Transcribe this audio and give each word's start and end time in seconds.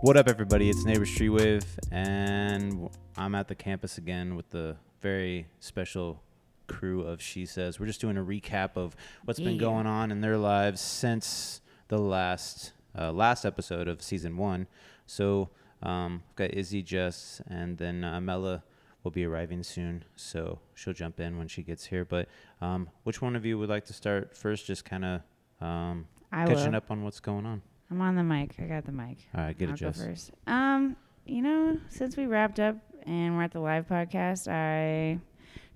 What 0.00 0.16
up, 0.16 0.28
everybody? 0.28 0.68
It's 0.68 0.84
Neighbor 0.84 1.06
Street 1.06 1.28
Wave, 1.28 1.64
and 1.92 2.88
I'm 3.16 3.34
at 3.36 3.46
the 3.46 3.54
campus 3.54 3.98
again 3.98 4.34
with 4.34 4.50
the 4.50 4.76
very 5.00 5.46
special 5.60 6.22
crew 6.68 7.02
of 7.02 7.20
She 7.20 7.46
Says. 7.46 7.80
We're 7.80 7.86
just 7.86 8.00
doing 8.00 8.16
a 8.16 8.24
recap 8.24 8.76
of 8.76 8.94
what's 9.24 9.40
been 9.40 9.58
going 9.58 9.86
on 9.86 10.10
in 10.12 10.20
their 10.20 10.36
lives 10.36 10.80
since 10.80 11.60
the 11.88 11.98
last 11.98 12.72
uh, 12.96 13.12
last 13.12 13.44
episode 13.44 13.88
of 13.88 14.02
season 14.02 14.36
one. 14.36 14.66
So, 15.06 15.50
um, 15.82 16.22
we've 16.28 16.36
got 16.36 16.54
Izzy, 16.56 16.82
Jess, 16.82 17.40
and 17.48 17.78
then 17.78 18.04
uh, 18.04 18.20
Mela 18.20 18.62
will 19.02 19.10
be 19.10 19.24
arriving 19.24 19.62
soon, 19.62 20.04
so 20.16 20.58
she'll 20.74 20.92
jump 20.92 21.20
in 21.20 21.38
when 21.38 21.48
she 21.48 21.62
gets 21.62 21.86
here. 21.86 22.04
But 22.04 22.28
um, 22.60 22.90
which 23.04 23.22
one 23.22 23.36
of 23.36 23.44
you 23.44 23.58
would 23.58 23.68
like 23.68 23.84
to 23.86 23.92
start 23.92 24.36
first? 24.36 24.66
Just 24.66 24.84
kind 24.84 25.04
of 25.04 25.20
um, 25.60 26.06
catching 26.32 26.72
will. 26.72 26.76
up 26.76 26.90
on 26.90 27.04
what's 27.04 27.20
going 27.20 27.46
on. 27.46 27.62
I'm 27.90 28.00
on 28.00 28.16
the 28.16 28.22
mic. 28.24 28.54
I 28.58 28.64
got 28.64 28.84
the 28.84 28.92
mic. 28.92 29.18
All 29.34 29.42
right, 29.42 29.56
get 29.56 29.68
I'll 29.68 29.74
it, 29.74 29.78
Jess. 29.78 30.02
first. 30.02 30.30
Um, 30.46 30.96
you 31.24 31.42
know, 31.42 31.78
since 31.88 32.16
we 32.16 32.26
wrapped 32.26 32.60
up 32.60 32.76
and 33.06 33.36
we're 33.36 33.44
at 33.44 33.52
the 33.52 33.60
live 33.60 33.88
podcast, 33.88 34.48
I 34.48 35.18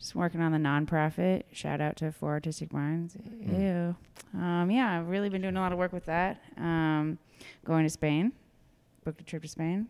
just 0.03 0.17
working 0.17 0.41
on 0.41 0.51
the 0.51 0.59
nonprofit. 0.59 1.45
Shout 1.53 1.81
out 1.81 1.95
to 1.99 2.11
Four 2.11 2.31
Artistic 2.33 2.73
Minds. 2.73 3.15
Mm. 3.17 3.95
Ew. 4.35 4.41
Um, 4.41 4.69
yeah, 4.69 4.99
I've 4.99 5.09
really 5.09 5.29
been 5.29 5.43
doing 5.43 5.57
a 5.57 5.61
lot 5.61 5.71
of 5.71 5.79
work 5.79 5.93
with 5.93 6.07
that. 6.07 6.43
Um, 6.59 7.19
going 7.65 7.85
to 7.85 7.91
Spain. 7.91 8.33
Booked 9.05 9.21
a 9.21 9.25
trip 9.25 9.43
to 9.43 9.49
Spain. 9.49 9.87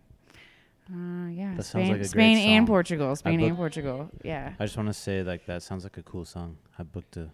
Uh, 0.93 1.29
yeah, 1.31 1.55
That 1.57 1.63
Spain, 1.63 1.93
like 1.93 2.05
Spain 2.05 2.37
and. 2.37 2.67
Portugal. 2.67 3.17
Spain 3.17 3.41
and 3.41 3.57
Portugal. 3.57 4.11
Yeah. 4.23 4.53
I 4.61 4.67
just 4.67 4.77
want 4.77 4.91
to 4.91 4.93
say, 4.93 5.23
like, 5.23 5.47
that 5.47 5.63
sounds 5.63 5.85
like 5.85 5.97
a 5.97 6.03
cool 6.03 6.27
song. 6.27 6.59
I 6.79 6.83
booked 6.83 7.17
a 7.17 7.31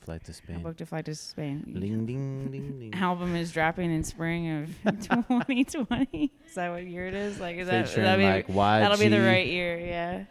flight 0.00 0.22
to 0.24 0.34
Spain. 0.34 0.56
I 0.56 0.58
booked 0.58 0.82
a 0.82 0.86
flight 0.86 1.06
to 1.06 1.14
Spain. 1.14 1.62
Ding, 1.80 2.04
ding, 2.04 2.50
ding, 2.50 2.78
ding. 2.78 2.94
album 3.00 3.34
is 3.36 3.52
dropping 3.52 3.90
in 3.90 4.04
spring 4.04 4.68
of 4.84 5.00
2020. 5.02 6.32
is 6.46 6.54
that 6.56 6.70
what 6.70 6.84
year 6.86 7.06
it 7.06 7.14
is? 7.14 7.40
Like, 7.40 7.56
is 7.56 7.68
that 7.68 7.88
Featuring, 7.88 8.04
that'll 8.04 8.18
be, 8.18 8.30
like, 8.30 8.48
YG. 8.48 8.80
that'll 8.80 8.98
be 8.98 9.08
the 9.08 9.22
right 9.22 9.46
year? 9.46 9.78
Yeah, 9.78 10.24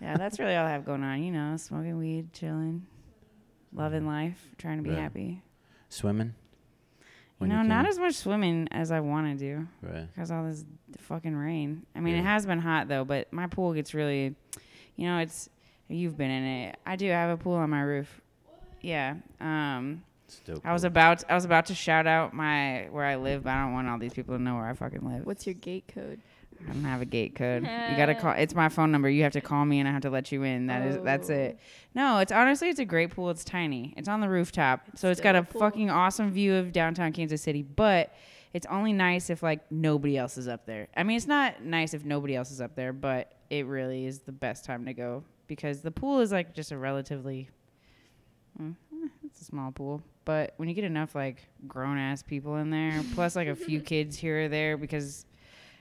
yeah. 0.00 0.16
That's 0.16 0.38
really 0.38 0.54
all 0.56 0.66
I 0.66 0.70
have 0.70 0.84
going 0.84 1.02
on. 1.02 1.22
You 1.22 1.32
know, 1.32 1.56
smoking 1.56 1.98
weed, 1.98 2.32
chilling, 2.32 2.86
loving 3.72 4.06
life, 4.06 4.40
trying 4.58 4.78
to 4.78 4.82
be 4.82 4.90
Right. 4.90 4.98
happy. 4.98 5.42
Swimming? 5.88 6.34
You 6.98 7.04
When 7.38 7.50
know, 7.50 7.62
not 7.62 7.86
as 7.86 7.98
much 7.98 8.14
swimming 8.14 8.66
as 8.70 8.90
I 8.90 9.00
want 9.00 9.38
to 9.38 9.44
do 9.44 9.68
Right. 9.82 10.06
because 10.12 10.30
all 10.30 10.44
this 10.44 10.64
fucking 10.98 11.36
rain. 11.36 11.84
I 11.94 12.00
mean, 12.00 12.14
it 12.16 12.22
has 12.24 12.46
been 12.46 12.60
hot 12.60 12.88
though, 12.88 13.04
but 13.04 13.30
my 13.32 13.46
pool 13.46 13.74
gets 13.74 13.92
really, 13.92 14.34
you 14.96 15.06
know, 15.06 15.18
it's 15.18 15.50
you've 15.88 16.16
been 16.16 16.30
in 16.30 16.44
it. 16.44 16.78
I 16.86 16.96
do 16.96 17.08
have 17.10 17.30
a 17.30 17.36
pool 17.42 17.54
on 17.54 17.68
my 17.70 17.82
roof. 17.82 18.20
Yeah. 18.80 19.16
Um. 19.40 20.02
It's 20.24 20.40
dope. 20.40 20.66
I 20.66 20.72
was 20.72 20.82
cool. 20.82 20.88
about 20.88 21.22
I 21.30 21.34
was 21.34 21.44
about 21.44 21.66
to 21.66 21.74
shout 21.74 22.06
out 22.06 22.32
my 22.34 22.88
where 22.90 23.04
I 23.04 23.14
live, 23.16 23.44
but 23.44 23.50
I 23.50 23.62
don't 23.62 23.74
want 23.74 23.86
all 23.88 23.98
these 23.98 24.14
people 24.14 24.36
to 24.36 24.42
know 24.42 24.56
where 24.56 24.66
I 24.66 24.72
fucking 24.72 25.04
live. 25.06 25.24
What's 25.26 25.46
your 25.46 25.54
gate 25.54 25.84
code? 25.94 26.20
I 26.68 26.72
don't 26.72 26.84
have 26.84 27.00
a 27.02 27.04
gate 27.06 27.34
code. 27.34 27.62
You 27.62 27.96
gotta 27.96 28.14
call. 28.14 28.32
It's 28.32 28.54
my 28.54 28.68
phone 28.68 28.90
number. 28.92 29.08
You 29.08 29.22
have 29.24 29.32
to 29.32 29.40
call 29.40 29.64
me, 29.64 29.78
and 29.80 29.88
I 29.88 29.92
have 29.92 30.02
to 30.02 30.10
let 30.10 30.32
you 30.32 30.42
in. 30.42 30.66
That 30.66 30.82
is 30.86 30.98
that's 31.02 31.28
it. 31.28 31.58
No, 31.94 32.18
it's 32.18 32.32
honestly 32.32 32.68
it's 32.68 32.80
a 32.80 32.84
great 32.84 33.10
pool. 33.10 33.30
It's 33.30 33.44
tiny. 33.44 33.94
It's 33.96 34.08
on 34.08 34.20
the 34.20 34.28
rooftop, 34.28 34.82
so 34.96 35.10
it's 35.10 35.20
got 35.20 35.34
a 35.34 35.38
a 35.40 35.42
pool. 35.42 35.60
fucking 35.60 35.90
awesome 35.90 36.30
view 36.32 36.54
of 36.54 36.72
downtown 36.72 37.12
Kansas 37.12 37.42
City. 37.42 37.62
But 37.62 38.14
it's 38.52 38.66
only 38.70 38.92
nice 38.92 39.28
if 39.30 39.42
like 39.42 39.60
nobody 39.70 40.16
else 40.16 40.38
is 40.38 40.48
up 40.48 40.66
there. 40.66 40.88
I 40.96 41.02
mean, 41.02 41.16
it's 41.16 41.26
not 41.26 41.62
nice 41.62 41.94
if 41.94 42.04
nobody 42.04 42.34
else 42.36 42.50
is 42.50 42.60
up 42.60 42.74
there, 42.74 42.92
but 42.92 43.32
it 43.50 43.66
really 43.66 44.06
is 44.06 44.20
the 44.20 44.32
best 44.32 44.64
time 44.64 44.84
to 44.86 44.92
go 44.94 45.24
because 45.46 45.82
the 45.82 45.90
pool 45.90 46.20
is 46.20 46.32
like 46.32 46.54
just 46.54 46.72
a 46.72 46.78
relatively. 46.78 47.48
mm, 48.60 48.74
eh, 49.04 49.08
It's 49.24 49.40
a 49.42 49.44
small 49.44 49.70
pool, 49.72 50.02
but 50.24 50.54
when 50.56 50.68
you 50.68 50.74
get 50.74 50.84
enough 50.84 51.14
like 51.14 51.46
grown 51.68 51.98
ass 51.98 52.22
people 52.22 52.56
in 52.56 52.70
there, 52.70 53.02
plus 53.14 53.36
like 53.36 53.48
a 53.48 53.54
few 53.54 53.80
kids 53.92 54.16
here 54.16 54.44
or 54.44 54.48
there, 54.48 54.76
because 54.76 55.26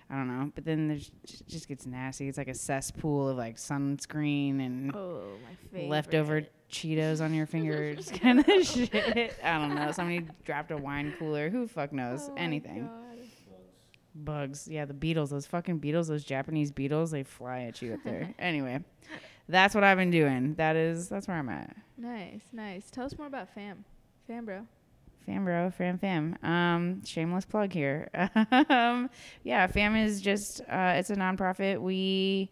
I 0.10 0.16
don't 0.16 0.28
know. 0.28 0.52
But 0.54 0.66
then 0.66 0.88
there's 0.88 1.12
it 1.24 1.42
just 1.48 1.68
gets 1.68 1.86
nasty. 1.86 2.28
It's 2.28 2.38
like 2.38 2.48
a 2.48 2.54
cesspool 2.54 3.30
of 3.30 3.38
like 3.38 3.58
sunscreen 3.58 4.64
and 4.66 4.96
Oh, 4.96 5.24
leftover 5.74 6.44
Cheetos 6.70 7.22
on 7.22 7.34
your 7.34 7.46
fingers, 7.46 8.12
kind 8.12 8.40
of 8.40 8.66
shit. 8.66 9.36
I 9.44 9.58
don't 9.60 9.76
know. 9.76 9.92
Somebody 9.92 10.28
dropped 10.44 10.72
a 10.72 10.78
wine 10.78 11.14
cooler. 11.18 11.50
Who 11.50 11.68
fuck 11.68 11.92
knows? 11.94 12.28
Oh 12.30 12.36
Anything. 12.38 12.90
Bugs. 14.14 14.68
Yeah, 14.68 14.86
the 14.86 14.94
beetles. 14.94 15.30
Those 15.30 15.46
fucking 15.46 15.80
beetles. 15.80 16.08
Those 16.08 16.24
Japanese 16.24 16.72
beetles. 16.72 17.12
They 17.12 17.24
fly 17.24 17.64
at 17.64 17.82
you 17.82 17.94
up 17.96 18.00
there. 18.06 18.34
anyway, 18.40 18.80
that's 19.50 19.76
what 19.76 19.84
I've 19.84 19.98
been 19.98 20.12
doing. 20.12 20.54
That 20.56 20.76
is. 20.76 21.10
That's 21.10 21.28
where 21.28 21.38
I'm 21.38 21.50
at. 21.50 21.76
Nice, 21.98 22.42
nice. 22.54 22.90
Tell 22.92 23.06
us 23.06 23.18
more 23.18 23.28
about 23.28 23.54
fam. 23.54 23.84
Fam, 24.28 24.46
bro. 24.46 24.66
Fam 25.26 25.44
bro, 25.44 25.72
fam 25.72 25.98
fam. 25.98 26.38
Um, 26.44 27.04
shameless 27.04 27.46
plug 27.46 27.74
here. 27.74 28.10
um, 28.70 29.10
yeah, 29.44 29.66
fam 29.68 29.96
is 29.96 30.22
just 30.22 30.62
uh, 30.62 30.94
it's 30.98 31.10
a 31.10 31.16
nonprofit. 31.16 31.82
We 31.82 32.52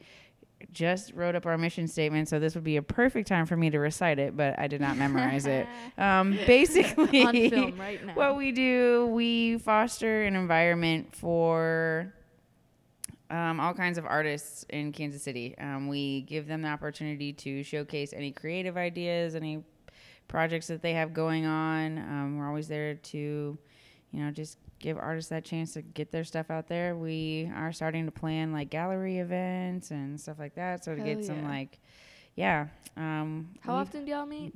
just 0.71 1.13
wrote 1.13 1.35
up 1.35 1.45
our 1.45 1.57
mission 1.57 1.87
statement, 1.87 2.29
so 2.29 2.39
this 2.39 2.55
would 2.55 2.63
be 2.63 2.77
a 2.77 2.81
perfect 2.81 3.27
time 3.27 3.45
for 3.45 3.55
me 3.55 3.69
to 3.69 3.79
recite 3.79 4.17
it, 4.17 4.35
but 4.35 4.57
I 4.57 4.67
did 4.67 4.81
not 4.81 4.97
memorize 4.97 5.45
it. 5.45 5.67
Um, 5.97 6.31
basically, 6.47 7.23
On 7.23 7.33
film 7.49 7.79
right 7.79 8.03
now. 8.05 8.15
what 8.15 8.35
we 8.35 8.51
do, 8.51 9.07
we 9.07 9.59
foster 9.59 10.23
an 10.23 10.35
environment 10.35 11.15
for 11.15 12.11
um, 13.29 13.59
all 13.59 13.73
kinds 13.75 13.99
of 13.99 14.05
artists 14.05 14.65
in 14.69 14.91
Kansas 14.91 15.21
City. 15.21 15.55
Um, 15.59 15.87
we 15.87 16.21
give 16.21 16.47
them 16.47 16.63
the 16.63 16.69
opportunity 16.69 17.31
to 17.33 17.61
showcase 17.63 18.11
any 18.11 18.31
creative 18.31 18.75
ideas, 18.75 19.35
any 19.35 19.63
projects 20.27 20.67
that 20.67 20.81
they 20.81 20.93
have 20.93 21.13
going 21.13 21.45
on. 21.45 21.97
Um, 21.97 22.37
we're 22.37 22.47
always 22.47 22.67
there 22.67 22.95
to, 22.95 23.17
you 23.17 24.23
know, 24.23 24.31
just 24.31 24.57
give 24.79 24.97
artists 24.97 25.29
that 25.29 25.45
chance 25.45 25.73
to 25.73 25.81
get 25.81 26.11
their 26.11 26.23
stuff 26.23 26.49
out 26.51 26.67
there. 26.67 26.95
We 26.95 27.51
are 27.55 27.71
starting 27.71 28.05
to 28.05 28.11
plan 28.11 28.51
like 28.51 28.69
gallery 28.69 29.19
events 29.19 29.91
and 29.91 30.19
stuff 30.19 30.39
like 30.39 30.55
that. 30.55 30.83
So 30.83 30.93
to 30.95 31.01
Hell 31.01 31.15
get 31.15 31.25
some 31.25 31.43
like, 31.43 31.79
yeah. 32.35 32.67
Um, 32.97 33.49
How 33.61 33.75
we- 33.75 33.81
often 33.81 34.05
do 34.05 34.11
y'all 34.11 34.25
meet? 34.25 34.53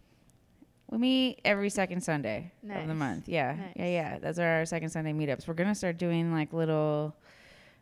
we 0.90 0.98
meet 0.98 1.42
every 1.44 1.70
second 1.70 2.02
Sunday 2.02 2.52
of 2.74 2.88
the 2.88 2.96
month. 2.96 3.28
Yeah, 3.28 3.56
yeah, 3.76 3.84
Nice. 3.84 3.92
yeah. 3.92 4.20
Those 4.20 4.40
are 4.40 4.48
our 4.60 4.66
second 4.66 4.90
Sunday 4.90 5.12
meetups. 5.12 5.46
We're 5.48 5.54
gonna 5.54 5.76
start 5.76 5.98
doing 5.98 6.32
like 6.32 6.54
little. 6.54 7.14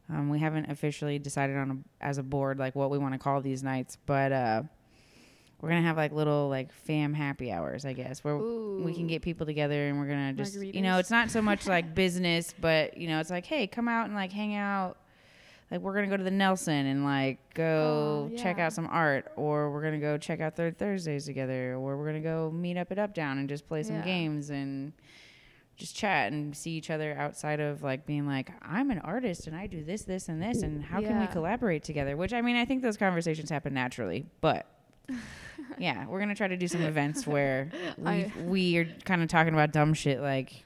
Um, 0.09 0.29
we 0.29 0.39
haven't 0.39 0.69
officially 0.71 1.17
decided 1.19 1.55
on 1.57 1.83
a, 2.01 2.05
as 2.05 2.17
a 2.19 2.23
board 2.23 2.57
like 2.59 2.75
what 2.75 2.89
we 2.91 2.97
want 2.99 3.13
to 3.13 3.19
call 3.19 3.41
these 3.41 3.63
nights, 3.63 3.97
but 4.07 4.31
uh, 4.31 4.63
we're 5.61 5.69
gonna 5.69 5.81
have 5.81 5.97
like 5.97 6.11
little 6.11 6.49
like 6.49 6.71
fam 6.71 7.13
happy 7.13 7.51
hours, 7.51 7.85
I 7.85 7.93
guess, 7.93 8.23
where 8.23 8.37
we 8.37 8.93
can 8.93 9.07
get 9.07 9.21
people 9.21 9.45
together 9.45 9.87
and 9.87 9.97
we're 9.99 10.07
gonna 10.07 10.33
just 10.33 10.55
you 10.59 10.81
know 10.81 10.97
it's 10.99 11.09
not 11.11 11.31
so 11.31 11.41
much 11.41 11.65
like 11.75 11.95
business, 11.95 12.53
but 12.59 12.97
you 12.97 13.07
know 13.07 13.19
it's 13.19 13.29
like 13.29 13.45
hey, 13.45 13.65
come 13.67 13.87
out 13.87 14.05
and 14.05 14.15
like 14.15 14.31
hang 14.31 14.55
out. 14.55 14.97
Like 15.71 15.81
we're 15.81 15.95
gonna 15.95 16.07
go 16.07 16.17
to 16.17 16.23
the 16.23 16.29
Nelson 16.31 16.85
and 16.85 17.03
like 17.03 17.39
go 17.55 18.29
Oh, 18.31 18.37
check 18.37 18.59
out 18.59 18.71
some 18.73 18.85
art, 18.87 19.31
or 19.35 19.71
we're 19.71 19.81
gonna 19.81 19.99
go 19.99 20.17
check 20.17 20.39
out 20.39 20.55
Third 20.55 20.77
Thursdays 20.77 21.25
together, 21.25 21.73
or 21.73 21.97
we're 21.97 22.05
gonna 22.05 22.19
go 22.19 22.51
meet 22.51 22.77
up 22.77 22.91
at 22.91 22.99
Up 22.99 23.13
Down 23.15 23.39
and 23.39 23.49
just 23.49 23.67
play 23.67 23.81
some 23.81 23.95
Yeah. 23.97 24.03
games 24.03 24.51
and 24.51 24.93
just 25.77 25.95
chat 25.95 26.31
and 26.31 26.55
see 26.55 26.71
each 26.71 26.89
other 26.89 27.15
outside 27.17 27.59
of 27.59 27.81
like 27.83 28.05
being 28.05 28.27
like 28.27 28.51
I'm 28.61 28.91
an 28.91 28.99
artist 28.99 29.47
and 29.47 29.55
I 29.55 29.65
do 29.67 29.83
this, 29.83 30.03
this, 30.03 30.29
and 30.29 30.41
this, 30.41 30.61
and 30.61 30.83
how 30.83 31.01
can 31.01 31.17
we 31.19 31.27
collaborate 31.27 31.83
together? 31.83 32.15
Which 32.15 32.31
I 32.33 32.41
mean, 32.41 32.55
I 32.57 32.65
think 32.65 32.81
those 32.83 32.95
conversations 32.97 33.49
happen 33.49 33.73
naturally, 33.73 34.25
but 34.41 34.67
yeah, 35.79 36.05
we're 36.07 36.19
gonna 36.19 36.35
try 36.35 36.47
to 36.47 36.57
do 36.57 36.67
some 36.67 36.81
events 36.81 37.25
where 37.27 37.69
we 37.97 38.07
I- 38.07 38.31
we 38.43 38.77
are 38.77 38.85
kind 39.05 39.21
of 39.21 39.29
talking 39.29 39.53
about 39.53 39.71
dumb 39.71 39.93
shit 39.93 40.19
like. 40.21 40.63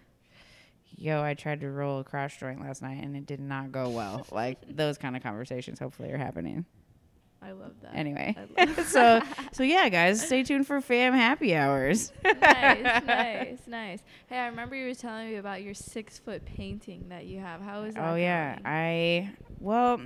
Yo, 1.02 1.24
I 1.24 1.34
tried 1.34 1.62
to 1.62 1.70
roll 1.70 2.00
a 2.00 2.04
crash 2.04 2.42
joint 2.42 2.60
last 2.60 2.82
night 2.82 3.02
and 3.02 3.16
it 3.16 3.26
did 3.26 3.40
not 3.40 3.72
go 3.72 3.88
well. 3.90 4.26
like 4.34 4.58
those 4.76 4.98
kind 4.98 5.16
of 5.16 5.24
conversations 5.24 5.80
hopefully 5.80 6.12
are 6.12 6.18
happening. 6.18 6.66
I 7.42 7.52
love 7.52 7.72
that. 7.84 7.96
Anyway. 7.96 8.36
Love 8.58 8.86
so 8.86 9.22
so 9.54 9.64
yeah, 9.64 9.88
guys, 9.88 10.22
stay 10.26 10.44
tuned 10.44 10.68
for 10.68 10.82
fam 10.82 11.14
happy 11.14 11.56
hours. 11.56 12.12
nice, 12.26 13.06
nice, 13.06 13.60
nice. 13.66 14.00
Hey, 14.28 14.40
I 14.40 14.48
remember 14.48 14.76
you 14.76 14.88
were 14.88 14.94
telling 14.94 15.30
me 15.30 15.36
about 15.38 15.64
your 15.64 15.74
six 15.74 16.20
foot 16.20 16.44
painting 16.44 17.06
that 17.08 17.26
you 17.28 17.40
have. 17.40 17.62
How 17.62 17.84
is 17.84 17.96
that? 17.96 18.10
Oh 18.12 18.16
yeah, 18.16 18.56
going? 18.56 18.66
I 18.66 19.32
well, 19.62 20.02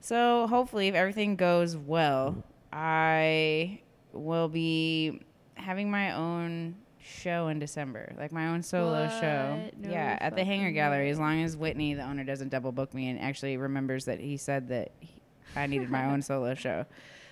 so 0.00 0.46
hopefully 0.46 0.86
if 0.86 0.94
everything 0.94 1.34
goes 1.34 1.76
well, 1.76 2.44
I 2.72 3.80
will 4.14 4.48
be 4.48 5.20
having 5.56 5.90
my 5.90 6.12
own 6.14 6.76
show 7.00 7.48
in 7.48 7.58
December, 7.58 8.12
like 8.16 8.32
my 8.32 8.48
own 8.48 8.62
solo 8.62 9.08
show. 9.08 9.60
No 9.78 9.90
yeah, 9.90 10.16
at 10.20 10.34
the 10.36 10.44
Hangar 10.44 10.64
fucking 10.64 10.74
Gallery. 10.74 11.10
As 11.10 11.18
long 11.18 11.42
as 11.42 11.56
Whitney, 11.56 11.94
the 11.94 12.02
owner, 12.02 12.24
doesn't 12.24 12.48
double 12.48 12.72
book 12.72 12.94
me 12.94 13.08
and 13.10 13.20
actually 13.20 13.56
remembers 13.56 14.06
that 14.06 14.20
he 14.20 14.36
said 14.36 14.68
that 14.68 14.92
he, 15.00 15.10
I 15.54 15.66
needed 15.66 15.90
my 15.90 16.06
own 16.10 16.22
solo 16.22 16.54
show. 16.54 16.86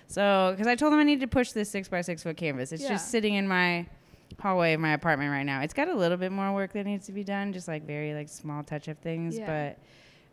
So, 0.09 0.51
because 0.53 0.67
I 0.67 0.75
told 0.75 0.93
him 0.93 0.99
I 0.99 1.05
needed 1.05 1.23
to 1.23 1.27
push 1.27 1.53
this 1.53 1.71
six 1.71 1.89
by 1.89 2.03
six 2.03 2.23
foot 2.23 2.37
canvas, 2.37 2.73
it's 2.73 2.83
Yeah. 2.83 2.91
just 2.91 3.11
sitting 3.11 3.35
in 3.35 3.49
my 3.49 3.87
hallway 4.41 4.75
of 4.75 4.81
my 4.81 4.93
apartment 4.93 5.31
right 5.31 5.45
now. 5.45 5.63
It's 5.63 5.73
got 5.75 5.89
a 5.89 5.95
little 5.95 6.19
bit 6.19 6.33
more 6.33 6.53
work 6.53 6.73
that 6.75 6.85
needs 6.85 7.07
to 7.07 7.13
be 7.13 7.25
done, 7.25 7.53
just 7.53 7.67
like 7.69 7.87
very 7.87 8.13
like 8.13 8.29
small 8.29 8.63
touch 8.63 8.89
up 8.89 9.01
things, 9.03 9.39
Yeah. 9.39 9.47
but 9.75 9.79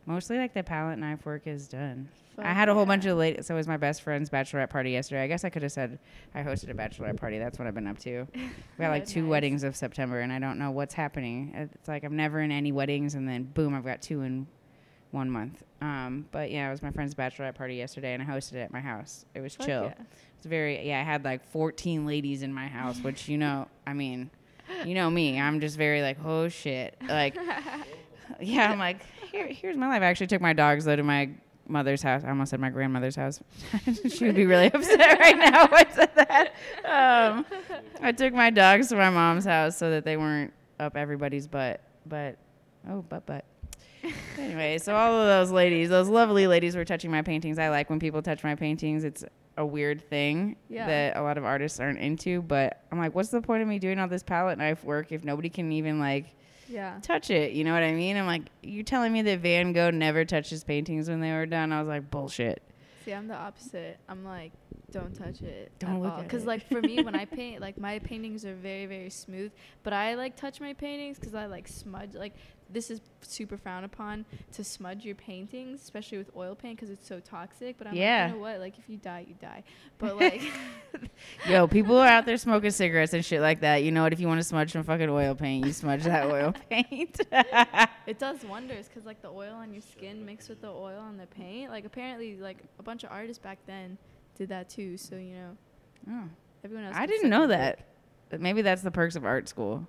mostly 0.09 0.37
like 0.37 0.53
the 0.53 0.63
palette 0.63 0.99
knife 0.99 1.25
work 1.25 1.47
is 1.47 1.67
done. 1.67 2.09
I 2.37 2.41
Fuck 2.43 2.55
had 2.55 2.69
a 2.69 2.73
whole 2.73 2.85
bunch 2.85 3.05
of 3.05 3.17
late. 3.17 3.43
So 3.45 3.53
it 3.53 3.57
was 3.57 3.67
my 3.67 3.75
best 3.77 4.01
friend's 4.01 4.29
bachelorette 4.29 4.69
party 4.69 4.91
yesterday. 4.91 5.23
I 5.23 5.27
guess 5.27 5.43
I 5.43 5.49
could 5.49 5.61
have 5.61 5.71
said 5.73 5.99
I 6.33 6.41
hosted 6.41 6.69
a 6.69 6.73
bachelorette 6.73 7.17
party. 7.17 7.37
That's 7.37 7.59
what 7.59 7.67
I've 7.67 7.75
been 7.75 7.87
up 7.87 7.99
to. 7.99 8.27
We 8.35 8.83
got 8.85 8.89
like 8.91 9.05
two 9.05 9.23
Nice. 9.23 9.29
weddings 9.29 9.63
of 9.63 9.75
September, 9.75 10.19
and 10.21 10.31
I 10.31 10.39
don't 10.39 10.57
know 10.57 10.71
what's 10.71 10.93
happening. 10.93 11.51
It's 11.53 11.87
like 11.87 12.03
I'm 12.03 12.15
never 12.15 12.39
in 12.39 12.51
any 12.51 12.71
weddings, 12.71 13.15
and 13.15 13.27
then 13.27 13.43
boom, 13.43 13.73
I've 13.75 13.83
got 13.85 14.01
two 14.01 14.21
in 14.21 14.47
one 15.11 15.29
month. 15.29 15.63
Um, 15.81 16.27
but 16.31 16.49
yeah, 16.49 16.67
it 16.67 16.71
was 16.71 16.81
my 16.81 16.91
friend's 16.91 17.13
bachelorette 17.13 17.55
party 17.55 17.75
yesterday, 17.75 18.13
and 18.13 18.23
I 18.23 18.25
hosted 18.25 18.53
it 18.53 18.59
at 18.59 18.71
my 18.71 18.79
house. 18.79 19.25
It 19.35 19.41
was 19.41 19.55
Fuck 19.55 19.65
chill. 19.67 19.83
yeah. 19.83 20.03
It's 20.37 20.45
very 20.45 20.87
yeah. 20.87 21.01
I 21.01 21.03
had 21.03 21.25
like 21.25 21.43
14 21.51 22.05
ladies 22.05 22.41
in 22.41 22.53
my 22.53 22.67
house, 22.67 22.99
which 23.01 23.27
you 23.27 23.37
know, 23.37 23.67
I 23.85 23.91
mean, 23.93 24.29
you 24.85 24.93
know 24.93 25.09
me. 25.09 25.37
I'm 25.41 25.59
just 25.59 25.75
very 25.75 26.01
like 26.01 26.17
oh 26.23 26.47
shit, 26.47 26.95
like 27.09 27.35
yeah. 28.39 28.71
I'm 28.71 28.79
like 28.79 29.01
here, 29.31 29.47
here's 29.47 29.77
my 29.77 29.87
life. 29.87 30.01
I 30.01 30.05
actually 30.05 30.27
took 30.27 30.41
my 30.41 30.53
dogs 30.53 30.85
though 30.85 30.95
to 30.95 31.03
my 31.03 31.29
mother's 31.67 32.01
house. 32.01 32.23
I 32.23 32.29
almost 32.29 32.49
said 32.51 32.59
my 32.59 32.69
grandmother's 32.69 33.15
house. 33.15 33.39
she 34.09 34.25
would 34.25 34.35
be 34.35 34.45
really 34.45 34.71
upset 34.73 35.19
right 35.19 35.37
now 35.51 35.65
if 35.65 35.73
I 35.73 35.87
said 35.93 36.11
that. 36.15 36.53
Um, 36.83 37.45
I 38.01 38.11
took 38.11 38.33
my 38.33 38.49
dogs 38.49 38.87
to 38.89 38.95
my 38.95 39.09
mom's 39.09 39.45
house 39.45 39.77
so 39.77 39.91
that 39.91 40.03
they 40.03 40.17
weren't 40.17 40.53
up 40.79 40.97
everybody's 40.97 41.47
butt. 41.47 41.81
But 42.05 42.37
oh, 42.89 43.01
butt 43.03 43.25
butt. 43.25 43.45
Anyway, 44.37 44.77
so 44.77 44.95
all 44.95 45.13
of 45.13 45.27
those 45.27 45.51
ladies, 45.51 45.89
those 45.89 46.07
lovely 46.07 46.47
ladies, 46.47 46.75
were 46.75 46.85
touching 46.85 47.11
my 47.11 47.21
paintings. 47.21 47.59
I 47.59 47.69
like 47.69 47.89
when 47.89 47.99
people 47.99 48.21
touch 48.21 48.43
my 48.43 48.55
paintings. 48.55 49.03
It's 49.03 49.25
a 49.57 49.65
weird 49.65 50.01
thing 50.09 50.55
Yeah. 50.69 50.87
that 50.87 51.17
a 51.17 51.21
lot 51.21 51.37
of 51.37 51.43
artists 51.43 51.79
aren't 51.81 51.99
into. 51.99 52.41
But 52.41 52.81
I'm 52.91 52.97
like, 52.97 53.13
what's 53.13 53.29
the 53.29 53.41
point 53.41 53.61
of 53.61 53.67
me 53.67 53.77
doing 53.77 53.99
all 53.99 54.07
this 54.07 54.23
palette 54.23 54.57
knife 54.57 54.83
work 54.85 55.11
if 55.11 55.25
nobody 55.25 55.49
can 55.49 55.71
even 55.73 55.99
like 55.99 56.33
Yeah. 56.69 56.99
touch 57.01 57.29
it? 57.29 57.53
You 57.53 57.63
know 57.63 57.73
what 57.73 57.83
I 57.83 57.91
mean? 57.93 58.15
I'm 58.15 58.25
like, 58.25 58.43
you're 58.61 58.83
telling 58.83 59.11
me 59.11 59.21
that 59.23 59.39
Van 59.39 59.73
Gogh 59.73 59.91
never 59.91 60.23
touched 60.23 60.51
his 60.51 60.63
paintings 60.63 61.09
when 61.09 61.19
they 61.19 61.31
were 61.31 61.45
done? 61.45 61.71
I 61.71 61.79
was 61.79 61.87
like, 61.87 62.09
bullshit. 62.09 62.61
See, 63.05 63.13
I'm 63.13 63.27
the 63.27 63.35
opposite. 63.35 63.97
I'm 64.07 64.23
like, 64.23 64.51
don't 64.91 65.13
touch 65.13 65.41
it. 65.41 65.71
Don't 65.79 66.01
look 66.01 66.13
at 66.13 66.23
Because 66.23 66.45
like 66.45 66.67
for 66.67 66.81
me, 66.81 67.01
when 67.01 67.15
I 67.15 67.25
paint, 67.39 67.61
like 67.61 67.77
my 67.77 67.99
paintings 67.99 68.45
are 68.45 68.55
very 68.55 68.85
very 68.85 69.09
smooth. 69.09 69.51
But 69.83 69.93
I 69.93 70.15
like 70.15 70.35
touch 70.35 70.59
my 70.59 70.73
paintings 70.73 71.17
because 71.19 71.35
I 71.35 71.45
like 71.45 71.67
smudge. 71.67 72.13
Like 72.13 72.33
this 72.71 72.91
is 72.91 73.01
super 73.21 73.57
frowned 73.57 73.85
upon 73.85 74.25
to 74.53 74.63
smudge 74.63 75.03
your 75.03 75.15
paintings, 75.15 75.81
especially 75.81 76.17
with 76.17 76.29
oil 76.35 76.55
paint 76.55 76.77
because 76.77 76.89
it's 76.89 77.07
so 77.07 77.19
toxic. 77.19 77.77
But 77.77 77.87
I'm 77.87 77.95
Yeah. 77.95 78.23
like, 78.23 78.29
you 78.31 78.35
know 78.37 78.41
what? 78.41 78.59
Like 78.59 78.77
if 78.77 78.89
you 78.89 78.97
die, 78.97 79.25
you 79.27 79.35
die. 79.41 79.63
But 79.97 80.17
like, 80.17 80.41
Yo, 81.47 81.67
people 81.67 81.97
are 81.97 82.07
out 82.07 82.25
there 82.25 82.37
smoking 82.47 82.71
cigarettes 82.71 83.13
and 83.13 83.23
shit 83.25 83.41
like 83.41 83.61
that. 83.61 83.83
You 83.83 83.91
know 83.91 84.03
what? 84.03 84.13
If 84.13 84.19
you 84.19 84.27
want 84.27 84.39
to 84.39 84.43
smudge 84.43 84.71
some 84.71 84.83
fucking 84.83 85.09
oil 85.09 85.35
paint, 85.35 85.65
you 85.65 85.73
smudge 85.73 86.03
that 86.03 86.25
oil 86.31 86.53
paint. 86.69 87.19
it 88.07 88.17
does 88.19 88.43
wonders 88.45 88.87
because 88.87 89.05
like 89.05 89.21
the 89.21 89.29
oil 89.29 89.53
on 89.55 89.73
your 89.73 89.81
skin 89.81 90.25
mixed 90.25 90.47
with 90.47 90.61
the 90.61 90.69
oil 90.69 90.99
on 90.99 91.17
the 91.17 91.27
paint. 91.27 91.71
Like 91.71 91.85
apparently, 91.85 92.37
like 92.37 92.57
a 92.79 92.83
bunch 92.83 93.03
of 93.03 93.11
artists 93.11 93.41
back 93.41 93.59
then 93.65 93.97
did 94.37 94.49
that 94.49 94.69
too. 94.69 94.95
So 94.97 95.15
you 95.17 95.33
know, 95.33 95.57
oh. 96.11 96.23
everyone 96.63 96.85
else. 96.85 96.95
I 96.97 97.05
didn't 97.05 97.29
know 97.29 97.47
that. 97.47 97.79
Maybe 98.37 98.61
that's 98.61 98.83
the 98.83 98.91
perks 98.91 99.15
of 99.15 99.25
art 99.25 99.49
school. 99.49 99.87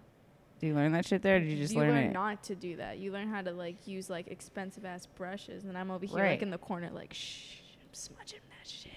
Do 0.60 0.66
you 0.66 0.74
learn 0.74 0.92
that 0.92 1.06
shit 1.06 1.22
there? 1.22 1.36
Or 1.36 1.40
did 1.40 1.48
you 1.48 1.56
just 1.56 1.72
you 1.74 1.80
learn 1.80 1.90
learn 1.90 2.04
it? 2.04 2.12
not 2.12 2.42
to 2.44 2.54
do 2.54 2.76
that. 2.76 2.98
You 2.98 3.12
learn 3.12 3.28
how 3.28 3.40
to 3.42 3.50
like 3.52 3.86
use 3.88 4.10
like 4.10 4.28
expensive 4.28 4.84
ass 4.84 5.06
brushes, 5.06 5.64
and 5.64 5.76
I'm 5.76 5.90
over 5.90 6.04
here 6.06 6.16
Right. 6.18 6.30
like 6.32 6.42
in 6.42 6.50
the 6.50 6.58
corner 6.58 6.90
like 6.92 7.14
shh, 7.14 7.56
I'm 7.80 7.88
smudging 7.92 8.40
that 8.50 8.68
shit. 8.68 8.90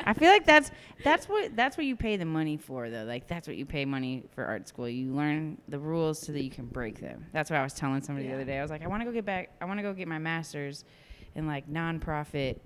I 0.06 0.14
feel 0.14 0.30
like 0.30 0.46
that's 0.46 0.70
that's 1.04 1.28
what 1.28 1.54
that's 1.54 1.76
what 1.76 1.84
you 1.84 1.94
pay 1.96 2.16
the 2.16 2.24
money 2.24 2.56
for 2.56 2.88
though. 2.88 3.04
Like 3.04 3.26
that's 3.28 3.46
what 3.46 3.56
you 3.58 3.66
pay 3.66 3.84
money 3.84 4.24
for 4.34 4.44
art 4.44 4.66
school. 4.66 4.88
You 4.88 5.12
learn 5.12 5.58
the 5.68 5.78
rules 5.78 6.18
so 6.18 6.32
that 6.32 6.42
you 6.42 6.50
can 6.50 6.64
break 6.66 6.98
them. 7.00 7.26
That's 7.32 7.50
what 7.50 7.58
I 7.58 7.62
was 7.62 7.74
telling 7.74 8.00
somebody 8.00 8.24
Yeah. 8.26 8.32
the 8.36 8.42
other 8.42 8.50
day. 8.50 8.58
I 8.58 8.62
was 8.62 8.70
like, 8.70 8.82
I 8.82 8.86
want 8.88 9.02
to 9.02 9.04
go 9.04 9.12
get 9.12 9.26
back. 9.26 9.50
I 9.60 9.66
want 9.66 9.78
to 9.78 9.82
go 9.82 9.92
get 9.92 10.08
my 10.08 10.18
master's 10.18 10.84
in 11.34 11.46
like 11.46 11.68
nonprofit, 11.70 12.58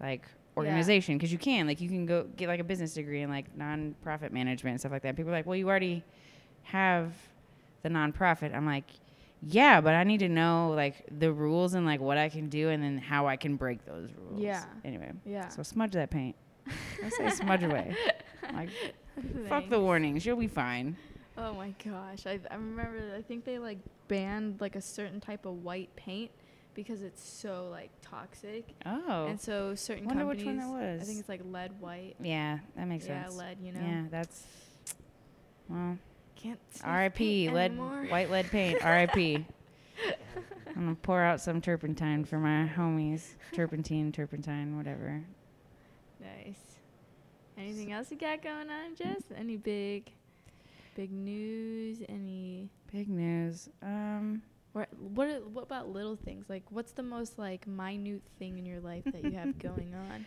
like 0.00 0.24
organization 0.56 1.16
because 1.18 1.30
you 1.30 1.36
can 1.36 1.66
like 1.66 1.82
you 1.82 1.88
can 1.90 2.06
go 2.06 2.24
get 2.36 2.48
like 2.48 2.60
a 2.60 2.64
business 2.64 2.94
degree 2.94 3.20
in 3.20 3.28
like 3.28 3.54
nonprofit 3.58 4.32
management 4.32 4.72
and 4.72 4.80
stuff 4.80 4.92
like 4.92 5.02
that. 5.02 5.14
People 5.16 5.30
are 5.32 5.34
like, 5.34 5.44
well, 5.44 5.56
you 5.56 5.68
already 5.68 6.02
have 6.66 7.12
the 7.82 7.88
nonprofit. 7.88 8.54
I'm 8.54 8.66
like, 8.66 8.84
yeah, 9.42 9.80
but 9.80 9.94
I 9.94 10.04
need 10.04 10.18
to 10.20 10.28
know 10.28 10.72
like 10.74 11.04
the 11.18 11.32
rules 11.32 11.74
and 11.74 11.86
like 11.86 12.00
what 12.00 12.18
I 12.18 12.28
can 12.28 12.48
do 12.48 12.70
and 12.70 12.82
then 12.82 12.98
how 12.98 13.26
I 13.26 13.36
can 13.36 13.56
break 13.56 13.84
those 13.84 14.10
rules. 14.18 14.40
Yeah. 14.40 14.64
Anyway. 14.84 15.12
Yeah. 15.24 15.48
So 15.48 15.62
smudge 15.62 15.92
that 15.92 16.10
paint. 16.10 16.34
I 17.04 17.08
say 17.10 17.30
smudge 17.42 17.62
away. 17.62 17.94
Like 18.52 18.70
fuck 19.48 19.68
the 19.68 19.80
warnings. 19.80 20.26
You'll 20.26 20.36
be 20.36 20.48
fine. 20.48 20.96
Oh 21.38 21.52
my 21.52 21.72
gosh, 21.84 22.26
I 22.26 22.40
I 22.50 22.54
remember. 22.54 23.14
I 23.16 23.22
think 23.22 23.44
they 23.44 23.58
like 23.58 23.78
banned 24.08 24.60
like 24.60 24.74
a 24.74 24.80
certain 24.80 25.20
type 25.20 25.44
of 25.44 25.62
white 25.62 25.94
paint 25.94 26.30
because 26.74 27.02
it's 27.02 27.22
so 27.22 27.68
like 27.70 27.90
toxic, 28.02 28.64
Oh. 28.86 29.26
and 29.26 29.40
so 29.40 29.74
certain 29.74 30.06
Wonder 30.06 30.24
companies. 30.24 30.46
which 30.46 30.46
one 30.46 30.56
that 30.58 30.68
was. 30.94 31.02
I 31.02 31.04
think 31.04 31.20
it's 31.20 31.28
like 31.28 31.42
lead 31.44 31.78
white. 31.80 32.16
yeah, 32.20 32.58
that 32.74 32.88
makes 32.88 33.06
yeah, 33.06 33.24
sense. 33.24 33.34
Yeah, 33.34 33.42
lead. 33.42 33.58
You 33.62 33.72
know. 33.72 33.80
Yeah, 33.80 34.02
that's 34.10 34.44
well. 35.68 35.98
Can't. 36.36 36.60
R.I.P. 36.84 37.48
Lead, 37.50 37.72
anymore. 37.72 38.06
white 38.08 38.30
lead 38.30 38.50
paint. 38.50 38.78
R.I.P. 38.84 39.44
I'm 40.76 40.82
gonna 40.82 40.94
pour 40.96 41.22
out 41.22 41.40
some 41.40 41.60
turpentine 41.60 42.24
for 42.24 42.38
my 42.38 42.70
homies. 42.76 43.28
Turpentine, 43.54 44.12
turpentine, 44.12 44.76
whatever. 44.76 45.22
Nice. 46.20 46.60
Anything 47.58 47.92
else 47.92 48.10
you 48.10 48.18
got 48.18 48.42
going 48.42 48.68
on, 48.68 48.94
Jess? 48.94 49.22
Any 49.34 49.56
big, 49.56 50.10
big 50.94 51.10
news? 51.10 51.98
Any? 52.08 52.68
Big 52.92 53.08
news. 53.08 53.70
Um, 53.82 54.42
Or 54.74 54.86
what? 55.14 55.28
are- 55.28 55.40
What 55.40 55.62
about 55.62 55.88
little 55.88 56.16
things? 56.16 56.44
Like, 56.50 56.64
what's 56.70 56.92
the 56.92 57.02
most 57.02 57.38
like 57.38 57.66
minute 57.66 58.20
thing 58.38 58.58
in 58.58 58.66
your 58.66 58.80
life 58.80 59.04
that 59.04 59.24
you 59.24 59.30
have 59.32 59.58
going 59.70 59.94
on? 59.94 60.26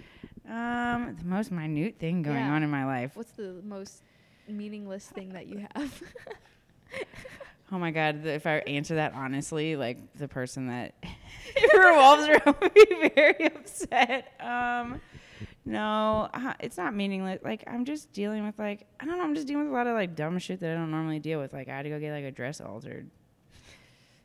um, 0.51 1.15
the 1.15 1.25
most 1.25 1.51
minute 1.51 1.99
thing 1.99 2.23
going 2.23 2.37
Yeah. 2.37 2.51
on 2.53 2.63
in 2.63 2.71
my 2.71 2.85
life. 2.85 3.15
What's 3.15 3.31
the 3.33 3.61
most 3.63 4.01
meaningless 4.49 5.05
thing 5.05 5.29
that 5.33 5.47
you 5.47 5.65
have? 5.75 6.03
Oh 7.71 7.77
my 7.77 7.91
god! 7.91 8.25
If 8.25 8.47
I 8.47 8.57
answer 8.65 8.95
that 8.95 9.13
honestly, 9.13 9.75
like 9.75 9.99
the 10.15 10.27
person 10.27 10.67
that 10.67 10.95
it 11.55 11.77
revolves 11.77 12.27
around 12.27 12.55
would 12.61 12.73
be 12.73 13.11
very 13.15 13.45
upset. 13.45 14.33
Um, 14.39 14.99
no, 15.65 16.29
uh, 16.33 16.53
it's 16.59 16.77
not 16.77 16.95
meaningless. 16.95 17.41
Like 17.43 17.63
I'm 17.67 17.85
just 17.85 18.11
dealing 18.11 18.43
with 18.43 18.57
like 18.57 18.87
I 18.99 19.05
don't 19.05 19.19
know. 19.19 19.23
I'm 19.23 19.35
just 19.35 19.45
dealing 19.45 19.65
with 19.65 19.73
a 19.73 19.75
lot 19.75 19.85
of 19.85 19.93
like 19.93 20.15
dumb 20.15 20.39
shit 20.39 20.59
that 20.61 20.71
I 20.71 20.73
don't 20.73 20.89
normally 20.89 21.19
deal 21.19 21.39
with. 21.39 21.53
Like 21.53 21.69
I 21.69 21.75
had 21.75 21.83
to 21.83 21.89
go 21.89 21.99
get 21.99 22.11
like 22.11 22.23
a 22.25 22.31
dress 22.31 22.59
altered, 22.59 23.07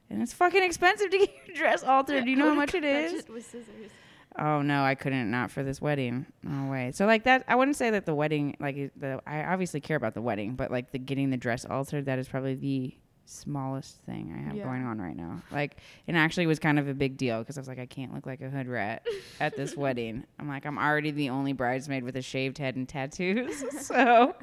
and 0.09 0.23
it's 0.23 0.33
fucking 0.33 0.63
expensive 0.63 1.11
to 1.11 1.19
get 1.19 1.31
your 1.47 1.55
dress 1.55 1.85
altered. 1.85 2.25
Do 2.25 2.31
you 2.31 2.37
know 2.37 2.49
how 2.49 2.55
much 2.55 2.75
it 2.75 2.85
is? 2.85 3.29
With 3.29 3.45
scissors. 3.45 3.91
Oh 4.39 4.63
no, 4.63 4.83
I 4.83 4.95
couldn't 4.97 5.31
not 5.31 5.51
for 5.51 5.63
this 5.63 5.81
wedding. 5.81 6.27
No 6.43 6.71
way. 6.71 6.91
So 6.93 7.07
like 7.07 7.25
that, 7.25 7.45
I 7.47 7.55
wouldn't 7.55 7.77
say 7.77 7.91
that 7.91 8.05
the 8.07 8.15
wedding, 8.15 8.57
like 8.59 8.91
the, 8.97 9.21
I 9.27 9.45
obviously 9.45 9.81
care 9.81 9.97
about 9.97 10.15
the 10.15 10.23
wedding, 10.23 10.55
but 10.57 10.71
like 10.71 10.91
the 10.93 10.99
getting 10.99 11.31
the 11.31 11.37
dress 11.37 11.65
altered, 11.65 12.07
that 12.07 12.19
is 12.19 12.27
probably 12.29 12.55
the 12.57 12.95
smallest 13.27 13.97
thing 14.05 14.35
I 14.37 14.43
have 14.49 14.57
Yeah. 14.57 14.65
going 14.65 14.85
on 14.85 15.01
right 15.01 15.17
now. 15.17 15.41
Like, 15.51 15.79
and 16.09 16.17
actually 16.17 16.47
was 16.47 16.59
kind 16.59 16.79
of 16.79 16.89
a 16.89 16.95
big 16.95 17.17
deal 17.17 17.39
because 17.39 17.57
I 17.57 17.61
was 17.61 17.69
like, 17.69 17.79
I 17.79 17.87
can't 17.87 18.13
look 18.13 18.27
like 18.27 18.41
a 18.41 18.51
hood 18.51 18.67
rat 18.69 19.07
at 19.41 19.57
this 19.57 19.77
wedding. 19.79 20.25
I'm 20.39 20.49
like, 20.49 20.67
I'm 20.67 20.79
already 20.79 21.11
the 21.11 21.31
only 21.31 21.53
bridesmaid 21.53 22.03
with 22.03 22.17
a 22.17 22.23
shaved 22.23 22.59
head 22.59 22.77
and 22.77 22.89
tattoos, 22.89 23.65
so 23.87 24.35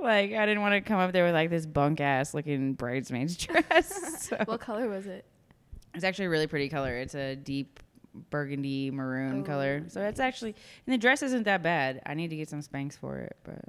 like 0.00 0.32
I 0.32 0.46
didn't 0.46 0.60
want 0.62 0.74
to 0.74 0.80
come 0.80 0.98
up 0.98 1.12
there 1.12 1.24
with 1.24 1.34
like 1.34 1.50
this 1.50 1.64
bunk 1.64 2.00
ass 2.00 2.34
looking 2.34 2.74
bridesmaid's 2.74 3.36
dress. 3.46 4.28
So. 4.28 4.36
What 4.46 4.60
color 4.60 4.88
was 4.88 5.06
it? 5.06 5.24
It's 5.94 6.04
actually 6.04 6.26
a 6.26 6.30
really 6.30 6.46
pretty 6.46 6.68
color. 6.68 6.96
It's 6.96 7.14
a 7.14 7.34
deep 7.34 7.80
burgundy 8.30 8.90
maroon 8.90 9.44
color. 9.44 9.82
Oh, 9.84 9.88
So 9.88 10.02
it's 10.02 10.20
actually 10.20 10.54
and 10.86 10.92
the 10.94 10.98
dress 10.98 11.22
isn't 11.22 11.44
that 11.44 11.62
bad. 11.62 12.00
I 12.06 12.14
need 12.14 12.28
to 12.30 12.36
get 12.36 12.48
some 12.48 12.60
Spanx 12.62 12.96
for 12.98 13.18
it, 13.18 13.36
but 13.44 13.64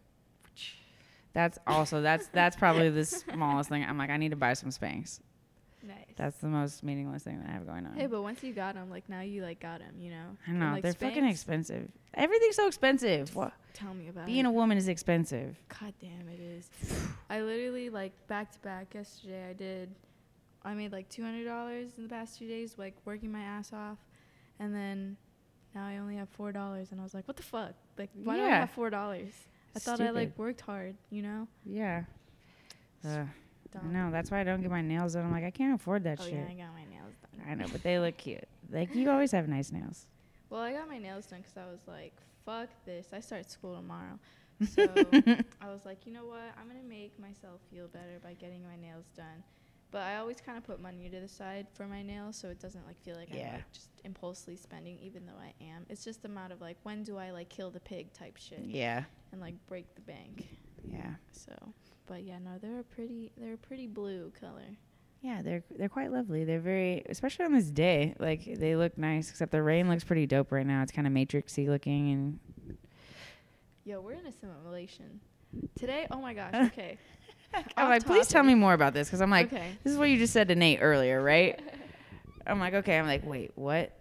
that's 1.34 1.60
also 1.68 2.02
that's 2.02 2.28
that's 2.28 2.56
probably 2.56 2.90
the 2.90 3.06
smallest 3.34 3.70
thing. 3.70 3.84
I'm 3.84 3.98
like 3.98 4.10
I 4.10 4.18
need 4.18 4.30
to 4.30 4.36
buy 4.36 4.54
some 4.54 4.70
Spanx. 4.70 5.20
Nice. 5.82 5.96
That's 6.18 6.38
the 6.40 6.48
most 6.48 6.84
meaningless 6.84 7.24
thing 7.24 7.40
that 7.40 7.50
I 7.50 7.54
have 7.54 7.66
going 7.66 7.86
on. 7.86 7.94
Hey, 7.96 8.08
but 8.08 8.22
once 8.22 8.44
you 8.44 8.52
got 8.52 8.76
them, 8.76 8.90
like 8.90 9.08
now 9.08 9.22
you 9.22 9.42
like 9.44 9.62
got 9.62 9.80
them, 9.80 9.94
you 9.98 10.10
know. 10.10 10.36
I 10.46 10.50
And, 10.52 10.60
know 10.60 10.72
like, 10.74 10.84
they're 10.84 10.92
fucking 10.94 11.24
expensive. 11.24 11.90
Everything's 12.16 12.58
so 12.58 12.68
expensive. 12.68 13.34
What? 13.34 13.54
Tell 13.74 13.94
me 13.94 14.10
about 14.10 14.26
Being 14.26 14.44
it. 14.46 14.50
a 14.50 14.52
woman 14.52 14.78
is 14.78 14.90
expensive. 14.90 15.56
God 15.80 15.94
damn, 16.02 16.28
it 16.28 16.40
is. 16.42 16.70
I 17.30 17.40
literally 17.42 17.90
like 17.90 18.12
back 18.28 18.52
to 18.52 18.60
back 18.60 18.94
yesterday. 18.94 19.50
I 19.50 19.54
did. 19.54 19.90
I 20.66 20.74
made 20.74 20.92
like 20.92 21.08
two 21.08 21.24
hundred 21.24 21.46
dollars 21.46 21.88
in 21.98 22.04
the 22.04 22.10
past 22.10 22.38
two 22.38 22.48
days, 22.50 22.76
like 22.78 22.96
working 23.06 23.32
my 23.32 23.40
ass 23.42 23.72
off, 23.72 23.98
and 24.60 24.74
then 24.74 25.18
now 25.76 25.86
I 25.88 25.98
only 25.98 26.16
have 26.16 26.30
four 26.30 26.52
dollars, 26.52 26.92
and 26.92 27.00
I 27.00 27.04
was 27.04 27.14
like, 27.14 27.28
what 27.28 27.38
the 27.38 27.44
fuck? 27.44 27.74
Like, 27.98 28.10
why 28.24 28.36
do 28.38 28.44
I 28.44 28.48
have 28.50 28.72
four 28.72 28.90
dollars? 28.90 29.32
I 29.76 29.80
thought 29.80 30.02
I 30.02 30.10
like 30.10 30.38
worked 30.38 30.62
hard, 30.62 30.96
you 31.10 31.22
know. 31.22 31.48
Yeah. 31.66 32.04
Uh, 33.06 33.24
no, 33.84 34.10
that's 34.12 34.32
why 34.32 34.42
I 34.42 34.44
don't 34.44 34.62
get 34.62 34.72
my 34.72 34.82
nails 34.82 35.14
done. 35.14 35.26
I'm 35.26 35.32
like 35.32 35.44
I 35.44 35.52
can't 35.52 35.76
afford 35.80 36.04
that 36.04 36.20
Oh 36.20 36.24
shit. 36.24 36.34
yeah, 36.34 36.46
I 36.50 36.54
got 36.54 36.74
my 36.74 36.86
nails 36.86 37.14
done. 37.22 37.46
I 37.48 37.54
know, 37.56 37.66
but 37.72 37.84
they 37.84 38.00
look 38.00 38.18
cute. 38.18 38.44
Like 38.72 38.94
you 38.96 39.10
always 39.10 39.32
have 39.32 39.48
nice 39.48 39.72
nails. 39.72 40.08
Well, 40.50 40.62
I 40.62 40.74
got 40.74 40.88
my 40.88 40.98
nails 40.98 41.28
done 41.28 41.42
because 41.42 41.56
I 41.58 41.70
was 41.72 41.82
like, 41.88 42.14
fuck 42.46 42.70
this. 42.86 43.08
I 43.14 43.20
start 43.20 43.50
school 43.50 43.76
tomorrow. 43.76 44.20
So 44.76 44.84
I 45.62 45.68
was 45.70 45.86
like, 45.86 46.06
you 46.06 46.12
know 46.12 46.26
what? 46.26 46.52
I'm 46.60 46.68
gonna 46.68 46.84
make 46.86 47.18
myself 47.18 47.62
feel 47.72 47.88
better 47.88 48.20
by 48.22 48.34
getting 48.34 48.62
my 48.64 48.76
nails 48.76 49.06
done. 49.16 49.42
But 49.92 50.02
I 50.04 50.18
always 50.18 50.40
kind 50.40 50.58
of 50.58 50.64
put 50.64 50.80
money 50.80 51.10
to 51.10 51.20
the 51.20 51.28
side 51.28 51.66
for 51.74 51.88
my 51.88 52.04
nails, 52.04 52.36
so 52.36 52.50
it 52.50 52.60
doesn't 52.60 52.86
like 52.86 53.02
feel 53.04 53.16
like 53.16 53.30
Yeah. 53.34 53.48
I'm 53.48 53.54
like 53.56 53.72
just 53.72 53.90
impulsively 54.04 54.56
spending, 54.56 55.00
even 55.00 55.26
though 55.26 55.40
I 55.42 55.54
am. 55.64 55.86
It's 55.90 56.04
just 56.04 56.24
a 56.26 56.28
matter 56.28 56.54
of 56.54 56.62
like 56.62 56.78
when 56.84 57.04
do 57.04 57.18
I 57.18 57.32
like 57.32 57.50
kill 57.50 57.72
the 57.72 57.80
pig 57.80 58.14
type 58.14 58.38
shit 58.38 58.66
Yeah. 58.66 59.04
and 59.32 59.42
like 59.42 59.56
break 59.68 59.96
the 59.96 60.02
bank. 60.02 60.48
Yeah. 60.88 61.16
So, 61.32 61.54
but 62.06 62.24
yeah, 62.24 62.38
no, 62.40 62.52
they're 62.62 62.80
a 62.80 62.84
pretty, 62.84 63.32
they're 63.38 63.56
a 63.56 63.58
pretty 63.58 63.88
blue 63.88 64.32
color. 64.40 64.78
Yeah, 65.22 65.42
they're 65.42 65.64
they're 65.78 65.90
quite 65.90 66.14
lovely. 66.14 66.46
They're 66.46 66.62
very, 66.62 67.04
especially 67.10 67.44
on 67.46 67.52
this 67.54 67.70
day. 67.72 68.16
Like 68.20 68.46
they 68.58 68.76
look 68.78 68.98
nice. 68.98 69.30
Except 69.30 69.52
the 69.52 69.62
rain 69.62 69.90
looks 69.90 70.04
pretty 70.06 70.26
dope 70.28 70.50
right 70.52 70.66
now. 70.66 70.82
It's 70.82 70.92
kind 70.94 71.06
of 71.08 71.12
matrixy 71.12 71.68
looking, 71.68 72.12
and 72.12 72.78
Yo, 73.84 74.00
we're 74.02 74.14
in 74.14 74.26
a 74.28 74.32
simulation 74.32 75.20
today. 75.76 76.08
Oh 76.12 76.22
my 76.22 76.34
gosh. 76.34 76.54
Okay. 76.68 76.98
I'm 77.78 77.90
like, 77.90 78.06
please 78.06 78.28
tell 78.28 78.44
me 78.44 78.56
more 78.56 78.74
about 78.74 78.94
this 78.94 79.08
because 79.08 79.22
I'm 79.22 79.30
like, 79.30 79.52
okay. 79.52 79.78
this 79.84 79.94
is 79.94 79.98
what 80.00 80.10
you 80.10 80.18
just 80.18 80.34
said 80.34 80.48
to 80.50 80.56
Nate 80.56 80.80
earlier, 80.82 81.22
right? 81.22 81.60
I'm 82.48 82.60
like, 82.60 82.74
okay. 82.74 82.98
I'm 82.98 83.08
like, 83.08 83.26
wait, 83.26 83.52
what? 83.56 83.92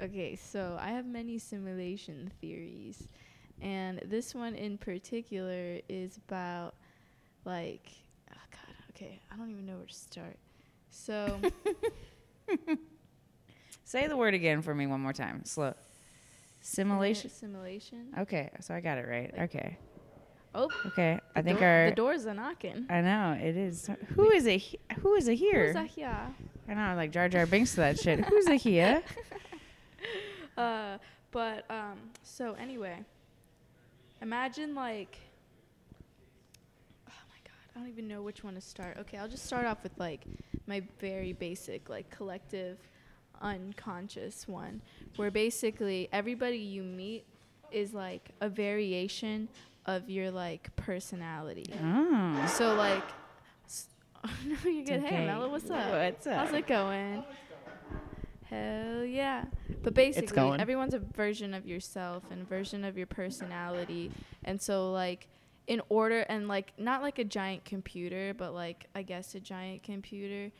Okay, 0.00 0.36
so 0.36 0.78
I 0.80 0.90
have 0.90 1.06
many 1.06 1.38
simulation 1.38 2.30
theories, 2.40 3.06
and 3.60 4.00
this 4.06 4.34
one 4.34 4.54
in 4.54 4.78
particular 4.78 5.78
is 5.88 6.16
about 6.28 6.74
like, 7.44 7.90
oh 8.30 8.40
god, 8.50 8.74
okay, 8.90 9.20
I 9.30 9.36
don't 9.36 9.50
even 9.50 9.66
know 9.66 9.76
where 9.76 9.86
to 9.86 9.94
start. 9.94 10.38
So, 10.90 11.38
Say 13.84 14.06
the 14.06 14.16
word 14.16 14.34
again 14.34 14.62
for 14.62 14.74
me 14.74 14.86
one 14.86 15.00
more 15.00 15.12
time. 15.12 15.44
Slow. 15.44 15.74
Simulation. 16.60 17.28
simulation. 17.28 18.14
Okay, 18.18 18.50
so 18.60 18.72
I 18.72 18.80
got 18.80 18.98
it 18.98 19.06
right. 19.08 19.32
Like- 19.32 19.54
Okay. 19.54 19.76
Oh, 20.54 20.68
Okay. 20.86 21.18
I 21.36 21.42
think 21.42 21.60
door- 21.60 21.68
our. 21.68 21.90
the 21.90 21.94
doors 21.96 22.26
are 22.26 22.34
knocking. 22.34 22.86
I 22.90 23.00
know 23.02 23.38
it 23.40 23.56
is. 23.56 23.88
Who 24.16 24.30
is 24.30 24.46
it? 24.46 24.58
he- 24.58 24.80
Who 25.00 25.14
is 25.14 25.28
it 25.28 25.36
here? 25.36 25.66
Who's 25.66 25.74
that 25.74 25.86
here? 25.86 26.34
I 26.68 26.74
know, 26.74 26.94
like 26.96 27.12
Jar 27.12 27.28
Jar 27.28 27.46
Binks 27.46 27.70
to 27.72 27.76
that 27.78 27.98
shit. 28.00 28.24
Who's 28.26 28.46
it 28.48 28.60
here? 28.60 29.02
Uh, 30.56 30.98
but 31.30 31.64
um, 31.70 31.96
so 32.22 32.54
anyway, 32.60 32.98
imagine 34.20 34.74
like, 34.74 35.16
oh 37.08 37.12
my 37.30 37.36
god, 37.44 37.52
I 37.74 37.78
don't 37.78 37.88
even 37.88 38.06
know 38.06 38.20
which 38.20 38.44
one 38.44 38.54
to 38.56 38.60
start. 38.60 38.98
Okay, 39.00 39.16
I'll 39.16 39.28
just 39.28 39.46
start 39.46 39.64
off 39.64 39.82
with 39.82 39.92
like 39.98 40.20
my 40.66 40.82
very 40.98 41.32
basic 41.32 41.88
like 41.88 42.10
collective 42.10 42.76
unconscious 43.40 44.46
one, 44.46 44.82
where 45.16 45.30
basically 45.30 46.08
everybody 46.12 46.58
you 46.58 46.82
meet 46.82 47.24
is 47.72 47.94
like 47.94 48.28
a 48.42 48.48
variation 48.50 49.48
of 49.86 50.08
your 50.10 50.30
like 50.30 50.74
personality. 50.76 51.66
Oh. 51.82 52.46
So 52.54 52.74
like, 52.74 53.02
s- 53.66 53.86
no, 54.46 54.56
you're 54.70 54.84
good. 54.84 55.00
Hey, 55.00 55.06
okay. 55.16 55.26
Mella, 55.26 55.48
what's 55.48 55.70
up? 55.70 55.90
What's 55.90 56.26
up? 56.26 56.34
How's 56.46 56.54
it 56.54 56.66
going? 56.66 57.24
Oh, 57.26 57.96
Hell 58.44 59.04
yeah. 59.04 59.44
But 59.82 59.94
basically, 59.94 60.58
everyone's 60.58 60.94
a 60.94 60.98
version 60.98 61.54
of 61.54 61.66
yourself 61.66 62.24
and 62.30 62.48
version 62.48 62.84
of 62.84 62.98
your 62.98 63.06
personality. 63.06 64.10
And 64.44 64.60
so, 64.60 64.90
like, 64.90 65.28
in 65.68 65.80
order, 65.88 66.20
and 66.28 66.48
like, 66.48 66.72
not 66.76 67.00
like 67.00 67.18
a 67.20 67.24
giant 67.24 67.64
computer, 67.64 68.34
but 68.36 68.52
like, 68.52 68.86
I 68.94 69.02
guess 69.02 69.34
a 69.36 69.40
giant 69.40 69.84
computer. 69.84 70.52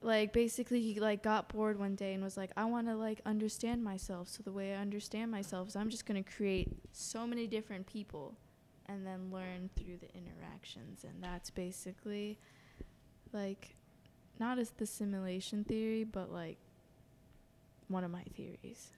Like, 0.00 0.32
basically, 0.32 0.80
he 0.80 1.00
like 1.00 1.22
got 1.22 1.48
bored 1.48 1.78
one 1.78 1.94
day 1.94 2.14
and 2.14 2.22
was 2.22 2.36
like, 2.36 2.50
I 2.56 2.64
want 2.66 2.86
to 2.86 2.94
like 2.94 3.20
understand 3.26 3.82
myself. 3.82 4.28
So, 4.28 4.42
the 4.42 4.52
way 4.52 4.74
I 4.74 4.76
understand 4.78 5.30
myself 5.30 5.68
is 5.68 5.76
I'm 5.76 5.90
just 5.90 6.06
going 6.06 6.22
to 6.22 6.30
create 6.30 6.68
so 6.92 7.26
many 7.26 7.46
different 7.46 7.86
people 7.86 8.36
and 8.86 9.06
then 9.06 9.30
learn 9.30 9.70
through 9.76 9.98
the 9.98 10.08
interactions. 10.16 11.04
And 11.04 11.22
that's 11.22 11.50
basically 11.50 12.38
like 13.32 13.74
not 14.38 14.58
as 14.58 14.70
the 14.70 14.86
simulation 14.86 15.64
theory, 15.64 16.04
but 16.04 16.32
like 16.32 16.58
one 17.88 18.04
of 18.04 18.10
my 18.10 18.22
theories. 18.36 18.88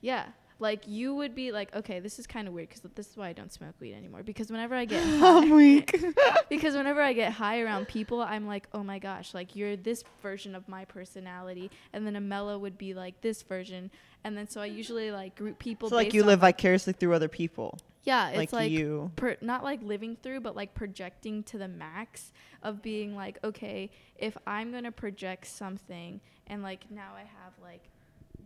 Yeah, 0.00 0.26
like 0.62 0.86
you 0.86 1.12
would 1.14 1.34
be 1.34 1.50
like, 1.50 1.74
okay, 1.74 1.98
this 1.98 2.20
is 2.20 2.26
kind 2.26 2.46
of 2.46 2.54
weird 2.54 2.68
because 2.68 2.82
this 2.94 3.10
is 3.10 3.16
why 3.16 3.28
I 3.28 3.32
don't 3.32 3.52
smoke 3.52 3.74
weed 3.80 3.94
anymore. 3.94 4.22
Because 4.22 4.50
whenever 4.50 4.76
I 4.76 4.84
get 4.84 5.04
high, 5.18 5.38
I'm 5.38 5.50
weak. 5.50 6.02
because 6.48 6.74
whenever 6.76 7.02
I 7.02 7.12
get 7.12 7.32
high 7.32 7.60
around 7.60 7.88
people, 7.88 8.22
I'm 8.22 8.46
like, 8.46 8.68
oh 8.72 8.84
my 8.84 9.00
gosh, 9.00 9.34
like 9.34 9.56
you're 9.56 9.76
this 9.76 10.04
version 10.22 10.54
of 10.54 10.68
my 10.68 10.84
personality, 10.84 11.70
and 11.92 12.06
then 12.06 12.14
Amela 12.14 12.58
would 12.58 12.78
be 12.78 12.94
like 12.94 13.20
this 13.20 13.42
version, 13.42 13.90
and 14.22 14.38
then 14.38 14.48
so 14.48 14.60
I 14.60 14.66
usually 14.66 15.10
like 15.10 15.34
group 15.34 15.58
people. 15.58 15.88
so 15.88 15.96
like 15.96 16.14
you 16.14 16.22
live 16.22 16.40
vicariously 16.40 16.92
through 16.92 17.12
other 17.12 17.28
people, 17.28 17.76
yeah, 18.04 18.28
it's 18.28 18.36
like, 18.36 18.52
like, 18.52 18.70
you. 18.70 19.10
per, 19.16 19.36
not 19.40 19.64
like 19.64 19.82
living 19.82 20.16
through, 20.22 20.40
but 20.40 20.54
like 20.54 20.74
projecting 20.74 21.42
to 21.44 21.58
the 21.58 21.68
max 21.68 22.32
of 22.62 22.82
being 22.82 23.16
like, 23.16 23.38
okay, 23.42 23.90
if 24.16 24.36
I'm 24.46 24.70
gonna 24.70 24.92
project 24.92 25.48
something, 25.48 26.20
and 26.46 26.62
like 26.62 26.88
now 26.88 27.14
I 27.16 27.20
have 27.20 27.52
like 27.60 27.82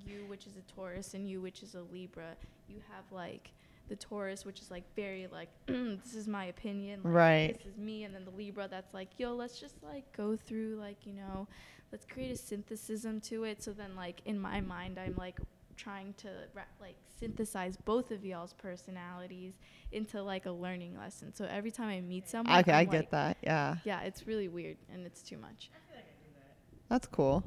you, 0.06 0.24
which 0.28 0.46
is 0.46 0.52
a 0.56 0.72
Taurus, 0.74 1.14
and 1.14 1.28
you, 1.28 1.40
which 1.40 1.62
is 1.62 1.74
a 1.74 1.82
Libra. 1.92 2.36
You 2.68 2.76
have 2.92 3.04
like 3.12 3.50
the 3.88 3.96
Taurus, 3.96 4.44
which 4.44 4.60
is 4.60 4.70
like 4.70 4.84
very 4.96 5.26
like, 5.30 5.48
this 5.66 6.14
is 6.14 6.26
my 6.28 6.46
opinion, 6.46 7.00
like, 7.04 7.14
Right. 7.14 7.54
This 7.58 7.72
is 7.72 7.78
me, 7.78 8.04
and 8.04 8.14
then 8.14 8.24
the 8.24 8.30
Libra, 8.32 8.68
that's 8.68 8.92
like, 8.94 9.08
yo, 9.18 9.34
let's 9.34 9.58
just 9.60 9.74
like 9.82 10.04
go 10.16 10.36
through 10.36 10.76
like 10.80 11.06
you 11.06 11.12
know, 11.14 11.46
let's 11.92 12.04
create 12.04 12.30
a 12.30 12.34
synthesism 12.42 13.22
to 13.28 13.44
it. 13.44 13.62
So 13.62 13.72
then 13.72 13.94
like 13.96 14.20
in 14.24 14.38
my 14.38 14.60
mind, 14.60 14.98
I'm 14.98 15.14
like 15.16 15.38
trying 15.76 16.14
to 16.18 16.28
ra- 16.54 16.62
like 16.80 16.96
synthesize 17.20 17.76
both 17.76 18.10
of 18.10 18.24
y'all's 18.24 18.54
personalities 18.54 19.52
into 19.92 20.22
like 20.22 20.46
a 20.46 20.50
learning 20.50 20.96
lesson. 20.98 21.34
So 21.34 21.44
every 21.44 21.70
time 21.70 21.88
I 21.88 22.00
meet 22.00 22.28
someone, 22.28 22.58
Okay, 22.60 22.72
I 22.72 22.80
I'm 22.80 22.86
get 22.86 23.00
like- 23.02 23.10
that. 23.10 23.36
Yeah, 23.42 23.76
Yeah, 23.84 24.00
it's 24.00 24.26
really 24.26 24.48
weird 24.48 24.78
and 24.92 25.04
it's 25.06 25.22
too 25.22 25.36
much. 25.38 25.70
that's 26.88 27.06
cool. 27.06 27.44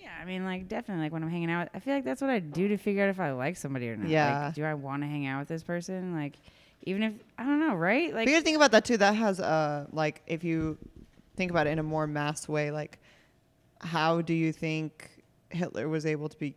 Yeah, 0.00 0.10
I 0.20 0.24
mean, 0.24 0.44
like 0.44 0.68
definitely, 0.68 1.04
like 1.04 1.12
when 1.12 1.22
I'm 1.22 1.30
hanging 1.30 1.50
out, 1.50 1.68
I 1.74 1.80
feel 1.80 1.94
like 1.94 2.04
that's 2.04 2.20
what 2.20 2.30
I 2.30 2.38
do 2.38 2.68
to 2.68 2.76
figure 2.76 3.04
out 3.04 3.10
if 3.10 3.20
I 3.20 3.32
like 3.32 3.56
somebody 3.56 3.88
or 3.88 3.96
not. 3.96 4.08
Yeah. 4.08 4.46
Like, 4.46 4.54
do 4.54 4.64
I 4.64 4.74
want 4.74 5.02
to 5.02 5.06
hang 5.06 5.26
out 5.26 5.40
with 5.40 5.48
this 5.48 5.62
person? 5.62 6.14
Like, 6.14 6.36
even 6.82 7.02
if 7.02 7.12
I 7.38 7.44
don't 7.44 7.60
know, 7.60 7.74
right? 7.74 8.14
Like, 8.14 8.26
but 8.26 8.32
you 8.32 8.40
think 8.40 8.56
about 8.56 8.72
that 8.72 8.84
too. 8.84 8.96
That 8.96 9.14
has 9.14 9.40
uh 9.40 9.86
like 9.92 10.22
if 10.26 10.44
you 10.44 10.78
think 11.36 11.50
about 11.50 11.66
it 11.66 11.70
in 11.70 11.78
a 11.78 11.82
more 11.82 12.06
mass 12.06 12.48
way, 12.48 12.70
like 12.70 12.98
how 13.80 14.20
do 14.20 14.34
you 14.34 14.52
think 14.52 15.10
Hitler 15.50 15.88
was 15.88 16.06
able 16.06 16.28
to 16.28 16.36
be 16.38 16.54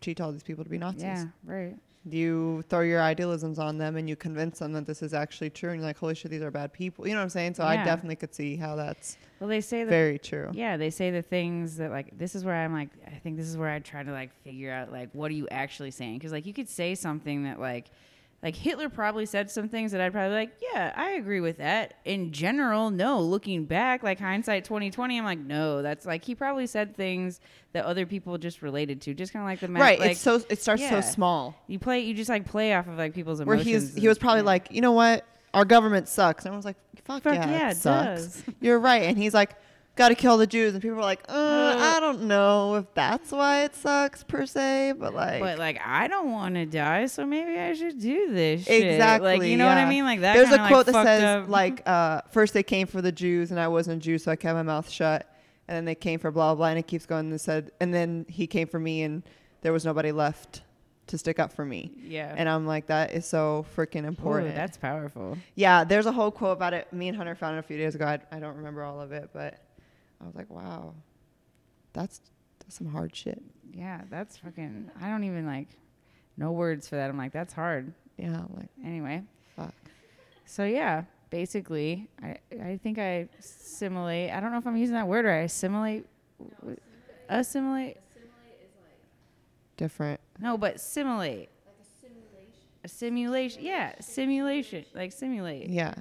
teach 0.00 0.20
all 0.20 0.32
these 0.32 0.42
people 0.42 0.64
to 0.64 0.70
be 0.70 0.78
Nazis? 0.78 1.02
yeah, 1.02 1.24
right. 1.44 1.76
You 2.08 2.62
throw 2.68 2.80
your 2.80 3.02
idealisms 3.02 3.58
on 3.58 3.78
them 3.78 3.96
and 3.96 4.08
you 4.08 4.14
convince 4.14 4.60
them 4.60 4.72
that 4.74 4.86
this 4.86 5.02
is 5.02 5.12
actually 5.12 5.50
true, 5.50 5.70
and 5.70 5.80
you're 5.80 5.86
like, 5.88 5.98
holy 5.98 6.14
shit, 6.14 6.30
these 6.30 6.42
are 6.42 6.52
bad 6.52 6.72
people. 6.72 7.06
You 7.06 7.14
know 7.14 7.18
what 7.18 7.24
I'm 7.24 7.30
saying? 7.30 7.54
So 7.54 7.64
I 7.64 7.76
definitely 7.76 8.14
could 8.16 8.32
see 8.32 8.54
how 8.56 8.76
that's 8.76 9.16
Well, 9.40 9.48
they 9.48 9.60
say 9.60 9.82
that. 9.82 9.90
very 9.90 10.18
true. 10.18 10.50
Yeah, 10.52 10.76
they 10.76 10.90
say 10.90 11.10
the 11.10 11.22
things 11.22 11.76
that 11.78 11.90
like 11.90 12.16
this 12.16 12.34
is 12.36 12.44
where 12.44 12.54
I'm 12.54 12.72
like 12.72 12.90
I 13.06 13.18
think 13.18 13.36
this 13.36 13.48
is 13.48 13.56
where 13.56 13.70
I 13.70 13.80
try 13.80 14.02
to 14.04 14.12
like 14.12 14.30
figure 14.44 14.70
out 14.72 14.92
like 14.92 15.10
what 15.14 15.30
are 15.30 15.34
you 15.34 15.48
actually 15.50 15.90
saying 15.90 16.18
because 16.18 16.30
like 16.32 16.46
you 16.46 16.54
could 16.54 16.68
say 16.68 16.94
something 16.94 17.42
that 17.44 17.58
like 17.58 17.86
like 18.42 18.54
Hitler 18.54 18.88
probably 18.88 19.26
said 19.26 19.50
some 19.50 19.68
things 19.68 19.92
that 19.92 20.00
I'd 20.00 20.12
probably 20.12 20.30
be 20.30 20.34
like 20.34 20.52
yeah 20.74 20.92
I 20.94 21.10
agree 21.12 21.40
with 21.40 21.58
that 21.58 21.94
in 22.04 22.32
general 22.32 22.90
no 22.90 23.20
looking 23.20 23.64
back 23.64 24.02
like 24.02 24.18
hindsight 24.20 24.64
2020 24.64 25.18
I'm 25.18 25.24
like 25.24 25.38
no 25.38 25.82
that's 25.82 26.06
like 26.06 26.24
he 26.24 26.34
probably 26.34 26.66
said 26.66 26.96
things 26.96 27.40
that 27.72 27.84
other 27.84 28.06
people 28.06 28.38
just 28.38 28.62
related 28.62 29.02
to 29.02 29.14
just 29.14 29.32
kind 29.32 29.42
of 29.42 29.48
like 29.48 29.60
the 29.60 29.68
right. 29.68 29.98
like 30.00 30.12
it's 30.12 30.20
so 30.20 30.40
it 30.48 30.62
starts 30.62 30.82
yeah. 30.82 30.90
so 30.90 31.00
small. 31.00 31.54
you 31.66 31.78
play 31.78 32.00
you 32.00 32.14
just 32.14 32.30
like 32.30 32.46
play 32.46 32.74
off 32.74 32.88
of 32.88 32.96
like 32.96 33.14
people's 33.14 33.42
Where 33.42 33.54
emotions 33.54 33.92
he's 33.92 34.02
he 34.02 34.08
was 34.08 34.18
probably 34.18 34.40
yeah. 34.40 34.46
like, 34.46 34.68
you 34.70 34.80
know 34.80 34.92
what, 34.92 35.26
our 35.52 35.64
government 35.64 36.08
sucks. 36.08 36.44
And 36.44 36.50
everyone's 36.50 36.64
like, 36.64 36.76
fuck, 37.04 37.22
fuck 37.22 37.34
yeah, 37.34 37.50
yeah, 37.50 37.68
it 37.68 37.72
it 37.72 37.76
sucks. 37.76 38.22
does 38.22 38.44
You're 38.60 38.78
right. 38.78 39.02
And 39.02 39.18
he's 39.18 39.34
like, 39.34 39.56
got 39.96 40.08
to 40.10 40.14
kill 40.14 40.36
the 40.36 40.46
Jews. 40.46 40.72
And 40.74 40.82
people 40.82 40.98
are 40.98 41.02
like, 41.02 41.24
uh. 41.28 41.74
I 41.96 42.00
don't 42.00 42.22
know 42.22 42.76
if 42.76 42.84
that's 42.94 43.32
why 43.32 43.64
it 43.64 43.74
sucks 43.74 44.22
per 44.22 44.46
se, 44.46 44.94
but 44.98 45.14
like, 45.14 45.40
but 45.40 45.58
like 45.58 45.80
I 45.84 46.06
don't 46.06 46.30
want 46.30 46.54
to 46.54 46.66
die, 46.66 47.06
so 47.06 47.26
maybe 47.26 47.58
I 47.58 47.74
should 47.74 48.00
do 48.00 48.32
this. 48.32 48.64
shit. 48.64 48.86
exactly. 48.86 49.38
Like 49.38 49.48
you 49.48 49.56
know 49.56 49.66
what 49.66 49.78
I 49.78 49.88
mean? 49.88 50.04
Like 50.04 50.20
that. 50.20 50.34
There's 50.34 50.48
a 50.48 50.58
kinda, 50.58 50.62
like, 50.62 50.72
quote 50.72 50.86
that 50.86 51.04
says 51.04 51.22
up- 51.22 51.48
like, 51.48 51.82
uh, 51.88 52.20
first 52.30 52.54
they 52.54 52.62
came 52.62 52.86
for 52.86 53.02
the 53.02 53.12
Jews 53.12 53.50
and 53.50 53.58
I 53.58 53.68
wasn't 53.68 54.02
a 54.02 54.04
Jew, 54.04 54.18
so 54.18 54.30
I 54.30 54.36
kept 54.36 54.54
my 54.54 54.62
mouth 54.62 54.88
shut. 54.88 55.28
And 55.68 55.76
then 55.76 55.84
they 55.84 55.96
came 55.96 56.20
for 56.20 56.30
blah 56.30 56.50
blah, 56.50 56.54
blah 56.56 56.66
and 56.68 56.78
it 56.78 56.86
keeps 56.86 57.06
going. 57.06 57.28
And 57.30 57.40
said, 57.40 57.72
and 57.80 57.92
then 57.92 58.24
he 58.28 58.46
came 58.46 58.68
for 58.68 58.78
me, 58.78 59.02
and 59.02 59.24
there 59.62 59.72
was 59.72 59.84
nobody 59.84 60.12
left 60.12 60.62
to 61.08 61.18
stick 61.18 61.38
up 61.38 61.52
for 61.52 61.64
me. 61.64 61.90
yeah. 62.04 62.34
And 62.36 62.48
I'm 62.48 62.66
like, 62.66 62.86
that 62.86 63.12
is 63.12 63.26
so 63.26 63.64
freaking 63.76 64.04
Ooh, 64.04 64.08
important. 64.08 64.54
that's 64.54 64.76
powerful. 64.76 65.36
Yeah, 65.54 65.84
there's 65.84 66.06
a 66.06 66.12
whole 66.12 66.30
quote 66.30 66.52
about 66.52 66.72
it. 66.74 66.92
Me 66.92 67.08
and 67.08 67.16
Hunter 67.16 67.34
found 67.34 67.56
it 67.56 67.60
a 67.60 67.62
few 67.62 67.78
days 67.78 67.94
ago. 67.94 68.04
I, 68.06 68.18
I 68.30 68.38
don't 68.38 68.56
remember 68.56 68.82
all 68.82 69.00
of 69.00 69.12
it, 69.12 69.30
but 69.32 69.58
I 70.20 70.24
was 70.26 70.34
like, 70.34 70.50
wow, 70.50 70.94
that's, 71.92 72.20
that's 72.60 72.76
some 72.76 72.88
hard 72.88 73.14
shit. 73.14 73.40
Yeah, 73.72 74.02
that's 74.10 74.36
fucking. 74.38 74.90
I 75.00 75.08
don't 75.08 75.24
even 75.24 75.46
like. 75.46 75.68
No 76.38 76.52
words 76.52 76.88
for 76.88 76.96
that. 76.96 77.08
I'm 77.10 77.16
like, 77.18 77.32
that's 77.32 77.52
hard. 77.52 77.92
Yeah, 78.16 78.28
I'm 78.38 78.50
like, 78.56 78.68
Anyway. 78.84 79.22
Fuck. 79.56 79.74
So 80.44 80.64
yeah, 80.64 81.04
basically, 81.30 82.08
I 82.22 82.36
I 82.62 82.78
think 82.82 82.98
I 82.98 83.28
assimilate. 83.38 84.30
I 84.30 84.40
don't 84.40 84.52
know 84.52 84.58
if 84.58 84.66
I'm 84.66 84.76
using 84.76 84.94
that 84.94 85.08
word 85.08 85.24
right. 85.24 85.44
Assimilate. 85.44 86.06
w- 86.60 86.76
Assimilate. 87.28 87.28
Assimilate. 87.28 87.96
assimilate 88.10 88.60
like 88.80 89.76
Different. 89.76 90.20
No, 90.40 90.56
but 90.56 90.80
simulate. 90.80 91.48
a 92.84 92.88
simulation. 92.88 93.62
Yeah, 93.64 93.92
simulation. 94.00 94.84
Like 94.94 95.12
simulate. 95.12 95.68
Yeah. 95.68 95.94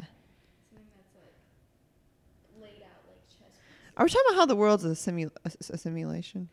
Are 3.98 4.06
we 4.06 4.10
talking 4.10 4.26
about 4.30 4.40
how 4.40 4.46
the 4.46 4.56
world's 4.56 4.84
a, 4.86 4.90
simu- 4.90 5.32
a, 5.46 5.48
s- 5.48 5.70
a 5.70 5.78
simulation? 5.78 6.50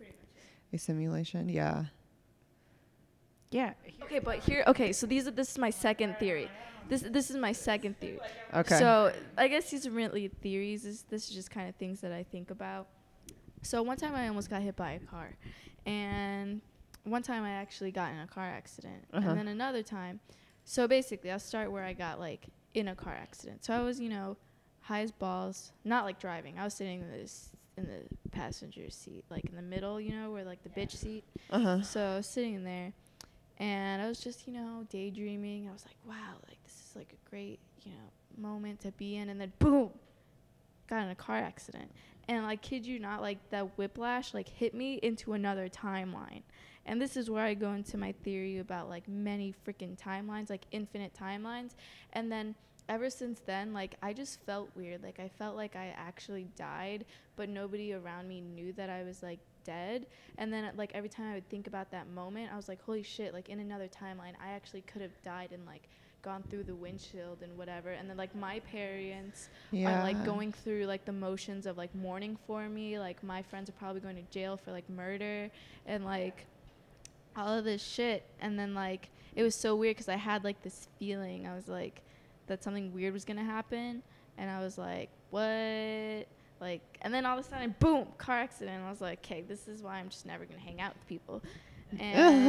A 0.72 0.78
simulation, 0.78 1.48
yeah. 1.48 1.84
Yeah. 3.50 3.72
Okay, 4.04 4.18
but 4.20 4.38
here, 4.38 4.64
okay, 4.66 4.92
so 4.92 5.06
these 5.06 5.26
are 5.26 5.30
this 5.30 5.50
is 5.50 5.58
my 5.58 5.70
second 5.70 6.16
theory. 6.18 6.48
This 6.88 7.02
this 7.02 7.30
is 7.30 7.36
my 7.36 7.52
second 7.52 7.98
theory. 8.00 8.18
Okay. 8.54 8.78
So 8.78 9.12
I 9.36 9.48
guess 9.48 9.70
these 9.70 9.86
are 9.86 9.90
really 9.90 10.28
theories. 10.28 10.82
This 10.84 11.02
this 11.02 11.28
is 11.28 11.34
just 11.34 11.50
kind 11.50 11.68
of 11.68 11.74
things 11.76 12.00
that 12.00 12.12
I 12.12 12.22
think 12.22 12.50
about. 12.50 12.86
So 13.62 13.82
one 13.82 13.96
time 13.98 14.14
I 14.14 14.28
almost 14.28 14.48
got 14.50 14.62
hit 14.62 14.74
by 14.76 14.92
a 14.92 14.98
car, 15.00 15.36
and 15.86 16.60
one 17.04 17.22
time 17.22 17.44
I 17.44 17.50
actually 17.50 17.90
got 17.92 18.12
in 18.12 18.18
a 18.20 18.26
car 18.26 18.46
accident, 18.48 19.04
Uh-huh. 19.12 19.28
and 19.28 19.38
then 19.38 19.48
another 19.48 19.82
time. 19.82 20.20
So 20.64 20.88
basically, 20.88 21.30
I'll 21.30 21.38
start 21.38 21.70
where 21.70 21.84
I 21.84 21.92
got 21.92 22.18
like 22.18 22.46
in 22.74 22.88
a 22.88 22.94
car 22.94 23.12
accident. 23.14 23.64
So 23.64 23.74
I 23.74 23.82
was, 23.82 24.00
you 24.00 24.08
know, 24.08 24.36
high 24.92 25.00
as 25.00 25.10
balls, 25.10 25.72
not 25.84 26.04
like 26.04 26.20
driving. 26.20 26.58
I 26.58 26.64
was 26.64 26.74
sitting 26.74 27.00
in 27.00 27.10
this 27.10 27.48
in 27.78 27.86
the 27.86 28.30
passenger 28.30 28.90
seat, 28.90 29.24
like 29.30 29.46
in 29.46 29.56
the 29.56 29.62
middle, 29.62 29.98
you 29.98 30.14
know, 30.14 30.30
where 30.30 30.44
like 30.44 30.62
the 30.62 30.68
bitch 30.68 30.92
seat. 30.92 31.24
uh 31.50 31.58
huh. 31.58 31.82
So 31.82 32.00
I 32.00 32.16
was 32.16 32.26
sitting 32.26 32.54
in 32.54 32.64
there, 32.64 32.92
and 33.58 34.02
I 34.02 34.08
was 34.08 34.20
just, 34.20 34.46
you 34.46 34.52
know, 34.52 34.86
daydreaming. 34.90 35.68
I 35.68 35.72
was 35.72 35.86
like, 35.86 35.96
wow, 36.06 36.34
like 36.48 36.62
this 36.64 36.74
is 36.74 36.96
like 36.96 37.14
a 37.14 37.30
great, 37.30 37.58
you 37.82 37.92
know, 37.92 38.40
moment 38.48 38.80
to 38.80 38.92
be 38.92 39.16
in. 39.16 39.30
And 39.30 39.40
then 39.40 39.52
boom, 39.58 39.90
got 40.88 41.04
in 41.04 41.10
a 41.10 41.14
car 41.14 41.38
accident. 41.38 41.90
And 42.28 42.44
like, 42.44 42.60
kid 42.60 42.86
you 42.86 42.98
not, 42.98 43.22
like 43.22 43.38
that 43.50 43.78
whiplash 43.78 44.34
like 44.34 44.48
hit 44.48 44.74
me 44.74 44.94
into 44.96 45.32
another 45.32 45.68
timeline. 45.68 46.42
And 46.84 47.00
this 47.00 47.16
is 47.16 47.30
where 47.30 47.44
I 47.44 47.54
go 47.54 47.72
into 47.72 47.96
my 47.96 48.12
theory 48.24 48.58
about 48.58 48.88
like 48.88 49.08
many 49.08 49.54
freaking 49.66 49.96
timelines, 49.96 50.50
like 50.50 50.66
infinite 50.72 51.12
timelines. 51.18 51.74
And 52.12 52.30
then 52.30 52.54
ever 52.92 53.08
since 53.08 53.40
then, 53.46 53.72
like 53.72 53.94
I 54.02 54.12
just 54.12 54.40
felt 54.44 54.68
weird. 54.76 55.02
Like 55.02 55.18
I 55.18 55.28
felt 55.28 55.56
like 55.56 55.76
I 55.76 55.94
actually 55.96 56.46
died, 56.56 57.06
but 57.36 57.48
nobody 57.48 57.94
around 57.94 58.28
me 58.28 58.42
knew 58.42 58.72
that 58.74 58.90
I 58.90 59.02
was 59.02 59.22
like 59.22 59.38
dead. 59.64 60.06
And 60.36 60.52
then 60.52 60.70
like 60.76 60.90
every 60.94 61.08
time 61.08 61.30
I 61.30 61.34
would 61.34 61.48
think 61.48 61.66
about 61.66 61.90
that 61.92 62.08
moment, 62.10 62.50
I 62.52 62.56
was 62.56 62.68
like, 62.68 62.82
holy 62.82 63.02
shit, 63.02 63.32
like 63.32 63.48
in 63.48 63.60
another 63.60 63.88
timeline, 63.88 64.34
I 64.44 64.52
actually 64.52 64.82
could 64.82 65.00
have 65.00 65.22
died 65.24 65.50
and 65.52 65.64
like 65.64 65.88
gone 66.20 66.44
through 66.50 66.64
the 66.64 66.74
windshield 66.74 67.38
and 67.42 67.56
whatever. 67.56 67.90
And 67.92 68.10
then 68.10 68.18
like 68.18 68.34
my 68.36 68.60
parents 68.60 69.48
Yeah. 69.70 70.00
are 70.00 70.02
like 70.02 70.22
going 70.24 70.52
through 70.52 70.84
like 70.84 71.04
the 71.06 71.12
motions 71.12 71.64
of 71.66 71.78
like 71.78 71.94
mourning 71.94 72.36
for 72.46 72.68
me. 72.68 72.98
Like 72.98 73.22
my 73.24 73.40
friends 73.42 73.70
are 73.70 73.74
probably 73.80 74.02
going 74.02 74.16
to 74.16 74.30
jail 74.30 74.58
for 74.58 74.70
like 74.70 74.88
murder 74.90 75.50
and 75.86 76.04
like 76.04 76.44
all 77.36 77.56
of 77.58 77.64
this 77.64 77.82
shit. 77.82 78.22
And 78.38 78.58
then 78.58 78.74
like 78.74 79.08
it 79.34 79.42
was 79.42 79.54
so 79.54 79.74
weird 79.74 79.96
because 79.96 80.10
I 80.10 80.16
had 80.16 80.44
like 80.44 80.62
this 80.62 80.88
feeling. 80.98 81.46
I 81.46 81.54
was 81.54 81.68
like 81.68 82.02
that 82.52 82.62
something 82.62 82.92
weird 82.92 83.12
was 83.12 83.24
gonna 83.24 83.44
happen, 83.44 84.02
and 84.38 84.50
I 84.50 84.60
was 84.60 84.78
like, 84.78 85.10
what? 85.30 86.26
Like, 86.60 86.82
and 87.02 87.12
then 87.12 87.26
all 87.26 87.38
of 87.38 87.44
a 87.44 87.48
sudden, 87.48 87.74
boom, 87.80 88.06
car 88.18 88.38
accident. 88.38 88.84
I 88.84 88.90
was 88.90 89.00
like, 89.00 89.18
okay, 89.24 89.42
this 89.42 89.66
is 89.66 89.82
why 89.82 89.96
I'm 89.96 90.08
just 90.08 90.26
never 90.26 90.44
gonna 90.44 90.60
hang 90.60 90.80
out 90.80 90.94
with 90.94 91.06
people. 91.08 91.42
And 91.98 92.46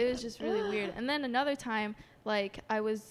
it 0.00 0.10
was 0.10 0.22
just 0.22 0.40
really 0.40 0.68
weird. 0.68 0.92
And 0.96 1.08
then 1.08 1.24
another 1.24 1.54
time, 1.54 1.94
like 2.24 2.60
I 2.70 2.80
was 2.80 3.02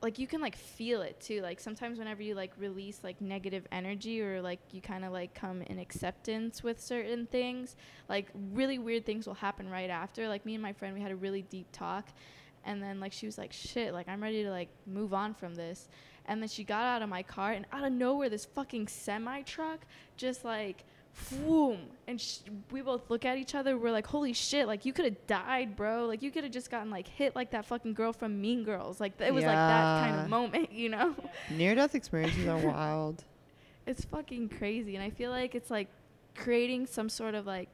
like 0.00 0.18
you 0.18 0.26
can 0.28 0.40
like 0.40 0.56
feel 0.56 1.02
it 1.02 1.20
too. 1.20 1.42
Like 1.42 1.58
sometimes 1.58 1.98
whenever 1.98 2.22
you 2.22 2.34
like 2.34 2.52
release 2.56 3.00
like 3.02 3.20
negative 3.20 3.66
energy 3.72 4.20
or 4.22 4.40
like 4.40 4.60
you 4.70 4.80
kind 4.80 5.04
of 5.04 5.12
like 5.12 5.34
come 5.34 5.62
in 5.62 5.78
acceptance 5.78 6.62
with 6.62 6.80
certain 6.80 7.26
things, 7.26 7.76
like 8.08 8.28
really 8.52 8.78
weird 8.78 9.04
things 9.04 9.26
will 9.26 9.34
happen 9.34 9.68
right 9.68 9.90
after. 9.90 10.28
Like 10.28 10.46
me 10.46 10.54
and 10.54 10.62
my 10.62 10.72
friend, 10.72 10.94
we 10.94 11.00
had 11.00 11.10
a 11.10 11.16
really 11.16 11.42
deep 11.42 11.66
talk, 11.72 12.08
and 12.64 12.82
then 12.82 13.00
like 13.00 13.12
she 13.12 13.26
was 13.26 13.38
like, 13.38 13.52
"Shit, 13.52 13.92
like 13.92 14.08
I'm 14.08 14.22
ready 14.22 14.42
to 14.44 14.50
like 14.50 14.68
move 14.86 15.12
on 15.14 15.34
from 15.34 15.54
this." 15.54 15.88
And 16.26 16.42
then 16.42 16.48
she 16.48 16.62
got 16.64 16.82
out 16.84 17.00
of 17.02 17.08
my 17.08 17.22
car, 17.22 17.52
and 17.52 17.64
out 17.72 17.84
of 17.84 17.92
nowhere, 17.92 18.28
this 18.28 18.44
fucking 18.44 18.88
semi 18.88 19.40
truck 19.42 19.80
just 20.18 20.44
like, 20.44 20.84
boom, 21.30 21.78
and 22.06 22.20
sh- 22.20 22.40
we 22.70 22.82
both 22.82 23.08
look 23.10 23.24
at 23.24 23.38
each 23.38 23.54
other. 23.54 23.78
We're 23.78 23.92
like, 23.92 24.06
"Holy 24.06 24.32
shit! 24.34 24.66
Like 24.66 24.84
you 24.84 24.92
could 24.92 25.06
have 25.06 25.26
died, 25.26 25.74
bro. 25.76 26.04
Like 26.06 26.22
you 26.22 26.30
could 26.30 26.44
have 26.44 26.52
just 26.52 26.70
gotten 26.70 26.90
like 26.90 27.08
hit 27.08 27.34
like 27.34 27.50
that 27.52 27.64
fucking 27.64 27.94
girl 27.94 28.12
from 28.12 28.40
Mean 28.40 28.62
Girls. 28.64 29.00
Like 29.00 29.18
it 29.20 29.32
was 29.32 29.44
like 29.44 29.54
that 29.56 30.06
kind 30.06 30.20
of 30.20 30.28
moment, 30.28 30.70
you 30.84 30.90
know?" 30.90 31.14
Near 31.50 31.74
death 31.74 31.94
experiences 31.94 32.46
are 32.46 32.58
wild. 32.66 33.24
it's 33.86 34.04
fucking 34.04 34.50
crazy 34.50 34.96
and 34.96 35.02
i 35.02 35.08
feel 35.08 35.30
like 35.30 35.54
it's 35.54 35.70
like 35.70 35.88
creating 36.34 36.84
some 36.86 37.08
sort 37.08 37.34
of 37.34 37.46
like 37.46 37.70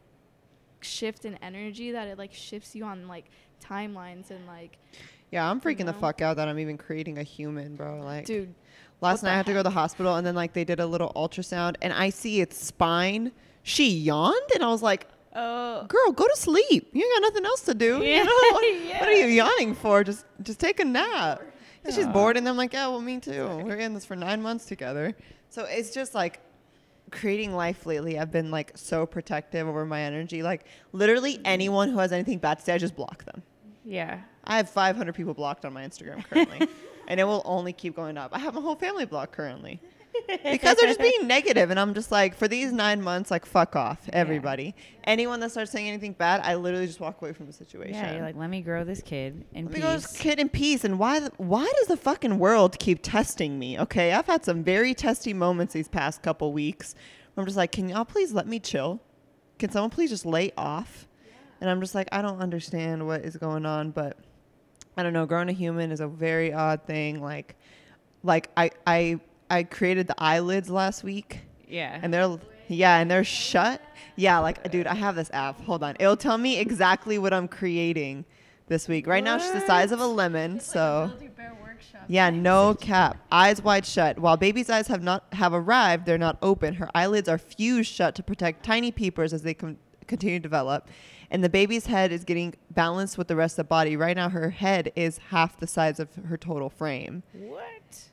shift 0.81 1.25
in 1.25 1.35
energy 1.43 1.91
that 1.91 2.07
it 2.07 2.17
like 2.19 2.33
shifts 2.33 2.77
you 2.77 2.85
on 2.85 3.09
like 3.09 3.25
timelines 3.63 4.31
and 4.31 4.47
like 4.47 4.79
Yeah, 5.31 5.49
I'm 5.51 5.61
freaking 5.61 5.79
the 5.79 5.85
know? 5.87 5.93
fuck 6.01 6.23
out 6.23 6.37
that 6.37 6.49
I'm 6.49 6.59
even 6.59 6.79
creating 6.79 7.19
a 7.19 7.23
human, 7.23 7.77
bro. 7.77 8.01
Like, 8.01 8.27
dude 8.27 8.55
last 9.01 9.23
night 9.23 9.33
I 9.33 9.37
had 9.37 9.47
to 9.47 9.53
go 9.53 9.59
to 9.59 9.63
the 9.65 9.71
hospital, 9.71 10.17
and 10.17 10.27
then 10.27 10.35
like 10.35 10.53
they 10.53 10.65
did 10.65 10.81
a 10.81 10.87
little 10.87 11.13
ultrasound, 11.15 11.77
and 11.83 11.93
I 11.93 12.11
see 12.11 12.41
its 12.41 12.57
spine. 12.57 13.33
She 13.63 13.89
yawned, 13.91 14.51
and 14.55 14.63
I 14.65 14.69
was 14.69 14.83
like, 14.83 15.07
Oh. 15.37 15.85
"Girl, 15.87 16.13
go 16.13 16.27
to 16.29 16.37
sleep. 16.37 16.91
You 16.93 17.03
ain't 17.03 17.15
got 17.23 17.29
nothing 17.29 17.45
else 17.45 17.63
to 17.63 17.75
do. 17.75 17.99
Yeah, 18.03 18.19
You 18.19 18.25
know 18.25 18.31
what, 18.53 18.55
what 19.01 19.09
are 19.09 19.13
you 19.13 19.27
yawning 19.27 19.75
for? 19.75 20.05
Just, 20.05 20.25
just 20.43 20.61
take 20.61 20.81
a 20.81 20.85
nap." 20.85 21.43
And 21.85 21.93
she's 21.93 22.07
bored, 22.07 22.37
and 22.37 22.49
I'm 22.49 22.57
like, 22.57 22.73
"Yeah, 22.73 22.89
well, 22.89 23.01
me 23.01 23.19
too. 23.21 23.47
We're 23.65 23.77
in 23.77 23.95
this 23.95 24.05
for 24.05 24.17
nine 24.17 24.41
months 24.43 24.65
together." 24.65 25.15
So 25.51 25.65
it's 25.65 25.91
just 25.93 26.15
like 26.15 26.41
creating 27.15 27.55
life 27.55 27.87
lately. 27.87 28.19
I've 28.19 28.31
been 28.31 28.51
like 28.51 28.73
so 28.75 29.07
protective 29.07 29.67
over 29.67 29.85
my 29.85 30.03
energy. 30.03 30.43
Like 30.43 30.67
literally 30.93 31.41
anyone 31.45 31.89
who 31.89 31.99
has 31.99 32.13
anything 32.13 32.39
bad 32.39 32.59
to 32.59 32.65
say, 32.65 32.75
I 32.75 32.79
just 32.79 32.97
block 32.97 33.25
them. 33.25 33.43
Yeah. 33.85 34.21
I 34.45 34.57
have 34.57 34.69
500 34.69 35.15
people 35.15 35.35
blocked 35.35 35.65
on 35.65 35.73
my 35.73 35.87
Instagram 35.87 36.25
currently, 36.25 36.69
and 37.09 37.19
it 37.19 37.25
will 37.25 37.43
only 37.45 37.73
keep 37.73 37.97
going 37.97 38.19
up. 38.19 38.31
I 38.35 38.39
have 38.39 38.55
my 38.55 38.61
whole 38.61 38.77
family 38.77 39.07
blocked 39.07 39.33
currently 39.33 39.81
because 40.45 40.77
they're 40.77 40.89
just 40.89 41.01
being 41.01 41.27
negative, 41.27 41.71
and 41.71 41.79
I'm 41.79 41.95
just 41.95 42.11
like, 42.13 42.35
for 42.35 42.49
these 42.49 42.73
nine 42.73 43.03
months, 43.03 43.31
like, 43.31 43.45
fuck 43.47 43.77
off, 43.77 44.09
everybody. 44.13 44.75
Anyone 45.05 45.41
that 45.41 45.51
starts 45.51 45.71
saying 45.71 45.89
anything 45.89 46.13
bad, 46.13 46.41
I 46.43 46.55
literally 46.55 46.87
just 46.87 47.01
walk 47.01 47.21
away 47.21 47.33
from 47.33 47.47
the 47.47 47.53
situation. 47.53 47.95
Yeah. 47.95 48.15
You're 48.15 48.23
like, 48.23 48.37
let 48.37 48.49
me 48.51 48.61
grow 48.63 48.85
this 48.85 49.03
kid 49.03 49.45
in 49.53 49.67
Let 49.67 49.75
me 49.75 49.81
go 49.81 49.95
peace. 49.95 50.07
this 50.07 50.17
kid 50.17 50.39
in 50.39 50.49
peace. 50.49 50.85
And 50.85 50.99
why? 50.99 51.21
The, 51.21 51.33
why 51.37 51.71
does 51.79 51.89
the 51.89 51.97
fucking 51.97 52.39
world 52.39 52.79
keep 52.79 53.01
testing 53.03 53.59
me? 53.59 53.79
Okay, 53.79 54.13
I've 54.13 54.27
had 54.27 54.45
some 54.45 54.63
very 54.65 54.95
testy 54.95 55.35
moments 55.35 55.75
these 55.75 55.89
past 55.89 56.23
couple 56.23 56.53
weeks. 56.53 56.95
Where 57.35 57.43
I'm 57.43 57.47
just 57.47 57.57
like, 57.57 57.73
can 57.73 57.89
y'all 57.89 58.05
please 58.05 58.33
let 58.33 58.47
me 58.47 58.61
chill? 58.61 59.01
Can 59.59 59.71
someone 59.71 59.91
please 59.91 60.11
just 60.11 60.27
lay 60.27 60.53
off? 60.57 61.07
And 61.61 61.71
I'm 61.71 61.81
just 61.81 61.95
like, 61.95 62.09
I 62.13 62.21
don't 62.23 62.41
understand 62.41 63.07
what 63.07 63.23
is 63.23 63.37
going 63.37 63.65
on, 63.65 63.91
but 63.91 64.19
I 64.97 65.03
don't 65.03 65.13
know. 65.13 65.27
Growing 65.27 65.49
a 65.49 65.53
human 65.53 65.91
is 65.93 66.01
a 66.01 66.07
very 66.07 66.53
odd 66.53 66.85
thing. 66.87 67.23
Like, 67.23 67.57
like 68.23 68.51
I 68.57 68.71
I 68.87 69.21
I 69.55 69.63
created 69.63 70.09
the 70.09 70.15
eyelids 70.19 70.69
last 70.69 71.05
week. 71.05 71.41
Yeah. 71.69 71.99
and 72.03 72.13
they're 72.13 72.39
yeah 72.69 72.99
and 72.99 73.11
they're 73.11 73.25
shut. 73.25 73.81
Yeah 74.17 74.39
like 74.39 74.71
dude 74.71 74.87
i 74.87 74.95
have 74.95 75.17
this 75.17 75.31
app. 75.33 75.61
Hold 75.63 75.83
on. 75.83 75.97
It'll 76.01 76.17
tell 76.17 76.39
me 76.39 76.59
exactly 76.59 77.19
what 77.19 77.33
i'm 77.33 77.49
creating 77.49 78.25
this 78.69 78.89
week. 78.89 79.07
Right 79.07 79.23
now 79.25 79.39
she's 79.39 79.53
the 79.53 79.67
size 79.67 79.93
of 79.93 80.01
a 80.01 80.07
lemon 80.07 80.61
so 80.61 81.11
yeah 82.09 82.31
no 82.31 82.75
cap. 82.75 83.17
Eyes 83.31 83.63
wide 83.63 83.87
shut. 83.87 84.19
While 84.19 84.37
baby's 84.37 84.71
eyes 84.71 84.89
have 84.89 85.03
not 85.03 85.25
have 85.33 85.53
arrived 85.53 86.07
they're 86.07 86.19
not 86.19 86.39
open. 86.43 86.75
Her 86.75 86.91
eyelids 86.95 87.29
are 87.29 87.39
fused 87.39 87.91
shut 87.93 88.15
to 88.17 88.23
protect 88.23 88.65
tiny 88.65 88.91
peepers 88.91 89.33
as 89.33 89.43
they 89.43 89.55
con- 89.55 89.79
continue 90.07 90.39
to 90.39 90.43
develop. 90.43 90.89
And 91.31 91.43
the 91.43 91.49
baby's 91.49 91.87
head 91.87 92.13
is 92.13 92.23
getting 92.25 92.55
balanced 92.71 93.19
with 93.19 93.29
the 93.29 93.37
rest 93.37 93.55
of 93.55 93.65
the 93.65 93.69
body. 93.69 93.97
Right 93.97 94.17
now 94.17 94.29
her 94.29 94.51
head 94.51 94.93
is 94.95 95.19
half 95.31 95.59
the 95.59 95.67
size 95.67 95.99
of 95.99 96.09
her 96.29 96.37
total 96.37 96.71
frame. 96.71 97.23
What? 97.33 98.11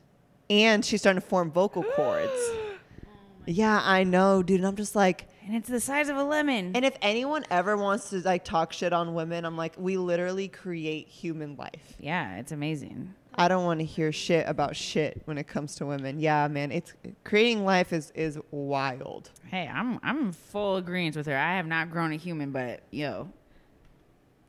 And 0.52 0.86
she's 0.86 1.00
starting 1.02 1.22
to 1.22 1.28
form 1.28 1.50
vocal 1.50 1.84
cords 1.96 2.52
yeah 3.48 3.82
i 3.84 4.04
know 4.04 4.44
dude 4.44 4.60
and 4.60 4.68
i'm 4.68 4.76
just 4.76 4.96
like 4.96 5.28
And 5.48 5.56
it's 5.56 5.68
the 5.70 5.80
size 5.80 6.08
of 6.10 6.18
a 6.18 6.24
lemon. 6.24 6.74
And 6.76 6.86
if 6.86 6.96
anyone 7.02 7.44
ever 7.50 7.76
wants 7.76 8.12
to 8.12 8.20
like 8.20 8.44
talk 8.46 8.72
shit 8.72 8.94
on 8.94 9.16
women, 9.16 9.44
I'm 9.44 9.58
like, 9.58 9.74
we 9.76 9.98
literally 9.98 10.48
create 10.48 11.08
human 11.08 11.56
life. 11.56 11.96
yeah, 12.00 12.38
it's 12.38 12.52
amazing. 12.52 13.16
I 13.34 13.48
don't 13.48 13.66
want 13.66 13.80
to 13.80 13.86
hear 13.86 14.12
shit 14.12 14.48
about 14.48 14.76
shit 14.76 15.24
when 15.26 15.38
it 15.40 15.48
comes 15.48 15.76
to 15.78 15.86
women. 15.88 16.20
Yeah, 16.20 16.48
man, 16.48 16.72
it's 16.72 16.94
creating 17.24 17.66
life 17.66 17.92
is 17.92 18.12
is 18.14 18.38
wild. 18.52 19.32
Hey, 19.50 19.68
I'm 19.68 20.00
I'm 20.04 20.32
full 20.32 20.78
agreement 20.78 21.16
with 21.16 21.26
her. 21.26 21.36
I 21.36 21.56
have 21.58 21.66
not 21.66 21.90
grown 21.90 22.12
a 22.14 22.18
human, 22.18 22.52
but 22.52 22.82
yo, 22.92 23.28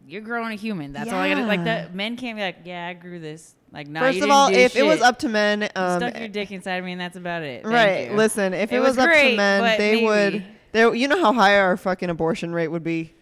you're 0.07 0.21
growing 0.21 0.53
a 0.53 0.57
human. 0.57 0.93
That's 0.93 1.11
all 1.11 1.19
I 1.19 1.31
gotta 1.31 1.47
like. 1.47 1.61
Yeah. 1.65 1.87
The 1.89 1.95
men 1.95 2.17
can't 2.17 2.37
be 2.37 2.43
like, 2.43 2.59
yeah, 2.65 2.87
I 2.89 2.93
grew 2.95 3.19
this. 3.19 3.55
Like, 3.73 3.89
no, 3.89 4.01
First 4.01 4.21
of 4.21 4.31
all, 4.31 4.49
if 4.53 4.77
it 4.77 4.83
was 4.83 5.01
up 5.01 5.19
to 5.21 5.29
men, 5.29 5.63
You 5.63 5.69
um, 5.77 6.01
stuck 6.01 6.19
your 6.19 6.29
dick 6.29 6.51
inside 6.53 6.85
me, 6.85 6.93
and 6.93 7.01
that's 7.01 7.17
about 7.17 7.43
it. 7.43 7.63
Thank 7.63 7.75
right? 7.75 8.11
you. 8.11 8.17
Listen, 8.17 8.53
if 8.53 8.71
it, 8.71 8.77
It 8.77 8.81
was, 8.81 8.97
was 8.97 8.99
up 8.99 9.11
to 9.11 9.37
men, 9.37 9.79
they 9.79 10.05
would. 10.05 10.33
maybe. 10.35 10.47
There, 10.73 10.95
you 10.95 11.09
know 11.09 11.21
how 11.21 11.33
high 11.33 11.59
our 11.59 11.77
fucking 11.77 12.11
abortion 12.11 12.55
rate 12.55 12.69
would 12.69 12.85
be 12.85 13.15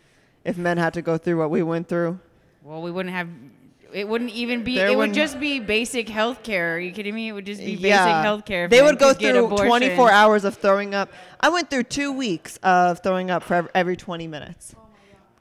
if 0.45 0.57
men 0.57 0.79
had 0.79 0.95
to 0.95 1.03
go 1.03 1.19
through 1.19 1.39
what 1.39 1.51
we 1.51 1.63
went 1.63 1.89
through. 1.89 2.19
Well, 2.63 2.83
we 2.83 2.91
wouldn't 2.91 3.15
have. 3.15 3.29
It 3.93 4.07
wouldn't 4.07 4.31
even 4.31 4.63
be. 4.63 4.77
There 4.77 4.89
it 4.89 4.97
would 4.97 5.13
just 5.13 5.41
be 5.41 5.59
basic 5.59 6.09
health 6.09 6.45
care. 6.45 6.77
Are 6.77 6.79
you 6.79 6.93
kidding 6.93 7.15
me? 7.15 7.29
It 7.29 7.33
would 7.33 7.47
just 7.47 7.61
be 7.61 7.75
basic 7.75 7.91
yeah. 7.91 8.23
health 8.23 8.45
care. 8.45 8.69
They 8.69 8.83
would 8.83 8.99
go 9.01 9.13
through 9.13 9.49
24 9.49 9.67
24 9.67 10.11
hours 10.13 10.45
of 10.45 10.57
throwing 10.57 10.95
up. 10.95 11.11
I 11.41 11.49
went 11.49 11.71
through 11.71 11.85
two 11.85 12.13
weeks 12.13 12.57
of 12.63 13.03
throwing 13.03 13.31
up 13.31 13.43
for 13.43 13.69
every 13.75 13.97
20 13.97 14.29
minutes. 14.29 14.77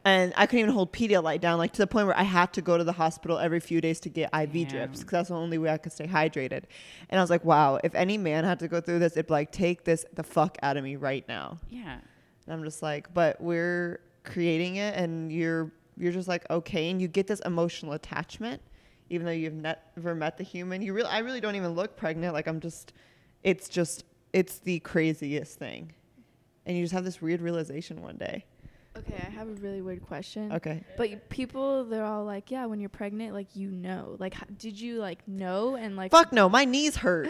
And 0.09 0.33
I 0.35 0.45
couldn't 0.45 0.61
even 0.61 0.73
hold 0.73 0.91
Pedialyte 0.91 1.39
down, 1.39 1.57
like 1.57 1.73
to 1.73 1.81
the 1.81 1.87
point 1.87 2.07
where 2.07 2.17
I 2.17 2.23
had 2.23 2.53
to 2.53 2.61
go 2.61 2.77
to 2.77 2.83
the 2.83 2.91
hospital 2.91 3.37
every 3.37 3.59
few 3.59 3.79
days 3.81 3.99
to 4.01 4.09
get 4.09 4.29
IV 4.33 4.67
drips 4.67 4.99
because 4.99 5.11
that's 5.11 5.29
the 5.29 5.35
only 5.35 5.57
way 5.57 5.69
I 5.69 5.77
could 5.77 5.91
stay 5.91 6.07
hydrated. 6.07 6.63
And 7.09 7.19
I 7.19 7.21
was 7.21 7.29
like, 7.29 7.45
wow, 7.45 7.79
if 7.83 7.93
any 7.95 8.17
man 8.17 8.43
had 8.43 8.59
to 8.59 8.67
go 8.67 8.81
through 8.81 8.99
this, 8.99 9.13
it'd 9.13 9.27
be 9.27 9.33
like, 9.33 9.51
take 9.51 9.83
this 9.83 10.05
the 10.13 10.23
fuck 10.23 10.57
out 10.63 10.77
of 10.77 10.83
me 10.83 10.95
right 10.95 11.27
now. 11.27 11.57
Yeah. 11.69 11.99
And 12.45 12.53
I'm 12.53 12.63
just 12.63 12.81
like, 12.81 13.13
but 13.13 13.39
we're 13.39 14.01
creating 14.23 14.77
it, 14.77 14.95
and 14.95 15.31
you're 15.31 15.71
you're 15.97 16.11
just 16.11 16.27
like 16.27 16.49
okay, 16.49 16.89
and 16.89 17.01
you 17.01 17.07
get 17.07 17.27
this 17.27 17.39
emotional 17.41 17.93
attachment, 17.93 18.61
even 19.09 19.25
though 19.25 19.31
you've 19.31 19.53
never 19.53 20.15
met 20.15 20.37
the 20.37 20.43
human. 20.43 20.81
You 20.81 20.93
really, 20.93 21.09
I 21.09 21.19
really 21.19 21.41
don't 21.41 21.55
even 21.55 21.71
look 21.71 21.95
pregnant. 21.95 22.33
Like 22.33 22.47
I'm 22.47 22.59
just, 22.59 22.93
it's 23.43 23.69
just, 23.69 24.05
it's 24.33 24.59
the 24.59 24.79
craziest 24.79 25.59
thing, 25.59 25.93
and 26.65 26.75
you 26.75 26.83
just 26.83 26.93
have 26.93 27.03
this 27.03 27.21
weird 27.21 27.41
realization 27.41 28.01
one 28.01 28.17
day. 28.17 28.45
Okay, 28.97 29.23
I 29.25 29.29
have 29.29 29.47
a 29.47 29.53
really 29.53 29.81
weird 29.81 30.01
question. 30.05 30.51
Okay. 30.51 30.83
But 30.97 31.29
people, 31.29 31.85
they're 31.85 32.03
all 32.03 32.25
like, 32.25 32.51
yeah, 32.51 32.65
when 32.65 32.79
you're 32.79 32.89
pregnant, 32.89 33.33
like 33.33 33.55
you 33.55 33.69
know, 33.69 34.15
like, 34.19 34.35
h- 34.35 34.47
did 34.57 34.79
you 34.79 34.97
like 34.99 35.25
know 35.27 35.75
and 35.75 35.95
like? 35.95 36.11
Fuck 36.11 36.33
no, 36.33 36.49
my 36.49 36.65
knees 36.65 36.95
hurt. 36.97 37.29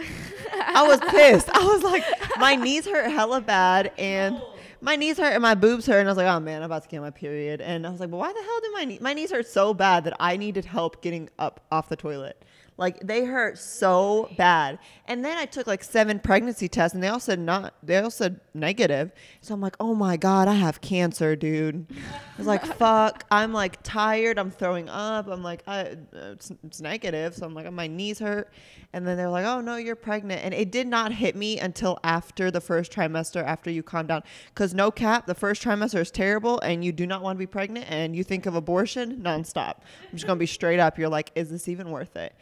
I 0.52 0.86
was 0.86 1.00
pissed. 1.10 1.48
I 1.50 1.64
was 1.64 1.82
like, 1.82 2.02
my 2.38 2.56
knees 2.56 2.86
hurt 2.86 3.10
hella 3.10 3.40
bad, 3.40 3.92
and 3.98 4.40
my 4.80 4.96
knees 4.96 5.18
hurt 5.18 5.34
and 5.34 5.42
my 5.42 5.54
boobs 5.54 5.86
hurt, 5.86 6.00
and 6.00 6.08
I 6.08 6.10
was 6.10 6.16
like, 6.16 6.26
oh 6.26 6.40
man, 6.40 6.62
I'm 6.62 6.66
about 6.66 6.82
to 6.84 6.88
get 6.88 7.00
my 7.02 7.10
period, 7.10 7.60
and 7.60 7.86
I 7.86 7.90
was 7.90 8.00
like, 8.00 8.10
but 8.10 8.16
why 8.16 8.32
the 8.32 8.42
hell 8.42 8.60
do 8.62 8.70
my 8.72 8.84
knee? 8.86 8.98
My 9.00 9.12
knees 9.12 9.30
hurt 9.30 9.46
so 9.46 9.74
bad 9.74 10.04
that 10.04 10.16
I 10.18 10.38
needed 10.38 10.64
help 10.64 11.02
getting 11.02 11.28
up 11.38 11.64
off 11.70 11.88
the 11.88 11.96
toilet. 11.96 12.42
Like 12.80 12.98
they 13.06 13.26
hurt 13.26 13.58
so 13.58 14.30
bad, 14.38 14.78
and 15.04 15.22
then 15.22 15.36
I 15.36 15.44
took 15.44 15.66
like 15.66 15.84
seven 15.84 16.18
pregnancy 16.18 16.66
tests, 16.66 16.94
and 16.94 17.04
they 17.04 17.08
all 17.08 17.20
said 17.20 17.38
not. 17.38 17.74
They 17.82 17.98
all 17.98 18.10
said 18.10 18.40
negative. 18.54 19.12
So 19.42 19.52
I'm 19.52 19.60
like, 19.60 19.76
oh 19.78 19.94
my 19.94 20.16
god, 20.16 20.48
I 20.48 20.54
have 20.54 20.80
cancer, 20.80 21.36
dude. 21.36 21.86
I 21.90 22.38
was 22.38 22.46
like, 22.46 22.64
fuck. 22.78 23.24
I'm 23.30 23.52
like 23.52 23.82
tired. 23.82 24.38
I'm 24.38 24.50
throwing 24.50 24.88
up. 24.88 25.28
I'm 25.28 25.42
like, 25.42 25.62
I, 25.66 25.96
it's, 26.10 26.52
it's 26.64 26.80
negative. 26.80 27.34
So 27.34 27.44
I'm 27.44 27.52
like, 27.52 27.70
my 27.70 27.86
knees 27.86 28.18
hurt. 28.18 28.50
And 28.94 29.06
then 29.06 29.18
they're 29.18 29.28
like, 29.28 29.44
oh 29.44 29.60
no, 29.60 29.76
you're 29.76 29.94
pregnant. 29.94 30.42
And 30.42 30.54
it 30.54 30.72
did 30.72 30.88
not 30.88 31.12
hit 31.12 31.36
me 31.36 31.60
until 31.60 31.98
after 32.02 32.50
the 32.50 32.62
first 32.62 32.90
trimester, 32.90 33.44
after 33.44 33.70
you 33.70 33.82
calm 33.82 34.06
down. 34.06 34.22
Because 34.54 34.72
no 34.72 34.90
cap, 34.90 35.26
the 35.26 35.34
first 35.34 35.62
trimester 35.62 36.00
is 36.00 36.10
terrible, 36.10 36.58
and 36.60 36.82
you 36.82 36.92
do 36.92 37.06
not 37.06 37.22
want 37.22 37.36
to 37.36 37.38
be 37.38 37.46
pregnant, 37.46 37.84
and 37.90 38.16
you 38.16 38.24
think 38.24 38.46
of 38.46 38.54
abortion 38.54 39.20
nonstop. 39.22 39.80
I'm 40.10 40.12
just 40.14 40.26
gonna 40.26 40.38
be 40.38 40.46
straight 40.46 40.80
up. 40.80 40.98
You're 40.98 41.10
like, 41.10 41.30
is 41.34 41.50
this 41.50 41.68
even 41.68 41.90
worth 41.90 42.16
it? 42.16 42.34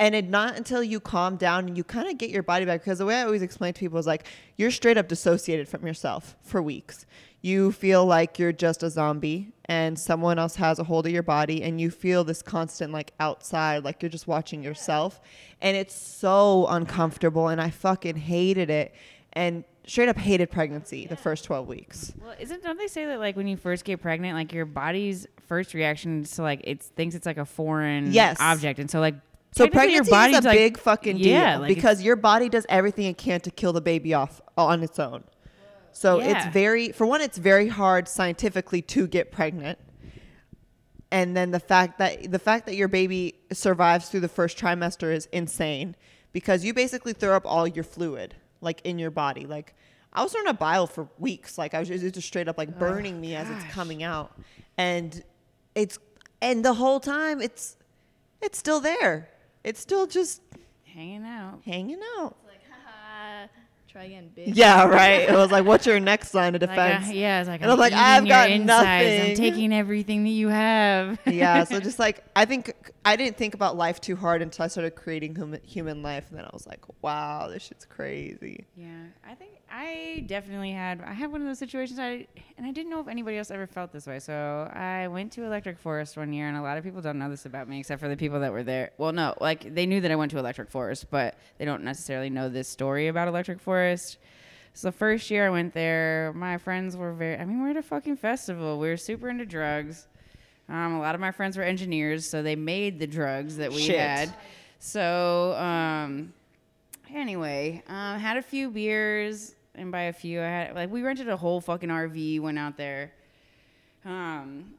And 0.00 0.14
it 0.14 0.28
not 0.28 0.56
until 0.56 0.82
you 0.82 0.98
calm 0.98 1.36
down 1.36 1.68
and 1.68 1.76
you 1.76 1.84
kind 1.84 2.08
of 2.08 2.16
get 2.18 2.30
your 2.30 2.42
body 2.42 2.64
back. 2.64 2.80
Because 2.80 2.98
the 2.98 3.06
way 3.06 3.16
I 3.20 3.24
always 3.24 3.42
explain 3.42 3.74
to 3.74 3.78
people 3.78 3.98
is 3.98 4.06
like, 4.06 4.26
you're 4.56 4.70
straight 4.70 4.96
up 4.96 5.08
dissociated 5.08 5.68
from 5.68 5.86
yourself 5.86 6.36
for 6.42 6.62
weeks. 6.62 7.04
You 7.42 7.70
feel 7.70 8.04
like 8.06 8.38
you're 8.38 8.52
just 8.52 8.82
a 8.82 8.90
zombie 8.90 9.52
and 9.66 9.98
someone 9.98 10.38
else 10.38 10.56
has 10.56 10.78
a 10.78 10.84
hold 10.84 11.06
of 11.06 11.12
your 11.12 11.22
body, 11.22 11.62
and 11.62 11.80
you 11.80 11.90
feel 11.90 12.24
this 12.24 12.42
constant 12.42 12.92
like 12.92 13.12
outside, 13.20 13.84
like 13.84 14.02
you're 14.02 14.10
just 14.10 14.26
watching 14.26 14.62
yourself. 14.64 15.20
And 15.60 15.76
it's 15.76 15.94
so 15.94 16.66
uncomfortable. 16.68 17.48
And 17.48 17.60
I 17.60 17.70
fucking 17.70 18.16
hated 18.16 18.68
it. 18.70 18.94
And 19.34 19.64
straight 19.86 20.08
up 20.08 20.16
hated 20.18 20.50
pregnancy 20.50 21.06
the 21.06 21.16
first 21.16 21.44
12 21.44 21.66
weeks. 21.68 22.12
Well, 22.20 22.34
isn't 22.38 22.62
don't 22.62 22.78
they 22.78 22.86
say 22.88 23.04
that 23.06 23.18
like 23.20 23.36
when 23.36 23.46
you 23.46 23.56
first 23.56 23.84
get 23.84 24.00
pregnant, 24.00 24.34
like 24.34 24.52
your 24.52 24.66
body's 24.66 25.26
first 25.46 25.72
reaction 25.74 26.22
is 26.22 26.30
to 26.32 26.42
like 26.42 26.60
it 26.64 26.82
thinks 26.82 27.14
it's 27.14 27.26
like 27.26 27.38
a 27.38 27.44
foreign 27.44 28.12
Yes. 28.12 28.38
object, 28.40 28.78
and 28.78 28.90
so 28.90 29.00
like 29.00 29.14
So 29.52 29.64
your 29.64 29.72
pregnancy 29.72 30.10
body's 30.10 30.38
is 30.38 30.44
a 30.44 30.48
like- 30.48 30.58
big 30.58 30.78
fucking 30.78 31.16
deal 31.16 31.26
yeah, 31.26 31.58
like 31.58 31.74
because 31.74 32.02
your 32.02 32.16
body 32.16 32.48
does 32.48 32.66
everything 32.68 33.06
it 33.06 33.18
can 33.18 33.40
to 33.40 33.50
kill 33.50 33.72
the 33.72 33.80
baby 33.80 34.14
off 34.14 34.40
on 34.56 34.82
its 34.82 34.98
own. 34.98 35.24
So 35.92 36.20
it's 36.20 36.46
very, 36.46 36.92
for 36.92 37.04
one, 37.04 37.20
it's 37.20 37.36
very 37.36 37.68
hard 37.68 38.06
scientifically 38.06 38.80
to 38.82 39.08
get 39.08 39.32
pregnant, 39.32 39.78
and 41.10 41.36
then 41.36 41.50
the 41.50 41.58
fact 41.60 41.98
that 41.98 42.30
the 42.30 42.38
fact 42.38 42.66
that 42.66 42.76
your 42.76 42.88
baby 42.88 43.34
survives 43.52 44.08
through 44.08 44.20
the 44.20 44.28
first 44.28 44.56
trimester 44.56 45.12
is 45.12 45.26
insane 45.32 45.96
because 46.32 46.64
you 46.64 46.72
basically 46.72 47.12
throw 47.12 47.34
up 47.36 47.42
all 47.44 47.66
your 47.66 47.84
fluid 47.84 48.36
like 48.60 48.80
in 48.84 48.98
your 48.98 49.10
body. 49.10 49.46
Like 49.46 49.74
I 50.12 50.22
was 50.22 50.32
throwing 50.32 50.46
up 50.46 50.58
bile 50.58 50.86
for 50.86 51.08
weeks. 51.18 51.58
Like 51.58 51.74
I 51.74 51.80
was 51.80 51.88
just, 51.88 52.02
it 52.02 52.06
was 52.06 52.12
just 52.12 52.28
straight 52.28 52.46
up 52.48 52.56
like 52.56 52.78
burning 52.78 53.20
me 53.20 53.34
as 53.34 53.50
it's 53.50 53.64
coming 53.72 54.02
out, 54.04 54.32
and 54.78 55.22
it's 55.74 55.98
and 56.40 56.64
the 56.64 56.74
whole 56.74 57.00
time 57.00 57.40
it's 57.40 57.76
it's 58.40 58.56
still 58.58 58.80
there. 58.80 59.28
It's 59.64 59.80
still 59.80 60.06
just 60.06 60.42
hanging 60.84 61.24
out. 61.24 61.60
hanging 61.64 62.00
out. 62.18 62.36
It's 62.42 62.48
like, 62.48 62.60
haha, 62.70 63.46
try 63.88 64.04
again, 64.04 64.30
bitch. 64.36 64.52
Yeah, 64.56 64.86
right. 64.86 65.28
It 65.28 65.32
was 65.34 65.50
like, 65.50 65.64
what's 65.64 65.86
your 65.86 66.00
next 66.00 66.32
line 66.34 66.54
of 66.54 66.62
Like, 66.62 66.70
uh, 66.70 66.74
defense? 66.98 67.12
yeah, 67.12 67.40
it's 67.40 67.48
like 67.48 67.60
And 67.62 67.70
I'm 67.70 67.78
like, 67.78 67.92
I've 67.92 68.26
got 68.26 68.50
insides. 68.50 68.66
nothing. 68.66 69.30
I'm 69.30 69.36
taking 69.36 69.72
everything 69.74 70.24
that 70.24 70.30
you 70.30 70.48
have. 70.48 71.18
yeah, 71.26 71.64
so 71.64 71.78
just 71.88 71.98
like 71.98 72.24
I 72.34 72.44
think 72.46 72.72
I 73.04 73.16
didn't 73.16 73.36
think 73.36 73.54
about 73.54 73.76
life 73.76 74.00
too 74.00 74.16
hard 74.16 74.42
until 74.42 74.64
I 74.64 74.68
started 74.68 74.94
creating 74.94 75.34
human, 75.36 75.60
human 75.62 76.02
life, 76.02 76.26
and 76.30 76.38
then 76.38 76.44
I 76.46 76.50
was 76.52 76.66
like, 76.66 76.80
wow, 77.02 77.48
this 77.48 77.62
shit's 77.64 77.84
crazy. 77.84 78.66
Yeah, 78.76 78.86
I 79.28 79.34
think 79.34 79.52
I 79.72 80.24
definitely 80.26 80.72
had. 80.72 81.00
I 81.00 81.12
had 81.12 81.30
one 81.30 81.40
of 81.40 81.46
those 81.46 81.58
situations. 81.58 81.98
I 81.98 82.26
and 82.58 82.66
I 82.66 82.72
didn't 82.72 82.90
know 82.90 83.00
if 83.00 83.08
anybody 83.08 83.38
else 83.38 83.50
ever 83.50 83.66
felt 83.66 83.92
this 83.92 84.06
way. 84.06 84.18
So 84.18 84.70
I 84.74 85.06
went 85.08 85.32
to 85.32 85.44
Electric 85.44 85.78
Forest 85.78 86.16
one 86.16 86.32
year, 86.32 86.48
and 86.48 86.56
a 86.56 86.62
lot 86.62 86.76
of 86.76 86.84
people 86.84 87.00
don't 87.00 87.18
know 87.18 87.30
this 87.30 87.46
about 87.46 87.68
me, 87.68 87.78
except 87.78 88.00
for 88.00 88.08
the 88.08 88.16
people 88.16 88.40
that 88.40 88.52
were 88.52 88.64
there. 88.64 88.90
Well, 88.98 89.12
no, 89.12 89.34
like 89.40 89.74
they 89.74 89.86
knew 89.86 90.00
that 90.00 90.10
I 90.10 90.16
went 90.16 90.32
to 90.32 90.38
Electric 90.38 90.70
Forest, 90.70 91.06
but 91.10 91.36
they 91.58 91.64
don't 91.64 91.84
necessarily 91.84 92.30
know 92.30 92.48
this 92.48 92.68
story 92.68 93.08
about 93.08 93.28
Electric 93.28 93.60
Forest. 93.60 94.18
So 94.74 94.88
the 94.88 94.92
first 94.92 95.30
year 95.30 95.46
I 95.46 95.50
went 95.50 95.72
there, 95.72 96.32
my 96.34 96.58
friends 96.58 96.96
were 96.96 97.12
very. 97.12 97.36
I 97.38 97.44
mean, 97.44 97.62
we're 97.62 97.70
at 97.70 97.76
a 97.76 97.82
fucking 97.82 98.16
festival. 98.16 98.78
We 98.78 98.88
were 98.88 98.96
super 98.96 99.28
into 99.28 99.46
drugs. 99.46 100.08
Um, 100.68 100.94
a 100.94 101.00
lot 101.00 101.14
of 101.14 101.20
my 101.20 101.32
friends 101.32 101.56
were 101.56 101.64
engineers, 101.64 102.28
so 102.28 102.42
they 102.42 102.56
made 102.56 102.98
the 102.98 103.06
drugs 103.06 103.56
that 103.56 103.70
we 103.72 103.82
Shit. 103.82 103.98
had. 103.98 104.34
So 104.78 105.54
um, 105.54 106.32
anyway, 107.12 107.82
um, 107.88 108.18
had 108.18 108.36
a 108.36 108.42
few 108.42 108.70
beers, 108.70 109.54
and 109.74 109.92
by 109.92 110.02
a 110.02 110.12
few, 110.12 110.40
I 110.40 110.44
had 110.44 110.74
like 110.74 110.90
we 110.90 111.02
rented 111.02 111.28
a 111.28 111.36
whole 111.36 111.60
fucking 111.60 111.88
RV, 111.88 112.40
went 112.40 112.58
out 112.58 112.76
there. 112.76 113.12
Um, 114.04 114.74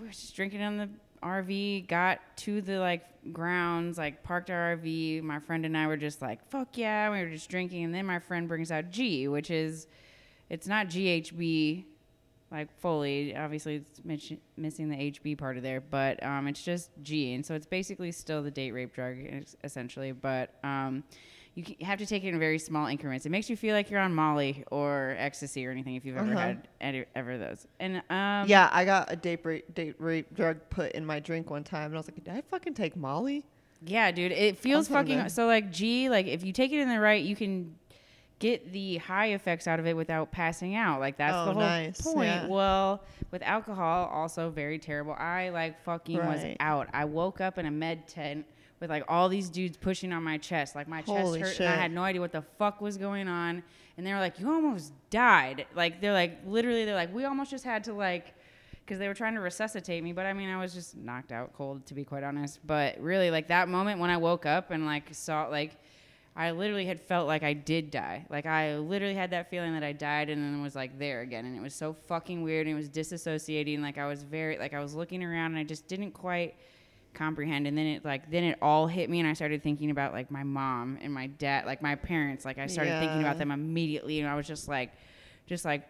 we 0.00 0.06
were 0.06 0.12
just 0.12 0.34
drinking 0.34 0.62
on 0.62 0.76
the 0.76 0.88
RV, 1.22 1.88
got 1.88 2.20
to 2.38 2.60
the 2.60 2.78
like 2.78 3.04
grounds, 3.32 3.98
like 3.98 4.22
parked 4.22 4.50
our 4.50 4.76
RV. 4.76 5.22
My 5.22 5.38
friend 5.38 5.64
and 5.66 5.76
I 5.76 5.86
were 5.86 5.96
just 5.96 6.22
like, 6.22 6.44
"Fuck 6.50 6.76
yeah!" 6.76 7.10
We 7.10 7.22
were 7.22 7.30
just 7.30 7.48
drinking, 7.48 7.84
and 7.84 7.94
then 7.94 8.06
my 8.06 8.18
friend 8.18 8.48
brings 8.48 8.70
out 8.70 8.90
G, 8.90 9.28
which 9.28 9.50
is, 9.50 9.86
it's 10.48 10.66
not 10.66 10.86
GHB, 10.88 11.84
like 12.50 12.70
fully. 12.80 13.36
Obviously, 13.36 13.84
it's 14.04 14.32
missing 14.56 14.88
the 14.88 14.96
HB 14.96 15.38
part 15.38 15.56
of 15.56 15.62
there, 15.62 15.80
but 15.80 16.22
um, 16.24 16.46
it's 16.46 16.62
just 16.62 16.90
G, 17.02 17.34
and 17.34 17.44
so 17.44 17.54
it's 17.54 17.66
basically 17.66 18.12
still 18.12 18.42
the 18.42 18.50
date 18.50 18.72
rape 18.72 18.94
drug, 18.94 19.16
essentially. 19.64 20.12
But 20.12 20.54
um, 20.62 21.04
you 21.58 21.86
have 21.86 21.98
to 21.98 22.06
take 22.06 22.24
it 22.24 22.28
in 22.28 22.38
very 22.38 22.58
small 22.58 22.86
increments. 22.86 23.26
It 23.26 23.30
makes 23.30 23.50
you 23.50 23.56
feel 23.56 23.74
like 23.74 23.90
you're 23.90 24.00
on 24.00 24.14
Molly 24.14 24.64
or 24.70 25.16
ecstasy 25.18 25.66
or 25.66 25.70
anything 25.70 25.96
if 25.96 26.04
you've 26.04 26.16
ever 26.16 26.30
Uh-huh. 26.30 26.38
had 26.38 26.68
any, 26.80 27.04
ever 27.14 27.36
those. 27.38 27.66
And 27.80 27.96
um, 28.10 28.48
yeah, 28.48 28.68
I 28.72 28.84
got 28.84 29.12
a 29.12 29.16
date 29.16 29.40
rape, 29.44 29.74
date 29.74 29.96
rape 29.98 30.34
drug 30.34 30.58
put 30.70 30.92
in 30.92 31.04
my 31.04 31.18
drink 31.20 31.50
one 31.50 31.64
time, 31.64 31.86
and 31.86 31.94
I 31.94 31.98
was 31.98 32.08
like, 32.08 32.22
did 32.22 32.32
I 32.34 32.40
fucking 32.42 32.74
take 32.74 32.96
Molly? 32.96 33.44
Yeah, 33.84 34.10
dude, 34.10 34.32
it 34.32 34.58
feels 34.58 34.88
fucking 34.88 35.28
so 35.28 35.46
like 35.46 35.70
G, 35.70 36.08
like 36.08 36.26
if 36.26 36.44
you 36.44 36.52
take 36.52 36.72
it 36.72 36.80
in 36.80 36.88
the 36.88 36.98
right, 37.00 37.22
you 37.22 37.36
can 37.36 37.74
get 38.40 38.72
the 38.72 38.98
high 38.98 39.28
effects 39.32 39.66
out 39.66 39.80
of 39.80 39.86
it 39.86 39.96
without 39.96 40.30
passing 40.30 40.76
out. 40.76 41.00
Like 41.00 41.16
that's 41.16 41.36
Oh, 41.36 41.44
the 41.46 41.52
whole 41.54 41.62
nice, 41.62 42.00
point. 42.00 42.26
yeah. 42.28 42.46
Well, 42.46 43.02
with 43.32 43.42
alcohol 43.42 44.06
also 44.12 44.50
very 44.50 44.78
terrible. 44.78 45.12
I 45.12 45.48
like 45.50 45.80
fucking 45.82 46.18
was 46.18 46.44
out. 46.60 46.88
I 46.92 47.04
woke 47.04 47.40
up 47.40 47.58
in 47.58 47.66
a 47.66 47.70
med 47.70 48.06
tent 48.08 48.46
with 48.80 48.90
like 48.90 49.04
all 49.08 49.28
these 49.28 49.48
dudes 49.48 49.76
pushing 49.76 50.12
on 50.12 50.22
my 50.22 50.38
chest. 50.38 50.74
Like 50.74 50.88
my 50.88 51.00
chest 51.00 51.10
Holy 51.10 51.40
hurt 51.40 51.58
and 51.60 51.68
I 51.68 51.76
had 51.76 51.92
no 51.92 52.02
idea 52.02 52.20
what 52.20 52.32
the 52.32 52.42
fuck 52.42 52.80
was 52.80 52.96
going 52.96 53.28
on. 53.28 53.62
And 53.96 54.06
they 54.06 54.12
were 54.12 54.20
like, 54.20 54.38
"You 54.38 54.50
almost 54.50 54.92
died." 55.10 55.66
Like 55.74 56.00
they're 56.00 56.12
like 56.12 56.38
literally 56.46 56.84
they're 56.84 56.94
like, 56.94 57.12
"We 57.12 57.24
almost 57.24 57.50
just 57.50 57.64
had 57.64 57.84
to 57.84 57.92
like 57.92 58.34
because 58.88 58.98
they 58.98 59.06
were 59.06 59.14
trying 59.14 59.34
to 59.34 59.40
resuscitate 59.40 60.02
me. 60.02 60.12
But 60.12 60.24
I 60.24 60.32
mean, 60.32 60.48
I 60.48 60.58
was 60.58 60.72
just 60.72 60.96
knocked 60.96 61.30
out 61.30 61.52
cold, 61.52 61.84
to 61.86 61.94
be 61.94 62.04
quite 62.04 62.24
honest. 62.24 62.58
But 62.66 62.98
really, 62.98 63.30
like 63.30 63.48
that 63.48 63.68
moment 63.68 64.00
when 64.00 64.08
I 64.08 64.16
woke 64.16 64.46
up 64.46 64.70
and 64.70 64.86
like 64.86 65.04
saw, 65.12 65.46
like, 65.48 65.76
I 66.34 66.52
literally 66.52 66.86
had 66.86 66.98
felt 66.98 67.26
like 67.26 67.42
I 67.42 67.52
did 67.52 67.90
die. 67.90 68.24
Like 68.30 68.46
I 68.46 68.78
literally 68.78 69.14
had 69.14 69.30
that 69.32 69.50
feeling 69.50 69.74
that 69.74 69.82
I 69.82 69.92
died 69.92 70.30
and 70.30 70.42
then 70.42 70.62
was 70.62 70.74
like 70.74 70.98
there 70.98 71.20
again. 71.20 71.44
And 71.44 71.54
it 71.54 71.60
was 71.60 71.74
so 71.74 71.92
fucking 71.92 72.42
weird 72.42 72.66
and 72.66 72.74
it 72.74 72.78
was 72.78 72.88
disassociating. 72.88 73.80
Like 73.80 73.98
I 73.98 74.06
was 74.06 74.22
very, 74.22 74.56
like 74.56 74.72
I 74.72 74.80
was 74.80 74.94
looking 74.94 75.22
around 75.22 75.52
and 75.52 75.58
I 75.58 75.64
just 75.64 75.86
didn't 75.86 76.12
quite 76.12 76.54
comprehend. 77.18 77.66
And 77.66 77.76
then 77.76 77.86
it 77.86 78.04
like 78.04 78.30
then 78.30 78.44
it 78.44 78.58
all 78.62 78.86
hit 78.86 79.10
me 79.10 79.20
and 79.20 79.28
I 79.28 79.32
started 79.32 79.62
thinking 79.62 79.90
about 79.90 80.12
like 80.12 80.30
my 80.30 80.44
mom 80.44 80.98
and 81.02 81.12
my 81.12 81.26
dad 81.26 81.66
like 81.66 81.82
my 81.82 81.94
parents. 81.94 82.44
Like 82.44 82.58
I 82.58 82.66
started 82.66 82.98
thinking 83.00 83.20
about 83.20 83.38
them 83.38 83.50
immediately 83.50 84.20
and 84.20 84.28
I 84.28 84.36
was 84.36 84.46
just 84.46 84.68
like 84.68 84.92
just 85.46 85.64
like 85.64 85.86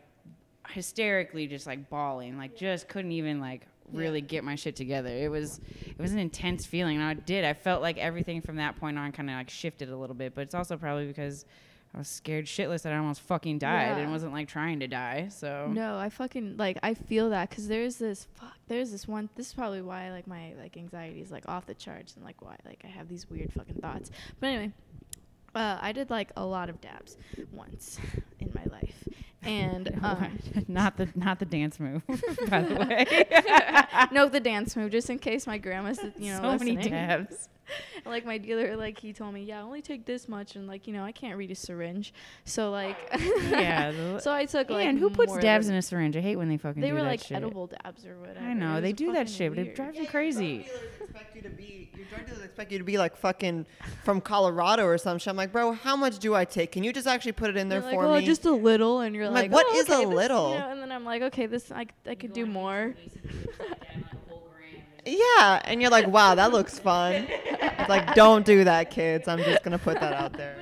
hysterically 0.68 1.46
just 1.46 1.66
like 1.66 1.88
bawling. 1.90 2.38
Like 2.38 2.56
just 2.56 2.88
couldn't 2.88 3.12
even 3.12 3.40
like 3.40 3.66
really 3.92 4.20
get 4.20 4.44
my 4.44 4.54
shit 4.54 4.76
together. 4.76 5.10
It 5.10 5.30
was 5.30 5.60
it 5.86 5.98
was 5.98 6.12
an 6.12 6.18
intense 6.18 6.66
feeling 6.66 6.96
and 6.96 7.04
i 7.04 7.14
did. 7.14 7.44
I 7.44 7.52
felt 7.52 7.82
like 7.82 7.98
everything 7.98 8.40
from 8.40 8.56
that 8.56 8.76
point 8.76 8.98
on 8.98 9.12
kind 9.12 9.28
of 9.30 9.36
like 9.36 9.50
shifted 9.50 9.90
a 9.90 9.96
little 9.96 10.16
bit 10.16 10.34
but 10.34 10.42
it's 10.42 10.54
also 10.54 10.76
probably 10.76 11.06
because 11.06 11.44
I 11.94 11.98
was 11.98 12.09
scared 12.09 12.44
shitless 12.46 12.83
that 12.83 12.92
I 12.92 12.96
almost 12.98 13.20
fucking 13.22 13.59
died 13.59 13.96
Yeah. 13.96 14.03
and 14.03 14.12
wasn't 14.12 14.33
like 14.33 14.46
trying 14.48 14.81
to 14.81 14.87
die. 14.87 15.29
So 15.31 15.68
No, 15.72 15.96
I 15.98 16.11
fucking 16.11 16.57
like 16.57 16.79
I 16.83 16.94
feel 16.94 17.31
that 17.31 17.48
because 17.51 17.66
there's 17.68 17.96
this 17.96 18.27
fuck. 18.35 18.57
There's 18.68 18.90
this 18.90 19.09
one. 19.09 19.29
This 19.37 19.48
is 19.48 19.55
probably 19.55 19.81
why 19.83 20.11
like 20.11 20.27
my 20.27 20.53
like 20.61 20.77
anxiety 20.77 21.20
is 21.20 21.31
like 21.31 21.48
off 21.48 21.66
the 21.66 21.74
charts 21.74 22.14
and 22.14 22.24
like 22.24 22.40
why 22.42 22.57
like 22.66 22.83
I 22.85 22.88
have 22.88 23.09
these 23.09 23.29
weird 23.31 23.53
fucking 23.53 23.77
thoughts. 23.81 24.11
But 24.38 24.48
anyway, 24.48 24.72
uh, 25.55 25.79
I 25.81 25.92
did 25.92 26.11
like 26.11 26.31
a 26.37 26.44
lot 26.44 26.68
of 26.68 26.81
dabs 26.81 27.16
once 27.53 27.98
in 28.38 28.53
my 28.55 28.64
life, 28.70 29.09
and 29.42 29.98
um, 30.03 30.38
not 30.68 30.98
the 30.98 31.09
not 31.14 31.38
the 31.38 31.46
dance 31.46 31.81
move, 31.81 32.03
by 32.51 32.62
the 32.62 32.74
way. 32.74 33.24
no, 34.12 34.29
the 34.29 34.40
dance 34.40 34.77
move 34.77 34.92
just 34.92 35.09
in 35.11 35.18
case 35.18 35.46
my 35.46 35.57
grandma's 35.59 35.98
you 36.18 36.33
know 36.33 36.42
so 36.42 36.59
many 36.59 36.77
dabs. 36.77 37.48
like 38.07 38.24
my 38.24 38.38
dealer 38.38 38.76
like 38.76 38.98
he 38.98 39.12
told 39.12 39.35
me 39.35 39.42
yeah 39.44 39.62
only 39.62 39.83
take 39.83 40.04
this 40.07 40.28
much 40.28 40.57
and 40.57 40.66
like 40.66 40.87
you 40.87 40.92
know 40.92 41.04
I 41.04 41.12
can't 41.12 41.37
read 41.37 41.50
a 41.50 41.54
syringe, 41.54 42.12
so 42.44 42.70
like 42.70 42.96
Yeah. 43.50 44.18
so 44.20 44.33
I 44.33 44.44
took 44.46 44.70
like 44.70 44.87
and 44.87 44.98
who 44.98 45.11
puts 45.11 45.37
dabs 45.38 45.68
in 45.68 45.74
a 45.74 45.83
syringe? 45.83 46.16
I 46.16 46.20
hate 46.20 46.37
when 46.37 46.48
they 46.48 46.57
fucking 46.57 46.81
They 46.81 46.88
do 46.88 46.94
were 46.94 47.00
that 47.02 47.07
like 47.07 47.20
shit. 47.24 47.37
edible 47.37 47.66
dabs 47.68 48.07
or 48.07 48.18
whatever. 48.18 48.40
I 48.40 48.54
know 48.54 48.81
they 48.81 48.92
do 48.92 49.12
that 49.12 49.28
fucking 49.28 49.33
shit, 49.35 49.50
but 49.52 49.59
it 49.59 49.62
weird. 49.66 49.76
drives 49.76 49.98
me 49.98 50.07
crazy. 50.07 50.59
Drug 50.59 51.09
expect 51.11 51.37
you 51.37 51.42
to 51.42 51.50
be 51.50 51.90
your 51.96 52.07
drug 52.07 52.26
dealers 52.26 52.44
expect 52.44 52.72
you 52.72 52.78
to 52.78 52.85
be 52.85 52.98
like 52.98 53.16
fucking 53.16 53.66
from 54.04 54.20
Colorado 54.20 54.85
or 54.85 54.98
some 54.98 55.18
shit. 55.18 55.28
I'm 55.28 55.37
like, 55.37 55.52
bro, 55.52 55.72
how 55.72 55.96
much 55.96 56.18
do 56.18 56.35
I 56.35 56.44
take? 56.44 56.72
Can 56.72 56.85
you 56.85 56.92
just 56.92 57.07
actually 57.07 57.33
put 57.33 57.50
it 57.50 57.57
in 57.57 57.68
there 57.68 57.81
They're 57.81 57.90
for 57.90 58.07
like, 58.07 58.16
oh, 58.16 58.20
me? 58.20 58.26
just 58.26 58.44
a 58.44 58.52
little, 58.52 59.00
and 59.00 59.14
you're 59.14 59.26
I'm 59.26 59.33
like, 59.35 59.50
like, 59.50 59.52
what 59.52 59.66
oh, 59.68 59.74
is 59.78 59.88
a 59.88 59.92
okay, 59.92 60.04
this," 60.04 60.11
you 60.11 60.16
little? 60.16 60.50
know, 60.50 60.70
and 60.70 60.81
then 60.81 60.92
I'm 60.92 61.04
like, 61.04 61.22
okay, 61.22 61.46
this 61.46 61.70
I 61.72 61.87
I 62.07 62.14
could 62.14 62.33
do 62.33 62.46
more. 62.46 62.94
Yeah, 65.10 65.60
and 65.64 65.80
you're 65.80 65.90
like, 65.90 66.06
wow, 66.06 66.34
that 66.34 66.52
looks 66.52 66.78
fun. 66.78 67.26
It's 67.28 67.88
like, 67.88 68.14
don't 68.14 68.44
do 68.44 68.64
that, 68.64 68.90
kids. 68.90 69.28
I'm 69.28 69.38
just 69.38 69.62
gonna 69.62 69.78
put 69.78 70.00
that 70.00 70.12
out 70.12 70.32
there. 70.34 70.56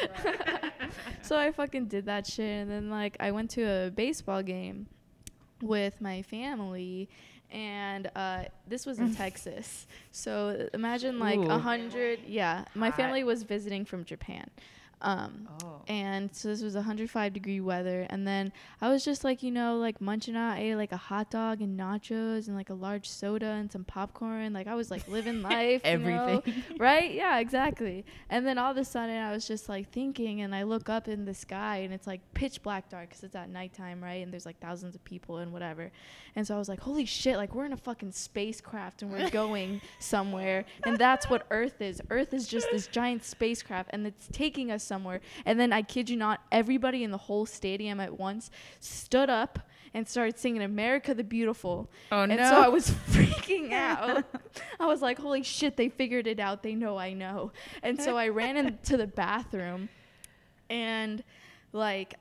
so 1.22 1.38
I 1.38 1.52
fucking 1.52 1.86
did 1.86 2.06
that 2.06 2.26
shit, 2.26 2.62
and 2.62 2.70
then 2.70 2.90
like 2.90 3.16
I 3.20 3.30
went 3.30 3.50
to 3.52 3.62
a 3.62 3.90
baseball 3.90 4.42
game 4.42 4.86
with 5.60 6.00
my 6.00 6.22
family. 6.22 7.08
And 7.50 8.10
uh, 8.16 8.44
this 8.66 8.86
was 8.86 8.98
in 8.98 9.14
Texas, 9.14 9.86
so 10.10 10.68
imagine 10.72 11.18
like 11.18 11.38
a 11.38 11.58
hundred. 11.58 12.20
Yeah, 12.26 12.64
my 12.74 12.88
Hot. 12.88 12.96
family 12.96 13.24
was 13.24 13.42
visiting 13.42 13.84
from 13.84 14.04
Japan, 14.04 14.48
um, 15.02 15.48
Oh. 15.64 15.82
and 15.88 16.34
so 16.34 16.48
this 16.48 16.62
was 16.62 16.74
105 16.74 17.32
degree 17.32 17.60
weather 17.60 18.06
and 18.08 18.26
then 18.26 18.52
i 18.80 18.88
was 18.88 19.04
just 19.04 19.22
like 19.24 19.42
you 19.42 19.50
know 19.50 19.76
like 19.78 20.00
munching 20.00 20.36
out 20.36 20.54
i 20.56 20.60
ate 20.60 20.76
like 20.76 20.92
a 20.92 20.96
hot 20.96 21.30
dog 21.30 21.60
and 21.60 21.78
nachos 21.78 22.46
and 22.46 22.56
like 22.56 22.70
a 22.70 22.74
large 22.74 23.08
soda 23.08 23.46
and 23.46 23.70
some 23.70 23.84
popcorn 23.84 24.52
like 24.52 24.66
i 24.68 24.74
was 24.74 24.90
like 24.90 25.06
living 25.08 25.42
life 25.52 25.82
you 25.84 25.98
know? 25.98 26.42
Everything. 26.44 26.62
right 26.78 27.12
yeah 27.12 27.38
exactly 27.38 28.04
and 28.30 28.46
then 28.46 28.58
all 28.58 28.70
of 28.70 28.76
a 28.76 28.84
sudden 28.84 29.16
i 29.16 29.32
was 29.32 29.46
just 29.46 29.68
like 29.68 29.90
thinking 29.90 30.40
and 30.40 30.54
i 30.54 30.62
look 30.62 30.88
up 30.88 31.08
in 31.08 31.24
the 31.24 31.34
sky 31.34 31.78
and 31.78 31.92
it's 31.92 32.06
like 32.06 32.20
pitch 32.34 32.62
black 32.62 32.88
dark 32.88 33.08
because 33.08 33.24
it's 33.24 33.34
at 33.36 33.48
nighttime 33.50 34.02
right 34.02 34.22
and 34.22 34.32
there's 34.32 34.46
like 34.46 34.58
thousands 34.60 34.94
of 34.94 35.04
people 35.04 35.38
and 35.38 35.52
whatever 35.52 35.90
and 36.36 36.46
so 36.46 36.54
i 36.54 36.58
was 36.58 36.68
like 36.68 36.80
holy 36.80 37.04
shit 37.04 37.36
like 37.36 37.54
we're 37.54 37.66
in 37.66 37.72
a 37.72 37.76
fucking 37.76 38.12
spacecraft 38.12 39.02
and 39.02 39.10
we're 39.12 39.30
going 39.30 39.80
somewhere 39.98 40.64
and 40.84 40.96
that's 40.96 41.28
what 41.28 41.44
earth 41.50 41.80
is 41.82 42.00
earth 42.10 42.32
is 42.32 42.46
just 42.46 42.68
this 42.70 42.86
giant 42.86 43.24
spacecraft 43.24 43.90
and 43.92 44.06
it's 44.06 44.28
taking 44.32 44.70
us 44.70 44.82
somewhere 44.92 45.20
and 45.46 45.58
then 45.58 45.72
i 45.72 45.80
kid 45.80 46.10
you 46.10 46.16
not 46.18 46.40
everybody 46.52 47.02
in 47.02 47.10
the 47.10 47.22
whole 47.28 47.46
stadium 47.46 47.98
at 47.98 48.18
once 48.18 48.50
stood 48.78 49.30
up 49.30 49.58
and 49.94 50.06
started 50.06 50.38
singing 50.38 50.62
america 50.62 51.14
the 51.14 51.24
beautiful 51.24 51.88
Oh 52.10 52.22
and 52.24 52.36
no! 52.36 52.50
so 52.50 52.60
I 52.60 52.68
was 52.68 52.90
freaking 53.10 53.72
out. 53.90 54.24
I 54.78 54.86
was 54.86 55.00
like, 55.00 55.18
holy 55.18 55.42
shit, 55.42 55.76
they 55.76 55.88
figured 55.88 56.26
it 56.26 56.40
out. 56.40 56.62
They 56.62 56.74
know 56.74 56.98
I 56.98 57.12
know. 57.14 57.52
And 57.82 58.00
so 58.00 58.16
I 58.18 58.28
ran 58.28 58.56
into 58.56 58.96
the 58.96 59.06
bathroom 59.06 59.88
and 60.68 61.22
like 61.72 62.14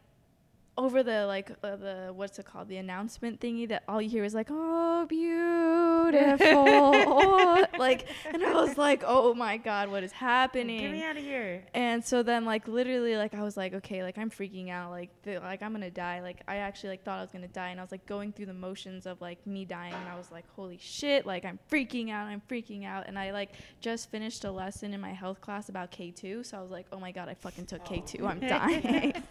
over 0.81 1.03
the 1.03 1.25
like 1.27 1.51
uh, 1.63 1.75
the 1.75 2.11
what's 2.15 2.39
it 2.39 2.45
called 2.45 2.67
the 2.67 2.77
announcement 2.77 3.39
thingy 3.39 3.67
that 3.67 3.83
all 3.87 4.01
you 4.01 4.09
hear 4.09 4.23
is 4.23 4.33
like 4.33 4.47
oh 4.49 5.05
beautiful. 5.07 6.47
Oh, 6.47 7.65
like 7.79 8.05
and 8.33 8.43
i 8.43 8.53
was 8.53 8.77
like 8.77 9.03
oh 9.05 9.33
my 9.33 9.57
god 9.57 9.89
what 9.89 10.03
is 10.03 10.11
happening 10.11 10.81
Get 10.81 10.91
me 10.91 11.03
out 11.03 11.17
of 11.17 11.23
here. 11.23 11.63
and 11.73 12.03
so 12.03 12.23
then 12.23 12.45
like 12.45 12.67
literally 12.67 13.15
like 13.15 13.33
I 13.33 13.43
was 13.43 13.55
like 13.55 13.73
okay 13.75 14.03
like 14.03 14.17
I'm 14.17 14.29
freaking 14.29 14.69
out. 14.69 14.91
Like 14.91 15.09
the, 15.23 15.39
like 15.39 15.61
I'm 15.61 15.71
gonna 15.71 15.89
die. 15.91 16.21
Like 16.21 16.41
I 16.47 16.57
actually 16.57 16.89
like 16.89 17.03
thought 17.03 17.19
I 17.19 17.21
was 17.21 17.31
gonna 17.31 17.47
die 17.47 17.69
and 17.69 17.79
I 17.79 17.83
was 17.83 17.91
like 17.91 18.05
going 18.05 18.31
through 18.33 18.47
the 18.47 18.53
motions 18.53 19.05
of 19.05 19.21
like 19.21 19.45
me 19.45 19.65
dying 19.65 19.93
and 19.93 20.09
I 20.09 20.15
was 20.17 20.31
like 20.31 20.45
holy 20.55 20.77
shit 20.81 21.25
like 21.25 21.45
I'm 21.45 21.59
freaking 21.71 22.09
out 22.11 22.27
I'm 22.27 22.41
freaking 22.49 22.85
out. 22.85 23.07
And 23.07 23.17
I 23.19 23.31
like 23.31 23.51
just 23.79 24.09
finished 24.11 24.43
a 24.45 24.51
lesson 24.51 24.93
in 24.93 25.01
my 25.01 25.13
health 25.13 25.41
class 25.41 25.69
about 25.69 25.91
K2 25.91 26.45
so 26.45 26.57
I 26.57 26.61
was 26.61 26.71
like 26.71 26.87
oh 26.91 26.99
my 26.99 27.11
god 27.11 27.29
I 27.29 27.35
fucking 27.35 27.65
took 27.67 27.85
K2 27.85 28.23
I'm 28.27 28.39
dying 28.39 28.75
I'm 28.75 28.81
dying. 28.91 29.23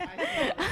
I 0.59 0.70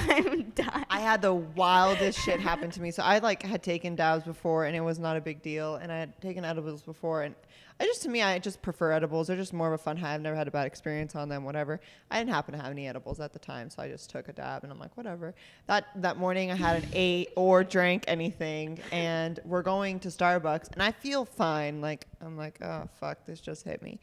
had 1.08 1.22
the 1.22 1.34
wildest 1.34 2.20
shit 2.20 2.38
happen 2.38 2.70
to 2.70 2.82
me. 2.82 2.90
So 2.90 3.02
I 3.02 3.18
like 3.18 3.42
had 3.42 3.62
taken 3.62 3.96
dabs 3.96 4.24
before 4.24 4.66
and 4.66 4.76
it 4.76 4.80
was 4.80 4.98
not 4.98 5.16
a 5.16 5.20
big 5.20 5.42
deal. 5.42 5.76
And 5.76 5.90
I 5.90 5.98
had 5.98 6.20
taken 6.20 6.44
edibles 6.44 6.82
before 6.82 7.22
and 7.22 7.34
I 7.80 7.84
just 7.84 8.02
to 8.02 8.08
me 8.08 8.22
I 8.22 8.38
just 8.38 8.60
prefer 8.60 8.92
edibles. 8.92 9.28
They're 9.28 9.36
just 9.36 9.52
more 9.52 9.68
of 9.68 9.72
a 9.72 9.82
fun 9.82 9.96
high. 9.96 10.14
I've 10.14 10.20
never 10.20 10.36
had 10.36 10.46
a 10.46 10.50
bad 10.50 10.66
experience 10.66 11.14
on 11.14 11.28
them, 11.28 11.44
whatever. 11.44 11.80
I 12.10 12.18
didn't 12.18 12.30
happen 12.30 12.52
to 12.52 12.60
have 12.60 12.72
any 12.72 12.88
edibles 12.88 13.20
at 13.20 13.32
the 13.32 13.38
time, 13.38 13.70
so 13.70 13.82
I 13.82 13.88
just 13.88 14.10
took 14.10 14.28
a 14.28 14.32
dab 14.32 14.64
and 14.64 14.72
I'm 14.72 14.78
like, 14.78 14.96
whatever. 14.96 15.34
That 15.66 15.86
that 15.96 16.18
morning 16.18 16.50
I 16.50 16.56
hadn't 16.56 16.86
ate 16.92 17.30
or 17.36 17.64
drank 17.64 18.04
anything 18.06 18.78
and 18.92 19.40
we're 19.44 19.62
going 19.62 20.00
to 20.00 20.08
Starbucks 20.08 20.72
and 20.72 20.82
I 20.82 20.92
feel 20.92 21.24
fine. 21.24 21.80
Like 21.80 22.06
I'm 22.20 22.36
like, 22.36 22.60
oh 22.62 22.88
fuck, 23.00 23.24
this 23.24 23.40
just 23.40 23.64
hit 23.64 23.82
me. 23.82 23.98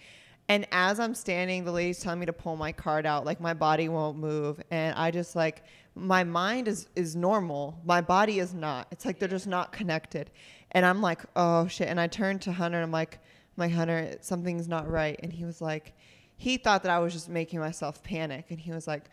And 0.48 0.68
as 0.72 1.00
I'm 1.00 1.16
standing, 1.16 1.66
the 1.66 1.72
lady's 1.72 2.00
telling 2.00 2.20
me 2.20 2.28
to 2.28 2.34
pull 2.34 2.56
my 2.56 2.72
card 2.72 3.06
out. 3.06 3.26
Like 3.26 3.42
my 3.42 3.54
body 3.54 3.90
won't 3.90 4.18
move, 4.18 4.62
and 4.70 4.96
I 4.96 5.12
just 5.12 5.36
like 5.36 5.64
my 5.96 6.24
mind 6.24 6.68
is 6.68 6.88
is 6.96 7.16
normal. 7.16 7.80
My 7.86 8.02
body 8.02 8.40
is 8.40 8.54
not. 8.54 8.88
It's 8.92 9.06
like 9.06 9.18
they're 9.20 9.30
just 9.30 9.48
not 9.48 9.72
connected. 9.72 10.30
And 10.72 10.86
I'm 10.86 11.02
like, 11.02 11.22
oh 11.36 11.68
shit. 11.68 11.88
And 11.88 12.00
I 12.00 12.08
turned 12.08 12.42
to 12.44 12.52
Hunter. 12.52 12.78
And 12.78 12.84
I'm 12.84 12.92
like, 12.92 13.20
my 13.56 13.70
Hunter, 13.70 14.18
something's 14.22 14.68
not 14.68 14.90
right. 14.90 15.18
And 15.24 15.32
he 15.32 15.46
was 15.46 15.62
like, 15.62 15.94
he 16.38 16.58
thought 16.58 16.84
that 16.84 16.92
I 16.92 17.00
was 17.00 17.14
just 17.14 17.30
making 17.30 17.60
myself 17.60 18.04
panic. 18.04 18.48
And 18.50 18.60
he 18.60 18.72
was 18.72 18.88
like, 18.88 19.06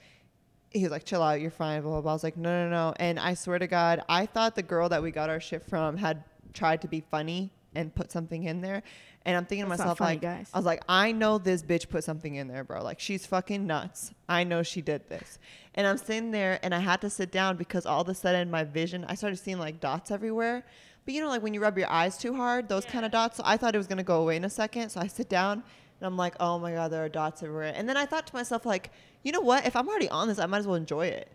he 0.70 0.82
was 0.82 0.90
like, 0.90 1.04
chill 1.04 1.22
out, 1.22 1.40
you're 1.40 1.50
fine, 1.50 1.82
blah, 1.82 1.92
blah, 1.92 2.00
blah. 2.00 2.12
I 2.12 2.14
was 2.14 2.24
like, 2.24 2.36
no, 2.36 2.64
no, 2.64 2.70
no. 2.70 2.94
And 2.96 3.20
I 3.20 3.34
swear 3.34 3.58
to 3.58 3.66
God, 3.66 4.02
I 4.08 4.26
thought 4.26 4.56
the 4.56 4.62
girl 4.62 4.88
that 4.88 5.02
we 5.02 5.10
got 5.10 5.30
our 5.30 5.40
shit 5.40 5.62
from 5.62 5.96
had 5.96 6.24
tried 6.52 6.82
to 6.82 6.88
be 6.88 7.00
funny 7.00 7.52
and 7.74 7.94
put 7.94 8.10
something 8.10 8.44
in 8.44 8.60
there. 8.60 8.82
And 9.24 9.36
I'm 9.36 9.44
thinking 9.44 9.64
to 9.64 9.68
That's 9.68 9.78
not 9.78 9.84
myself, 9.84 9.98
funny, 9.98 10.12
like, 10.14 10.20
guys. 10.20 10.50
I 10.52 10.58
was 10.58 10.66
like, 10.66 10.82
I 10.88 11.12
know 11.12 11.38
this 11.38 11.62
bitch 11.62 11.88
put 11.88 12.04
something 12.04 12.34
in 12.34 12.48
there, 12.48 12.64
bro. 12.64 12.82
Like, 12.82 12.98
she's 12.98 13.24
fucking 13.24 13.66
nuts. 13.66 14.12
I 14.28 14.44
know 14.44 14.62
she 14.62 14.80
did 14.80 15.08
this. 15.08 15.38
And 15.74 15.86
I'm 15.86 15.96
sitting 15.96 16.32
there 16.32 16.58
and 16.62 16.74
I 16.74 16.80
had 16.80 17.00
to 17.02 17.10
sit 17.10 17.30
down 17.30 17.56
because 17.56 17.86
all 17.86 18.02
of 18.02 18.08
a 18.08 18.14
sudden 18.14 18.50
my 18.50 18.64
vision, 18.64 19.04
I 19.08 19.14
started 19.14 19.36
seeing 19.36 19.58
like 19.58 19.80
dots 19.80 20.10
everywhere. 20.10 20.64
But 21.04 21.14
you 21.14 21.20
know, 21.20 21.28
like 21.28 21.42
when 21.42 21.54
you 21.54 21.60
rub 21.60 21.78
your 21.78 21.90
eyes 21.90 22.18
too 22.18 22.34
hard, 22.34 22.68
those 22.68 22.84
kind 22.84 23.04
of 23.04 23.12
dots. 23.12 23.36
So 23.36 23.42
I 23.46 23.56
thought 23.56 23.74
it 23.74 23.78
was 23.78 23.86
going 23.86 23.98
to 23.98 24.04
go 24.04 24.20
away 24.20 24.36
in 24.36 24.44
a 24.44 24.50
second. 24.50 24.90
So 24.90 25.00
I 25.00 25.06
sit 25.06 25.28
down 25.28 25.54
and 25.54 26.06
I'm 26.06 26.16
like, 26.16 26.34
oh 26.40 26.58
my 26.58 26.72
God, 26.72 26.90
there 26.90 27.04
are 27.04 27.08
dots 27.08 27.42
everywhere. 27.42 27.72
And 27.74 27.88
then 27.88 27.96
I 27.96 28.06
thought 28.06 28.26
to 28.26 28.34
myself, 28.34 28.66
like, 28.66 28.90
you 29.22 29.32
know 29.32 29.40
what? 29.40 29.66
If 29.66 29.76
I'm 29.76 29.88
already 29.88 30.08
on 30.08 30.28
this, 30.28 30.38
I 30.38 30.46
might 30.46 30.58
as 30.58 30.66
well 30.66 30.76
enjoy 30.76 31.06
it. 31.06 31.28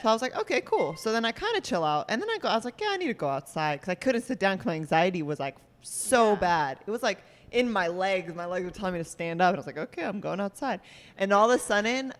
So 0.00 0.08
I 0.08 0.12
was 0.12 0.22
like, 0.22 0.34
okay, 0.36 0.62
cool. 0.62 0.96
So 0.96 1.12
then 1.12 1.24
I 1.24 1.32
kind 1.32 1.56
of 1.56 1.62
chill 1.62 1.84
out. 1.84 2.06
And 2.08 2.20
then 2.20 2.28
I 2.30 2.38
go, 2.38 2.48
I 2.48 2.56
was 2.56 2.64
like, 2.64 2.80
yeah, 2.80 2.88
I 2.92 2.96
need 2.96 3.08
to 3.08 3.14
go 3.14 3.28
outside 3.28 3.80
because 3.80 3.90
I 3.90 3.94
couldn't 3.94 4.22
sit 4.22 4.38
down 4.38 4.56
because 4.56 4.66
my 4.66 4.74
anxiety 4.74 5.22
was 5.22 5.38
like 5.38 5.56
so 5.82 6.36
bad. 6.36 6.78
It 6.86 6.90
was 6.90 7.02
like 7.02 7.22
in 7.50 7.70
my 7.70 7.88
legs. 7.88 8.34
My 8.34 8.46
legs 8.46 8.64
were 8.64 8.70
telling 8.70 8.94
me 8.94 9.00
to 9.00 9.04
stand 9.04 9.40
up. 9.40 9.50
And 9.50 9.56
I 9.56 9.60
was 9.60 9.66
like, 9.66 9.78
okay, 9.78 10.04
I'm 10.04 10.20
going 10.20 10.40
outside. 10.40 10.80
And 11.18 11.32
all 11.32 11.50
of 11.50 11.60
a 11.60 11.62
sudden, 11.62 12.12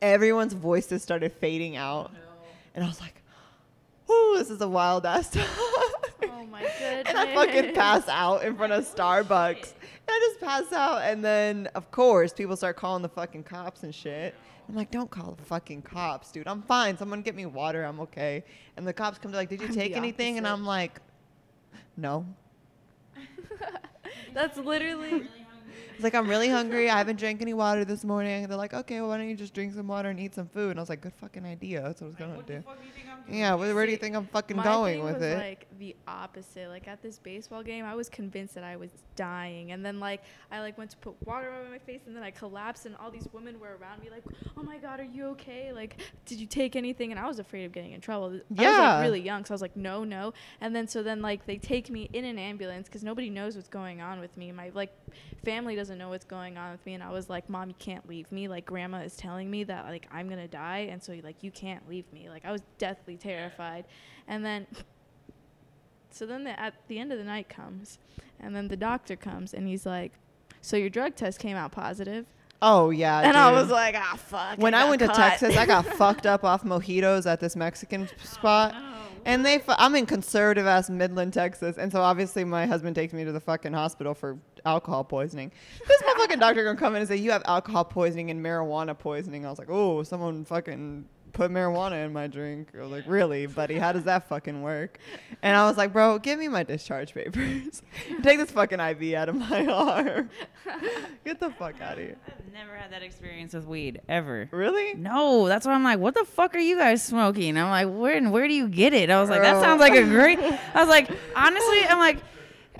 everyone's 0.00 0.52
voices 0.52 1.02
started 1.02 1.32
fading 1.32 1.76
out. 1.76 2.10
And 2.74 2.84
I 2.84 2.86
was 2.86 3.00
like, 3.00 3.22
whoo, 4.06 4.38
this 4.38 4.50
is 4.50 4.60
a 4.60 4.68
wild 4.68 5.06
ass 5.06 5.30
time. 5.32 5.46
oh 5.48 6.46
my 6.50 6.62
goodness 6.62 7.04
and 7.06 7.18
I 7.18 7.34
fucking 7.34 7.74
pass 7.74 8.08
out 8.08 8.44
in 8.44 8.56
front 8.56 8.72
of 8.72 8.84
Starbucks. 8.94 9.72
And 9.72 10.10
I 10.10 10.28
just 10.30 10.40
pass 10.40 10.72
out. 10.72 11.02
And 11.02 11.24
then, 11.24 11.68
of 11.74 11.90
course, 11.90 12.32
people 12.32 12.56
start 12.56 12.76
calling 12.76 13.02
the 13.02 13.08
fucking 13.08 13.44
cops 13.44 13.82
and 13.82 13.94
shit. 13.94 14.34
I'm 14.68 14.76
like, 14.76 14.90
don't 14.90 15.10
call 15.10 15.32
the 15.32 15.42
fucking 15.44 15.82
cops, 15.82 16.30
dude. 16.30 16.46
I'm 16.46 16.62
fine. 16.62 16.96
Someone 16.96 17.22
get 17.22 17.34
me 17.34 17.46
water. 17.46 17.84
I'm 17.84 18.00
okay. 18.00 18.44
And 18.76 18.86
the 18.86 18.92
cops 18.92 19.18
come 19.18 19.32
to 19.32 19.36
like, 19.36 19.48
did 19.48 19.60
you 19.60 19.68
take 19.68 19.96
anything? 19.96 20.38
And. 20.38 20.46
I'm 20.46 20.64
like, 20.64 21.00
no. 21.96 22.24
That's 24.34 24.58
literally 24.58 25.28
It's 26.02 26.04
like, 26.12 26.20
I'm 26.20 26.28
really 26.28 26.48
hungry. 26.48 26.90
I 26.90 26.98
haven't 26.98 27.20
drank 27.20 27.40
any 27.42 27.54
water 27.54 27.84
this 27.84 28.02
morning. 28.02 28.48
They're 28.48 28.56
like, 28.56 28.74
okay, 28.74 29.00
well, 29.00 29.10
why 29.10 29.18
don't 29.18 29.28
you 29.28 29.36
just 29.36 29.54
drink 29.54 29.72
some 29.72 29.86
water 29.86 30.08
and 30.10 30.18
eat 30.18 30.34
some 30.34 30.48
food? 30.48 30.70
And 30.70 30.80
I 30.80 30.82
was 30.82 30.88
like, 30.88 31.00
good 31.00 31.14
fucking 31.14 31.46
idea. 31.46 31.80
That's 31.80 32.00
what 32.00 32.06
I 32.06 32.08
was 32.08 32.16
going 32.16 32.42
to 32.42 32.42
do. 32.42 32.64
Yeah, 33.28 33.54
where, 33.54 33.72
where 33.72 33.86
do 33.86 33.92
you 33.92 33.98
think 33.98 34.16
I'm 34.16 34.26
fucking 34.26 34.56
My 34.56 34.64
going 34.64 34.96
thing 34.96 35.04
with 35.04 35.14
was 35.14 35.22
it? 35.22 35.38
like 35.38 35.66
the 35.78 35.94
opposite. 36.08 36.68
Like 36.70 36.88
at 36.88 37.00
this 37.02 37.20
baseball 37.20 37.62
game, 37.62 37.84
I 37.84 37.94
was 37.94 38.08
convinced 38.08 38.56
that 38.56 38.64
I 38.64 38.74
was 38.74 38.90
dying, 39.14 39.70
and 39.70 39.86
then 39.86 40.00
like 40.00 40.22
I 40.50 40.58
like 40.58 40.76
went 40.76 40.90
to 40.90 40.96
put 40.96 41.14
water 41.24 41.52
over 41.54 41.70
my 41.70 41.78
face, 41.78 42.00
and 42.06 42.16
then 42.16 42.24
I 42.24 42.32
collapsed, 42.32 42.84
and 42.84 42.96
all 42.96 43.12
these 43.12 43.28
women 43.32 43.60
were 43.60 43.76
around 43.80 44.02
me, 44.02 44.10
like, 44.10 44.24
"Oh 44.56 44.64
my 44.64 44.76
God, 44.78 44.98
are 44.98 45.04
you 45.04 45.26
okay? 45.26 45.72
Like, 45.72 46.00
did 46.26 46.40
you 46.40 46.48
take 46.48 46.74
anything?" 46.74 47.12
And 47.12 47.20
I 47.20 47.28
was 47.28 47.38
afraid 47.38 47.64
of 47.64 47.70
getting 47.70 47.92
in 47.92 48.00
trouble. 48.00 48.40
Yeah. 48.50 48.68
I 48.68 48.70
was 48.70 48.78
like 48.78 49.02
really 49.04 49.20
young, 49.20 49.44
so 49.44 49.52
I 49.52 49.54
was 49.54 49.62
like, 49.62 49.76
"No, 49.76 50.02
no." 50.02 50.34
And 50.60 50.74
then 50.74 50.88
so 50.88 51.04
then 51.04 51.22
like 51.22 51.46
they 51.46 51.58
take 51.58 51.90
me 51.90 52.10
in 52.12 52.24
an 52.24 52.40
ambulance 52.40 52.88
because 52.88 53.04
nobody 53.04 53.30
knows 53.30 53.54
what's 53.54 53.68
going 53.68 54.00
on 54.00 54.18
with 54.18 54.36
me. 54.36 54.50
My 54.50 54.72
like 54.74 54.92
family 55.44 55.62
family 55.62 55.76
doesn't 55.92 55.98
know 55.98 56.08
what's 56.08 56.24
going 56.24 56.56
on 56.56 56.72
with 56.72 56.86
me, 56.86 56.94
and 56.94 57.02
I 57.02 57.10
was 57.10 57.28
like, 57.28 57.50
"Mom, 57.50 57.68
you 57.68 57.74
can't 57.78 58.08
leave 58.08 58.32
me. 58.32 58.48
Like, 58.48 58.64
Grandma 58.64 59.00
is 59.00 59.14
telling 59.14 59.50
me 59.50 59.62
that 59.64 59.84
like 59.84 60.08
I'm 60.10 60.26
gonna 60.26 60.48
die, 60.48 60.88
and 60.90 61.02
so 61.02 61.14
like 61.22 61.42
you 61.42 61.50
can't 61.50 61.86
leave 61.86 62.10
me. 62.14 62.30
Like, 62.30 62.46
I 62.46 62.52
was 62.52 62.62
deathly 62.78 63.18
terrified." 63.18 63.84
And 64.26 64.42
then, 64.42 64.66
so 66.10 66.24
then 66.24 66.44
the, 66.44 66.58
at 66.58 66.72
the 66.88 66.98
end 66.98 67.12
of 67.12 67.18
the 67.18 67.24
night 67.24 67.50
comes, 67.50 67.98
and 68.40 68.56
then 68.56 68.68
the 68.68 68.76
doctor 68.76 69.16
comes, 69.16 69.52
and 69.52 69.68
he's 69.68 69.84
like, 69.84 70.12
"So 70.62 70.78
your 70.78 70.88
drug 70.88 71.14
test 71.14 71.38
came 71.38 71.58
out 71.58 71.72
positive." 71.72 72.24
Oh 72.62 72.88
yeah. 72.88 73.20
and 73.20 73.36
I 73.36 73.52
was 73.52 73.68
like, 73.68 73.94
"Ah, 73.98 74.16
fuck." 74.16 74.58
when 74.58 74.72
I 74.72 74.84
got 74.84 74.88
went 74.88 75.00
to. 75.02 75.08
Texas, 75.08 75.58
I 75.58 75.66
got 75.66 75.84
fucked 75.98 76.24
up 76.24 76.42
off 76.42 76.64
mojitos 76.64 77.30
at 77.30 77.38
this 77.38 77.54
Mexican 77.54 78.08
spot. 78.24 78.74
And 79.24 79.46
they, 79.46 79.60
fu- 79.60 79.74
I'm 79.78 79.94
in 79.94 80.06
conservative 80.06 80.66
ass 80.66 80.90
Midland, 80.90 81.32
Texas, 81.32 81.76
and 81.78 81.92
so 81.92 82.00
obviously 82.00 82.42
my 82.42 82.66
husband 82.66 82.96
takes 82.96 83.12
me 83.12 83.24
to 83.24 83.30
the 83.30 83.38
fucking 83.38 83.72
hospital 83.72 84.14
for 84.14 84.36
alcohol 84.64 85.04
poisoning. 85.04 85.52
This 85.86 86.02
motherfucking 86.02 86.40
doctor 86.40 86.64
gonna 86.64 86.78
come 86.78 86.94
in 86.94 87.00
and 87.02 87.08
say 87.08 87.16
you 87.16 87.30
have 87.30 87.42
alcohol 87.46 87.84
poisoning 87.84 88.30
and 88.30 88.44
marijuana 88.44 88.98
poisoning. 88.98 89.46
I 89.46 89.50
was 89.50 89.58
like, 89.58 89.70
oh, 89.70 90.02
someone 90.02 90.44
fucking 90.44 91.06
put 91.32 91.50
marijuana 91.50 92.04
in 92.04 92.12
my 92.12 92.26
drink. 92.26 92.68
I 92.76 92.82
was 92.82 92.90
like, 92.90 93.04
really, 93.06 93.46
buddy? 93.46 93.78
How 93.78 93.92
does 93.92 94.04
that 94.04 94.28
fucking 94.28 94.62
work? 94.62 94.98
And 95.42 95.56
I 95.56 95.66
was 95.66 95.76
like, 95.76 95.92
bro, 95.92 96.18
give 96.18 96.38
me 96.38 96.48
my 96.48 96.62
discharge 96.62 97.14
papers. 97.14 97.82
Take 98.22 98.38
this 98.38 98.50
fucking 98.50 98.80
IV 98.80 99.14
out 99.14 99.28
of 99.28 99.36
my 99.36 99.66
arm. 99.68 100.30
Get 101.24 101.40
the 101.40 101.50
fuck 101.50 101.80
out 101.80 101.94
of 101.94 101.98
here. 101.98 102.16
I've 102.26 102.52
never 102.52 102.76
had 102.76 102.92
that 102.92 103.02
experience 103.02 103.54
with 103.54 103.66
weed 103.66 104.00
ever. 104.08 104.48
Really? 104.52 104.94
No, 104.94 105.48
that's 105.48 105.66
why 105.66 105.72
I'm 105.72 105.84
like, 105.84 105.98
what 105.98 106.14
the 106.14 106.24
fuck 106.24 106.54
are 106.54 106.58
you 106.58 106.76
guys 106.76 107.02
smoking? 107.02 107.56
I'm 107.56 107.70
like, 107.70 108.00
where 108.00 108.16
and 108.16 108.32
where 108.32 108.46
do 108.46 108.54
you 108.54 108.68
get 108.68 108.92
it? 108.92 109.10
I 109.10 109.20
was 109.20 109.30
like, 109.30 109.42
that 109.42 109.60
sounds 109.60 109.80
like 109.80 109.94
a 109.94 110.04
great. 110.04 110.38
I 110.38 110.80
was 110.80 110.88
like, 110.88 111.10
honestly, 111.34 111.84
I'm 111.88 111.98
like, 111.98 112.18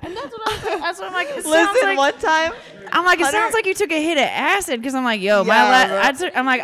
and 0.03 0.15
that's 0.15 0.31
what 0.37 0.47
I 0.47 0.51
was, 0.73 0.81
that's 0.81 0.99
what 0.99 1.07
I'm 1.07 1.13
like. 1.13 1.27
It 1.29 1.43
sounds 1.43 1.45
Listen, 1.73 1.89
like, 1.89 1.97
one 1.97 2.17
time 2.19 2.53
I'm 2.91 3.05
like, 3.05 3.19
it 3.19 3.23
Hunter- 3.23 3.37
sounds 3.39 3.53
like 3.53 3.65
you 3.65 3.73
took 3.73 3.91
a 3.91 4.01
hit 4.03 4.17
of 4.17 4.23
acid 4.25 4.79
because 4.81 4.93
I'm 4.95 5.03
like, 5.03 5.21
yo, 5.21 5.43
my 5.43 5.55
Yeah, 5.55 5.69
la- 5.69 5.87
bro. 5.87 6.01
I 6.03 6.11
took, 6.11 6.37
I'm 6.37 6.45
like, 6.45 6.63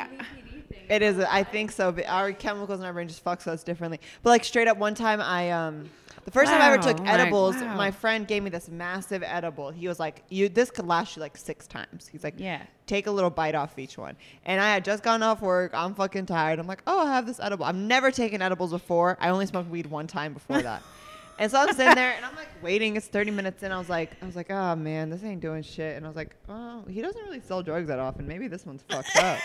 It 0.89 1.01
is. 1.01 1.19
I 1.19 1.43
think 1.43 1.71
so. 1.71 1.91
But 1.91 2.07
our 2.07 2.31
chemicals 2.33 2.79
in 2.79 2.85
our 2.85 2.93
brain 2.93 3.07
just 3.07 3.23
fucks 3.23 3.47
us 3.47 3.63
differently. 3.63 3.99
But 4.23 4.29
like 4.31 4.43
straight 4.43 4.67
up, 4.67 4.77
one 4.77 4.95
time 4.95 5.21
I 5.21 5.51
um, 5.51 5.89
the 6.25 6.31
first 6.31 6.51
time 6.51 6.61
I 6.61 6.67
ever 6.67 6.77
Wow, 6.77 6.81
took 6.91 6.99
like, 6.99 7.07
edibles, 7.09 7.55
wow. 7.55 7.75
my 7.75 7.91
friend 7.91 8.27
gave 8.27 8.43
me 8.43 8.49
this 8.49 8.69
massive 8.69 9.23
edible. 9.23 9.69
He 9.71 9.87
was 9.87 9.99
like, 9.99 10.23
"You, 10.29 10.49
this 10.49 10.69
could 10.69 10.85
last 10.85 11.15
you 11.15 11.21
like 11.21 11.37
six 11.37 11.65
times." 11.65 12.07
He's 12.07 12.23
like, 12.23 12.35
yeah. 12.37 12.63
take 12.87 13.07
a 13.07 13.11
little 13.11 13.29
bite 13.29 13.55
off 13.55 13.79
each 13.79 13.97
one. 13.97 14.15
And 14.45 14.59
I 14.61 14.73
had 14.73 14.83
just 14.85 15.01
gotten 15.01 15.23
off 15.23 15.41
work. 15.41 15.71
I'm 15.73 15.95
fucking 15.95 16.25
tired. 16.25 16.59
I'm 16.59 16.67
like, 16.67 16.81
oh, 16.87 17.07
I 17.07 17.13
have 17.15 17.25
this 17.25 17.39
edible. 17.39 17.65
I've 17.65 17.75
never 17.75 18.11
taken 18.11 18.41
edibles 18.41 18.71
before. 18.71 19.17
I 19.19 19.29
only 19.29 19.45
smoked 19.45 19.69
weed 19.69 19.85
one 19.87 20.07
time 20.07 20.33
before 20.33 20.61
that. 20.61 20.83
and 21.39 21.49
so 21.49 21.57
I'm 21.59 21.73
sitting 21.73 21.95
there 21.95 22.13
and 22.13 22.25
I'm 22.25 22.35
like 22.35 22.49
waiting. 22.61 22.95
It's 22.95 23.07
30 23.07 23.31
minutes 23.31 23.63
in. 23.63 23.71
I 23.71 23.79
was 23.79 23.89
like, 23.89 24.11
I 24.21 24.25
was 24.25 24.35
like, 24.35 24.51
oh 24.51 24.75
man, 24.75 25.09
this 25.09 25.23
ain't 25.23 25.41
doing 25.41 25.63
shit. 25.63 25.95
And 25.95 26.05
I 26.05 26.09
was 26.09 26.15
like, 26.15 26.35
oh, 26.49 26.83
he 26.87 27.01
doesn't 27.01 27.21
really 27.23 27.39
sell 27.39 27.63
drugs 27.63 27.87
that 27.87 27.99
often. 27.99 28.27
Maybe 28.27 28.47
this 28.47 28.65
one's 28.65 28.83
fucked 28.83 29.15
up. 29.17 29.39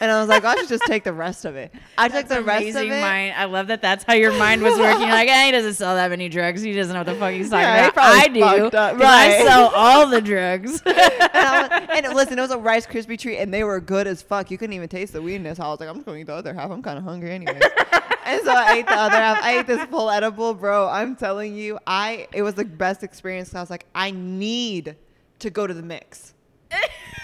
And 0.00 0.10
I 0.10 0.20
was 0.20 0.28
like, 0.28 0.44
I 0.44 0.54
should 0.56 0.68
just 0.68 0.84
take 0.84 1.04
the 1.04 1.12
rest 1.12 1.44
of 1.44 1.56
it. 1.56 1.72
I 1.98 2.08
took 2.08 2.26
the 2.28 2.42
rest 2.42 2.62
of 2.66 2.70
amazing 2.76 2.92
it. 2.92 3.00
mind. 3.00 3.34
I 3.36 3.44
love 3.44 3.66
that. 3.68 3.82
That's 3.82 4.04
how 4.04 4.14
your 4.14 4.32
mind 4.32 4.62
was 4.62 4.78
working. 4.78 5.00
You're 5.02 5.10
like, 5.10 5.28
eh, 5.28 5.46
he 5.46 5.52
doesn't 5.52 5.74
sell 5.74 5.94
that 5.94 6.10
many 6.10 6.28
drugs. 6.28 6.62
He 6.62 6.72
doesn't 6.72 6.92
know 6.92 7.00
what 7.00 7.06
the 7.06 7.14
fuck 7.14 7.32
he's 7.32 7.50
talking 7.50 7.62
Yeah, 7.64 7.88
about. 7.88 7.94
probably 7.94 8.42
I 8.42 8.56
do. 8.58 8.70
'cause 8.70 9.00
I 9.02 9.42
sell 9.44 9.68
all 9.74 10.06
the 10.08 10.20
drugs. 10.20 10.82
and, 10.86 10.94
was, 10.94 11.88
and 12.04 12.14
listen, 12.14 12.38
it 12.38 12.42
was 12.42 12.50
a 12.50 12.58
Rice 12.58 12.86
Krispie 12.86 13.18
treat, 13.18 13.38
and 13.38 13.52
they 13.52 13.64
were 13.64 13.80
good 13.80 14.06
as 14.06 14.22
fuck. 14.22 14.50
You 14.50 14.58
couldn't 14.58 14.74
even 14.74 14.88
taste 14.88 15.12
the 15.12 15.22
weedness. 15.22 15.58
I 15.60 15.68
was 15.68 15.80
like, 15.80 15.88
I'm 15.88 15.96
just 15.96 16.06
going 16.06 16.16
to 16.16 16.20
eat 16.22 16.26
the 16.26 16.34
other 16.34 16.54
half. 16.54 16.70
I'm 16.70 16.82
kind 16.82 16.98
of 16.98 17.04
hungry 17.04 17.30
anyways. 17.32 17.62
and 18.26 18.42
so 18.44 18.52
I 18.52 18.74
ate 18.78 18.86
the 18.86 18.94
other 18.96 19.16
half. 19.16 19.42
I 19.42 19.58
ate 19.58 19.66
this 19.66 19.82
full 19.84 20.10
edible, 20.10 20.54
bro. 20.54 20.88
I'm 20.88 21.14
telling 21.16 21.54
you, 21.54 21.78
I 21.86 22.26
it 22.32 22.42
was 22.42 22.54
the 22.54 22.64
best 22.64 23.02
experience. 23.02 23.54
I 23.54 23.60
was 23.60 23.70
like, 23.70 23.86
I 23.94 24.10
need 24.10 24.96
to 25.40 25.50
go 25.50 25.66
to 25.66 25.74
the 25.74 25.82
mix. 25.82 26.32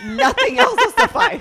Nothing 0.04 0.58
else 0.58 0.76
will 0.76 0.92
suffice. 0.92 1.40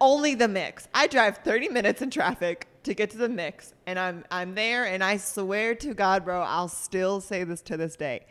Only 0.00 0.34
the 0.34 0.48
mix. 0.48 0.88
I 0.94 1.06
drive 1.06 1.38
30 1.38 1.68
minutes 1.68 2.02
in 2.02 2.10
traffic 2.10 2.66
to 2.84 2.94
get 2.94 3.10
to 3.10 3.16
the 3.16 3.28
mix, 3.28 3.72
and 3.86 3.98
I'm 3.98 4.24
I'm 4.30 4.54
there, 4.54 4.84
and 4.84 5.02
I 5.02 5.16
swear 5.16 5.74
to 5.76 5.94
God, 5.94 6.24
bro, 6.24 6.42
I'll 6.42 6.68
still 6.68 7.20
say 7.20 7.44
this 7.44 7.62
to 7.62 7.76
this 7.76 7.96
day. 7.96 8.26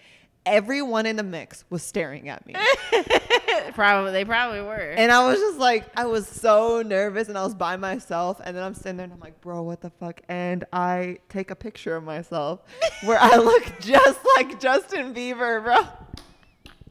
Everyone 0.45 1.05
in 1.05 1.15
the 1.15 1.23
mix 1.23 1.63
was 1.69 1.81
staring 1.83 2.27
at 2.27 2.45
me. 2.45 2.53
probably, 3.73 4.11
they 4.11 4.25
probably 4.25 4.61
were. 4.61 4.75
And 4.75 5.09
I 5.09 5.25
was 5.25 5.39
just 5.39 5.57
like, 5.57 5.85
I 5.97 6.05
was 6.05 6.27
so 6.27 6.81
nervous 6.81 7.29
and 7.29 7.37
I 7.37 7.43
was 7.43 7.55
by 7.55 7.77
myself. 7.77 8.41
And 8.43 8.53
then 8.55 8.61
I'm 8.61 8.73
sitting 8.73 8.97
there 8.97 9.05
and 9.05 9.13
I'm 9.13 9.21
like, 9.21 9.39
bro, 9.39 9.61
what 9.61 9.79
the 9.79 9.89
fuck? 9.89 10.21
And 10.27 10.65
I 10.73 11.19
take 11.29 11.49
a 11.49 11.55
picture 11.55 11.95
of 11.95 12.03
myself 12.03 12.59
where 13.05 13.19
I 13.21 13.35
look 13.37 13.71
just 13.79 14.19
like 14.35 14.59
Justin 14.59 15.13
Bieber, 15.13 15.63
bro. 15.63 15.87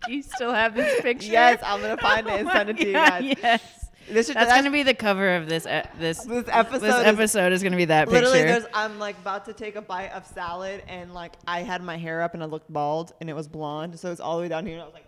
Do 0.07 0.15
you 0.15 0.23
still 0.23 0.53
have 0.53 0.75
this 0.75 1.03
picture? 1.03 1.31
Yes, 1.31 1.61
I'm 1.63 1.81
going 1.81 1.95
to 1.97 2.03
find 2.03 2.27
it 2.27 2.33
and 2.33 2.49
Oh 2.51 2.53
send 2.53 2.71
it 2.71 2.77
my 2.77 2.83
to 2.83 2.87
you 2.87 2.93
God, 2.95 3.21
guys. 3.21 3.37
Yes. 3.43 3.82
This 4.09 4.27
should, 4.27 4.37
That's, 4.37 4.51
gonna 4.51 4.71
be 4.71 4.83
the 4.83 4.95
cover 4.95 5.37
of 5.37 5.49
this 5.49 5.67
uh, 5.67 5.87
this 5.99 6.25
this 6.25 6.45
episode. 6.49 6.81
this 6.81 7.07
episode 7.07 7.53
is 7.53 7.63
gonna 7.63 7.77
be 7.77 7.87
that 7.87 8.09
Literally, 8.09 8.41
picture. 8.41 8.61
there's 8.61 8.67
I'm 8.75 8.99
like 8.99 9.19
about 9.19 9.45
to 9.47 9.53
take 9.53 9.77
a 9.77 9.83
bite 9.83 10.11
of 10.13 10.27
salad, 10.27 10.83
and 10.89 11.15
like 11.15 11.33
I 11.47 11.61
had 11.61 11.83
my 11.83 11.97
hair 11.97 12.23
up 12.23 12.35
and 12.35 12.43
I 12.43 12.47
looked 12.47 12.73
bald, 12.73 13.13
and 13.21 13.31
it 13.31 13.35
was 13.35 13.49
blonde, 13.49 13.99
so 13.99 14.11
it's 14.11 14.21
all 14.21 14.37
the 14.37 14.43
way 14.43 14.49
down 14.49 14.67
here. 14.67 14.75
And 14.75 14.83
I 14.83 14.85
was 14.87 14.95
like, 14.95 15.07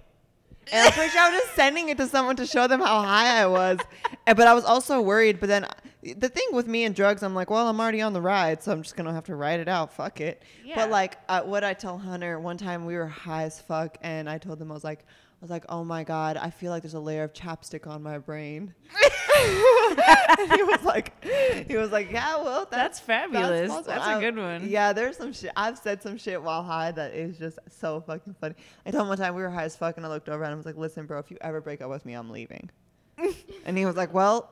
and 0.73 0.87
I'm 0.87 0.93
pretty 0.93 1.11
sure 1.11 1.21
I 1.21 1.31
was 1.31 1.41
just 1.41 1.55
sending 1.55 1.89
it 1.89 1.99
to 1.99 2.07
someone 2.07 2.37
to 2.37 2.47
show 2.47 2.67
them 2.67 2.81
how 2.81 3.03
high 3.03 3.43
I 3.43 3.47
was, 3.47 3.79
but 4.27 4.41
I 4.41 4.55
was 4.55 4.65
also 4.65 5.01
worried. 5.01 5.41
But 5.41 5.49
then 5.49 5.67
the 6.03 6.29
thing 6.29 6.49
with 6.53 6.67
me 6.67 6.85
and 6.85 6.95
drugs, 6.95 7.23
I'm 7.23 7.35
like, 7.35 7.51
well, 7.51 7.69
I'm 7.69 7.81
already 7.81 8.01
on 8.01 8.13
the 8.13 8.21
ride, 8.23 8.63
so 8.63 8.73
I'm 8.73 8.83
just 8.83 8.97
gonna 8.97 9.13
have 9.13 9.25
to 9.25 9.35
ride 9.35 9.61
it 9.61 9.69
out. 9.69 9.93
Fuck 9.93 10.21
it. 10.21 10.43
Yeah. 10.65 10.77
But 10.77 10.91
like, 10.91 11.19
uh, 11.29 11.43
what 11.43 11.65
I 11.65 11.75
tell 11.75 11.99
Hunter 11.99 12.39
one 12.39 12.57
time, 12.57 12.87
we 12.87 12.95
were 12.95 13.07
high 13.07 13.45
as 13.45 13.61
fuck, 13.61 13.99
and 14.03 14.29
I 14.29 14.39
told 14.39 14.61
him 14.61 14.71
I 14.71 14.75
was 14.75 14.85
like. 14.85 15.05
I 15.45 15.47
was 15.47 15.51
like, 15.51 15.67
oh 15.69 15.85
my 15.85 16.05
god, 16.05 16.39
I 16.39 16.49
feel 16.49 16.71
like 16.71 16.85
there's 16.85 16.95
a 16.95 17.01
layer 17.01 17.23
of 17.23 17.35
chapstick 17.35 17.87
on 17.87 18.03
my 18.03 18.17
brain. 18.17 18.73
and 19.45 20.53
he 20.55 20.63
was 20.63 20.83
like, 20.83 21.23
he 21.69 21.77
was 21.77 21.93
like, 21.93 22.11
yeah, 22.11 22.37
well, 22.37 22.67
That's 22.71 22.99
fabulous. 22.99 23.69
possible. 23.69 23.93
That's 23.93 24.07
a 24.07 24.21
good 24.21 24.39
one. 24.39 24.67
Yeah, 24.67 24.95
there's 24.95 25.19
some 25.19 25.35
shit. 25.35 25.53
I've 25.55 25.77
said 25.77 26.03
some 26.03 26.17
shit 26.17 26.43
while 26.43 26.63
high 26.63 26.93
that 26.93 27.13
is 27.13 27.37
just 27.37 27.59
so 27.69 28.01
fucking 28.07 28.37
funny. 28.41 28.55
I 28.87 28.91
told 28.91 29.03
him 29.03 29.09
one 29.09 29.19
time 29.19 29.35
we 29.35 29.43
were 29.43 29.51
high 29.51 29.65
as 29.65 29.77
fuck, 29.77 29.99
and 29.99 30.07
I 30.07 30.09
looked 30.09 30.31
over 30.31 30.45
and 30.45 30.51
I 30.55 30.57
was 30.57 30.65
like, 30.65 30.79
listen, 30.79 31.05
bro, 31.05 31.19
if 31.19 31.31
you 31.31 31.37
ever 31.43 31.61
break 31.61 31.83
up 31.83 31.91
with 31.91 32.07
me, 32.07 32.15
I'm 32.15 32.31
leaving. 32.31 32.71
and 33.67 33.77
he 33.77 33.85
was 33.85 33.97
like, 33.97 34.15
well, 34.15 34.49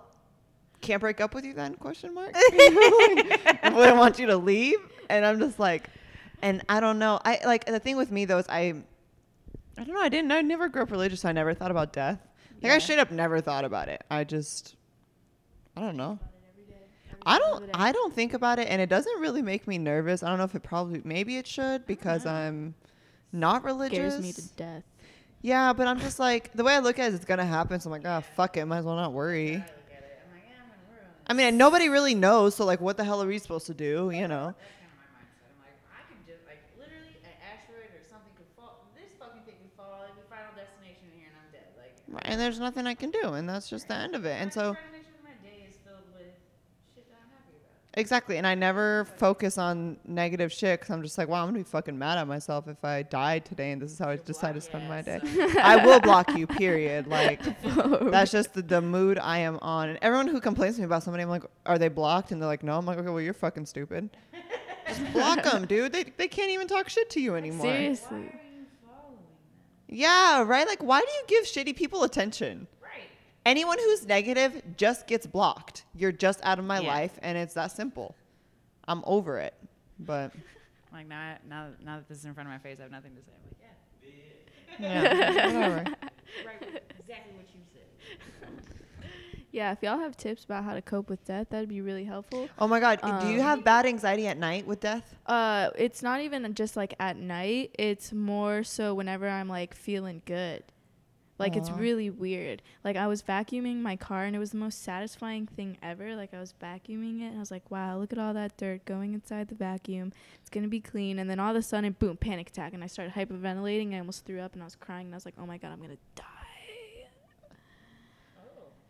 can't 0.83 1.01
break 1.01 1.23
up 1.23 1.35
with 1.35 1.47
you 1.47 1.55
then? 1.55 1.75
Question 1.77 2.13
mark. 2.13 2.33
I 2.35 3.73
wouldn't 3.75 3.97
want 3.97 4.19
you 4.19 4.27
to 4.27 4.37
leave. 4.37 4.79
And 5.09 5.25
I'm 5.25 5.39
just 5.39 5.59
like, 5.59 5.89
and 6.43 6.63
I 6.69 6.81
don't 6.81 6.99
know. 6.99 7.19
I 7.25 7.41
like 7.47 7.65
the 7.65 7.81
thing 7.81 7.97
with 7.97 8.11
me 8.11 8.27
though 8.27 8.37
is 8.37 8.47
I, 8.51 8.75
I 9.83 9.85
don't 9.85 9.95
know. 9.97 10.01
I 10.01 10.09
didn't. 10.09 10.31
I 10.31 10.43
never 10.43 10.69
grew 10.69 10.83
up 10.83 10.93
religious. 10.93 11.23
So 11.23 11.29
I 11.29 11.33
never 11.33 11.55
thought 11.55 11.73
about 11.73 11.93
death. 11.93 12.21
Like 12.63 12.71
I 12.71 12.79
straight 12.79 13.01
up 13.01 13.11
never 13.11 13.41
thought 13.41 13.65
about 13.65 13.89
it. 13.89 14.05
I 14.09 14.23
just, 14.23 14.77
I 15.77 15.81
don't 15.81 15.97
know. 15.97 16.21
I 17.27 17.39
don't. 17.39 17.69
I 17.75 17.91
don't 17.91 18.15
think 18.15 18.33
about 18.33 18.61
it, 18.61 18.69
and 18.69 18.81
it 18.81 18.89
doesn't 18.89 19.21
really 19.21 19.43
make 19.43 19.67
me 19.67 19.79
nervous. 19.79 20.23
I 20.23 20.29
don't 20.29 20.39
know 20.39 20.45
if 20.45 20.55
it 20.55 20.63
probably. 20.63 21.03
Maybe 21.05 21.37
it 21.37 21.49
should 21.49 21.85
because 21.85 22.25
I'm 22.27 22.77
not 23.33 23.65
religious. 23.65 24.15
scares 24.15 24.23
me 24.23 24.33
to 24.33 24.43
death. 24.55 24.85
Yeah, 25.41 25.73
but 25.73 25.89
I'm 25.89 25.99
just 25.99 26.21
like 26.21 26.53
the 26.53 26.63
way 26.63 26.75
I 26.75 26.79
look 26.79 27.01
at 27.01 27.11
it, 27.11 27.15
it's 27.17 27.25
gonna 27.25 27.45
happen. 27.45 27.81
So 27.81 27.89
I'm 27.89 27.93
like, 27.93 28.07
ah, 28.07 28.21
fuck 28.37 28.57
it. 28.57 28.65
Might 28.67 28.79
as 28.79 28.85
well 28.85 28.95
not 28.95 29.13
worry. 29.13 29.65
I 31.27 31.33
mean, 31.33 31.57
nobody 31.57 31.89
really 31.89 32.15
knows. 32.15 32.55
So 32.55 32.65
like, 32.65 32.81
what 32.81 32.97
the 32.97 33.05
hell 33.05 33.21
are 33.21 33.27
we 33.27 33.39
supposed 33.39 33.67
to 33.67 33.75
do? 33.75 34.13
You 34.15 34.29
know. 34.29 34.55
And 42.21 42.41
there's 42.41 42.61
nothing 42.61 42.87
I 42.87 42.95
can 42.95 43.11
do, 43.11 43.35
and 43.35 43.49
that's 43.49 43.69
just 43.69 43.89
the 43.89 43.95
end 43.95 44.15
of 44.15 44.25
it. 44.25 44.41
And 44.41 44.53
so. 44.53 44.77
Exactly, 47.95 48.39
and 48.39 48.47
I 48.47 48.55
never 48.55 49.05
focus 49.19 49.59
on 49.59 49.99
negative 50.07 50.51
shit 50.51 50.81
because 50.81 50.91
I'm 50.95 51.03
just 51.03 51.19
like, 51.19 51.29
wow, 51.29 51.43
I'm 51.43 51.49
gonna 51.49 51.59
be 51.59 51.65
fucking 51.65 51.99
mad 51.99 52.17
at 52.17 52.27
myself 52.27 52.67
if 52.67 52.83
I 52.83 53.03
died 53.03 53.45
today, 53.45 53.71
and 53.73 53.83
this 53.83 53.93
is 53.93 53.99
how 53.99 54.09
I 54.09 54.17
decide 54.17 54.55
to 54.55 54.63
spend 54.63 54.89
my 54.89 55.03
day. 55.03 55.21
I 55.63 55.85
will 55.85 56.01
block 56.01 56.35
you, 56.35 56.47
period. 56.47 57.07
Like, 57.07 57.43
that's 58.11 58.33
just 58.33 58.55
the, 58.55 58.63
the 58.63 58.81
mood 58.81 59.19
I 59.19 59.41
am 59.41 59.59
on. 59.61 59.91
And 59.91 59.99
everyone 60.01 60.27
who 60.27 60.41
complains 60.41 60.77
to 60.77 60.81
me 60.81 60.87
about 60.87 61.03
somebody, 61.03 61.23
I'm 61.23 61.29
like, 61.29 61.45
are 61.67 61.79
they 61.79 61.89
blocked? 61.89 62.33
And 62.33 62.41
they're 62.41 62.49
like, 62.49 62.63
no. 62.63 62.79
I'm 62.79 62.87
like, 62.87 62.97
okay, 62.97 63.11
well, 63.11 63.21
you're 63.21 63.35
fucking 63.35 63.67
stupid. 63.67 64.09
Just 64.89 65.13
block 65.13 65.43
them, 65.43 65.67
dude. 65.67 65.93
They 65.93 66.05
they 66.05 66.29
can't 66.29 66.51
even 66.51 66.69
talk 66.69 66.89
shit 66.89 67.11
to 67.11 67.21
you 67.21 67.35
anymore. 67.35 67.67
Seriously. 67.67 68.33
Yeah, 69.93 70.43
right. 70.45 70.67
Like, 70.67 70.83
why 70.83 71.01
do 71.01 71.07
you 71.07 71.23
give 71.27 71.45
shitty 71.45 71.77
people 71.77 72.03
attention? 72.05 72.67
Right. 72.83 73.03
Anyone 73.45 73.79
who's 73.79 74.07
negative 74.07 74.63
just 74.77 75.07
gets 75.07 75.27
blocked. 75.27 75.85
You're 75.95 76.13
just 76.13 76.41
out 76.43 76.59
of 76.59 76.65
my 76.65 76.81
Yeah. 76.81 76.89
life, 76.89 77.19
and 77.23 77.37
it's 77.37 77.55
that 77.55 77.73
simple. 77.73 78.15
I'm 78.89 79.03
over 79.07 79.39
it. 79.39 79.55
But 79.99 80.33
Like 80.93 81.07
now, 81.09 81.37
now, 81.49 81.69
now 81.83 81.97
that 81.97 82.09
this 82.09 82.19
is 82.19 82.25
in 82.27 82.35
front 82.35 82.49
of 82.49 82.53
my 82.53 82.59
face, 82.59 82.77
I 82.79 82.83
have 82.83 82.91
nothing 82.91 83.13
to 83.17 83.23
say. 83.23 83.33
I'm 83.35 83.49
like, 83.49 83.57
yeah, 84.79 85.33
yeah, 85.33 85.47
whatever. 85.55 85.77
right, 86.47 86.83
exactly 87.01 87.33
what 87.35 87.47
you 87.55 87.61
said. 87.72 87.72
Yeah, 89.53 89.71
if 89.73 89.83
y'all 89.83 89.99
have 89.99 90.17
tips 90.17 90.45
about 90.45 90.65
how 90.65 90.75
to 90.75 90.81
cope 90.83 91.11
with 91.11 91.25
death, 91.27 91.49
that'd 91.51 91.69
be 91.69 91.83
really 91.83 92.05
helpful. 92.05 92.49
Oh 92.59 92.67
my 92.67 92.81
God, 92.81 93.01
do 93.03 93.29
you 93.29 93.39
Um, 93.39 93.47
have 93.47 93.65
bad 93.65 93.85
anxiety 93.85 94.27
at 94.27 94.39
night 94.39 94.67
with 94.67 94.81
death? 94.81 95.15
Uh, 95.27 95.69
it's 95.77 96.03
not 96.03 96.23
even 96.23 96.53
just 96.55 96.75
like 96.75 96.95
at 96.99 97.17
night. 97.19 97.75
It's 97.79 98.13
more 98.13 98.65
so 98.65 98.95
whenever 98.95 99.29
I'm 99.29 99.49
like 99.49 99.75
feeling 99.75 100.23
good. 100.25 100.65
Like 101.39 101.57
it's 101.57 101.71
really 101.71 102.09
weird. 102.09 102.63
Like 102.85 102.95
I 102.95 103.09
was 103.09 103.21
vacuuming 103.23 103.81
my 103.81 103.97
car 103.97 104.25
and 104.25 104.37
it 104.37 104.39
was 104.39 104.53
the 104.53 104.59
most 104.59 104.83
satisfying 104.85 105.49
thing 105.49 105.77
ever. 105.83 106.15
Like 106.15 106.33
I 106.33 106.39
was 106.39 106.55
vacuuming 106.63 107.21
it 107.21 107.27
and 107.29 107.37
I 107.37 107.41
was 107.41 107.51
like, 107.51 107.69
wow, 107.69 107.99
look 107.99 108.13
at 108.13 108.19
all 108.19 108.33
that 108.35 108.57
dirt 108.57 108.85
going 108.85 109.13
inside 109.13 109.49
the 109.49 109.57
vacuum. 109.57 110.13
It's 110.41 110.51
gonna 110.51 110.69
be 110.69 110.79
clean. 110.79 111.19
And 111.19 111.29
then 111.29 111.41
all 111.41 111.51
of 111.51 111.57
a 111.57 111.63
sudden, 111.63 111.97
boom, 111.99 112.17
panic 112.17 112.51
attack, 112.51 112.75
and 112.75 112.85
I 112.85 112.87
started 112.87 113.15
hyperventilating. 113.15 113.93
I 113.93 113.99
almost 113.99 114.25
threw 114.25 114.39
up 114.41 114.53
and 114.53 114.63
I 114.63 114.67
was 114.67 114.77
crying 114.77 115.07
and 115.07 115.15
I 115.15 115.17
was 115.17 115.25
like, 115.25 115.35
oh 115.37 115.45
my 115.45 115.59
god, 115.59 115.73
I'm 115.73 115.81
gonna 115.81 115.97
die. 116.15 116.25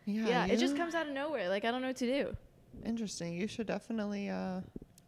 Yeah, 0.05 0.28
Yeah, 0.28 0.46
it 0.46 0.59
just 0.59 0.76
comes 0.76 0.94
out 0.94 1.07
of 1.07 1.12
nowhere. 1.12 1.48
Like 1.48 1.64
I 1.64 1.70
don't 1.70 1.80
know 1.80 1.88
what 1.88 1.96
to 1.98 2.07
do. 2.07 2.36
interesting. 2.84 3.34
You 3.34 3.46
should 3.46 3.66
definitely 3.66 4.28
uh, 4.28 4.61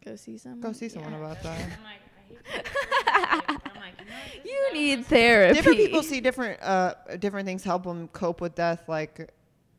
Go 0.03 0.15
see 0.15 0.37
someone. 0.37 0.61
go 0.61 0.71
see 0.71 0.87
someone 0.89 1.11
Yeah. 1.13 1.19
about 1.19 1.41
that. 1.43 1.61
I'm 1.61 1.69
like, 1.83 2.01
I 2.05 2.21
hate 2.29 2.45
that. 3.05 3.41
You 3.49 4.05
know 4.05 4.17
what, 4.17 4.31
this 4.33 4.39
is 4.39 4.45
You 4.45 4.63
not 4.63 4.73
need 4.73 5.05
therapy. 5.05 5.53
different 5.55 5.77
people 5.77 6.03
see 6.03 6.19
different 6.21 6.61
uh 6.61 6.93
different 7.19 7.45
things 7.47 7.63
help 7.63 7.83
them 7.83 8.07
cope 8.09 8.39
with 8.41 8.55
death 8.55 8.83
like 8.87 9.31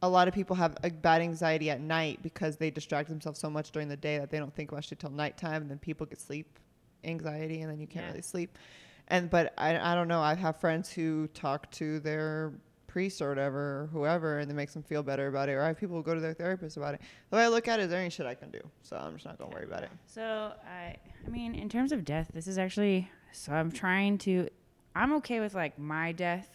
a 0.03 0.09
lot 0.09 0.29
of 0.29 0.35
people 0.35 0.55
have 0.57 0.77
a 0.85 0.91
bad 0.91 1.23
anxiety 1.23 1.71
at 1.71 1.81
night 1.81 2.21
because 2.23 2.57
they 2.57 2.71
distract 2.71 3.09
themselves 3.09 3.39
so 3.39 3.49
much 3.49 3.71
during 3.71 3.89
the 3.89 3.97
day 3.97 4.19
that 4.19 4.31
they 4.31 4.39
don't 4.39 4.55
think 4.55 4.71
about 4.73 4.85
shit 4.85 4.99
till 4.99 5.11
nighttime 5.11 5.63
and 5.63 5.71
then 5.71 5.79
people 5.79 6.07
get 6.07 6.21
sleep 6.21 6.59
anxiety 7.05 7.63
and 7.63 7.71
then 7.71 7.79
you 7.81 7.87
can't 7.87 8.05
Yeah. 8.05 8.11
really 8.11 8.23
sleep 8.23 8.59
and 9.09 9.31
but 9.31 9.53
I, 9.57 9.79
I 9.79 9.95
don't 9.95 10.09
know 10.09 10.21
i 10.21 10.35
have 10.35 10.57
friends 10.61 10.91
who 10.93 11.29
talk 11.29 11.71
to 11.73 12.01
their 12.01 12.53
priest 12.97 13.21
or 13.21 13.29
whatever 13.29 13.83
or 13.83 13.89
whoever 13.93 14.39
and 14.39 14.51
it 14.51 14.55
makes 14.55 14.73
them 14.73 14.83
feel 14.83 15.03
better 15.03 15.27
about 15.27 15.51
it 15.51 15.53
or 15.53 15.63
i 15.63 15.67
have 15.67 15.79
people 15.79 15.97
who 15.97 16.03
go 16.03 16.15
to 16.15 16.21
their 16.21 16.33
therapist 16.33 16.79
about 16.79 16.95
it 16.95 17.01
the 17.29 17.37
way 17.37 17.43
i 17.45 17.49
look 17.49 17.69
at 17.69 17.79
it 17.79 17.83
is 17.85 17.91
there 17.91 18.01
ain't 18.01 18.11
shit 18.13 18.25
i 18.25 18.35
can 18.35 18.51
do 18.51 18.61
so 18.83 18.97
i'm 18.97 19.13
just 19.13 19.27
not 19.27 19.37
gonna 19.39 19.51
worry 19.55 19.65
about 19.65 19.83
it 19.83 19.91
So 20.07 20.23
I, 20.67 20.97
I 21.27 21.29
mean, 21.29 21.55
in 21.55 21.69
terms 21.69 21.93
of 21.93 22.05
death, 22.05 22.31
this 22.33 22.47
is 22.47 22.57
actually. 22.57 23.11
So 23.33 23.53
I'm 23.53 23.71
trying 23.71 24.17
to. 24.19 24.49
I'm 24.95 25.13
okay 25.15 25.41
with 25.41 25.55
like 25.55 25.79
my 25.79 26.13
death. 26.13 26.49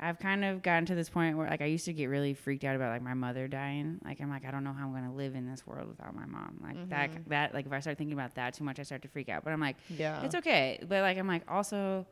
I've 0.00 0.18
kind 0.18 0.44
of 0.44 0.62
gotten 0.62 0.86
to 0.86 0.94
this 0.94 1.10
point 1.10 1.36
where 1.36 1.48
like 1.48 1.60
I 1.60 1.66
used 1.66 1.84
to 1.84 1.92
get 1.92 2.06
really 2.06 2.32
freaked 2.34 2.64
out 2.64 2.74
about 2.74 2.90
like 2.90 3.02
my 3.02 3.12
mother 3.14 3.46
dying. 3.46 4.00
Like 4.04 4.20
I'm 4.20 4.30
like 4.30 4.44
I 4.46 4.50
don't 4.50 4.64
know 4.64 4.72
how 4.72 4.86
I'm 4.86 4.92
gonna 4.94 5.14
live 5.14 5.34
in 5.36 5.46
this 5.48 5.66
world 5.66 5.86
without 5.88 6.14
my 6.16 6.24
mom. 6.26 6.58
Like 6.62 6.88
that 6.88 7.10
Mhm. 7.12 7.28
that 7.28 7.54
like 7.54 7.66
if 7.66 7.72
I 7.72 7.80
start 7.80 7.96
thinking 7.98 8.14
about 8.14 8.34
that 8.36 8.54
too 8.54 8.64
much, 8.64 8.80
I 8.80 8.82
start 8.82 9.02
to 9.02 9.08
freak 9.08 9.28
out. 9.28 9.44
But 9.44 9.52
I'm 9.52 9.60
like 9.60 9.76
yeah 9.90 10.24
it's 10.24 10.34
okay. 10.34 10.80
But 10.88 11.02
like 11.02 11.16
I'm 11.18 11.28
like 11.28 11.44
also 11.48 12.06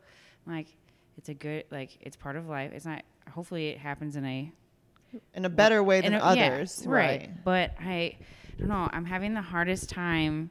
like 0.46 0.68
it's 1.16 1.30
a 1.30 1.34
good 1.34 1.64
like 1.70 1.96
it's 2.02 2.16
part 2.16 2.36
of 2.36 2.46
life. 2.46 2.72
It's 2.72 2.84
not. 2.84 3.02
Hopefully 3.30 3.68
it 3.68 3.78
happens 3.78 4.16
in 4.16 4.24
a 4.24 4.52
in 5.34 5.44
a 5.44 5.48
better 5.48 5.82
way 5.82 6.00
than 6.00 6.14
a- 6.14 6.18
yeah, 6.18 6.46
others 6.46 6.82
right. 6.86 7.30
But 7.44 7.74
I, 7.80 7.92
I 7.92 8.16
don't 8.58 8.68
know. 8.68 8.88
I'm 8.92 9.04
having 9.04 9.34
the 9.34 9.42
hardest 9.42 9.88
time, 9.88 10.50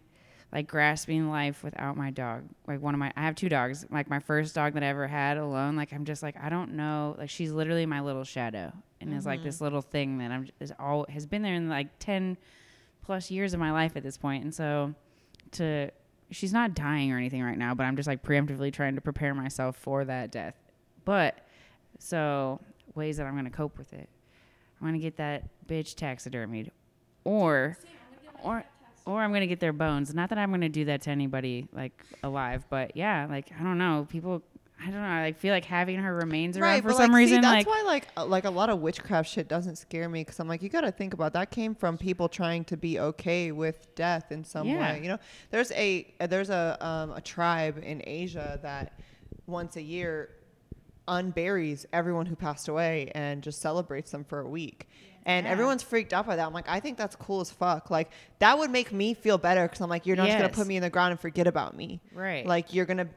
like 0.52 0.68
grasping 0.68 1.30
life 1.30 1.64
without 1.64 1.96
my 1.96 2.10
dog. 2.10 2.44
Like 2.68 2.82
one 2.82 2.94
of 2.94 3.00
my, 3.00 3.14
I 3.16 3.22
have 3.22 3.36
two 3.36 3.50
dogs. 3.50 3.86
Like 3.92 4.10
my 4.10 4.20
first 4.20 4.56
dog 4.56 4.74
that 4.74 4.84
I 4.84 4.88
ever 4.88 5.08
had 5.08 5.38
alone. 5.38 5.76
Like 5.76 5.94
I'm 5.94 6.06
just 6.06 6.24
like 6.24 6.36
I 6.42 6.50
don't 6.50 6.74
know. 6.74 7.16
Like 7.18 7.30
she's 7.30 7.52
literally 7.52 7.86
my 7.86 8.02
little 8.02 8.24
shadow, 8.24 8.72
and 9.02 9.14
is 9.14 9.26
like 9.26 9.44
this 9.44 9.56
mm-hmm. 9.56 9.66
little 9.66 9.82
thing 9.82 10.18
that 10.20 10.32
I'm 10.32 10.48
is 10.60 10.74
all 10.80 11.06
has 11.10 11.26
been 11.26 11.42
there 11.42 11.56
in 11.56 11.70
like 11.70 12.00
ten 12.00 12.38
plus 13.04 13.32
years 13.32 13.54
of 13.54 13.60
my 13.60 13.72
life 13.72 13.96
at 13.96 14.04
this 14.04 14.18
point, 14.18 14.44
and 14.44 14.54
so 14.54 14.94
to 15.52 15.92
she's 16.32 16.54
not 16.54 16.74
dying 16.74 17.12
or 17.12 17.18
anything 17.18 17.44
right 17.44 17.58
now, 17.58 17.74
but 17.74 17.84
I'm 17.86 17.96
just 17.96 18.08
like 18.08 18.24
preemptively 18.24 18.72
trying 18.72 18.96
to 18.96 19.02
prepare 19.02 19.34
myself 19.34 19.78
for 19.78 20.06
that 20.06 20.32
death. 20.32 20.56
But 21.06 21.47
so 22.00 22.60
ways 22.96 23.18
that 23.18 23.26
I'm 23.26 23.36
gonna 23.36 23.50
cope 23.50 23.78
with 23.78 23.94
it. 23.94 24.10
I'm 24.80 24.88
gonna 24.88 25.00
get 25.00 25.18
that 25.18 25.44
bitch 25.68 25.96
taxidermied, 25.96 26.70
or 27.24 27.78
or 28.44 28.64
or 29.06 29.22
I'm 29.22 29.32
gonna 29.34 29.48
get 29.48 29.60
their 29.60 29.74
bones. 29.74 30.14
Not 30.14 30.30
that 30.30 30.38
I'm 30.38 30.52
gonna 30.52 30.70
do 30.70 30.86
that 30.86 31.02
to 31.04 31.10
anybody 31.10 31.68
like 31.74 32.04
alive, 32.24 32.66
but 32.70 32.96
yeah, 32.96 33.28
like 33.30 33.52
I 33.60 33.64
don't 33.64 33.78
know, 33.78 34.08
people. 34.10 34.44
I 34.80 34.92
don't 34.92 35.02
know. 35.02 35.08
I 35.08 35.24
like, 35.24 35.40
feel 35.40 35.56
like 35.56 35.66
having 35.66 35.98
her 35.98 36.14
remains 36.14 36.56
around 36.56 36.84
for 36.84 36.90
but, 36.90 36.98
some 36.98 37.12
like, 37.12 37.18
reason. 37.18 37.38
See, 37.38 37.42
that's 37.42 37.66
like 37.66 37.68
why 37.68 37.82
like 37.82 38.08
uh, 38.16 38.24
like 38.28 38.46
a 38.46 38.50
lot 38.52 38.70
of 38.70 38.80
witchcraft 38.80 39.28
shit 39.28 39.48
doesn't 39.48 39.78
scare 39.78 40.08
me 40.08 40.22
because 40.22 40.40
I'm 40.40 40.48
like 40.48 40.62
you 40.62 40.70
got 40.70 40.82
to 40.82 40.92
think 40.92 41.16
about 41.16 41.34
that 41.34 41.50
came 41.50 41.74
from 41.74 41.98
people 41.98 42.30
trying 42.30 42.64
to 42.66 42.78
be 42.78 43.00
okay 43.00 43.52
with 43.52 43.88
death 43.96 44.32
in 44.32 44.44
some 44.44 44.68
Yeah. 44.68 44.80
way. 44.94 45.02
You 45.02 45.10
know, 45.10 45.18
there's 45.50 45.72
a 45.72 46.14
uh, 46.20 46.28
there's 46.28 46.52
a 46.52 46.78
um, 46.80 47.10
a 47.14 47.22
tribe 47.22 47.80
in 47.84 48.04
Asia 48.06 48.60
that 48.62 49.00
once 49.48 49.78
a 49.78 49.82
year 49.82 50.30
unburies 51.08 51.86
everyone 51.94 52.26
who 52.26 52.36
passed 52.36 52.68
away 52.68 53.12
and 53.16 53.42
just 53.42 53.62
celebrates 53.62 54.12
them 54.12 54.24
for 54.24 54.40
a 54.40 54.48
week. 54.48 54.88
And 55.26 55.46
Yeah. 55.46 55.52
everyone's 55.52 55.84
freaked 55.84 56.14
out 56.14 56.26
by 56.26 56.36
that. 56.38 56.46
I'm 56.48 56.54
like, 56.54 56.70
I 56.70 56.80
think 56.80 56.98
that's 56.98 57.16
cool 57.16 57.42
as 57.42 57.52
fuck. 57.52 57.90
Like 57.92 58.12
that 58.40 58.58
would 58.58 58.72
make 58.72 58.92
me 58.92 59.14
feel 59.14 59.38
better 59.38 59.64
because 59.64 59.82
I'm 59.82 59.90
like, 59.90 60.06
you're 60.06 60.16
not 60.16 60.28
just 60.28 60.38
gonna 60.38 60.50
put 60.50 60.68
me 60.68 60.78
in 60.78 60.82
the 60.84 60.90
ground 60.90 61.12
and 61.12 61.20
forget 61.20 61.48
about 61.48 61.76
me. 61.76 62.00
right. 62.14 62.46
Like 62.46 62.74
you're 62.74 62.86
gonna 62.86 63.10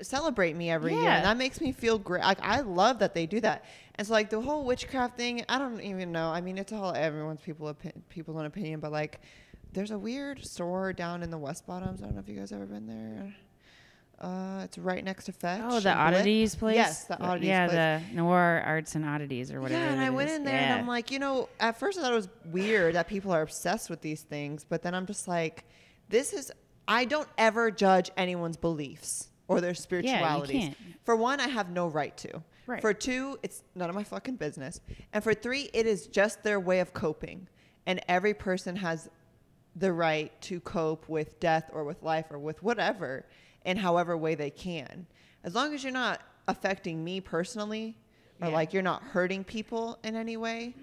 celebrate 0.00 0.56
me 0.56 0.70
every 0.70 0.92
year, 0.94 1.08
and 1.08 1.24
that 1.24 1.36
makes 1.36 1.60
me 1.60 1.70
feel 1.72 1.98
great. 1.98 2.22
Like 2.22 2.40
I 2.42 2.60
love 2.60 2.98
that 3.00 3.14
they 3.14 3.26
do 3.26 3.40
that. 3.40 3.64
And 3.96 4.06
so 4.06 4.12
like 4.12 4.30
the 4.30 4.40
whole 4.40 4.64
witchcraft 4.64 5.16
thing, 5.16 5.44
I 5.48 5.58
don't 5.58 5.80
even 5.80 6.12
know. 6.12 6.28
I 6.30 6.40
mean, 6.40 6.58
it's 6.58 6.72
all 6.72 6.94
everyone's 6.94 7.40
people 7.40 7.72
opi- 7.72 7.92
people's 8.08 8.36
own 8.36 8.46
opinion, 8.46 8.80
but 8.80 8.90
like 8.92 9.20
there's 9.72 9.90
a 9.90 9.98
weird 9.98 10.44
store 10.44 10.92
down 10.92 11.22
in 11.22 11.30
the 11.30 11.38
West 11.38 11.66
Bottoms. 11.66 12.02
I 12.02 12.06
don't 12.06 12.14
know 12.14 12.20
if 12.20 12.28
you 12.28 12.36
guys 12.38 12.52
ever 12.52 12.66
been 12.66 12.86
there. 12.86 13.34
Uh, 14.22 14.60
it's 14.62 14.78
right 14.78 15.04
next 15.04 15.24
to 15.24 15.32
Fetch. 15.32 15.60
oh, 15.64 15.74
the 15.76 15.80
Blick. 15.82 15.96
oddities 15.96 16.54
place. 16.54 16.76
Yes, 16.76 17.04
the 17.04 17.20
oddities 17.20 17.48
Yeah, 17.48 17.66
place. 17.66 18.08
the 18.10 18.14
Noir 18.14 18.62
Arts 18.64 18.94
and 18.94 19.04
Oddities 19.04 19.50
or 19.50 19.60
whatever. 19.60 19.80
Yeah, 19.84 19.92
and 19.92 20.00
I 20.00 20.10
went 20.10 20.30
is. 20.30 20.36
in 20.36 20.44
there 20.44 20.54
Yeah. 20.54 20.72
and 20.72 20.80
I'm 20.80 20.86
like, 20.86 21.10
you 21.10 21.18
know, 21.18 21.48
at 21.58 21.76
first 21.78 21.98
I 21.98 22.02
thought 22.02 22.12
it 22.12 22.16
was 22.16 22.28
weird 22.46 22.94
that 22.94 23.08
people 23.08 23.32
are 23.32 23.42
obsessed 23.42 23.90
with 23.90 24.00
these 24.00 24.22
things, 24.22 24.64
but 24.68 24.82
then 24.82 24.94
I'm 24.94 25.06
just 25.06 25.26
like, 25.26 25.64
this 26.08 26.32
is, 26.32 26.52
I 26.86 27.04
don't 27.04 27.28
ever 27.36 27.70
judge 27.72 28.10
anyone's 28.16 28.56
beliefs 28.56 29.28
or 29.48 29.60
their 29.60 29.74
spiritualities. 29.74 30.54
Yeah, 30.54 30.60
you 30.60 30.66
can't. 30.68 31.04
For 31.04 31.16
one, 31.16 31.40
I 31.40 31.48
have 31.48 31.70
no 31.70 31.88
right 31.88 32.16
to. 32.18 32.42
Right. 32.66 32.80
For 32.80 32.94
two, 32.94 33.38
it's 33.42 33.64
none 33.74 33.88
of 33.88 33.96
my 33.96 34.04
fucking 34.04 34.36
business. 34.36 34.80
And 35.12 35.24
for 35.24 35.34
three, 35.34 35.68
it 35.74 35.86
is 35.86 36.06
just 36.06 36.44
their 36.44 36.60
way 36.60 36.78
of 36.78 36.92
coping. 36.92 37.48
And 37.86 38.00
every 38.06 38.34
person 38.34 38.76
has 38.76 39.10
the 39.74 39.92
right 39.92 40.38
to 40.42 40.60
cope 40.60 41.08
with 41.08 41.40
death 41.40 41.70
or 41.72 41.82
with 41.82 42.02
life 42.04 42.26
or 42.30 42.38
with 42.38 42.62
whatever 42.62 43.26
in 43.64 43.76
however 43.76 44.16
way 44.16 44.34
they 44.34 44.50
can. 44.50 45.06
As 45.44 45.54
long 45.54 45.74
as 45.74 45.82
you're 45.82 45.92
not 45.92 46.20
affecting 46.48 47.02
me 47.04 47.20
personally 47.20 47.96
or 48.40 48.48
Yeah. 48.48 48.54
like 48.54 48.72
you're 48.72 48.82
not 48.82 49.02
hurting 49.02 49.44
people 49.44 49.98
in 50.02 50.16
any 50.16 50.36
way, 50.36 50.74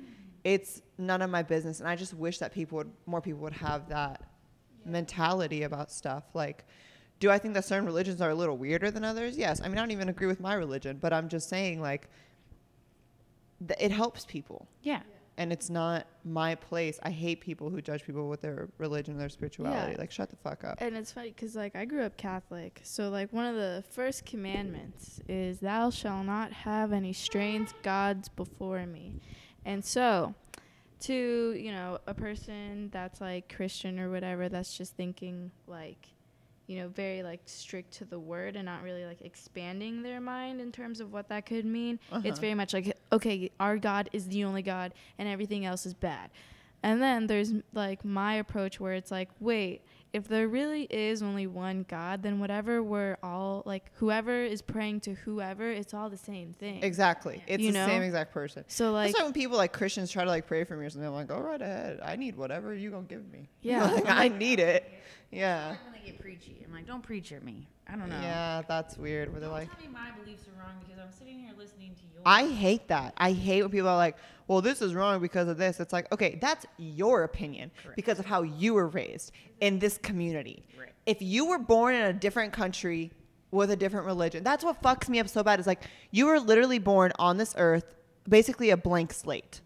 it's 0.44 0.82
none 0.98 1.22
of 1.22 1.30
my 1.30 1.44
business. 1.44 1.80
And 1.80 1.90
I 1.90 1.96
just 1.96 2.14
wish 2.14 2.38
that 2.40 2.54
people 2.54 2.78
would 2.78 2.92
more 3.06 3.22
people 3.22 3.42
would 3.42 3.54
have 3.54 3.90
that 3.90 4.22
mentality 4.86 5.64
about 5.64 5.92
stuff. 5.92 6.24
Like, 6.34 6.66
do 7.20 7.30
I 7.30 7.38
think 7.38 7.54
that 7.56 7.66
certain 7.66 7.86
religions 7.86 8.22
are 8.22 8.30
a 8.30 8.36
little 8.36 8.58
weirder 8.58 8.90
than 8.92 9.04
others? 9.04 9.38
Yes. 9.38 9.60
I 9.62 9.68
mean, 9.68 9.78
I 9.78 9.82
don't 9.82 9.92
even 9.92 10.08
agree 10.10 10.28
with 10.28 10.40
my 10.40 10.54
religion, 10.54 10.98
but 11.02 11.12
I'm 11.12 11.28
just 11.28 11.50
saying 11.50 11.82
like 11.82 12.08
th- 13.68 13.80
it 13.80 13.92
helps 13.92 14.26
people 14.26 14.68
yeah. 14.82 15.02
And 15.40 15.54
it's 15.54 15.70
not 15.70 16.06
my 16.26 16.54
place. 16.54 17.00
I 17.02 17.12
hate 17.12 17.40
people 17.40 17.70
who 17.70 17.82
judge 17.82 18.06
people 18.06 18.28
with 18.28 18.42
their 18.42 18.68
religion 18.78 19.14
and 19.14 19.22
their 19.22 19.30
spirituality. 19.30 19.94
Yeah. 19.94 19.98
Like, 19.98 20.12
shut 20.12 20.30
the 20.30 20.36
fuck 20.36 20.66
up. 20.66 20.80
And 20.82 20.98
it's 20.98 21.14
funny 21.14 21.30
because 21.30 21.56
like 21.56 21.78
I 21.78 21.86
grew 21.86 22.04
up 22.04 22.18
Catholic, 22.18 22.82
so 22.84 23.10
like 23.10 23.32
one 23.32 23.46
of 23.46 23.56
the 23.56 23.84
first 23.90 24.26
commandments 24.26 25.22
is 25.30 25.62
"Thou 25.62 25.90
shalt 25.90 26.26
not 26.26 26.52
have 26.52 26.92
any 26.92 27.14
strange 27.14 27.70
gods 27.82 28.28
before 28.28 28.86
me," 28.86 29.22
and 29.66 29.84
so 29.84 30.36
to 31.02 31.56
you 31.58 31.72
know 31.72 32.00
a 32.06 32.14
person 32.14 32.90
that's 32.92 33.22
like 33.22 33.54
Christian 33.56 33.98
or 33.98 34.12
whatever 34.12 34.50
that's 34.50 34.78
just 34.78 34.98
thinking 34.98 35.52
like 35.68 36.10
you 36.70 36.78
know 36.80 36.88
very 36.90 37.24
like 37.24 37.42
strict 37.46 37.92
to 37.94 38.06
the 38.06 38.20
word 38.20 38.56
and 38.56 38.64
not 38.66 38.84
really 38.84 39.04
like 39.06 39.22
expanding 39.22 40.04
their 40.04 40.22
mind 40.22 40.62
in 40.62 40.72
terms 40.72 41.00
of 41.02 41.12
what 41.12 41.28
that 41.30 41.46
could 41.48 41.66
mean. 41.66 42.00
It's 42.12 42.26
Uh-huh. 42.28 42.36
very 42.42 42.54
much 42.54 42.74
like 42.74 42.96
okay, 43.12 43.50
our 43.60 43.78
God 43.78 44.08
is 44.14 44.28
the 44.28 44.44
only 44.44 44.62
God 44.62 44.94
and 45.18 45.28
everything 45.28 45.66
else 45.66 45.86
is 45.88 45.96
bad. 45.96 46.30
And 46.84 47.02
then 47.02 47.28
there's 47.28 47.52
like 47.74 48.06
my 48.06 48.36
approach 48.36 48.80
where 48.80 48.94
it's 48.94 49.12
like, 49.12 49.30
wait, 49.40 49.82
if 50.14 50.28
there 50.28 50.48
really 50.48 50.84
is 50.84 51.22
only 51.22 51.46
one 51.46 51.86
God, 51.90 52.24
then 52.24 52.40
whatever 52.40 52.82
we're 52.82 53.18
all 53.22 53.64
like, 53.66 53.92
whoever 53.96 54.44
is 54.44 54.62
praying 54.62 55.02
to 55.02 55.14
whoever, 55.16 55.70
it's 55.70 55.94
all 55.94 56.10
the 56.10 56.18
same 56.18 56.54
thing. 56.54 56.82
Exactly. 56.84 57.44
It's 57.48 57.62
You 57.64 57.72
the 57.74 57.80
know? 57.80 57.86
same 57.88 58.02
exact 58.04 58.32
person. 58.34 58.64
So 58.70 58.92
like, 58.94 59.08
That's 59.08 59.20
why 59.20 59.24
when 59.26 59.34
people 59.34 59.58
like 59.58 59.74
Christians 59.74 60.10
try 60.10 60.24
to 60.24 60.30
like 60.30 60.48
pray 60.48 60.64
for 60.64 60.78
me 60.78 60.86
or 60.86 60.90
something, 60.90 61.08
I'm 61.08 61.14
like, 61.16 61.28
go 61.28 61.40
right 61.40 61.62
ahead. 61.62 62.00
I 62.02 62.16
need 62.16 62.36
whatever 62.38 62.74
you 62.74 62.92
gonna 62.92 63.04
give 63.04 63.30
me. 63.32 63.50
Yeah, 63.62 63.86
like, 63.92 64.06
I 64.08 64.28
need 64.30 64.60
it. 64.60 64.90
Yeah. 65.32 65.76
I'm 65.86 65.92
gonna 65.94 66.06
get 66.06 66.20
preachy. 66.20 66.64
I'm 66.66 66.74
like, 66.74 66.88
don't 66.88 67.04
preach 67.04 67.32
at 67.32 67.44
me. 67.44 67.68
I 67.88 67.96
don't 67.96 68.10
know. 68.10 68.20
Yeah, 68.22 68.62
that's 68.68 68.98
weird. 68.98 69.32
Where 69.32 69.40
they're 69.40 69.50
Don't 69.50 69.58
like, 69.60 69.70
tell 69.72 69.82
me 69.86 69.92
my 69.92 70.12
beliefs 70.24 70.44
are 70.48 70.60
wrong 70.62 70.74
because 70.80 71.02
I'm 71.02 71.12
sitting 71.12 71.40
here 71.40 71.52
listening 71.58 71.96
to 71.96 72.02
yours. 72.14 72.24
I 72.26 72.48
hate 72.48 72.88
that. 72.90 73.14
I 73.18 73.32
hate 73.32 73.62
when 73.64 73.72
people 73.72 73.90
are 73.90 73.98
like, 73.98 74.18
well, 74.48 74.62
this 74.62 74.82
is 74.82 74.94
wrong 74.94 75.22
because 75.22 75.48
of 75.48 75.58
this. 75.58 75.80
It's 75.80 75.94
like, 75.94 76.12
okay, 76.12 76.38
that's 76.42 76.66
your 76.78 77.24
opinion 77.24 77.72
Correct. 77.82 77.96
because 77.96 78.20
of 78.20 78.26
how 78.26 78.44
you 78.44 78.74
were 78.74 78.88
raised 78.88 79.32
in 79.62 79.80
this 79.80 79.98
community. 79.98 80.64
Right. 80.80 80.90
If 81.06 81.22
you 81.22 81.46
were 81.46 81.60
born 81.60 81.96
in 81.96 82.06
a 82.06 82.14
different 82.14 82.54
country 82.54 83.12
with 83.52 83.72
a 83.72 83.76
different 83.76 84.06
religion, 84.06 84.44
that's 84.44 84.64
what 84.64 84.82
fucks 84.82 85.10
me 85.10 85.20
up 85.20 85.28
so 85.28 85.44
bad. 85.44 85.60
Is 85.60 85.68
like, 85.68 85.84
you 86.12 86.26
were 86.28 86.40
literally 86.40 86.80
born 86.80 87.12
on 87.18 87.38
this 87.38 87.54
earth, 87.58 87.96
basically 88.28 88.70
a 88.70 88.78
blank 88.78 89.14
slate. 89.14 89.62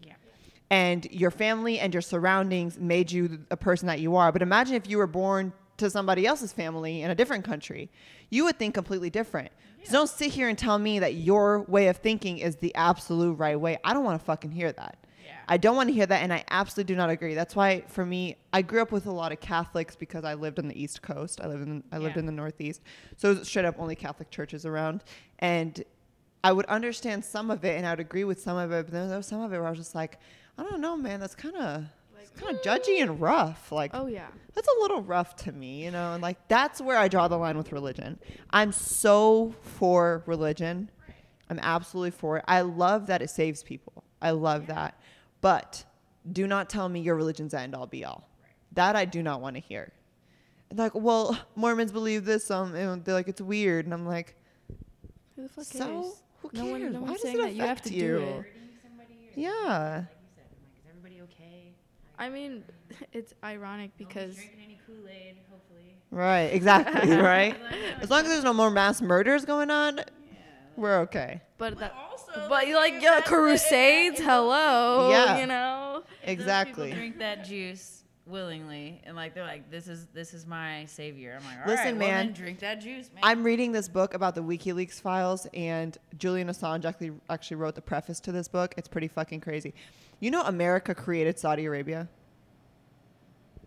Yeah. 0.74 0.80
and 0.88 1.04
your 1.10 1.30
family 1.30 1.78
and 1.78 1.92
your 1.94 2.02
surroundings 2.02 2.78
made 2.78 3.10
you 3.12 3.44
a 3.50 3.56
person 3.56 3.86
that 3.88 4.00
you 4.00 4.16
are. 4.16 4.32
But 4.32 4.42
imagine 4.42 4.74
if 4.74 4.88
you 4.88 4.98
were 4.98 5.06
born 5.06 5.52
to 5.76 5.90
somebody 5.90 6.26
else's 6.26 6.52
family 6.52 7.02
in 7.02 7.10
a 7.10 7.14
different 7.14 7.44
country, 7.44 7.90
you 8.30 8.44
would 8.44 8.58
think 8.58 8.74
completely 8.74 9.10
different. 9.10 9.50
So 9.84 9.92
don't 9.92 10.08
sit 10.08 10.30
here 10.32 10.48
and 10.48 10.56
tell 10.56 10.78
me 10.78 10.98
that 11.00 11.14
your 11.14 11.62
way 11.62 11.88
of 11.88 11.98
thinking 11.98 12.38
is 12.38 12.56
the 12.56 12.74
absolute 12.74 13.34
right 13.34 13.58
way. 13.60 13.76
I 13.84 13.92
don't 13.92 14.04
want 14.04 14.18
to 14.20 14.24
fucking 14.24 14.50
hear 14.52 14.72
that. 14.72 14.96
Yeah. 15.24 15.32
I 15.48 15.56
don't 15.58 15.76
want 15.76 15.88
to 15.90 15.92
hear 15.92 16.06
that, 16.06 16.22
and 16.22 16.32
I 16.32 16.42
absolutely 16.50 16.94
do 16.94 16.96
not 16.96 17.10
agree. 17.10 17.34
That's 17.34 17.54
why, 17.54 17.82
for 17.88 18.04
me, 18.06 18.36
I 18.52 18.62
grew 18.62 18.80
up 18.80 18.92
with 18.92 19.06
a 19.06 19.10
lot 19.12 19.30
of 19.32 19.40
Catholics 19.40 19.94
because 19.96 20.24
I 20.24 20.34
lived 20.34 20.58
on 20.58 20.68
the 20.68 20.82
East 20.82 21.02
Coast. 21.02 21.40
I 21.42 21.48
lived 21.48 21.62
in 21.62 21.82
I 21.92 21.98
lived 21.98 22.14
Yeah. 22.16 22.20
in 22.20 22.26
the 22.26 22.32
Northeast, 22.32 22.80
so 23.16 23.30
it 23.32 23.38
was 23.40 23.48
straight 23.48 23.64
up 23.66 23.74
only 23.78 23.94
Catholic 23.94 24.30
churches 24.30 24.64
around, 24.64 25.04
and 25.38 25.82
I 26.42 26.52
would 26.52 26.66
understand 26.66 27.24
some 27.24 27.50
of 27.50 27.64
it, 27.64 27.76
and 27.76 27.86
I 27.86 27.90
would 27.90 28.00
agree 28.00 28.24
with 28.24 28.40
some 28.40 28.56
of 28.56 28.70
it. 28.72 28.86
But 28.86 28.92
then 28.92 29.08
there 29.08 29.16
was 29.18 29.26
some 29.26 29.40
of 29.42 29.52
it 29.52 29.56
where 29.58 29.66
I 29.66 29.70
was 29.70 29.78
just 29.78 29.94
like, 29.94 30.18
I 30.58 30.62
don't 30.62 30.80
know, 30.80 30.96
man. 30.96 31.20
That's 31.20 31.34
kind 31.34 31.56
of 31.56 31.84
kind 32.36 32.56
of 32.56 32.62
judgy 32.62 33.00
and 33.00 33.20
rough. 33.20 33.70
Like, 33.70 33.92
Oh 33.94 34.06
yeah. 34.06 34.26
that's 34.54 34.66
a 34.66 34.80
little 34.82 35.02
rough 35.02 35.36
to 35.36 35.52
me, 35.52 35.84
you 35.84 35.90
know, 35.92 36.14
and 36.14 36.22
like 36.22 36.48
that's 36.48 36.80
where 36.80 36.96
I 36.98 37.06
draw 37.08 37.28
the 37.28 37.36
line 37.38 37.56
with 37.56 37.70
religion. 37.72 38.18
I'm 38.50 38.72
so 38.72 39.54
for 39.62 40.22
religion. 40.26 40.90
I'm 41.50 41.58
absolutely 41.60 42.10
for 42.12 42.38
it. 42.38 42.44
I 42.48 42.62
love 42.62 43.06
that 43.06 43.22
it 43.22 43.30
saves 43.30 43.62
people. 43.62 44.02
I 44.22 44.30
love 44.30 44.66
that. 44.68 44.98
But 45.42 45.84
do 46.32 46.46
not 46.46 46.68
tell 46.70 46.88
me 46.88 47.00
your 47.00 47.14
religion's 47.14 47.52
end 47.54 47.74
all 47.74 47.86
be 47.86 48.04
all. 48.04 48.26
That 48.72 48.96
I 48.96 49.04
do 49.04 49.22
not 49.22 49.40
want 49.40 49.54
to 49.56 49.60
hear. 49.60 49.92
And 50.70 50.78
like, 50.78 50.92
well, 50.94 51.38
Mormons 51.54 51.92
believe 51.92 52.24
this, 52.24 52.50
um, 52.50 52.74
and 52.74 53.04
they're 53.04 53.14
like, 53.14 53.28
it's 53.28 53.40
weird, 53.42 53.84
and 53.84 53.92
I'm 53.94 54.06
like, 54.06 54.34
Who 55.36 55.42
the 55.42 55.48
fuck 55.50 55.64
so 55.64 55.78
cares? 55.78 56.22
who 56.40 56.50
No 56.54 56.60
cares? 56.62 56.70
one- 56.82 56.92
no 56.94 57.00
Why 57.02 57.12
does 57.12 57.22
saying 57.22 57.38
it 57.38 57.42
that 57.42 57.54
you 57.54 57.60
have 57.60 57.70
affect 57.78 57.88
to 57.88 57.94
you? 57.94 58.00
do 58.00 58.16
it. 58.16 58.32
Hurting 58.36 58.52
somebody 58.82 59.14
Yeah. 59.36 59.50
Like 59.52 59.60
you 59.60 60.26
said, 60.34 60.44
I'm 60.48 60.56
like, 60.64 60.78
is 60.78 60.84
everybody 60.88 61.20
okay? 61.22 61.74
I 62.18 62.28
mean, 62.28 62.64
it's 63.12 63.34
ironic 63.42 63.90
because 63.96 64.34
drinking 64.36 64.60
any 64.64 64.80
Kool 64.86 65.08
Aid, 65.08 65.36
hopefully. 65.50 65.96
Right, 66.10 66.52
exactly, 66.52 67.16
right. 67.16 67.56
As 68.00 68.10
long 68.10 68.22
as 68.22 68.28
there's 68.28 68.44
no 68.44 68.52
more 68.52 68.70
mass 68.70 69.02
murders 69.02 69.44
going 69.44 69.70
on, 69.70 69.96
yeah, 69.98 70.04
we're 70.76 70.98
okay. 71.00 71.40
but 71.58 71.78
that 71.78 71.92
also, 72.10 72.48
but 72.48 72.66
you 72.68 72.76
like 72.76 72.94
yeah, 73.02 73.14
that's 73.16 73.28
the- 73.28 73.36
crusades, 73.36 74.20
hello. 74.20 75.10
Yeah. 75.10 75.38
You 75.38 75.46
know? 75.46 76.02
If 76.22 76.28
Exactly. 76.30 76.92
Drink 76.92 77.18
that 77.18 77.44
juice 77.44 78.03
willingly, 78.26 79.00
and 79.04 79.16
like 79.16 79.34
they're 79.34 79.44
like, 79.44 79.70
"This 79.70 79.88
is 79.88 80.06
this 80.14 80.34
is 80.34 80.46
my 80.46 80.84
savior." 80.86 81.38
I'm 81.38 81.46
like, 81.46 81.58
"All 81.66 81.72
Listen, 81.72 81.84
right, 81.84 81.96
well, 81.96 82.08
man, 82.08 82.26
then 82.26 82.34
drink 82.34 82.58
that 82.60 82.80
juice, 82.80 83.10
man." 83.14 83.22
I'm 83.22 83.42
reading 83.42 83.72
this 83.72 83.88
book 83.88 84.14
about 84.14 84.34
the 84.34 84.42
WikiLeaks 84.42 85.00
files, 85.00 85.46
and 85.54 85.96
Julian 86.18 86.48
Assange 86.48 86.84
actually 86.84 87.12
actually 87.28 87.56
wrote 87.56 87.74
the 87.74 87.82
preface 87.82 88.20
to 88.20 88.32
this 88.32 88.48
book. 88.48 88.74
It's 88.76 88.88
pretty 88.88 89.08
fucking 89.08 89.40
crazy. 89.40 89.74
You 90.20 90.30
know, 90.30 90.42
America 90.42 90.94
created 90.94 91.38
Saudi 91.38 91.64
Arabia. 91.66 92.08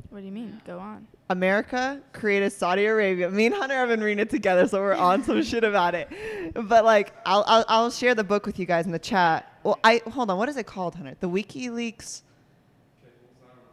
What 0.10 0.20
do 0.20 0.26
you 0.26 0.32
mean? 0.32 0.62
Go 0.66 0.80
on. 0.80 1.06
America 1.30 2.02
created 2.14 2.54
Saudi 2.54 2.86
Arabia. 2.86 3.30
Me 3.30 3.48
and 3.48 3.54
Hunter 3.56 3.76
have 3.76 3.90
been 3.90 4.02
reading 4.02 4.20
it 4.20 4.30
together, 4.30 4.66
so 4.66 4.80
we're 4.80 4.96
on 4.96 5.22
some 5.24 5.44
shit 5.44 5.66
about 5.66 5.96
it. 5.96 6.08
But 6.54 6.86
like, 6.86 7.14
I'll, 7.26 7.44
I'll 7.46 7.66
I'll 7.68 7.92
share 7.92 8.16
the 8.16 8.24
book 8.24 8.46
with 8.46 8.58
you 8.58 8.66
guys 8.66 8.86
in 8.86 8.94
the 8.94 9.00
chat. 9.00 9.52
Well, 9.64 9.78
I 9.84 10.02
hold 10.10 10.32
on. 10.32 10.38
What 10.38 10.48
is 10.48 10.56
it 10.56 10.66
called, 10.66 10.96
Hunter? 10.96 11.16
The 11.20 11.30
WikiLeaks. 11.30 12.22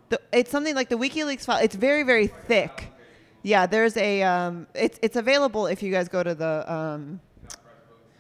The, 0.09 0.21
it's 0.33 0.51
something 0.51 0.75
like 0.75 0.89
the 0.89 0.97
WikiLeaks 0.97 1.45
file. 1.45 1.63
It's 1.63 1.77
very 1.77 2.03
very 2.03 2.27
thick. 2.27 2.91
Yeah, 3.43 3.67
there's 3.67 3.97
a 3.97 4.23
um. 4.23 4.67
It's 4.75 4.99
it's 5.03 5.17
available 5.17 5.67
if 5.67 5.83
you 5.83 5.93
guys 5.93 6.09
go 6.09 6.23
to 6.23 6.35
the 6.35 6.73
um. 6.73 7.21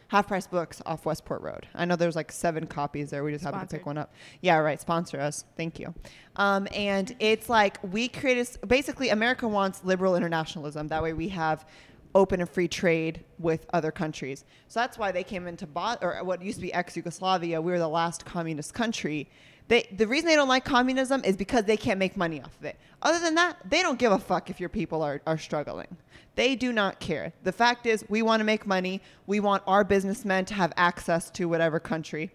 Half 0.09 0.28
Price 0.28 0.47
Books 0.47 0.80
off 0.87 1.07
Westport 1.07 1.43
Road. 1.43 1.66
I 1.74 1.87
know 1.87 1.97
there's 1.97 2.14
like 2.14 2.30
seven 2.30 2.68
copies 2.68 3.11
there. 3.11 3.24
We 3.24 3.32
just 3.32 3.43
happened 3.43 3.68
to 3.68 3.76
pick 3.76 3.85
one 3.85 3.99
up. 3.99 4.12
Yeah, 4.43 4.59
right. 4.59 4.80
Sponsor 4.80 5.18
us. 5.18 5.45
Thank 5.57 5.80
you. 5.80 5.93
Um, 6.37 6.68
and 6.72 7.16
it's 7.18 7.49
like 7.49 7.78
we 7.82 8.07
created, 8.07 8.49
basically, 8.68 9.09
America 9.09 9.49
wants 9.49 9.82
liberal 9.82 10.14
internationalism. 10.14 10.87
That 10.87 11.03
way 11.03 11.14
we 11.14 11.28
have 11.30 11.66
open 12.14 12.41
and 12.41 12.49
free 12.49 12.68
trade 12.68 13.24
with 13.41 13.66
other 13.72 13.91
countries. 13.91 14.45
So 14.68 14.78
that's 14.78 14.99
why 14.99 15.11
they 15.11 15.24
came 15.24 15.49
into 15.49 15.66
Bo- 15.66 15.97
or 16.01 16.22
what 16.22 16.41
used 16.43 16.59
to 16.59 16.62
be 16.62 16.72
ex 16.72 16.97
Yugoslavia. 16.97 17.61
We 17.61 17.72
were 17.72 17.80
the 17.80 17.89
last 17.89 18.24
communist 18.24 18.72
country. 18.72 19.28
They, 19.69 19.89
the 19.97 20.07
reason 20.07 20.29
they 20.29 20.37
don't 20.37 20.49
like 20.49 20.65
communism 20.65 21.25
is 21.25 21.37
because 21.37 21.65
they 21.65 21.77
can't 21.77 21.99
make 21.99 22.17
money 22.17 22.41
off 22.41 22.55
of 22.59 22.65
it. 22.65 22.77
Other 23.03 23.19
than 23.19 23.35
that, 23.37 23.57
they 23.69 23.83
don't 23.83 23.99
give 23.99 24.12
a 24.12 24.19
fuck 24.19 24.51
if 24.51 24.61
your 24.61 24.69
people 24.69 25.03
are, 25.03 25.23
are 25.27 25.39
struggling. 25.39 25.97
They 26.35 26.55
do 26.57 26.73
not 26.73 27.01
care. 27.01 27.33
The 27.45 27.53
fact 27.53 27.87
is, 27.87 28.05
we 28.09 28.23
want 28.23 28.41
to 28.41 28.45
make 28.45 28.67
money. 28.67 29.01
We 29.27 29.41
want 29.41 29.62
our 29.67 29.85
businessmen 29.85 30.45
to 30.47 30.55
have 30.55 30.73
access 30.77 31.31
to 31.31 31.47
whatever 31.47 31.81
country. 31.81 32.31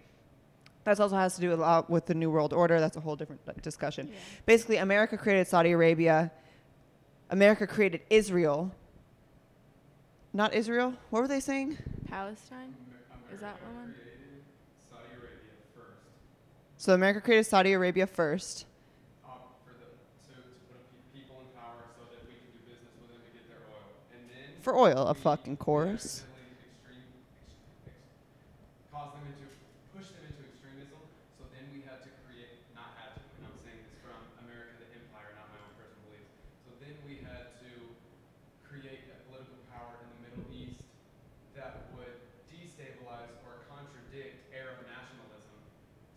That 0.85 0.99
also 0.99 1.17
has 1.17 1.35
to 1.35 1.41
do 1.41 1.53
a 1.53 1.55
lot 1.55 1.89
with 1.89 2.05
the 2.05 2.15
New 2.15 2.31
World 2.31 2.53
Order. 2.53 2.79
That's 2.79 2.97
a 2.97 3.01
whole 3.01 3.15
different 3.15 3.61
discussion. 3.61 4.07
Yeah. 4.07 4.17
Basically, 4.45 4.77
America 4.77 5.17
created 5.17 5.47
Saudi 5.47 5.71
Arabia. 5.71 6.31
America 7.29 7.67
created 7.67 8.01
Israel. 8.09 8.71
Not 10.33 10.53
Israel. 10.53 10.93
What 11.09 11.21
were 11.21 11.27
they 11.27 11.41
saying? 11.41 11.77
Palestine? 12.07 12.73
Is 13.33 13.41
that 13.41 13.57
one? 13.75 13.93
So 16.79 16.93
America 16.93 17.19
created 17.19 17.43
Saudi 17.43 17.73
Arabia 17.73 18.07
first. 18.07 18.63
uh, 19.27 19.35
for 19.67 19.75
the 19.75 19.91
to, 20.31 20.39
to 20.39 20.55
put 20.71 20.79
people 21.11 21.35
in 21.43 21.51
power 21.59 21.91
so 21.99 22.07
that 22.07 22.23
we 22.23 22.39
can 22.39 22.47
do 22.55 22.59
business 22.71 22.95
with 23.03 23.11
them 23.11 23.19
to 23.19 23.31
get 23.35 23.51
their 23.51 23.59
oil, 23.67 23.91
and 24.15 24.23
then 24.31 24.47
For 24.63 24.79
oil, 24.79 25.03
we 25.11 25.19
fucking 25.19 25.59
course. 25.59 26.23
accidentally 26.23 26.55
extreme, 26.71 27.03
ex, 27.83 27.99
ex, 27.99 27.99
cause 28.95 29.11
them 29.11 29.27
into 29.27 29.43
push 29.91 30.07
them 30.15 30.23
into 30.23 30.39
extremism. 30.47 31.03
So 31.35 31.43
then 31.51 31.67
we 31.75 31.83
had 31.83 31.99
to 32.07 32.11
create, 32.23 32.63
not 32.71 32.95
had 32.95 33.11
to, 33.19 33.21
and 33.27 33.51
I'm 33.51 33.59
saying 33.59 33.83
this 33.83 33.99
from 33.99 34.15
America 34.47 34.79
the 34.79 34.87
Empire, 34.95 35.35
not 35.35 35.51
my 35.51 35.59
own 35.59 35.75
personal 35.75 35.99
beliefs. 36.07 36.31
So 36.63 36.71
then 36.79 36.95
we 37.03 37.19
had 37.27 37.59
to 37.59 37.69
create 38.63 39.03
a 39.11 39.19
political 39.27 39.59
power 39.67 39.99
in 39.99 40.07
the 40.15 40.19
Middle 40.31 40.47
East 40.55 40.79
that 41.59 41.91
would 41.99 42.15
destabilize 42.47 43.35
or 43.43 43.67
contradict 43.67 44.47
Arab 44.55 44.79
nationalism, 44.87 45.59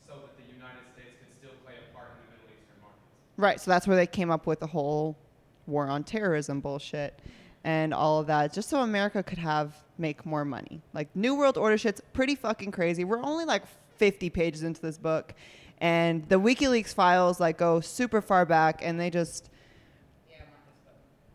so 0.06 0.22
that 0.22 0.38
the 0.38 0.46
United 0.54 0.86
States 0.94 1.18
could 1.18 1.32
still 1.34 1.56
play 1.66 1.74
a 1.78 1.86
part 1.90 2.14
in 2.14 2.18
the 2.22 2.28
Middle 2.38 2.50
Eastern 2.54 2.78
markets. 2.78 3.31
Right. 3.42 3.60
So 3.60 3.72
that's 3.72 3.88
where 3.88 3.96
they 3.96 4.06
came 4.06 4.30
up 4.30 4.46
with 4.46 4.60
the 4.60 4.68
whole 4.68 5.18
war 5.66 5.88
on 5.88 6.04
terrorism 6.04 6.60
bullshit 6.60 7.18
and 7.64 7.92
all 7.92 8.20
of 8.20 8.28
that, 8.28 8.52
just 8.52 8.68
so 8.68 8.82
America 8.82 9.20
could 9.20 9.38
have 9.38 9.74
make 9.98 10.24
more 10.24 10.44
money. 10.44 10.80
Like 10.92 11.08
New 11.16 11.34
World 11.34 11.58
Order 11.58 11.76
shit's 11.76 12.00
pretty 12.12 12.36
fucking 12.36 12.70
crazy. 12.70 13.02
We're 13.02 13.20
only 13.20 13.44
like 13.44 13.64
50 13.96 14.30
pages 14.30 14.62
into 14.62 14.80
this 14.80 14.96
book, 14.96 15.34
and 15.78 16.28
the 16.28 16.38
WikiLeaks 16.38 16.94
files 16.94 17.40
like 17.40 17.58
go 17.58 17.80
super 17.80 18.20
far 18.20 18.46
back, 18.46 18.78
and 18.80 19.00
they 19.00 19.10
just 19.10 19.50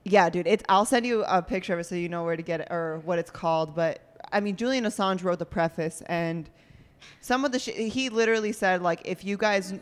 yeah, 0.05 0.29
dude. 0.29 0.47
It's 0.47 0.63
I'll 0.69 0.85
send 0.85 1.05
you 1.05 1.25
a 1.25 1.41
picture 1.41 1.73
of 1.73 1.79
it 1.79 1.83
so 1.83 1.95
you 1.95 2.07
know 2.07 2.23
where 2.23 2.37
to 2.37 2.41
get 2.41 2.61
it 2.61 2.69
or 2.71 3.01
what 3.03 3.19
it's 3.19 3.31
called. 3.31 3.75
But 3.75 3.99
I 4.31 4.39
mean, 4.39 4.55
Julian 4.55 4.85
Assange 4.85 5.25
wrote 5.25 5.39
the 5.39 5.45
preface, 5.45 6.01
and 6.05 6.49
some 7.19 7.43
of 7.43 7.51
the 7.51 7.59
shit 7.59 7.75
he 7.75 8.07
literally 8.07 8.53
said 8.53 8.81
like, 8.81 9.01
if 9.03 9.25
you 9.25 9.35
guys, 9.35 9.73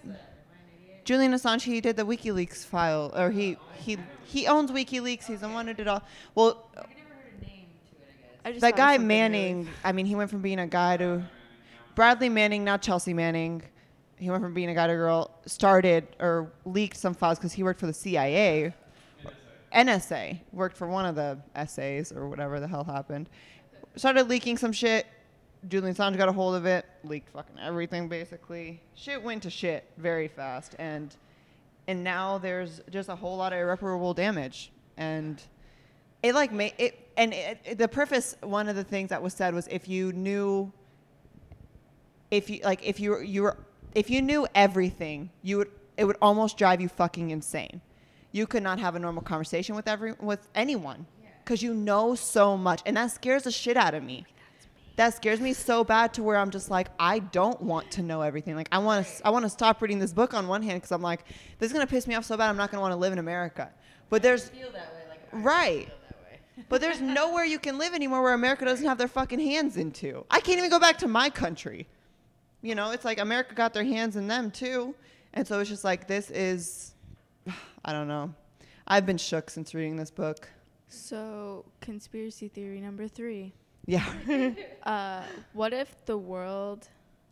Julian 1.06 1.34
Assange, 1.34 1.62
he 1.62 1.80
did 1.82 1.95
the 1.95 2.03
WikiLeaks 2.03 2.66
file, 2.66 3.12
or 3.16 3.30
he 3.30 3.58
he 3.78 3.97
he 4.26 4.47
owns 4.47 4.72
WikiLeaks. 4.72 5.26
He's 5.26 5.41
the 5.41 5.49
one 5.49 5.68
who 5.68 5.74
did 5.74 5.88
all. 5.88 6.03
Well, 6.34 6.68
I 6.76 6.80
never 6.80 6.89
heard 7.14 7.34
a 7.39 7.45
name 7.45 7.68
to 7.91 7.95
it. 7.95 8.10
I 8.10 8.22
guess. 8.22 8.39
I 8.43 8.51
just 8.51 8.62
that 8.62 8.76
thought 8.76 8.80
it 8.80 8.97
was 8.97 8.97
guy 8.97 9.03
Manning. 9.03 9.68
I 9.84 9.91
mean, 9.91 10.08
he 10.08 10.16
went 10.16 10.32
from 10.32 10.41
being 10.41 10.60
a 10.60 10.68
guy 10.68 10.97
to 10.97 11.24
Bradley 11.93 12.30
Manning, 12.30 12.64
not 12.64 12.82
Chelsea 12.82 13.14
Manning. 13.14 13.62
He 14.18 14.32
went 14.32 14.41
from 14.41 14.56
being 14.56 14.70
a 14.70 14.74
guy 14.74 14.88
to 14.88 14.93
a 14.93 14.95
girl. 14.95 15.32
Started 15.45 16.08
or 16.20 16.51
leaked 16.66 16.97
some 16.97 17.14
files 17.14 17.38
because 17.38 17.53
he 17.53 17.62
worked 17.62 17.80
for 17.80 17.88
the 17.88 17.93
CIA. 17.93 18.74
NSA 19.74 20.39
worked 20.53 20.76
for 20.76 20.88
one 20.88 21.06
of 21.06 21.16
the 21.16 21.38
essays 21.56 22.12
or 22.12 22.30
whatever 22.30 22.60
the 22.60 22.68
hell 22.68 22.84
happened. 22.84 23.30
Started 23.95 24.28
leaking 24.28 24.58
some 24.58 24.72
shit. 24.72 25.06
Julian 25.68 25.95
Assange 25.95 26.18
got 26.18 26.30
a 26.30 26.32
hold 26.32 26.55
of 26.55 26.66
it, 26.66 26.86
leaked 27.03 27.30
fucking 27.30 27.57
everything 27.59 28.07
basically. 28.07 28.82
Shit 28.93 29.22
went 29.24 29.43
to 29.43 29.49
shit 29.49 29.89
very 29.97 30.28
fast, 30.28 30.76
and 30.80 31.16
and 31.88 32.03
now 32.03 32.38
there's 32.38 32.82
just 32.89 33.09
a 33.09 33.16
whole 33.16 33.38
lot 33.38 33.53
of 33.53 33.59
irreparable 33.59 34.13
damage, 34.13 34.72
and 34.97 35.41
it 36.24 36.34
like 36.36 36.51
made 36.51 36.74
it. 36.78 36.99
And 37.18 37.34
it, 37.34 37.59
it- 37.63 37.78
the 37.78 37.88
preface, 37.88 38.36
one 38.41 38.68
of 38.68 38.76
the 38.76 38.84
things 38.84 39.09
that 39.09 39.22
was 39.22 39.34
said 39.34 39.53
was 39.53 39.68
if 39.68 39.88
you 39.88 40.11
knew, 40.13 40.72
if 42.32 42.49
you 42.49 42.59
like, 42.63 42.84
if 42.86 42.99
you 42.99 43.11
were, 43.11 43.24
you 43.24 43.43
were, 43.43 43.57
if 43.93 44.09
you 44.09 44.22
knew 44.22 44.47
everything, 44.55 45.30
you 45.41 45.57
would, 45.59 45.72
it 45.97 46.05
would 46.05 46.18
almost 46.22 46.57
drive 46.57 46.82
you 46.82 46.89
fucking 46.89 47.30
insane. 47.32 47.82
You 48.32 48.45
could 48.47 48.63
not 48.63 48.80
have 48.80 48.95
a 48.95 48.99
normal 48.99 49.22
conversation 49.24 49.76
with 49.76 49.88
every 49.88 50.13
with 50.20 50.47
anyone 50.55 51.05
because 51.43 51.61
you 51.63 51.74
know 51.74 52.16
so 52.16 52.57
much, 52.57 52.82
and 52.86 52.97
that 52.97 53.11
scares 53.11 53.43
the 53.43 53.51
shit 53.51 53.78
out 53.78 53.93
of 53.93 54.03
me. 54.03 54.26
That 54.96 55.14
scares 55.14 55.41
me 55.41 55.54
so 55.54 55.84
bad 55.84 56.14
to 56.14 56.24
where 56.24 56.38
I'm 56.38 56.52
just 56.52 56.72
like, 56.72 56.88
I 57.00 57.20
don't 57.20 57.62
want 57.62 57.91
to 57.91 58.02
know 58.02 58.22
everything. 58.22 58.56
Like, 58.56 58.70
I 58.72 58.78
want 58.78 59.06
to, 59.06 59.28
I 59.28 59.30
want 59.30 59.43
to 59.43 59.50
stop 59.50 59.82
reading 59.82 60.00
this 60.00 60.14
book 60.14 60.34
on 60.34 60.48
one 60.48 60.64
hand 60.64 60.82
because 60.82 60.91
I'm 60.91 61.02
like, 61.02 61.26
this 61.60 61.68
is 61.68 61.74
gonna 61.74 61.88
piss 61.88 62.08
me 62.08 62.16
off 62.16 62.24
so 62.24 62.38
bad. 62.38 62.50
I'm 62.50 62.58
not 62.58 62.72
gonna 62.72 62.82
want 62.82 62.93
to 62.93 62.98
live 62.98 63.12
in 63.12 63.20
America. 63.20 63.70
But 64.10 64.22
there's, 64.22 64.50
feel 64.50 64.72
that 64.72 64.93
way. 64.93 65.02
Like 65.10 65.34
I 65.34 65.38
Right. 65.38 65.88
Feel 65.88 65.96
that 66.10 66.24
way. 66.24 66.66
but 66.70 66.80
there's 66.80 67.02
nowhere 67.02 67.43
you 67.43 67.60
can 67.60 67.78
live 67.78 67.93
anymore 67.93 68.22
where 68.22 68.34
America 68.34 68.64
doesn't 68.64 68.86
have 68.86 68.98
their 68.98 69.10
fucking 69.10 69.39
hands 69.39 69.76
into. 69.76 70.26
I 70.32 70.39
can't 70.39 70.58
even 70.58 70.70
go 70.70 70.80
back 70.80 70.98
to 71.00 71.08
my 71.08 71.30
country. 71.30 71.88
You 72.62 72.76
know, 72.76 72.91
it's 72.91 73.04
like 73.04 73.20
America 73.20 73.54
got 73.54 73.74
their 73.74 73.84
hands 73.84 74.16
in 74.16 74.28
them 74.28 74.50
too. 74.50 74.96
And 75.34 75.46
so 75.46 75.60
it's 75.60 75.70
just 75.70 75.84
like 75.84 76.08
this 76.08 76.32
is 76.32 76.93
I 77.86 77.91
don't 77.91 78.08
know. 78.08 78.34
I've 78.88 79.06
been 79.06 79.18
shook 79.18 79.50
since 79.50 79.74
reading 79.74 79.98
this 79.98 80.12
book. 80.12 80.48
So, 80.88 81.66
conspiracy 81.82 82.48
theory 82.48 82.80
number 82.80 83.08
three. 83.08 83.54
Yeah. 83.86 84.06
Uh, 84.86 85.24
what 85.54 85.74
if 85.74 86.06
the 86.06 86.16
world, 86.16 86.88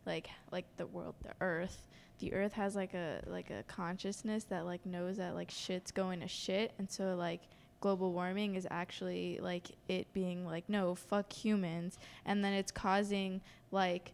like 0.06 0.28
like 0.50 0.64
the 0.76 0.86
world, 0.86 1.14
the 1.22 1.30
Earth, 1.40 1.86
the 2.18 2.32
Earth 2.34 2.52
has 2.54 2.74
like 2.74 2.94
a 2.94 3.22
like 3.28 3.50
a 3.50 3.62
consciousness 3.68 4.42
that 4.44 4.66
like 4.66 4.84
knows 4.84 5.18
that 5.18 5.36
like 5.36 5.52
shit's 5.52 5.92
going 5.92 6.18
to 6.18 6.26
shit, 6.26 6.72
and 6.78 6.90
so 6.90 7.14
like 7.14 7.42
global 7.80 8.12
warming 8.12 8.56
is 8.56 8.66
actually 8.72 9.38
like 9.40 9.68
it 9.86 10.12
being 10.12 10.44
like 10.44 10.68
no 10.68 10.96
fuck 10.96 11.32
humans, 11.32 11.96
and 12.26 12.44
then 12.44 12.52
it's 12.52 12.72
causing 12.72 13.40
like, 13.70 14.10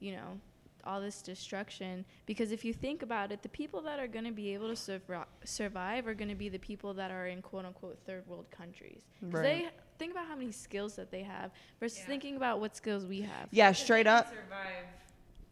you 0.00 0.12
know, 0.12 0.38
all 0.84 1.00
this 1.00 1.22
destruction 1.22 2.04
because 2.26 2.52
if 2.52 2.64
you 2.64 2.72
think 2.72 3.02
about 3.02 3.32
it 3.32 3.42
the 3.42 3.48
people 3.48 3.80
that 3.82 3.98
are 3.98 4.06
going 4.08 4.24
to 4.24 4.32
be 4.32 4.52
able 4.54 4.68
to 4.68 4.74
survi- 4.74 5.24
survive 5.44 6.06
are 6.06 6.14
going 6.14 6.28
to 6.28 6.34
be 6.34 6.48
the 6.48 6.58
people 6.58 6.92
that 6.94 7.10
are 7.10 7.26
in 7.26 7.40
quote 7.42 7.64
unquote 7.64 7.98
third 8.06 8.26
world 8.26 8.46
countries 8.50 9.02
Right. 9.20 9.42
they 9.42 9.68
think 9.98 10.12
about 10.12 10.26
how 10.26 10.36
many 10.36 10.52
skills 10.52 10.96
that 10.96 11.10
they 11.10 11.22
have 11.22 11.50
versus 11.80 12.02
thinking 12.04 12.36
about 12.36 12.60
what 12.60 12.76
skills 12.76 13.06
we 13.06 13.20
have 13.22 13.48
Yeah, 13.50 13.72
straight 13.72 14.06
up. 14.06 14.28
survive 14.28 14.86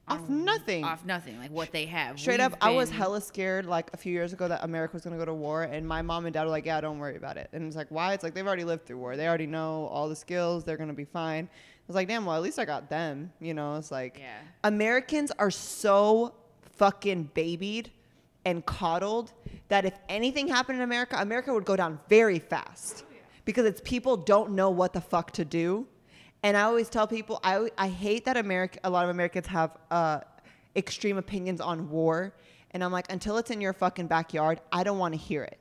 Off 0.09 0.28
nothing. 0.28 0.83
off 0.83 1.05
nothing, 1.05 1.39
like 1.39 1.53
what 1.53 1.70
they 1.70 1.87
have. 1.87 2.18
Straight 2.18 2.41
up, 2.41 2.51
We've 2.53 2.62
I 2.62 2.70
was 2.72 2.91
hella 2.91 3.20
scared 3.20 3.64
like 3.66 3.91
a 3.93 3.97
few 3.97 4.12
years 4.12 4.33
ago 4.33 4.49
that 4.49 4.64
America 4.64 4.95
was 4.95 5.03
gonna 5.05 5.16
go 5.18 5.24
to 5.24 5.33
war, 5.35 5.62
and 5.62 5.87
my 5.87 6.03
mom 6.03 6.26
and 6.26 6.35
dad 6.35 6.43
were 6.43 6.51
like, 6.51 6.66
"Yeah, 6.66 6.81
don't 6.81 6.99
worry 6.99 7.14
about 7.14 7.37
it." 7.37 7.49
And 7.53 7.64
it's 7.64 7.76
like, 7.76 7.87
why? 7.91 8.12
It's 8.14 8.24
like 8.24 8.35
they've 8.35 8.47
already 8.47 8.64
lived 8.64 8.87
through 8.87 8.99
war. 8.99 9.16
They 9.16 9.28
already 9.28 9.47
know 9.47 9.87
all 9.87 10.09
the 10.09 10.16
skills. 10.16 10.64
They're 10.64 10.78
gonna 10.78 10.95
be 10.95 11.05
fine. 11.05 11.49
I 11.81 11.93
was 11.93 11.97
like, 11.97 12.09
damn. 12.09 12.24
Well, 12.24 12.37
at 12.37 12.43
least 12.43 12.59
I 12.59 12.64
got 12.64 12.89
them. 12.89 13.33
You 13.41 13.55
know, 13.55 13.76
it's 13.76 13.91
like 13.91 14.18
Yeah. 14.18 14.39
Americans 14.64 15.33
are 15.39 15.51
so 15.51 16.35
fucking 16.76 17.31
babied 17.35 17.91
and 18.45 18.64
coddled 18.64 19.33
that 19.68 19.85
if 19.85 19.95
anything 20.09 20.49
happened 20.49 20.78
in 20.78 20.83
America, 20.83 21.16
America 21.18 21.53
would 21.53 21.64
go 21.64 21.76
down 21.76 21.99
very 22.09 22.39
fast 22.39 23.05
because 23.45 23.66
it's 23.66 23.81
people 23.85 24.16
don't 24.16 24.53
know 24.53 24.70
what 24.70 24.93
the 24.93 25.01
fuck 25.01 25.31
to 25.33 25.45
do. 25.45 25.87
And 26.43 26.57
I 26.57 26.62
always 26.62 26.89
tell 26.89 27.07
people, 27.07 27.39
I, 27.45 27.68
I 27.76 27.89
hate 27.89 28.24
that 28.24 28.37
America, 28.39 28.78
a 28.85 28.89
lot 28.91 29.05
of 29.05 29.11
Americans 29.11 29.47
have 29.49 29.76
uh, 29.91 30.20
extreme 30.74 31.18
opinions 31.18 31.61
on 31.61 31.91
war. 31.91 32.33
And 32.70 32.83
I'm 32.83 32.93
like, 32.93 33.12
until 33.12 33.37
it's 33.37 33.51
in 33.51 33.61
your 33.61 33.72
fucking 33.74 34.07
backyard, 34.07 34.61
I 34.72 34.85
don't 34.85 34.99
want 34.99 35.12
to 35.12 35.18
hear 35.20 35.43
it. 35.43 35.59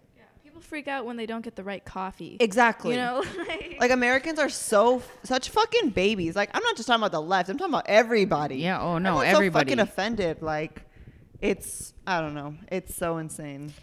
People 0.59 0.67
freak 0.69 0.87
out 0.87 1.05
when 1.05 1.17
they 1.17 1.25
don't 1.25 1.41
get 1.43 1.55
the 1.55 1.63
right 1.63 1.83
coffee 1.83 2.37
Exactly. 2.39 2.91
you 2.91 2.97
know 2.97 3.23
like, 3.47 3.77
like 3.79 3.91
Americans 3.91 4.39
are 4.39 4.49
so 4.49 5.01
such 5.23 5.49
fucking 5.49 5.89
babies. 5.89 6.35
Like 6.35 6.49
I'm 6.53 6.63
not 6.63 6.75
just 6.75 6.87
talking 6.87 7.01
about 7.01 7.11
the 7.11 7.21
left. 7.21 7.49
I'm 7.49 7.57
talking 7.57 7.73
about 7.73 7.85
everybody. 7.87 8.57
Yeah, 8.57 8.81
oh, 8.81 8.97
no, 8.97 9.19
Everyone's 9.19 9.33
everybody. 9.35 9.71
So 9.71 9.75
fucking 9.77 9.79
offended. 9.79 10.41
Like 10.41 10.83
it's 11.41 11.93
I 12.05 12.19
don't 12.21 12.33
know. 12.33 12.55
It's 12.71 12.95
so 12.95 13.17
insane. 13.17 13.73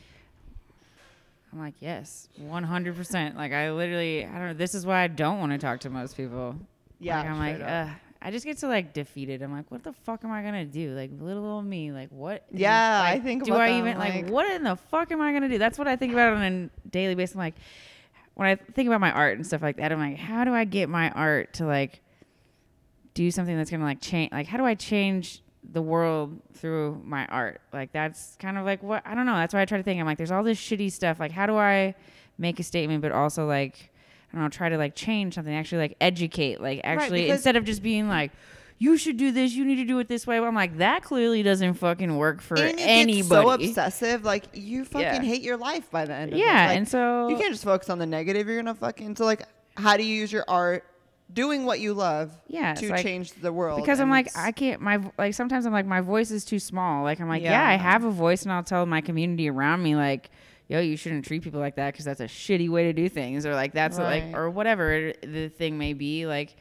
I'm 1.52 1.60
like, 1.60 1.74
yes, 1.80 2.28
100%. 2.42 3.34
Like, 3.36 3.52
I 3.52 3.70
literally, 3.72 4.26
I 4.26 4.32
don't 4.32 4.48
know. 4.48 4.52
This 4.54 4.74
is 4.74 4.84
why 4.84 5.02
I 5.02 5.06
don't 5.06 5.38
want 5.38 5.52
to 5.52 5.58
talk 5.58 5.80
to 5.80 5.90
most 5.90 6.14
people. 6.14 6.56
Yeah, 7.00 7.18
Like, 7.18 7.30
I'm 7.30 7.38
like, 7.38 7.60
up. 7.62 7.88
uh, 7.88 7.90
I 8.22 8.30
just 8.30 8.44
get 8.44 8.58
so 8.58 8.68
like 8.68 8.92
defeated. 8.92 9.42
I'm 9.42 9.52
like, 9.52 9.70
what 9.70 9.82
the 9.82 9.92
fuck 9.92 10.24
am 10.24 10.32
I 10.32 10.42
gonna 10.42 10.64
do? 10.64 10.94
Like 10.94 11.10
little 11.20 11.44
old 11.46 11.64
me. 11.66 11.92
Like 11.92 12.08
what? 12.10 12.44
Yeah, 12.52 13.02
I 13.04 13.20
think 13.20 13.44
Do 13.44 13.54
I 13.54 13.68
that, 13.70 13.78
even 13.78 13.98
like, 13.98 14.14
like- 14.14 14.28
what 14.30 14.50
in 14.50 14.62
the 14.64 14.76
fuck 14.76 15.12
am 15.12 15.20
I 15.20 15.32
gonna 15.32 15.48
do? 15.48 15.58
That's 15.58 15.78
what 15.78 15.86
I 15.88 15.96
think 15.96 16.12
about 16.12 16.32
on 16.34 16.42
a 16.42 16.88
daily 16.88 17.14
basis. 17.14 17.34
I'm 17.34 17.40
like, 17.40 17.54
when 18.34 18.48
I 18.48 18.54
think 18.56 18.86
about 18.88 19.00
my 19.00 19.12
art 19.12 19.36
and 19.36 19.46
stuff 19.46 19.62
like 19.62 19.76
that, 19.76 19.92
I'm 19.92 19.98
like, 19.98 20.16
how 20.18 20.44
do 20.44 20.52
I 20.52 20.64
get 20.64 20.88
my 20.88 21.10
art 21.10 21.54
to 21.54 21.66
like 21.66 22.00
do 23.14 23.30
something 23.30 23.56
that's 23.56 23.70
gonna 23.70 23.84
like 23.84 24.00
change? 24.00 24.32
Like, 24.32 24.46
how 24.46 24.58
do 24.58 24.64
I 24.64 24.74
change 24.74 25.42
the 25.72 25.82
world 25.82 26.40
through 26.54 27.00
my 27.04 27.26
art? 27.26 27.60
Like, 27.72 27.92
that's 27.92 28.36
kind 28.40 28.58
of 28.58 28.64
like 28.64 28.82
what 28.82 29.02
I 29.06 29.14
don't 29.14 29.26
know. 29.26 29.36
That's 29.36 29.54
why 29.54 29.60
I 29.62 29.64
try 29.64 29.78
to 29.78 29.84
think. 29.84 30.00
I'm 30.00 30.06
like, 30.06 30.18
there's 30.18 30.30
all 30.30 30.42
this 30.42 30.58
shitty 30.58 30.90
stuff. 30.92 31.20
Like, 31.20 31.32
how 31.32 31.46
do 31.46 31.56
I 31.56 31.94
make 32.38 32.60
a 32.60 32.62
statement, 32.62 33.00
but 33.02 33.12
also 33.12 33.46
like, 33.46 33.90
I 34.36 34.40
don't 34.40 34.44
know, 34.44 34.48
try 34.50 34.68
to 34.68 34.76
like 34.76 34.94
change 34.94 35.34
something, 35.34 35.54
actually 35.54 35.78
like 35.78 35.96
educate, 36.00 36.60
like 36.60 36.80
actually 36.84 37.22
because- 37.22 37.36
instead 37.38 37.56
of 37.56 37.64
just 37.64 37.82
being 37.82 38.08
like, 38.08 38.32
you 38.78 38.98
should 38.98 39.16
do 39.16 39.32
this, 39.32 39.54
you 39.54 39.64
need 39.64 39.76
to 39.76 39.86
do 39.86 39.98
it 40.00 40.06
this 40.08 40.26
way. 40.26 40.36
I'm 40.36 40.54
like, 40.54 40.76
that 40.78 41.02
clearly 41.02 41.42
doesn't 41.42 41.74
fucking 41.74 42.14
work 42.18 42.42
for 42.42 42.58
and 42.58 42.78
anybody. 42.78 43.22
so 43.22 43.50
obsessive, 43.50 44.22
like 44.24 44.44
you 44.52 44.84
fucking 44.84 45.00
Yeah. 45.06 45.22
hate 45.22 45.40
your 45.40 45.56
life 45.56 45.90
by 45.90 46.04
the 46.04 46.12
end 46.12 46.32
of 46.34 46.38
it. 46.38 46.42
yeah, 46.42 46.66
Like, 46.68 46.76
and 46.76 46.86
so 46.88 47.28
you 47.28 47.36
can't 47.38 47.52
just 47.52 47.64
focus 47.64 47.88
on 47.88 47.98
the 47.98 48.04
negative. 48.04 48.46
You're 48.46 48.56
gonna 48.62 48.74
fucking 48.74 49.16
so 49.16 49.24
like 49.24 49.42
how 49.78 49.96
do 49.96 50.02
you 50.02 50.14
use 50.14 50.30
your 50.30 50.44
art 50.46 50.84
doing 51.32 51.64
what 51.64 51.80
you 51.80 51.94
love 51.94 52.32
Yeah, 52.48 52.74
to 52.74 52.90
like- 52.90 53.02
change 53.02 53.32
the 53.32 53.50
world? 53.52 53.80
because 53.80 53.98
I'm 53.98 54.10
like 54.10 54.28
I 54.36 54.52
can't 54.52 54.82
my 54.82 55.00
like 55.16 55.32
sometimes 55.32 55.64
I'm 55.64 55.72
like 55.72 55.86
my 55.86 56.02
voice 56.02 56.30
is 56.30 56.44
too 56.44 56.58
small. 56.58 57.02
Like 57.02 57.18
I'm 57.18 57.28
like 57.30 57.42
yeah, 57.42 57.52
Yeah. 57.52 57.68
I 57.68 57.76
have 57.76 58.04
a 58.04 58.10
voice 58.10 58.42
and 58.42 58.52
I'll 58.52 58.62
tell 58.62 58.84
my 58.84 59.00
community 59.00 59.48
around 59.48 59.82
me 59.82 59.96
like 59.96 60.28
yo 60.68 60.80
you 60.80 60.96
shouldn't 60.96 61.24
treat 61.24 61.42
people 61.42 61.60
like 61.60 61.76
that 61.76 61.92
because 61.92 62.04
that's 62.04 62.20
a 62.20 62.26
shitty 62.26 62.68
way 62.68 62.84
to 62.84 62.92
do 62.92 63.08
things 63.08 63.46
or 63.46 63.54
like 63.54 63.72
that's 63.72 63.98
Right. 63.98 64.24
like 64.24 64.36
or 64.36 64.50
whatever 64.50 65.12
the 65.22 65.48
thing 65.48 65.78
may 65.78 65.92
be 65.92 66.26
like 66.26 66.56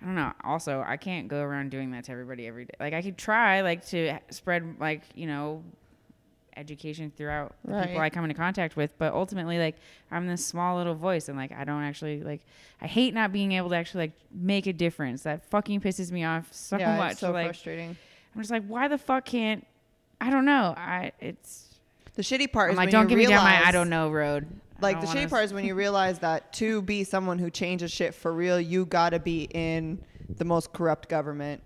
I 0.00 0.04
don't 0.04 0.14
know. 0.14 0.32
Also, 0.44 0.84
I 0.86 0.96
can't 0.96 1.26
go 1.26 1.40
around 1.40 1.72
doing 1.72 1.90
that 1.90 2.04
to 2.04 2.12
everybody 2.12 2.46
every 2.46 2.66
day. 2.66 2.74
Like 2.78 2.94
I 2.94 3.02
could 3.02 3.18
try 3.18 3.62
like 3.62 3.84
to 3.86 4.18
spread 4.30 4.76
like 4.78 5.02
you 5.16 5.26
know 5.26 5.64
education 6.56 7.12
throughout 7.16 7.54
the 7.64 7.82
people 7.82 8.00
I 8.00 8.10
come 8.10 8.24
into 8.24 8.34
contact 8.34 8.76
with, 8.76 8.96
but 8.98 9.12
ultimately 9.12 9.58
like 9.58 9.76
I'm 10.10 10.26
this 10.26 10.44
small 10.44 10.76
little 10.76 10.94
voice 10.94 11.28
and 11.28 11.36
like 11.36 11.52
I 11.52 11.64
don't 11.64 11.82
actually 11.82 12.22
like 12.22 12.42
I 12.80 12.86
hate 12.86 13.12
not 13.12 13.32
being 13.32 13.52
able 13.52 13.70
to 13.70 13.76
actually 13.76 14.04
like 14.04 14.12
make 14.32 14.66
a 14.66 14.72
difference. 14.72 15.22
That 15.22 15.44
fucking 15.50 15.80
pisses 15.80 16.12
me 16.12 16.24
off 16.24 16.52
so 16.52 16.78
yeah, 16.78 16.96
much. 16.96 17.12
It's 17.12 17.20
so 17.20 17.32
like 17.32 17.46
frustrating. 17.46 17.96
I'm 18.34 18.40
just 18.40 18.50
like 18.52 18.66
why 18.66 18.86
the 18.88 18.98
fuck 18.98 19.24
can't 19.24 19.66
I 20.20 20.30
don't 20.30 20.44
know. 20.44 20.74
I 20.76 21.12
it's 21.20 21.67
The 22.18 22.24
shitty 22.24 22.50
part 22.50 22.70
I'm 22.70 22.72
is 22.72 22.76
like 22.78 22.86
when 22.86 22.92
don't 22.92 23.02
you 23.04 23.16
get 23.16 23.16
me 23.16 23.26
down 23.26 23.44
my 23.44 23.64
I 23.64 23.70
don't 23.70 23.88
know 23.88 24.10
road. 24.10 24.44
I 24.50 24.82
Like 24.82 24.96
don't 24.96 25.02
the 25.02 25.06
wanna 25.06 25.20
shitty 25.20 25.30
part 25.30 25.44
is 25.44 25.52
when 25.52 25.64
you 25.64 25.76
realize 25.76 26.18
that 26.18 26.52
to 26.54 26.82
be 26.82 27.04
someone 27.04 27.38
who 27.38 27.48
changes 27.48 27.92
shit 27.92 28.12
for 28.12 28.32
real, 28.32 28.60
you 28.60 28.86
gotta 28.86 29.20
be 29.20 29.44
in 29.54 30.02
the 30.28 30.44
most 30.44 30.72
corrupt 30.72 31.08
government 31.08 31.62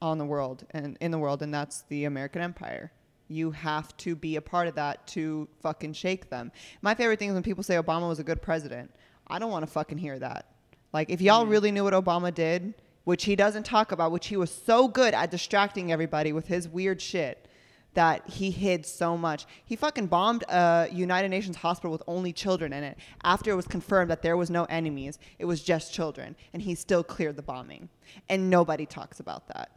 on 0.00 0.16
the 0.16 0.24
world 0.24 0.64
and 0.70 0.96
in 1.02 1.10
the 1.10 1.18
world, 1.18 1.42
and 1.42 1.52
that's 1.52 1.82
the 1.90 2.06
American 2.06 2.40
Empire. 2.40 2.90
You 3.28 3.50
have 3.50 3.94
to 3.98 4.16
be 4.16 4.36
a 4.36 4.40
part 4.40 4.66
of 4.66 4.76
that 4.76 5.06
to 5.08 5.46
fucking 5.60 5.92
shake 5.92 6.30
them. 6.30 6.52
My 6.80 6.94
favorite 6.94 7.18
thing 7.18 7.28
is 7.28 7.34
when 7.34 7.42
people 7.42 7.62
say 7.62 7.74
Obama 7.74 8.08
was 8.08 8.18
a 8.18 8.24
good 8.24 8.40
president. 8.40 8.90
I 9.26 9.38
don't 9.38 9.50
want 9.50 9.66
to 9.66 9.70
fucking 9.70 9.98
hear 9.98 10.18
that. 10.18 10.46
Like 10.94 11.10
if 11.10 11.20
y'all 11.20 11.44
mm. 11.44 11.50
really 11.50 11.70
knew 11.70 11.84
what 11.84 11.92
Obama 11.92 12.32
did, 12.32 12.72
which 13.04 13.24
he 13.24 13.36
doesn't 13.36 13.66
talk 13.66 13.92
about, 13.92 14.10
which 14.10 14.28
he 14.28 14.38
was 14.38 14.50
so 14.50 14.88
good 14.88 15.12
at 15.12 15.30
distracting 15.30 15.92
everybody 15.92 16.32
with 16.32 16.46
his 16.46 16.66
weird 16.66 17.02
shit 17.02 17.46
that 17.94 18.28
he 18.28 18.50
hid 18.50 18.86
so 18.86 19.16
much. 19.16 19.46
He 19.64 19.76
fucking 19.76 20.06
bombed 20.06 20.44
a 20.48 20.88
United 20.90 21.28
Nations 21.28 21.56
hospital 21.56 21.92
with 21.92 22.02
only 22.06 22.32
children 22.32 22.72
in 22.72 22.82
it 22.84 22.96
after 23.22 23.50
it 23.50 23.54
was 23.54 23.66
confirmed 23.66 24.10
that 24.10 24.22
there 24.22 24.36
was 24.36 24.50
no 24.50 24.64
enemies. 24.64 25.18
It 25.38 25.44
was 25.44 25.62
just 25.62 25.92
children. 25.92 26.36
And 26.52 26.62
he 26.62 26.74
still 26.74 27.04
cleared 27.04 27.36
the 27.36 27.42
bombing. 27.42 27.88
And 28.28 28.48
nobody 28.48 28.86
talks 28.86 29.20
about 29.20 29.48
that. 29.48 29.70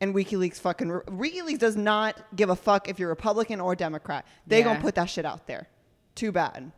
And 0.00 0.14
WikiLeaks 0.14 0.60
fucking 0.60 0.88
WikiLeaks 0.88 1.58
does 1.58 1.76
not 1.76 2.16
give 2.36 2.50
a 2.50 2.56
fuck 2.56 2.88
if 2.88 2.98
you're 3.00 3.08
Republican 3.08 3.60
or 3.60 3.74
Democrat. 3.74 4.24
They 4.46 4.58
Yeah. 4.58 4.64
gonna 4.64 4.80
put 4.80 4.94
that 4.94 5.06
shit 5.10 5.24
out 5.24 5.46
there. 5.48 5.66
Too 6.14 6.30
bad. 6.30 6.70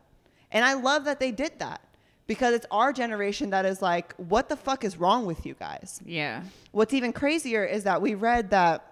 And 0.51 0.65
I 0.65 0.73
love 0.73 1.05
that 1.05 1.19
they 1.19 1.31
did 1.31 1.59
that 1.59 1.81
because 2.25 2.53
it's 2.55 2.65
our 2.71 2.91
generation 2.91 3.51
that 3.51 3.65
is 3.65 3.81
like, 3.81 4.13
what 4.15 4.49
the 4.49 4.55
fuck 4.55 4.83
is 4.83 4.97
wrong 4.97 5.25
with 5.25 5.45
you 5.45 5.53
guys? 5.53 6.01
Yeah. 6.03 6.43
What's 6.71 6.93
even 6.93 7.13
crazier 7.13 7.63
is 7.63 7.83
that 7.83 8.01
we 8.01 8.15
read 8.15 8.49
that 8.51 8.90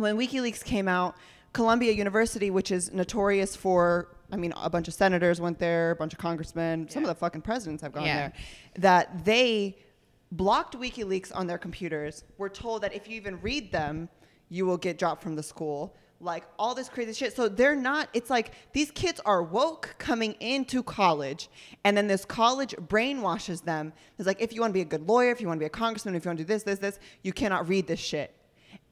when 0.00 0.16
WikiLeaks 0.16 0.64
came 0.64 0.88
out, 0.88 1.16
Columbia 1.52 1.92
University, 1.92 2.50
which 2.50 2.70
is 2.70 2.92
notorious 2.92 3.56
for, 3.56 4.08
I 4.32 4.36
mean, 4.36 4.52
a 4.56 4.70
bunch 4.70 4.88
of 4.88 4.94
senators 4.94 5.40
went 5.40 5.58
there, 5.58 5.90
a 5.90 5.96
bunch 5.96 6.12
of 6.12 6.18
congressmen, 6.18 6.88
some 6.88 7.02
of 7.02 7.08
the 7.08 7.14
fucking 7.14 7.42
presidents 7.42 7.82
have 7.82 7.92
gone 7.92 8.04
Yeah. 8.04 8.16
there, 8.16 8.32
that 8.78 9.24
they 9.24 9.76
blocked 10.32 10.78
WikiLeaks 10.78 11.32
on 11.34 11.46
their 11.46 11.58
computers. 11.58 12.24
Were 12.38 12.48
told 12.48 12.82
that 12.82 12.94
if 12.94 13.08
you 13.08 13.16
even 13.16 13.40
read 13.40 13.72
them, 13.72 14.08
you 14.48 14.64
will 14.64 14.76
get 14.78 14.98
dropped 14.98 15.22
from 15.22 15.34
the 15.36 15.42
school. 15.42 15.96
Like 16.22 16.44
all 16.58 16.74
this 16.74 16.88
crazy 16.90 17.14
shit. 17.14 17.34
So 17.34 17.48
they're 17.48 17.74
not, 17.74 18.10
it's 18.12 18.28
like 18.28 18.52
these 18.72 18.90
kids 18.90 19.20
are 19.24 19.42
woke 19.42 19.94
coming 19.98 20.34
into 20.34 20.82
college, 20.82 21.48
and 21.84 21.96
then 21.96 22.06
this 22.06 22.26
college 22.26 22.74
brainwashes 22.76 23.64
them. 23.64 23.92
It's 24.18 24.26
like, 24.26 24.40
if 24.40 24.52
you 24.52 24.60
want 24.60 24.70
to 24.70 24.74
be 24.74 24.82
a 24.82 24.84
good 24.84 25.08
lawyer, 25.08 25.30
if 25.30 25.40
you 25.40 25.46
want 25.46 25.58
to 25.58 25.62
be 25.62 25.66
a 25.66 25.70
congressman, 25.70 26.14
if 26.14 26.24
you 26.24 26.28
want 26.28 26.38
to 26.38 26.44
do 26.44 26.48
this, 26.48 26.62
this, 26.62 26.78
this, 26.78 26.98
you 27.22 27.32
cannot 27.32 27.68
read 27.68 27.86
this 27.86 27.98
shit. 27.98 28.34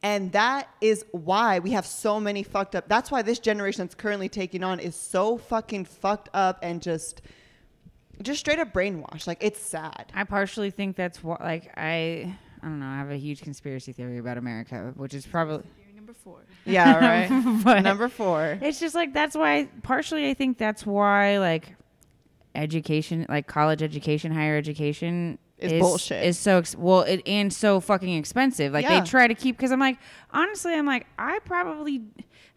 And 0.02 0.30
that 0.32 0.68
is 0.80 1.04
why 1.10 1.58
we 1.58 1.72
have 1.72 1.84
so 1.84 2.20
many 2.20 2.42
fucked 2.44 2.76
up. 2.76 2.88
That's 2.88 3.10
why 3.10 3.22
this 3.22 3.38
generation 3.40 3.84
that's 3.84 3.94
currently 3.96 4.28
taking 4.28 4.62
on 4.62 4.78
is 4.78 4.94
so 4.94 5.36
fucking 5.38 5.86
fucked 5.86 6.28
up 6.32 6.60
and 6.62 6.80
just, 6.80 7.20
just 8.22 8.38
straight 8.40 8.60
up 8.60 8.72
brainwashed. 8.72 9.26
Like 9.26 9.38
it's 9.42 9.60
sad. 9.60 10.12
I 10.14 10.22
partially 10.24 10.70
think 10.70 10.94
that's 10.94 11.22
what 11.24 11.40
like 11.40 11.72
I 11.76 12.36
I 12.62 12.66
don't 12.66 12.78
know, 12.80 12.86
I 12.86 12.96
have 12.98 13.10
a 13.10 13.16
huge 13.16 13.42
conspiracy 13.42 13.92
theory 13.92 14.18
about 14.18 14.38
America, 14.38 14.92
which 14.96 15.14
is 15.14 15.26
probably 15.26 15.64
number 15.96 16.12
four. 16.12 16.38
Yeah, 16.64 16.98
right. 16.98 17.62
But- 17.64 17.82
Number 17.82 18.08
four. 18.08 18.58
It's 18.62 18.78
just 18.78 18.94
like 18.94 19.12
that's 19.12 19.36
why 19.36 19.68
partially 19.82 20.28
I 20.30 20.34
think 20.34 20.58
that's 20.58 20.86
why 20.86 21.38
like 21.38 21.74
education 22.54 23.26
like 23.28 23.46
college 23.46 23.82
education, 23.82 24.32
higher 24.32 24.56
education 24.56 25.38
Is 25.58 25.80
bullshit. 25.80 26.24
Is 26.24 26.38
so 26.38 26.58
ex- 26.58 26.76
well 26.76 27.00
it 27.02 27.22
and 27.26 27.52
so 27.52 27.80
fucking 27.80 28.16
expensive. 28.16 28.72
Like 28.72 28.84
Yeah. 28.84 29.00
they 29.00 29.06
try 29.06 29.26
to 29.26 29.34
keep 29.34 29.58
cuz 29.58 29.70
I'm 29.72 29.80
like 29.80 29.98
honestly 30.30 30.74
I'm 30.74 30.86
like 30.86 31.06
I 31.18 31.38
probably 31.44 32.02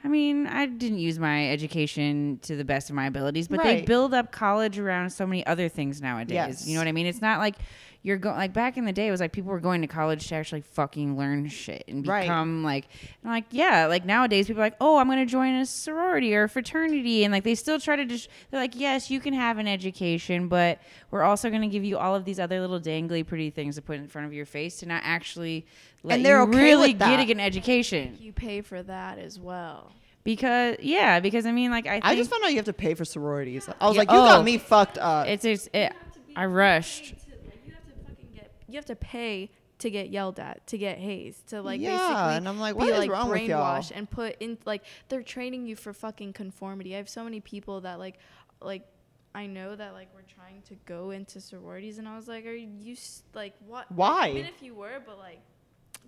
I 0.04 0.08
mean, 0.08 0.48
I 0.48 0.66
didn't 0.66 0.98
use 0.98 1.20
my 1.20 1.52
education 1.52 2.40
to 2.42 2.56
the 2.56 2.66
best 2.66 2.90
of 2.90 2.96
my 2.96 3.06
abilities, 3.06 3.48
but 3.48 3.62
they 3.62 3.82
build 3.84 4.16
up 4.16 4.32
college 4.32 4.80
around 4.80 5.12
so 5.12 5.28
many 5.28 5.46
other 5.46 5.70
things 5.70 6.02
nowadays. 6.02 6.34
Yes. 6.34 6.68
You 6.68 6.74
know 6.74 6.82
what 6.82 6.88
I 6.88 6.92
mean? 6.92 7.06
It's 7.06 7.22
not 7.22 7.38
like 7.38 7.56
you're 8.04 8.18
going 8.18 8.36
like 8.36 8.52
back 8.54 8.78
in 8.78 8.86
the 8.86 8.92
day. 8.92 9.08
It 9.08 9.12
was 9.12 9.20
like 9.20 9.32
people 9.32 9.52
were 9.52 9.60
going 9.60 9.82
to 9.82 9.88
college 9.88 10.28
to 10.30 10.36
actually 10.36 10.62
fucking 10.62 11.18
learn 11.18 11.48
shit 11.50 11.84
and 11.88 12.06
Right. 12.08 12.24
become 12.24 12.64
like, 12.64 12.88
and 13.24 13.32
like 13.32 13.46
yeah, 13.52 13.86
like 13.86 14.06
nowadays 14.06 14.48
people 14.48 14.62
are 14.62 14.66
like, 14.66 14.76
oh, 14.82 14.98
I'm 14.98 15.08
gonna 15.08 15.26
join 15.26 15.54
a 15.56 15.66
sorority 15.66 16.34
or 16.36 16.44
a 16.44 16.50
fraternity, 16.50 17.24
and 17.24 17.32
like 17.32 17.44
they 17.44 17.54
still 17.56 17.80
try 17.80 17.96
to 17.96 18.06
just 18.06 18.28
they're 18.50 18.60
like, 18.60 18.76
yes, 18.76 19.12
you 19.12 19.20
can 19.20 19.34
have 19.34 19.58
an 19.60 19.68
education, 19.68 20.48
but 20.48 20.80
we're 21.12 21.22
also 21.24 21.50
gonna 21.52 21.68
give 21.68 21.84
you 21.84 21.98
all 21.98 22.16
of 22.16 22.26
these 22.26 22.40
other 22.40 22.60
little 22.60 22.80
dangly 22.80 23.26
pretty 23.26 23.50
things 23.52 23.76
to 23.76 23.82
put 23.84 23.98
in 23.98 24.08
front 24.08 24.26
of 24.26 24.34
your 24.34 24.46
face 24.48 24.78
to 24.78 24.86
not 24.88 25.02
actually 25.06 25.66
let 26.04 26.16
And 26.16 26.26
they're 26.26 26.38
you 26.38 26.44
okay 26.50 26.58
really 26.64 26.90
with 26.94 27.00
that. 27.00 27.10
getting 27.12 27.30
an 27.32 27.40
education 27.40 28.18
You 28.20 28.34
pay 28.34 28.62
for 28.62 28.82
that 28.82 29.20
as 29.20 29.40
well. 29.40 29.92
because 30.24 30.78
yeah, 30.80 31.20
because 31.20 31.46
I 31.46 31.52
mean 31.52 31.70
like 31.70 31.86
I 31.86 31.92
think 31.94 32.06
I 32.06 32.16
just 32.16 32.32
found 32.32 32.44
out 32.44 32.50
you 32.50 32.56
have 32.58 32.66
to 32.66 32.74
pay 32.74 32.96
for 32.96 33.06
sororities. 33.06 33.70
I 33.80 33.86
was 33.88 33.96
Yeah, 33.96 34.00
like, 34.02 34.10
you 34.12 34.18
oh. 34.18 34.26
got 34.26 34.44
me 34.44 34.58
fucked 34.58 34.98
up. 34.98 35.28
it's, 35.28 35.46
it's 35.46 35.68
it, 35.68 35.76
You 35.76 35.84
have 35.84 36.14
to 36.14 36.20
I 36.36 36.46
rushed. 36.48 37.04
paid 37.04 37.20
to- 37.20 37.26
like, 37.46 37.60
you 37.66 37.74
have 37.74 37.84
to 37.86 37.92
fucking 38.08 38.28
get. 38.34 38.52
You 38.72 38.78
have 38.78 38.86
to 38.86 38.96
pay 38.96 39.52
to 39.80 39.90
get 39.90 40.10
yelled 40.10 40.40
at, 40.40 40.66
to 40.68 40.78
get 40.78 40.98
hazed, 41.00 41.48
to 41.48 41.62
like 41.62 41.82
Yeah, 41.82 41.90
basically 41.98 42.36
and 42.38 42.48
I'm 42.50 42.60
like, 42.60 42.76
be 42.76 42.80
what 42.80 42.90
is 42.94 43.00
like 43.00 43.10
wrong 43.12 43.30
with 43.30 43.42
y'all? 43.44 43.80
brainwashed 43.80 43.92
and 43.96 44.10
put 44.10 44.36
in 44.40 44.58
like 44.66 44.84
they're 45.10 45.24
training 45.24 45.66
you 45.66 45.76
for 45.76 45.92
fucking 45.94 46.34
conformity. 46.34 46.94
I 46.94 46.98
have 46.98 47.10
so 47.10 47.24
many 47.24 47.40
people 47.40 47.82
that 47.82 47.98
like 48.00 48.18
like 48.62 48.86
I 49.34 49.48
know 49.48 49.76
that 49.76 49.94
like 49.94 50.10
we're 50.14 50.22
trying 50.22 50.62
to 50.64 50.76
go 50.86 51.12
into 51.12 51.40
sororities, 51.42 51.98
and 51.98 52.08
I 52.08 52.16
was 52.16 52.28
like, 52.28 52.46
are 52.46 52.54
you 52.54 52.94
s- 52.94 53.24
like 53.34 53.54
what? 53.66 53.92
Why? 53.92 54.30
Even 54.32 54.46
if 54.46 54.62
you 54.62 54.76
were, 54.76 55.02
but 55.06 55.18
like 55.18 55.40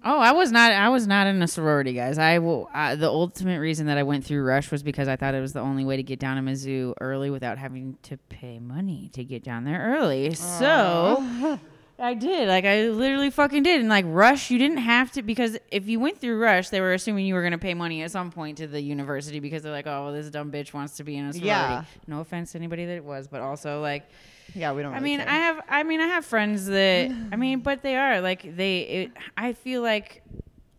Oh, 0.05 0.19
I 0.19 0.33
was 0.33 0.51
not. 0.51 0.71
I 0.73 0.89
was 0.89 1.07
not 1.07 1.27
in 1.27 1.41
a 1.41 1.47
sorority, 1.47 1.93
guys. 1.93 2.17
I 2.17 2.39
will. 2.39 2.69
I, 2.73 2.95
the 2.95 3.07
ultimate 3.09 3.59
reason 3.59 3.85
that 3.87 3.97
I 3.97 4.03
went 4.03 4.25
through 4.25 4.43
Rush 4.43 4.69
was 4.69 4.83
because 4.83 5.07
I 5.07 5.15
thought 5.15 5.33
it 5.33 5.39
was 5.39 5.53
the 5.53 5.61
only 5.61 5.85
way 5.85 5.95
to 5.95 6.03
get 6.03 6.19
down 6.19 6.35
to 6.35 6.41
Mizzou 6.51 6.93
early 6.99 7.29
without 7.29 7.57
having 7.57 7.97
to 8.03 8.17
pay 8.17 8.59
money 8.59 9.09
to 9.13 9.23
get 9.23 9.43
down 9.43 9.63
there 9.63 9.95
early. 9.97 10.33
So 10.35 11.59
I 12.03 12.13
did. 12.15 12.47
Like 12.49 12.65
I 12.65 12.89
literally 12.89 13.29
fucking 13.29 13.63
did. 13.63 13.79
And 13.79 13.89
like 13.89 14.05
Rush, 14.07 14.51
you 14.51 14.57
didn't 14.57 14.77
have 14.77 15.11
to 15.13 15.23
because 15.23 15.57
if 15.71 15.87
you 15.87 15.99
went 15.99 16.19
through 16.19 16.37
Rush, 16.37 16.69
they 16.69 16.81
were 16.81 16.93
assuming 16.93 17.25
you 17.25 17.33
were 17.33 17.43
gonna 17.43 17.57
pay 17.57 17.73
money 17.73 18.03
at 18.03 18.11
some 18.11 18.31
point 18.31 18.57
to 18.57 18.67
the 18.67 18.81
university 18.81 19.39
because 19.39 19.63
they're 19.63 19.71
like, 19.71 19.87
oh, 19.87 20.05
well, 20.05 20.13
this 20.13 20.29
dumb 20.29 20.51
bitch 20.51 20.73
wants 20.73 20.97
to 20.97 21.03
be 21.03 21.15
in 21.15 21.25
a 21.25 21.33
sorority. 21.33 21.47
Yeah. 21.47 21.85
No 22.07 22.19
offense 22.19 22.51
to 22.51 22.57
anybody 22.57 22.85
that 22.85 22.95
it 22.95 23.05
was, 23.05 23.27
but 23.27 23.41
also 23.41 23.81
like. 23.81 24.07
yeah, 24.53 24.73
we 24.73 24.81
don't. 24.81 24.93
I 24.93 24.99
mean, 24.99 25.19
care. 25.19 25.29
I 25.29 25.35
have. 25.35 25.61
I 25.69 25.83
mean, 25.83 26.01
I 26.01 26.07
have 26.07 26.25
friends 26.25 26.65
that. 26.65 27.09
I 27.31 27.35
mean, 27.37 27.59
but 27.63 27.81
they 27.81 27.95
are 27.95 28.19
like 28.19 28.55
they. 28.55 28.79
It, 28.81 29.11
I 29.37 29.53
feel 29.53 29.81
like 29.81 30.23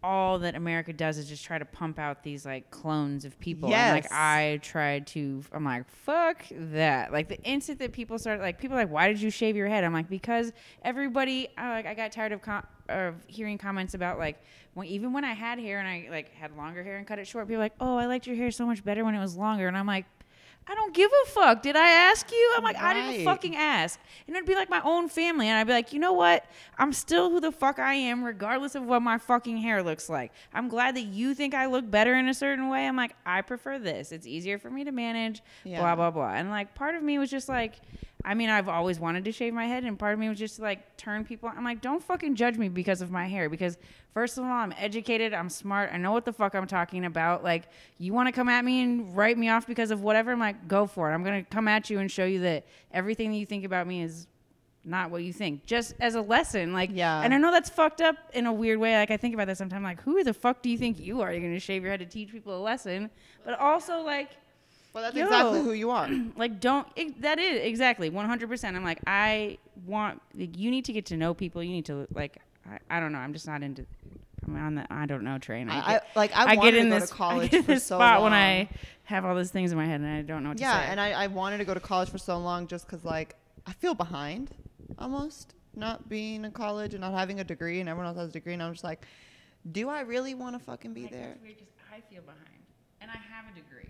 all 0.04 0.38
that 0.40 0.54
America 0.54 0.92
does 0.92 1.16
is 1.16 1.26
just 1.26 1.42
try 1.42 1.58
to 1.58 1.64
pump 1.64 1.98
out 1.98 2.22
these 2.22 2.44
like 2.44 2.70
clones 2.70 3.24
of 3.24 3.40
people. 3.40 3.70
And, 3.72 3.96
like 4.04 4.12
I 4.12 4.60
tried 4.62 5.06
to. 5.08 5.42
I'm 5.50 5.64
like, 5.64 5.88
fuck 5.88 6.44
that. 6.50 7.10
Like 7.10 7.28
the 7.28 7.42
instant 7.42 7.78
that 7.78 7.92
people 7.92 8.18
start 8.18 8.38
like 8.38 8.58
people 8.58 8.76
are 8.76 8.80
like, 8.80 8.92
why 8.92 9.08
did 9.08 9.20
you 9.20 9.30
shave 9.30 9.56
your 9.56 9.66
head? 9.66 9.82
I'm 9.82 9.94
like, 9.94 10.10
because 10.10 10.52
everybody. 10.82 11.48
I 11.56 11.70
like. 11.70 11.86
I 11.86 11.94
got 11.94 12.12
tired 12.12 12.32
of 12.32 12.42
com- 12.42 12.66
of 12.88 13.14
hearing 13.26 13.56
comments 13.56 13.94
about 13.94 14.18
like. 14.18 14.40
When, 14.74 14.88
even 14.88 15.12
when 15.12 15.24
I 15.24 15.32
had 15.32 15.58
hair 15.60 15.78
and 15.78 15.88
I 15.88 16.08
like 16.10 16.34
had 16.34 16.56
longer 16.56 16.82
hair 16.82 16.98
and 16.98 17.06
cut 17.06 17.18
it 17.18 17.26
short, 17.26 17.46
people 17.46 17.56
were 17.56 17.64
like, 17.64 17.74
"Oh, 17.80 17.96
I 17.96 18.06
liked 18.06 18.26
your 18.26 18.36
hair 18.36 18.50
so 18.50 18.66
much 18.66 18.84
better 18.84 19.04
when 19.04 19.14
it 19.14 19.20
was 19.20 19.36
longer," 19.36 19.68
and 19.68 19.76
I'm 19.76 19.86
like, 19.86 20.04
I 20.66 20.74
don't 20.74 20.94
give 20.94 21.10
a 21.24 21.28
fuck. 21.30 21.62
Did 21.62 21.76
I 21.76 21.88
ask 21.90 22.30
you? 22.32 22.54
I'm 22.56 22.64
like, 22.64 22.76
I 22.76 22.94
didn't 22.94 23.24
fucking 23.24 23.54
ask. 23.54 24.00
And 24.26 24.34
it'd 24.34 24.48
be 24.48 24.54
like 24.54 24.70
my 24.70 24.80
own 24.82 25.08
family. 25.10 25.48
And 25.48 25.58
I'd 25.58 25.66
be 25.66 25.74
like, 25.74 25.92
you 25.92 25.98
know 25.98 26.14
what? 26.14 26.46
I'm 26.78 26.92
still 26.94 27.28
who 27.30 27.38
the 27.38 27.52
fuck 27.52 27.78
I 27.78 27.92
am, 27.94 28.24
regardless 28.24 28.74
of 28.74 28.84
what 28.84 29.02
my 29.02 29.18
fucking 29.18 29.58
hair 29.58 29.82
looks 29.82 30.08
like. 30.08 30.32
I'm 30.54 30.68
glad 30.68 30.96
that 30.96 31.02
you 31.02 31.34
think 31.34 31.52
I 31.54 31.66
look 31.66 31.90
better 31.90 32.14
in 32.14 32.28
a 32.28 32.34
certain 32.34 32.70
way. 32.70 32.86
I'm 32.86 32.96
like, 32.96 33.14
I 33.26 33.42
prefer 33.42 33.78
this. 33.78 34.10
It's 34.10 34.26
easier 34.26 34.58
for 34.58 34.70
me 34.70 34.84
to 34.84 34.92
manage, 34.92 35.42
Yeah. 35.64 35.80
blah, 35.80 35.96
blah, 35.96 36.10
blah. 36.10 36.32
And 36.34 36.48
like, 36.48 36.74
part 36.74 36.94
of 36.94 37.02
me 37.02 37.18
was 37.18 37.30
just 37.30 37.48
like, 37.48 37.74
I 38.24 38.34
mean, 38.34 38.48
I've 38.48 38.68
always 38.68 38.98
wanted 38.98 39.24
to 39.26 39.32
shave 39.32 39.52
my 39.52 39.66
head, 39.66 39.84
and 39.84 39.98
part 39.98 40.14
of 40.14 40.18
me 40.18 40.28
was 40.28 40.38
just 40.38 40.56
to, 40.56 40.62
like 40.62 40.96
turn 40.96 41.24
people. 41.24 41.50
I'm 41.54 41.64
like, 41.64 41.82
don't 41.82 42.02
fucking 42.02 42.36
judge 42.36 42.56
me 42.56 42.68
because 42.68 43.02
of 43.02 43.10
my 43.10 43.26
hair. 43.26 43.50
Because 43.50 43.76
first 44.14 44.38
of 44.38 44.44
all, 44.44 44.50
I'm 44.50 44.72
educated, 44.78 45.34
I'm 45.34 45.50
smart, 45.50 45.90
I 45.92 45.98
know 45.98 46.12
what 46.12 46.24
the 46.24 46.32
fuck 46.32 46.54
I'm 46.54 46.66
talking 46.66 47.04
about. 47.04 47.44
Like, 47.44 47.64
you 47.98 48.12
want 48.14 48.28
to 48.28 48.32
come 48.32 48.48
at 48.48 48.64
me 48.64 48.82
and 48.82 49.14
write 49.14 49.36
me 49.36 49.50
off 49.50 49.66
because 49.66 49.90
of 49.90 50.00
whatever? 50.02 50.32
I'm 50.32 50.40
like, 50.40 50.66
go 50.68 50.86
for 50.86 51.10
it. 51.10 51.14
I'm 51.14 51.22
gonna 51.22 51.44
come 51.44 51.68
at 51.68 51.90
you 51.90 51.98
and 51.98 52.10
show 52.10 52.24
you 52.24 52.40
that 52.40 52.64
everything 52.92 53.30
that 53.32 53.36
you 53.36 53.46
think 53.46 53.64
about 53.64 53.86
me 53.86 54.02
is 54.02 54.26
not 54.86 55.10
what 55.10 55.22
you 55.22 55.32
think. 55.32 55.64
Just 55.66 55.94
as 56.00 56.14
a 56.14 56.20
lesson, 56.20 56.72
like, 56.72 56.90
Yeah. 56.92 57.20
And 57.20 57.32
I 57.34 57.38
know 57.38 57.50
that's 57.50 57.70
fucked 57.70 58.00
up 58.00 58.16
in 58.32 58.46
a 58.46 58.52
weird 58.52 58.78
way. 58.78 58.96
Like, 58.96 59.10
I 59.10 59.16
think 59.16 59.34
about 59.34 59.46
that 59.48 59.58
sometimes. 59.58 59.82
Like, 59.82 60.02
who 60.02 60.22
the 60.24 60.34
fuck 60.34 60.62
do 60.62 60.70
you 60.70 60.78
think 60.78 60.98
you 60.98 61.20
are? 61.20 61.32
You're 61.32 61.40
gonna 61.42 61.60
shave 61.60 61.82
your 61.82 61.90
head 61.90 62.00
to 62.00 62.06
teach 62.06 62.30
people 62.32 62.56
a 62.56 62.62
lesson, 62.62 63.10
but 63.44 63.58
also 63.58 64.00
like 64.00 64.30
well, 64.94 65.02
that's 65.02 65.16
Yo. 65.16 65.24
exactly 65.24 65.62
who 65.62 65.72
you 65.72 65.90
are. 65.90 66.08
like 66.36 66.60
don't 66.60 66.86
ex- 66.96 67.12
that 67.18 67.38
is 67.38 67.60
exactly 67.62 68.10
100% 68.10 68.64
i'm 68.76 68.84
like 68.84 69.00
i 69.06 69.58
want 69.86 70.22
like, 70.34 70.56
you 70.56 70.70
need 70.70 70.84
to 70.84 70.92
get 70.92 71.06
to 71.06 71.16
know 71.16 71.34
people 71.34 71.62
you 71.62 71.72
need 71.72 71.84
to 71.86 72.06
like 72.14 72.38
i, 72.70 72.78
I 72.96 73.00
don't 73.00 73.12
know 73.12 73.18
i'm 73.18 73.32
just 73.32 73.46
not 73.46 73.62
into 73.62 73.84
i'm 74.46 74.56
on 74.56 74.74
the 74.76 74.86
i 74.90 75.04
don't 75.06 75.24
know 75.24 75.38
train 75.38 75.68
i, 75.68 75.78
I, 75.78 75.94
I 75.96 76.00
like 76.14 76.36
I, 76.36 76.52
I 76.52 76.56
wanted 76.56 76.70
get 76.70 76.74
in 76.74 76.84
to 76.84 76.90
go 76.90 77.00
this 77.00 77.10
to 77.10 77.14
college 77.14 77.54
I 77.54 77.56
get 77.58 77.66
this 77.66 77.84
so 77.84 77.96
spot 77.96 78.20
long. 78.20 78.30
when 78.30 78.32
i 78.32 78.68
have 79.04 79.24
all 79.24 79.36
these 79.36 79.50
things 79.50 79.72
in 79.72 79.76
my 79.76 79.86
head 79.86 80.00
and 80.00 80.08
i 80.08 80.22
don't 80.22 80.42
know 80.42 80.50
what 80.50 80.58
to 80.58 80.62
yeah, 80.62 80.84
say 80.84 80.90
and 80.90 81.00
I, 81.00 81.10
I 81.10 81.26
wanted 81.26 81.58
to 81.58 81.64
go 81.64 81.74
to 81.74 81.80
college 81.80 82.08
for 82.08 82.18
so 82.18 82.38
long 82.38 82.66
just 82.66 82.86
because 82.86 83.04
like 83.04 83.36
I 83.66 83.72
feel 83.72 83.94
behind 83.94 84.50
almost 84.98 85.54
not 85.74 86.08
being 86.08 86.44
in 86.44 86.50
college 86.52 86.94
and 86.94 87.00
not 87.00 87.12
having 87.14 87.40
a 87.40 87.44
degree 87.44 87.80
and 87.80 87.88
everyone 87.88 88.08
else 88.08 88.18
has 88.18 88.28
a 88.28 88.32
degree 88.32 88.52
and 88.52 88.62
I'm 88.62 88.72
just 88.72 88.84
like, 88.84 89.04
do 89.72 89.88
I 89.88 90.02
really 90.02 90.34
want 90.34 90.56
to 90.56 90.64
fucking 90.64 90.92
be 90.92 91.06
there? 91.06 91.36
i 91.92 92.00
feel 92.12 92.22
behind 92.22 92.62
and 93.00 93.08
i 93.10 93.14
have 93.14 93.44
a 93.50 93.54
degree 93.54 93.88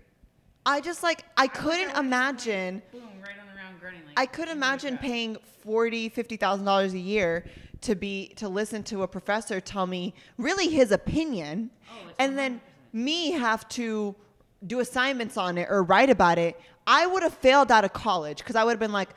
I 0.65 0.81
just 0.81 1.03
like 1.03 1.23
I 1.37 1.47
couldn't 1.47 1.95
imagine. 1.97 2.81
boom 2.91 3.01
right 3.21 3.39
on 3.39 3.47
the 3.47 3.59
round 3.61 3.79
grunting 3.79 4.01
I 4.17 4.25
could 4.25 4.47
imagine 4.49 4.97
paying 4.97 5.37
forty, 5.63 6.09
fifty 6.09 6.37
thousand 6.37 6.65
dollars 6.65 6.93
a 6.93 6.99
year 6.99 7.45
to 7.81 7.95
be 7.95 8.33
to 8.37 8.47
listen 8.49 8.83
to 8.83 9.03
a 9.03 9.07
professor 9.07 9.59
tell 9.59 9.85
me 9.85 10.13
really 10.37 10.69
his 10.69 10.91
opinion, 10.91 11.69
oh, 11.91 12.11
and 12.19 12.37
then 12.37 12.61
me 12.93 13.31
have 13.31 13.67
to 13.69 14.15
do 14.65 14.79
assignments 14.79 15.37
on 15.37 15.57
it 15.57 15.67
or 15.69 15.83
write 15.83 16.09
about 16.09 16.37
it. 16.37 16.59
I 16.87 17.05
would 17.05 17.23
have 17.23 17.33
failed 17.33 17.71
out 17.71 17.83
of 17.83 17.93
college 17.93 18.37
because 18.39 18.55
I 18.55 18.63
would 18.63 18.71
have 18.71 18.79
been 18.79 18.91
like, 18.91 19.09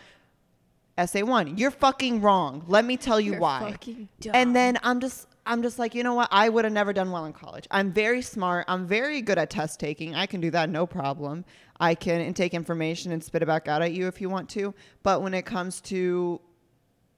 essay 0.99 1.23
one, 1.23 1.57
you're 1.57 1.71
fucking 1.71 2.21
wrong. 2.21 2.65
Let 2.67 2.85
me 2.85 2.97
tell 2.97 3.21
you 3.21 3.33
You're 3.33 3.41
why. 3.41 3.71
fucking 3.73 4.09
And 4.33 4.55
then 4.55 4.79
I'm 4.83 5.01
just 5.01 5.29
I'm 5.49 5.63
just 5.63 5.79
like, 5.79 5.95
you 5.95 6.03
know 6.03 6.13
what? 6.13 6.29
I 6.31 6.51
would 6.51 6.67
have 6.67 6.75
never 6.75 6.93
done 6.93 7.11
well 7.11 7.25
in 7.25 7.33
college. 7.33 7.67
I'm 7.71 7.91
very 7.91 8.21
smart. 8.21 8.67
I'm 8.69 8.87
very 8.87 9.23
good 9.23 9.39
at 9.39 9.49
test 9.49 9.81
taking. 9.81 10.15
I 10.15 10.27
can 10.27 10.43
do 10.43 10.51
that 10.51 10.69
no 10.69 10.87
problem. 10.87 11.47
I 11.81 11.95
can 11.95 12.35
take 12.35 12.53
information 12.53 13.13
and 13.13 13.25
spit 13.25 13.43
it 13.43 13.47
back 13.47 13.67
out 13.67 13.81
at 13.81 13.93
you 13.93 14.09
if 14.09 14.21
you 14.21 14.29
want 14.29 14.51
to. 14.51 14.75
But 15.03 15.23
when 15.23 15.33
it 15.33 15.47
comes 15.47 15.81
to 15.83 16.41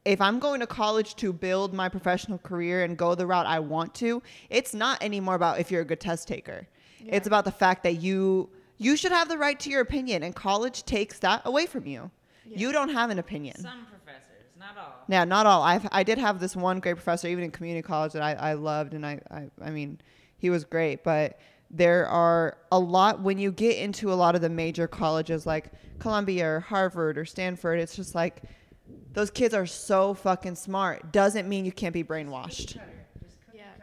if 0.05 0.21
I'm 0.21 0.39
going 0.39 0.61
to 0.61 0.67
college 0.67 1.17
to 1.17 1.33
build 1.33 1.75
my 1.75 1.89
professional 1.89 2.39
career 2.39 2.85
and 2.85 2.97
go 2.97 3.15
the 3.15 3.27
route 3.27 3.47
I 3.47 3.59
want 3.59 3.95
to, 3.97 4.23
it's 4.49 4.73
not 4.75 5.03
anymore 5.03 5.35
about 5.35 5.59
if 5.59 5.71
you're 5.71 5.83
a 5.83 5.85
good 5.85 6.01
test 6.01 6.27
taker. 6.27 6.67
It's 7.05 7.27
about 7.27 7.45
the 7.45 7.53
fact 7.53 7.83
that 7.83 8.01
you 8.01 8.49
you 8.79 8.97
should 8.97 9.13
have 9.13 9.29
the 9.29 9.37
right 9.39 9.59
to 9.61 9.71
your 9.71 9.81
opinion 9.81 10.23
and 10.23 10.35
college 10.35 10.85
takes 10.85 11.19
that 11.19 11.43
away 11.45 11.67
from 11.67 11.87
you. 11.87 12.11
You 12.47 12.73
don't 12.73 12.89
have 12.91 13.11
an 13.11 13.19
opinion. 13.19 13.57
some 13.59 13.87
not 14.75 14.85
all 14.85 15.05
Yeah, 15.09 15.25
not 15.25 15.47
all. 15.47 15.63
I've 15.63 15.87
I 15.93 16.03
did 16.03 16.19
have 16.19 16.41
this 16.41 16.57
one 16.57 16.81
great 16.81 16.95
professor, 16.95 17.29
even 17.29 17.45
in 17.45 17.51
community 17.51 17.83
college, 17.83 18.13
that 18.13 18.23
I, 18.23 18.33
I 18.35 18.53
loved, 18.55 18.95
and 18.95 19.05
I, 19.05 19.21
I 19.31 19.51
I 19.63 19.71
mean, 19.71 20.01
he 20.39 20.51
was 20.51 20.65
great. 20.65 21.05
But 21.05 21.39
there 21.71 22.07
are 22.07 22.59
a 22.73 22.79
lot 22.79 23.21
when 23.21 23.39
you 23.39 23.53
get 23.53 23.77
into 23.77 24.13
a 24.13 24.15
lot 24.15 24.35
of 24.35 24.41
the 24.41 24.49
major 24.49 24.89
colleges 24.89 25.47
like 25.47 25.73
Columbia 25.99 26.47
or 26.47 26.61
Harvard 26.61 27.19
or 27.19 27.25
Stanford. 27.25 27.79
It's 27.79 27.95
just 27.95 28.15
like 28.15 28.43
those 29.13 29.31
kids 29.31 29.55
are 29.55 29.67
so 29.67 30.15
fucking 30.15 30.57
smart. 30.57 31.13
Doesn't 31.13 31.49
mean 31.49 31.65
you 31.65 31.73
can't 31.73 31.95
be 31.95 32.05
brainwashed. 32.05 32.79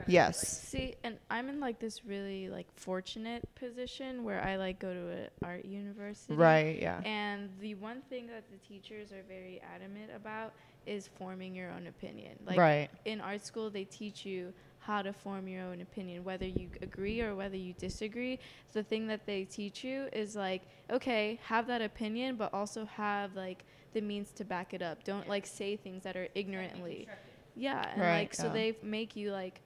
Yes. 0.08 0.62
See, 0.64 0.96
and 1.04 1.18
I'm 1.30 1.50
in 1.50 1.60
like 1.60 1.80
this 1.80 2.06
really 2.06 2.50
like 2.50 2.68
fortunate 2.76 3.48
position 3.56 4.24
where 4.24 4.42
I 4.42 4.56
like 4.56 4.80
go 4.80 4.94
to 4.94 5.10
an 5.10 5.28
art 5.44 5.66
university. 5.66 6.34
Right. 6.34 6.82
Yeah. 6.82 7.02
And 7.04 7.50
the 7.60 7.76
one 7.76 8.02
thing 8.10 8.28
that 8.28 8.46
the 8.50 8.58
teachers 8.58 9.12
are 9.12 9.24
very 9.28 9.62
adamant 9.76 10.12
about 10.16 10.54
is 10.88 11.08
forming 11.20 11.54
your 11.56 11.72
own 11.72 11.88
opinion. 11.88 12.38
Like 12.46 12.58
Right. 12.58 12.90
in 13.06 13.22
art 13.22 13.46
school, 13.46 13.70
they 13.70 13.84
teach 13.84 14.26
you 14.26 14.54
how 14.80 15.02
to 15.02 15.12
form 15.12 15.48
your 15.48 15.64
own 15.64 15.82
opinion, 15.82 16.24
whether 16.24 16.46
you 16.46 16.70
agree 16.82 17.22
or 17.22 17.36
whether 17.36 17.58
you 17.58 17.74
disagree. 17.74 18.40
The 18.74 18.84
thing 18.84 19.08
that 19.08 19.26
they 19.26 19.44
teach 19.44 19.84
you 19.84 20.08
is 20.14 20.36
like, 20.36 20.64
okay, 20.90 21.40
have 21.44 21.68
that 21.68 21.82
opinion, 21.82 22.38
but 22.38 22.54
also 22.54 22.86
have 22.86 23.36
like 23.36 23.66
the 23.94 24.02
means 24.02 24.32
to 24.32 24.46
back 24.46 24.74
it 24.74 24.82
up. 24.82 25.04
Don't 25.04 25.28
like 25.28 25.46
say 25.46 25.76
things 25.76 26.04
that 26.04 26.16
are 26.16 26.30
ignorantly. 26.36 27.08
Yeah, 27.56 27.90
and 27.92 28.02
Right, 28.02 28.12
like 28.20 28.34
so 28.34 28.50
they 28.50 28.78
make 28.82 29.16
you 29.16 29.32
like 29.32 29.62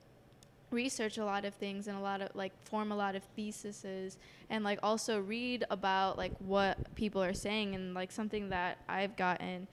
research 0.72 1.18
a 1.18 1.26
lot 1.26 1.44
of 1.44 1.54
things 1.56 1.88
and 1.88 1.98
a 1.98 2.02
lot 2.02 2.22
of 2.22 2.30
like 2.34 2.54
form 2.66 2.92
a 2.92 2.96
lot 2.96 3.14
of 3.14 3.24
theses 3.36 4.18
and 4.50 4.64
like 4.64 4.80
also 4.82 5.20
read 5.20 5.66
about 5.70 6.18
like 6.18 6.32
what 6.40 6.96
people 6.96 7.22
are 7.22 7.34
saying 7.34 7.76
and 7.76 7.94
like 7.94 8.10
something 8.12 8.50
that 8.50 8.78
I've 8.88 9.18
gotten 9.18 9.68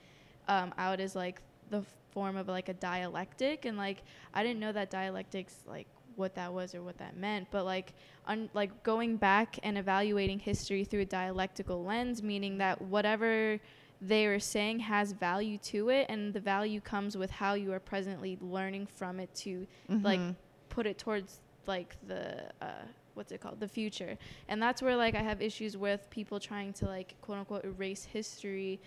um, 0.49 0.73
out 0.77 0.99
as 0.99 1.15
like 1.15 1.41
the 1.69 1.83
form 2.11 2.35
of 2.35 2.47
like 2.49 2.67
a 2.69 2.73
dialectic 2.73 3.65
and 3.65 3.77
like 3.77 4.03
I 4.33 4.43
didn't 4.43 4.59
know 4.59 4.71
that 4.73 4.89
dialectics 4.89 5.55
like 5.67 5.87
what 6.15 6.35
that 6.35 6.51
was 6.53 6.75
or 6.75 6.81
what 6.81 6.97
that 6.97 7.15
meant. 7.15 7.47
But 7.49 7.63
like, 7.63 7.93
un- 8.27 8.49
like 8.53 8.83
going 8.83 9.15
back 9.15 9.57
and 9.63 9.77
evaluating 9.77 10.39
history 10.39 10.83
through 10.83 11.01
a 11.01 11.05
dialectical 11.05 11.85
lens, 11.85 12.21
meaning 12.21 12.57
that 12.57 12.81
whatever 12.81 13.57
they 14.01 14.25
are 14.25 14.39
saying 14.39 14.79
has 14.79 15.13
value 15.13 15.57
to 15.59 15.89
it, 15.89 16.07
and 16.09 16.33
the 16.33 16.39
value 16.41 16.81
comes 16.81 17.15
with 17.15 17.31
how 17.31 17.53
you 17.53 17.71
are 17.71 17.79
presently 17.79 18.37
learning 18.41 18.85
from 18.87 19.19
it 19.19 19.33
to 19.35 19.65
like 19.87 20.19
Mhm. 20.19 20.35
put 20.69 20.85
it 20.87 20.97
towards 20.97 21.39
like 21.67 21.95
the 22.07 22.51
uh, 22.61 22.83
what's 23.13 23.31
it 23.31 23.39
called 23.41 23.59
the 23.59 23.67
future 23.67 24.17
and 24.47 24.61
that's 24.61 24.81
where 24.81 24.95
like 24.95 25.13
i 25.13 25.21
have 25.21 25.41
issues 25.41 25.75
with 25.75 26.09
people 26.09 26.39
trying 26.39 26.71
to 26.71 26.85
like 26.85 27.15
quote 27.21 27.37
unquote 27.37 27.65
erase 27.65 28.05
history 28.05 28.79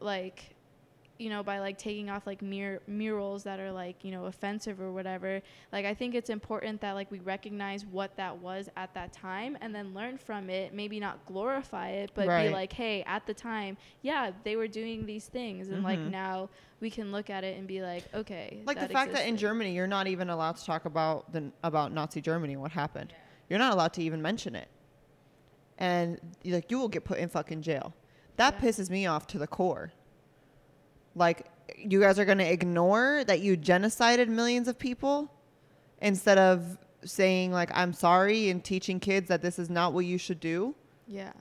like 0.00 0.53
you 1.18 1.30
know 1.30 1.42
by 1.42 1.60
like 1.60 1.78
taking 1.78 2.10
off 2.10 2.26
like 2.26 2.42
mur- 2.42 2.80
murals 2.88 3.44
that 3.44 3.60
are 3.60 3.70
like 3.70 4.04
you 4.04 4.10
know 4.10 4.24
offensive 4.26 4.80
or 4.80 4.90
whatever 4.92 5.40
like 5.72 5.84
i 5.86 5.94
think 5.94 6.14
it's 6.14 6.28
important 6.30 6.80
that 6.80 6.92
like 6.92 7.08
we 7.10 7.20
recognize 7.20 7.86
what 7.86 8.16
that 8.16 8.36
was 8.38 8.68
at 8.76 8.92
that 8.94 9.12
time 9.12 9.56
and 9.60 9.72
then 9.74 9.94
learn 9.94 10.18
from 10.18 10.50
it 10.50 10.74
maybe 10.74 10.98
not 10.98 11.24
glorify 11.26 11.90
it 11.90 12.10
but 12.14 12.26
Right. 12.26 12.48
be 12.48 12.52
like 12.52 12.72
hey 12.72 13.02
at 13.04 13.26
the 13.26 13.34
time 13.34 13.76
yeah 14.02 14.32
they 14.42 14.56
were 14.56 14.66
doing 14.66 15.06
these 15.06 15.26
things 15.26 15.68
and 15.68 15.84
like 15.84 16.00
Mhm. 16.00 16.10
now 16.10 16.48
we 16.80 16.90
can 16.90 17.12
look 17.12 17.30
at 17.30 17.44
it 17.44 17.56
and 17.58 17.68
be 17.68 17.80
like 17.80 18.02
okay 18.12 18.60
like 18.66 18.80
the 18.80 18.88
fact 18.88 19.12
that 19.12 19.26
in. 19.26 19.36
Germany 19.36 19.72
you're 19.72 19.86
not 19.86 20.06
even 20.08 20.30
allowed 20.30 20.56
to 20.56 20.64
talk 20.64 20.84
about 20.84 21.32
the 21.32 21.52
about 21.62 21.92
Nazi 21.92 22.20
Germany 22.20 22.54
and 22.54 22.62
what 22.62 22.72
happened. 22.72 23.14
You're 23.48 23.58
not 23.60 23.72
allowed 23.72 23.92
to 23.94 24.02
even 24.02 24.20
mention 24.20 24.54
it, 24.56 24.68
and 25.78 26.18
like 26.44 26.70
you 26.70 26.78
will 26.78 26.88
get 26.88 27.04
put 27.04 27.18
in 27.18 27.28
fucking 27.28 27.62
jail. 27.62 27.94
That 28.36 28.54
Yeah. 28.54 28.60
pisses 28.68 28.90
me 28.90 29.06
off 29.06 29.26
to 29.28 29.38
the 29.38 29.46
core. 29.46 29.92
Like 31.14 31.46
you 31.78 32.00
guys 32.00 32.18
are 32.18 32.24
gonna 32.24 32.44
ignore 32.44 33.24
that 33.24 33.40
you 33.40 33.56
genocided 33.56 34.28
millions 34.28 34.68
of 34.68 34.78
people 34.78 35.30
instead 36.00 36.38
of 36.38 36.78
saying 37.04 37.52
like 37.52 37.70
I'm 37.74 37.92
sorry 37.92 38.50
and 38.50 38.62
teaching 38.64 38.98
kids 39.00 39.28
that 39.28 39.42
this 39.42 39.58
is 39.58 39.68
not 39.70 39.92
what 39.92 40.04
you 40.06 40.18
should 40.18 40.40
do. 40.40 40.74
Yeah. 41.06 41.32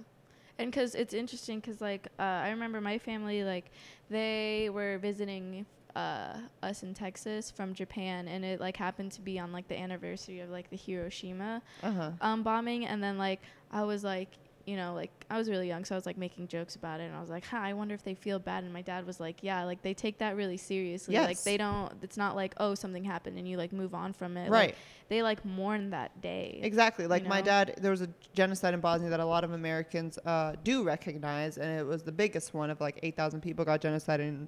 And 0.59 0.71
because 0.71 0.93
it's 0.93 1.13
interesting, 1.13 1.59
because 1.59 1.82
like 1.82 2.07
uh, 2.19 2.24
I 2.24 2.49
remember 2.49 2.80
my 2.82 2.97
family, 2.99 3.43
like 3.43 3.71
they 4.09 4.69
were 4.71 4.99
visiting 4.99 5.65
uh, 5.95 6.38
us 6.61 6.84
in 6.84 6.93
Texas 6.93 7.49
from 7.49 7.74
Japan, 7.74 8.28
and 8.28 8.45
it 8.45 8.59
like 8.59 8.78
happened 8.78 9.11
to 9.13 9.21
be 9.21 9.39
on 9.39 9.51
like 9.51 9.67
the 9.67 9.80
anniversary 9.80 10.41
of 10.41 10.49
like 10.49 10.69
the 10.69 10.76
Hiroshima 10.78 11.61
Uh 11.82 11.91
huh. 11.91 12.11
um, 12.21 12.43
bombing, 12.43 12.86
and 12.86 13.01
then 13.03 13.17
like 13.17 13.41
I 13.71 13.84
was 13.84 14.03
like, 14.03 14.30
you 14.66 14.78
know, 14.78 14.93
like 14.93 15.26
I 15.30 15.38
was 15.38 15.49
really 15.49 15.68
young, 15.68 15.84
so 15.84 15.95
I 15.95 15.97
was 15.97 16.05
like 16.05 16.18
making 16.18 16.47
jokes 16.47 16.76
about 16.76 16.99
it, 16.99 17.03
and 17.03 17.16
I 17.16 17.20
was 17.20 17.30
like, 17.30 17.45
huh, 17.45 17.57
I 17.57 17.74
wonder 17.74 17.93
if 17.93 18.03
they 18.03 18.16
feel 18.16 18.39
bad, 18.39 18.64
and 18.64 18.72
my 18.72 18.82
dad 18.82 19.05
was 19.05 19.20
like, 19.20 19.38
yeah, 19.41 19.64
like 19.64 19.82
they 19.82 19.93
take 19.93 20.20
that 20.20 20.36
really 20.36 20.57
seriously, 20.57 21.16
like 21.16 21.41
they 21.43 21.57
don't, 21.57 21.91
it's 22.01 22.18
not 22.18 22.36
like 22.36 22.53
oh 22.57 22.76
something 22.76 23.03
happened 23.03 23.38
and 23.38 23.47
you 23.47 23.57
like 23.57 23.74
move 23.74 23.93
on 23.93 24.14
from 24.14 24.38
it, 24.38 24.49
Right. 24.49 24.70
Like, 24.70 24.76
they 25.09 25.22
like 25.22 25.43
mourn 25.45 25.89
that 25.91 26.22
day. 26.22 26.59
Exactly. 26.64 27.07
Like 27.07 27.26
my 27.28 27.39
know? 27.39 27.45
dad, 27.45 27.76
there 27.78 27.91
was 27.91 28.01
a 28.01 28.09
genocide 28.34 28.74
in 28.74 28.80
Bosnia 28.80 29.09
that 29.09 29.20
a 29.20 29.26
lot 29.26 29.43
of 29.43 29.51
Americans 29.51 30.18
uh, 30.26 30.53
do 30.64 30.84
recognize, 30.84 31.57
and 31.57 31.80
it 31.80 31.86
was 31.86 32.03
the 32.03 32.11
biggest 32.11 32.53
one 32.53 32.70
of 32.70 32.80
like 32.82 32.99
8,000 33.03 33.41
people 33.41 33.66
got 33.66 33.82
genocide 33.82 34.22
in 34.22 34.47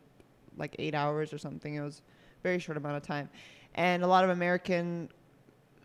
like 0.57 0.75
eight 0.79 0.95
hours 0.95 1.33
or 1.33 1.37
something. 1.37 1.75
It 1.75 1.81
was 1.81 2.01
a 2.39 2.41
very 2.41 2.59
short 2.59 2.77
amount 2.77 2.97
of 2.97 3.03
time. 3.03 3.29
And 3.75 4.03
a 4.03 4.07
lot 4.07 4.23
of 4.23 4.29
American 4.29 5.09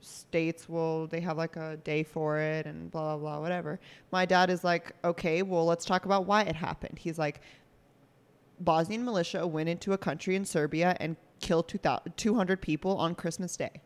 states 0.01 0.69
will, 0.69 1.07
they 1.07 1.21
have 1.21 1.37
like 1.37 1.57
a 1.57 1.77
day 1.79 2.03
for 2.03 2.39
it 2.39 2.67
and 2.67 2.91
blah, 2.91 3.17
blah, 3.17 3.19
blah, 3.19 3.41
whatever. 3.41 3.81
My 4.11 4.27
dad 4.27 4.51
is 4.51 4.65
like, 4.65 4.93
okay, 5.05 5.43
well, 5.43 5.65
let's 5.65 5.85
talk 5.85 6.05
about 6.05 6.27
why 6.27 6.43
it 6.43 6.57
happened. 6.57 6.99
He's 6.99 7.19
like, 7.19 7.41
Bosnian 8.61 9.05
militia 9.05 9.47
went 9.47 9.69
into 9.69 9.93
a 9.93 9.99
country 9.99 10.37
in 10.37 10.45
Serbia 10.45 10.97
and 11.01 11.17
killed 11.41 11.69
2,000 11.69 12.13
200 12.17 12.61
people 12.61 12.97
on 12.99 13.15
Christmas 13.15 13.57
Day. 13.57 13.81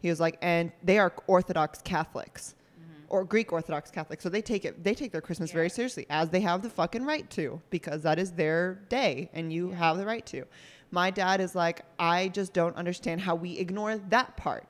He 0.00 0.10
was 0.10 0.20
like, 0.20 0.38
and 0.42 0.70
they 0.82 0.98
are 0.98 1.12
Orthodox 1.26 1.80
Catholics 1.82 2.54
mm-hmm. 2.78 3.04
or 3.08 3.24
Greek 3.24 3.52
Orthodox 3.52 3.90
Catholics, 3.90 4.22
so 4.22 4.28
they 4.28 4.42
take 4.42 4.64
it, 4.64 4.84
they 4.84 4.94
take 4.94 5.10
their 5.10 5.20
Christmas 5.20 5.50
very 5.50 5.70
seriously, 5.70 6.06
as 6.10 6.28
they 6.28 6.40
have 6.40 6.62
the 6.62 6.70
fucking 6.70 7.04
right 7.04 7.28
to, 7.30 7.60
because 7.70 8.02
that 8.02 8.18
is 8.18 8.32
their 8.32 8.82
day, 8.88 9.30
and 9.32 9.52
you 9.52 9.70
have 9.70 9.96
the 9.96 10.06
right 10.06 10.24
to. 10.26 10.44
My 10.90 11.10
dad 11.10 11.40
is 11.40 11.54
like, 11.54 11.82
I 11.98 12.28
just 12.28 12.52
don't 12.52 12.76
understand 12.76 13.20
how 13.22 13.34
we 13.34 13.58
ignore 13.58 13.96
that 13.96 14.36
part. 14.36 14.66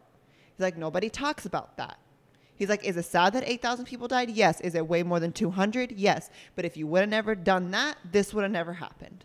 He's 0.58 0.64
like, 0.64 0.76
nobody 0.76 1.08
talks 1.08 1.46
about 1.46 1.76
that. 1.76 1.98
He's 2.56 2.68
like, 2.68 2.84
is 2.84 2.96
it 2.96 3.04
sad 3.04 3.34
that 3.34 3.44
8,000 3.46 3.84
people 3.84 4.08
died? 4.08 4.28
Yes. 4.28 4.60
Is 4.60 4.74
it 4.74 4.88
way 4.88 5.04
more 5.04 5.20
than 5.20 5.30
200? 5.30 5.92
Yes. 5.92 6.30
But 6.56 6.64
if 6.64 6.76
you 6.76 6.88
would 6.88 7.02
have 7.02 7.08
never 7.08 7.36
done 7.36 7.70
that, 7.70 7.96
this 8.10 8.34
would 8.34 8.42
have 8.42 8.50
never 8.50 8.72
happened. 8.72 9.24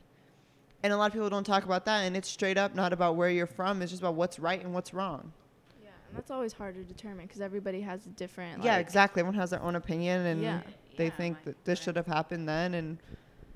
And 0.83 0.93
a 0.93 0.97
lot 0.97 1.07
of 1.07 1.13
people 1.13 1.31
don't 1.31 1.43
talk 1.43 1.63
about 1.63 1.85
that, 1.85 2.01
and 2.03 2.15
it's 2.15 2.29
straight 2.29 2.57
up 2.59 2.75
not 2.75 2.93
about 2.93 3.15
where 3.15 3.31
you're 3.31 3.47
from. 3.47 3.81
It's 3.81 3.89
just 3.91 4.03
about 4.03 4.13
what's 4.13 4.37
right 4.37 4.63
and 4.63 4.75
what's 4.75 4.93
wrong. 4.93 5.33
Yeah, 5.81 5.89
and 6.09 6.15
that's 6.17 6.29
always 6.29 6.53
hard 6.53 6.75
to 6.75 6.83
determine 6.83 7.25
because 7.25 7.41
everybody 7.41 7.81
has 7.81 8.05
a 8.05 8.09
different. 8.09 8.63
yeah, 8.63 8.77
exactly. 8.77 9.21
Everyone 9.21 9.39
has 9.39 9.49
their 9.49 9.63
own 9.63 9.75
opinion, 9.75 10.23
and 10.27 10.41
Yeah. 10.43 10.61
they 10.97 11.05
Yeah, 11.05 11.11
think 11.11 11.43
that 11.45 11.65
this 11.65 11.81
should 11.81 11.95
have 11.95 12.05
happened 12.05 12.47
then. 12.47 12.75
And 12.75 12.99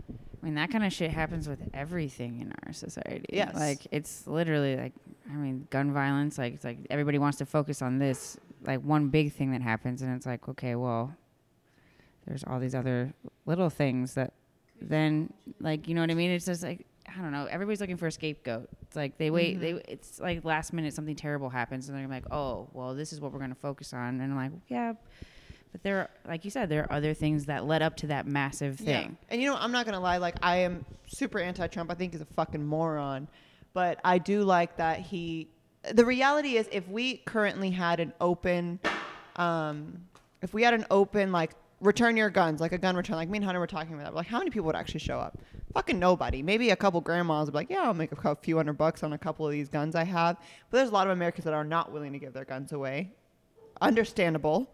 I 0.10 0.46
mean, 0.46 0.56
that 0.56 0.72
kind 0.72 0.84
of 0.86 0.92
shit 0.92 1.12
happens 1.12 1.48
with 1.48 1.60
everything 1.74 2.40
in 2.42 2.54
our 2.66 2.74
society. 2.74 3.26
Yes. 3.30 3.54
Like, 3.54 3.86
it's 3.92 4.26
literally 4.26 4.76
like, 4.78 4.94
I 5.30 5.34
mean, 5.34 5.68
gun 5.70 5.92
violence, 5.92 6.38
like, 6.38 6.54
it's 6.54 6.64
like 6.64 6.80
everybody 6.90 7.18
wants 7.18 7.38
to 7.40 7.46
focus 7.46 7.82
on 7.82 8.00
this, 8.00 8.38
like, 8.66 8.82
one 8.82 9.10
big 9.10 9.34
thing 9.34 9.52
that 9.52 9.62
happens. 9.62 10.02
And 10.02 10.16
it's 10.16 10.26
like, 10.26 10.48
okay, 10.48 10.76
well, 10.76 11.14
there's 12.26 12.44
all 12.46 12.60
these 12.60 12.76
other 12.76 13.14
little 13.46 13.70
things 13.70 14.14
that 14.14 14.34
then, 14.82 15.34
like, 15.60 15.88
you 15.88 15.96
know 15.96 16.02
what 16.02 16.12
I 16.12 16.14
mean? 16.14 16.32
It's 16.32 16.46
just 16.46 16.64
like, 16.64 16.86
I 17.08 17.22
don't 17.22 17.32
know. 17.32 17.46
Everybody's 17.46 17.80
looking 17.80 17.98
for 17.98 18.08
a 18.08 18.12
scapegoat. 18.12 18.70
It's 18.82 18.96
like 18.96 19.18
they 19.18 19.30
wait. 19.30 19.60
They 19.60 19.74
mm-hmm. 19.74 19.92
it's 19.92 20.20
like 20.20 20.44
last 20.44 20.74
minute 20.74 20.94
something 20.94 21.16
terrible 21.16 21.50
happens, 21.50 21.88
and 21.88 21.98
they're 21.98 22.08
like, 22.08 22.26
"Oh, 22.32 22.68
well, 22.74 22.94
this 22.94 23.14
is 23.14 23.22
what 23.22 23.32
we're 23.32 23.40
going 23.40 23.50
to 23.50 23.56
focus 23.56 23.94
on." 23.94 24.20
And 24.20 24.24
I'm 24.24 24.36
like, 24.36 24.52
"Yeah, 24.68 24.94
but 25.72 25.84
there, 25.84 26.00
are, 26.00 26.10
like 26.28 26.44
you 26.44 26.52
said, 26.52 26.70
there 26.70 26.84
are 26.84 26.92
other 26.92 27.14
things 27.14 27.46
that 27.46 27.66
led 27.66 27.82
up 27.82 27.96
to 27.98 28.08
that 28.08 28.28
massive 28.28 28.78
thing." 28.78 29.18
And 29.30 29.42
you 29.42 29.50
know, 29.50 29.56
I'm 29.58 29.72
not 29.72 29.86
gonna 29.86 30.00
lie. 30.00 30.18
Like, 30.18 30.36
I 30.42 30.58
am 30.58 30.86
super 31.08 31.40
anti-Trump. 31.40 31.90
I 31.90 31.94
think 31.94 32.12
he's 32.12 32.22
a 32.22 32.26
fucking 32.26 32.66
moron. 32.66 33.28
But 33.74 34.00
I 34.04 34.18
do 34.18 34.44
like 34.44 34.78
that 34.78 35.00
he. 35.00 35.50
The 35.94 36.06
reality 36.06 36.58
is, 36.58 36.68
if 36.72 36.88
we 36.88 37.18
currently 37.18 37.72
had 37.72 38.00
an 38.00 38.14
open, 38.20 38.80
um, 39.36 40.02
if 40.42 40.54
we 40.54 40.64
had 40.64 40.74
an 40.74 40.86
open 40.92 41.32
like 41.32 41.52
return 41.80 42.18
your 42.18 42.30
guns, 42.30 42.60
like 42.60 42.72
a 42.72 42.78
gun 42.78 42.96
return, 42.96 43.16
like 43.16 43.30
me 43.30 43.38
and 43.38 43.46
Hunter 43.46 43.60
were 43.60 43.68
talking 43.68 43.94
about 43.94 44.06
that. 44.06 44.16
Like, 44.16 44.28
how 44.28 44.40
many 44.40 44.50
people 44.50 44.66
would 44.66 44.76
actually 44.76 45.00
show 45.00 45.20
up? 45.20 45.38
Fucking 45.74 46.00
nobody. 46.00 46.42
Maybe 46.42 46.72
a 46.72 46.76
couple 46.76 47.02
grandmas 47.02 47.46
would 47.46 47.52
be 47.52 47.58
like, 47.58 47.70
yeah, 47.70 47.84
I'll 47.84 47.94
make 47.94 48.12
a 48.12 48.36
few 48.36 48.58
hundred 48.58 48.74
bucks 48.74 49.04
on 49.04 49.14
a 49.14 49.18
couple 49.18 49.46
of 49.46 49.52
these 49.52 49.70
guns 49.70 49.96
I 49.96 50.04
have. 50.04 50.38
But 50.70 50.78
there's 50.78 50.90
a 50.90 50.94
lot 50.94 51.08
of 51.08 51.14
Americans 51.14 51.46
that 51.46 51.54
are 51.54 51.64
not 51.64 51.92
willing 51.92 52.14
to 52.14 52.20
give 52.20 52.34
their 52.34 52.46
guns 52.46 52.72
away. 52.72 53.12
Understandable. 53.82 54.74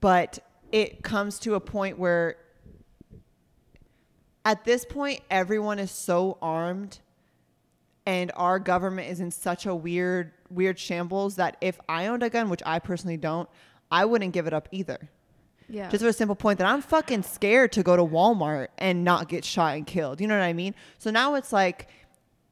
But 0.00 0.38
it 0.70 1.02
comes 1.02 1.38
to 1.40 1.54
a 1.54 1.60
point 1.60 1.98
where 1.98 2.36
at 4.44 4.64
this 4.64 4.84
point 4.84 5.20
everyone 5.30 5.78
is 5.78 5.90
so 5.90 6.38
armed 6.40 7.00
and 8.06 8.32
our 8.34 8.58
government 8.58 9.08
is 9.08 9.20
in 9.20 9.30
such 9.30 9.66
a 9.66 9.74
weird 9.74 10.32
weird 10.50 10.78
shambles 10.78 11.36
that 11.36 11.56
if 11.60 11.80
I 11.88 12.06
owned 12.06 12.22
a 12.22 12.30
gun, 12.30 12.50
which 12.50 12.62
I 12.66 12.78
personally 12.78 13.16
don't, 13.16 13.48
I 13.90 14.04
wouldn't 14.04 14.32
give 14.32 14.46
it 14.46 14.52
up 14.52 14.68
either. 14.70 15.08
Yeah. 15.68 15.88
Just 15.88 16.02
for 16.02 16.08
a 16.08 16.12
simple 16.12 16.36
point 16.36 16.58
that 16.58 16.66
I'm 16.66 16.82
fucking 16.82 17.22
scared 17.22 17.72
to 17.72 17.82
go 17.82 17.96
to 17.96 18.04
Walmart 18.04 18.68
and 18.76 19.04
not 19.04 19.28
get 19.28 19.44
shot 19.44 19.76
and 19.76 19.86
killed. 19.86 20.20
You 20.20 20.26
know 20.26 20.36
what 20.36 20.44
I 20.44 20.52
mean? 20.52 20.74
So 20.98 21.10
now 21.10 21.34
it's 21.34 21.52
like 21.52 21.88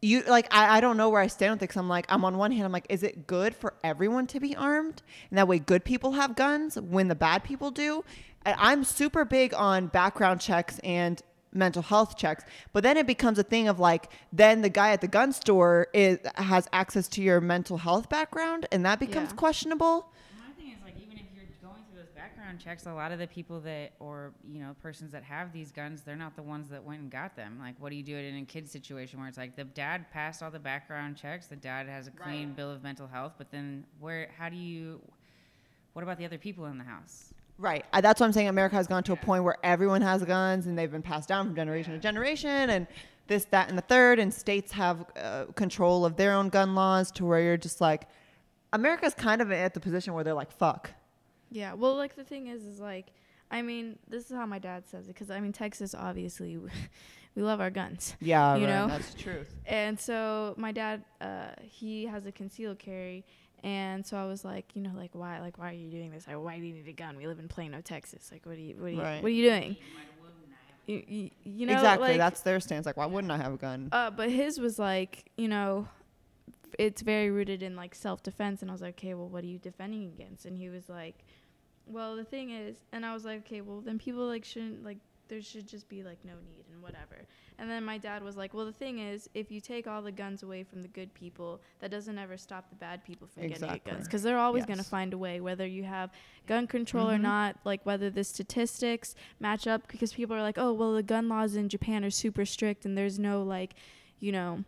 you 0.00 0.22
like 0.22 0.46
I, 0.50 0.78
I 0.78 0.80
don't 0.80 0.96
know 0.96 1.10
where 1.10 1.20
I 1.20 1.26
stand 1.26 1.52
with 1.52 1.58
it 1.58 1.64
because 1.64 1.76
I'm 1.76 1.88
like 1.88 2.06
I'm 2.08 2.24
on 2.24 2.38
one 2.38 2.52
hand 2.52 2.64
I'm 2.64 2.72
like 2.72 2.86
is 2.88 3.02
it 3.02 3.26
good 3.26 3.54
for 3.54 3.74
everyone 3.84 4.26
to 4.28 4.40
be 4.40 4.56
armed 4.56 5.02
and 5.28 5.38
that 5.38 5.46
way 5.46 5.58
good 5.58 5.84
people 5.84 6.12
have 6.12 6.36
guns 6.36 6.80
when 6.80 7.08
the 7.08 7.14
bad 7.14 7.44
people 7.44 7.70
do 7.70 8.02
and 8.46 8.56
I'm 8.58 8.84
super 8.84 9.26
big 9.26 9.52
on 9.52 9.88
background 9.88 10.40
checks 10.40 10.78
and 10.78 11.20
mental 11.52 11.82
health 11.82 12.16
checks 12.16 12.44
but 12.72 12.82
then 12.82 12.96
it 12.96 13.06
becomes 13.06 13.38
a 13.38 13.42
thing 13.42 13.68
of 13.68 13.78
like 13.80 14.10
then 14.32 14.62
the 14.62 14.68
guy 14.68 14.92
at 14.92 15.00
the 15.00 15.08
gun 15.08 15.32
store 15.32 15.88
is 15.92 16.18
has 16.36 16.68
access 16.72 17.08
to 17.08 17.20
your 17.22 17.40
mental 17.40 17.78
health 17.78 18.08
background 18.08 18.66
and 18.72 18.84
that 18.84 18.98
becomes 19.00 19.30
Yeah. 19.30 19.36
questionable 19.36 20.12
My 20.38 20.52
thing 20.62 20.72
is 20.72 20.82
like 20.84 20.96
even 20.96 21.16
if 21.18 21.24
you're 21.34 21.44
going 21.62 21.82
through 21.88 21.98
those 22.02 22.10
background 22.14 22.60
checks, 22.60 22.86
a 22.86 22.92
lot 22.92 23.12
of 23.12 23.18
the 23.18 23.26
people 23.26 23.60
that 23.60 23.92
or 24.00 24.32
you 24.48 24.60
know 24.60 24.74
persons 24.82 25.10
that 25.12 25.22
have 25.24 25.52
these 25.52 25.70
guns, 25.72 26.02
they're 26.02 26.16
not 26.16 26.36
the 26.36 26.42
ones 26.42 26.68
that 26.70 26.82
went 26.84 27.00
and 27.00 27.10
got 27.10 27.34
them. 27.36 27.58
Like, 27.58 27.74
what 27.78 27.90
do 27.90 27.96
you 27.96 28.02
do 28.02 28.16
it 28.16 28.24
in 28.24 28.36
a 28.36 28.44
kid 28.44 28.68
situation 28.68 29.18
where 29.18 29.28
it's 29.28 29.38
like 29.38 29.56
the 29.56 29.64
dad 29.64 30.10
passed 30.12 30.42
all 30.42 30.50
the 30.50 30.58
background 30.58 31.16
checks, 31.16 31.46
the 31.46 31.56
dad 31.56 31.88
has 31.88 32.06
a 32.06 32.10
clean 32.10 32.52
bill 32.52 32.70
of 32.70 32.82
mental 32.82 33.06
health, 33.06 33.34
but 33.38 33.50
then 33.50 33.84
where? 33.98 34.28
How 34.38 34.48
do 34.48 34.56
you? 34.56 35.00
What 35.92 36.02
about 36.02 36.18
the 36.18 36.24
other 36.24 36.38
people 36.38 36.66
in 36.66 36.78
the 36.78 36.84
house? 36.84 37.34
Right. 37.60 37.84
Uh, 37.92 38.00
That's 38.00 38.18
what 38.20 38.26
I'm 38.26 38.32
saying. 38.32 38.48
America 38.48 38.74
has 38.76 38.86
gone 38.86 39.02
to 39.04 39.12
a 39.12 39.16
point 39.16 39.44
where 39.44 39.56
everyone 39.62 40.00
has 40.02 40.24
guns 40.24 40.66
and 40.66 40.78
they've 40.78 40.90
been 40.90 41.02
passed 41.02 41.28
down 41.28 41.46
from 41.46 41.54
generation 41.54 41.92
to 41.92 41.98
generation 41.98 42.70
and 42.70 42.86
this, 43.26 43.44
that, 43.50 43.68
and 43.68 43.76
the 43.76 43.82
third. 43.82 44.18
And 44.18 44.32
states 44.32 44.72
have 44.72 45.04
uh, 45.16 45.44
control 45.54 46.04
of 46.06 46.16
their 46.16 46.32
own 46.32 46.48
gun 46.48 46.74
laws 46.74 47.10
to 47.12 47.24
where 47.26 47.40
you're 47.42 47.56
just 47.58 47.80
like, 47.80 48.08
America's 48.72 49.14
kind 49.14 49.42
of 49.42 49.52
at 49.52 49.74
the 49.74 49.80
position 49.80 50.14
where 50.14 50.24
they're 50.24 50.34
like, 50.34 50.50
fuck. 50.50 50.90
Yeah. 51.50 51.74
Well, 51.74 51.96
like 51.96 52.16
the 52.16 52.24
thing 52.24 52.46
is, 52.46 52.64
is 52.64 52.80
like, 52.80 53.08
I 53.50 53.62
mean, 53.62 53.98
this 54.08 54.30
is 54.30 54.36
how 54.36 54.46
my 54.46 54.58
dad 54.58 54.88
says 54.88 55.04
it 55.06 55.08
because 55.08 55.30
I 55.30 55.40
mean, 55.40 55.52
Texas 55.52 55.94
obviously, 55.94 56.56
we 57.34 57.42
love 57.42 57.60
our 57.60 57.70
guns, 57.70 58.14
Yeah, 58.20 58.54
You 58.56 58.64
right. 58.66 58.70
know? 58.72 58.86
That's 58.88 59.10
the 59.12 59.18
truth. 59.18 59.54
and 59.66 59.98
so 60.00 60.54
my 60.56 60.72
dad, 60.72 61.04
uh, 61.20 61.48
he 61.62 62.06
has 62.06 62.24
a 62.26 62.32
concealed 62.32 62.78
carry, 62.78 63.24
And 63.62 64.06
so 64.06 64.16
I 64.16 64.24
was 64.26 64.44
like, 64.44 64.74
you 64.74 64.82
know, 64.82 64.92
like 64.96 65.10
why, 65.12 65.40
like 65.40 65.58
why 65.58 65.70
are 65.70 65.74
you 65.74 65.90
doing 65.90 66.10
this? 66.10 66.26
Like 66.26 66.38
why 66.38 66.58
do 66.58 66.64
you 66.64 66.74
need 66.74 66.88
a 66.88 66.92
gun? 66.92 67.16
We 67.16 67.26
live 67.26 67.38
in 67.38 67.48
Plano, 67.48 67.80
Texas. 67.80 68.30
Like 68.32 68.46
what 68.46 68.56
are 68.56 68.60
you, 68.60 68.76
what 68.76 68.86
are 68.86 68.90
you, 68.90 69.00
Right. 69.00 69.22
what 69.22 69.28
are 69.28 69.32
you 69.32 69.48
doing? 69.50 69.76
You, 70.86 71.04
you, 71.06 71.30
you 71.44 71.66
know, 71.66 71.74
exactly. 71.74 72.08
like, 72.08 72.18
That's 72.18 72.40
their 72.42 72.58
stance. 72.58 72.84
Like, 72.86 72.96
why 72.96 73.06
wouldn't 73.06 73.30
I 73.30 73.36
have 73.36 73.52
a 73.52 73.56
gun? 73.56 73.90
uh, 73.92 74.10
but 74.10 74.30
his 74.30 74.58
was 74.58 74.78
like, 74.78 75.30
you 75.36 75.46
know, 75.46 75.86
it's 76.78 77.02
very 77.02 77.30
rooted 77.30 77.62
in 77.62 77.76
like 77.76 77.94
self 77.94 78.22
defense. 78.22 78.62
And 78.62 78.70
I 78.70 78.74
was 78.74 78.82
like, 78.82 78.94
okay, 78.98 79.14
well, 79.14 79.28
what 79.28 79.44
are 79.44 79.48
you 79.48 79.58
defending 79.58 80.04
against? 80.04 80.46
And 80.46 80.56
he 80.56 80.68
was 80.68 80.88
like, 80.88 81.16
well, 81.86 82.16
the 82.16 82.24
thing 82.24 82.50
is, 82.50 82.76
and 82.92 83.04
I 83.04 83.12
was 83.14 83.24
like, 83.24 83.40
okay, 83.40 83.60
well, 83.60 83.80
then 83.80 83.98
people 83.98 84.26
like 84.26 84.44
shouldn't 84.44 84.84
like 84.84 84.98
there 85.30 85.40
should 85.40 85.66
just 85.66 85.88
be 85.88 86.02
like 86.02 86.18
no 86.24 86.32
need 86.44 86.64
and 86.72 86.82
whatever. 86.82 87.24
And 87.58 87.70
then 87.70 87.84
my 87.84 87.96
dad 87.98 88.22
was 88.22 88.36
like, 88.36 88.52
well, 88.52 88.66
the 88.66 88.72
thing 88.72 88.98
is, 88.98 89.30
if 89.32 89.50
you 89.50 89.60
take 89.60 89.86
all 89.86 90.02
the 90.02 90.10
guns 90.12 90.42
away 90.42 90.64
from 90.64 90.82
the 90.82 90.88
good 90.88 91.14
people, 91.14 91.60
that 91.78 91.90
doesn't 91.90 92.18
ever 92.18 92.36
stop 92.36 92.68
the 92.68 92.74
bad 92.74 93.04
people 93.04 93.28
from 93.28 93.46
getting 93.46 93.80
guns 93.86 94.04
because 94.06 94.22
they're 94.24 94.38
always 94.38 94.66
going 94.66 94.78
to 94.78 94.84
find 94.84 95.14
a 95.14 95.18
way, 95.18 95.40
whether 95.40 95.64
you 95.66 95.84
have 95.84 96.10
gun 96.48 96.66
control 96.66 97.08
or 97.08 97.16
Mhm. 97.16 97.20
not, 97.22 97.56
like 97.64 97.86
whether 97.86 98.10
the 98.10 98.24
statistics 98.24 99.14
match 99.38 99.66
up 99.68 99.86
because 99.88 100.12
people 100.12 100.34
are 100.34 100.42
like, 100.42 100.58
oh, 100.58 100.72
well, 100.72 100.92
the 100.94 101.02
gun 101.02 101.28
laws 101.28 101.54
in 101.54 101.68
Japan 101.68 102.04
are 102.04 102.10
super 102.10 102.44
strict 102.44 102.84
and 102.84 102.98
there's 102.98 103.18
no 103.18 103.42
like, 103.42 103.74
you 104.18 104.32
know, 104.32 104.64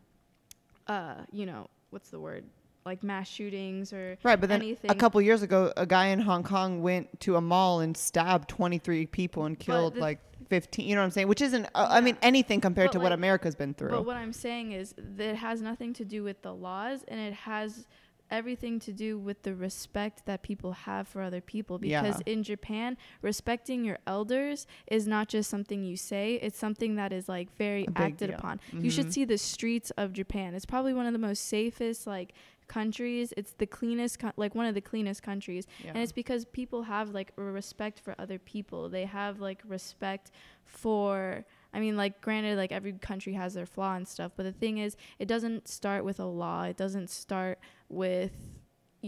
uh, 0.86 1.16
you 1.32 1.44
know, 1.44 1.68
what's 1.90 2.10
the 2.10 2.20
word? 2.20 2.44
Like 2.84 3.02
mass 3.02 3.28
shootings 3.28 3.92
or 3.92 4.18
Right, 4.22 4.38
but 4.40 4.48
then 4.48 4.60
anything. 4.60 4.90
a 4.90 4.94
couple 4.94 5.20
years 5.20 5.42
ago, 5.42 5.72
a 5.76 5.86
guy 5.86 6.06
in 6.06 6.20
Hong 6.20 6.42
Kong 6.42 6.82
went 6.82 7.20
to 7.20 7.36
a 7.36 7.40
mall 7.40 7.80
and 7.80 7.96
stabbed 7.96 8.48
23 8.48 9.06
people 9.06 9.44
and 9.44 9.58
killed 9.58 9.96
like 9.96 10.18
15. 10.52 10.86
You 10.86 10.94
know 10.94 11.00
what 11.00 11.06
I'm 11.06 11.10
saying? 11.12 11.28
Which 11.28 11.40
isn't, 11.40 11.64
uh, 11.74 11.86
I 11.88 12.02
mean, 12.02 12.18
anything 12.20 12.60
compared 12.60 12.88
But, 12.88 12.92
to 12.98 13.00
what 13.00 13.12
America's 13.12 13.54
been 13.54 13.72
through. 13.72 13.88
But 13.88 14.04
what 14.04 14.18
I'm 14.18 14.34
saying 14.34 14.72
is 14.72 14.94
that 14.98 15.24
it 15.30 15.36
has 15.36 15.62
nothing 15.62 15.94
to 15.94 16.04
do 16.04 16.22
with 16.22 16.42
the 16.42 16.52
laws 16.52 17.04
and 17.08 17.18
it 17.18 17.32
has 17.32 17.86
everything 18.30 18.78
to 18.80 18.92
do 18.92 19.18
with 19.18 19.42
the 19.42 19.54
respect 19.54 20.24
that 20.26 20.42
people 20.42 20.72
have 20.72 21.06
for 21.08 21.20
other 21.22 21.40
people 21.42 21.78
because 21.78 22.20
in 22.24 22.42
Japan 22.42 22.96
respecting 23.20 23.84
your 23.84 23.98
elders 24.06 24.66
is 24.86 25.06
not 25.06 25.28
just 25.28 25.50
something 25.50 25.84
you 25.84 25.96
say 25.98 26.34
it's 26.42 26.58
something 26.58 26.94
that 26.96 27.12
is 27.12 27.28
like 27.28 27.54
very 27.58 27.86
acted 27.94 28.28
deal. 28.30 28.38
upon 28.38 28.58
you 28.72 28.90
should 28.90 29.08
Mhm. 29.08 29.12
see 29.12 29.24
the 29.26 29.36
streets 29.36 29.90
of 29.98 30.14
Japan 30.14 30.54
it's 30.54 30.64
probably 30.64 30.94
one 30.94 31.04
of 31.04 31.12
the 31.12 31.18
most 31.18 31.44
safest 31.44 32.06
like 32.06 32.32
countries 32.78 33.26
it's 33.36 33.52
the 33.62 33.66
cleanest 33.78 34.14
co- 34.22 34.36
like 34.44 34.54
one 34.60 34.66
of 34.70 34.74
the 34.74 34.80
cleanest 34.92 35.20
countries. 35.30 35.64
Yeah. 35.84 35.90
and 35.94 35.98
it's 36.04 36.16
because 36.22 36.42
people 36.60 36.80
have 36.94 37.06
like 37.18 37.30
respect 37.36 37.96
for 38.04 38.12
other 38.24 38.38
people. 38.38 38.80
They 38.88 39.06
have 39.18 39.34
like 39.48 39.60
respect 39.76 40.30
for 40.64 41.44
i 41.74 41.78
mean 41.84 41.96
like 42.02 42.14
granted 42.26 42.56
like 42.62 42.72
every 42.78 42.92
country 43.10 43.34
has 43.42 43.50
their 43.54 43.66
flaw 43.66 43.94
and 43.98 44.06
stuff 44.14 44.30
but 44.36 44.44
the 44.44 44.56
thing 44.62 44.78
is 44.78 44.96
it 45.18 45.26
doesn't 45.26 45.68
start 45.68 46.00
with 46.08 46.18
a 46.20 46.24
law. 46.42 46.62
It 46.72 46.76
doesn't 46.84 47.10
start 47.10 47.56
with 47.88 48.32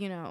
you 0.02 0.08
know 0.14 0.30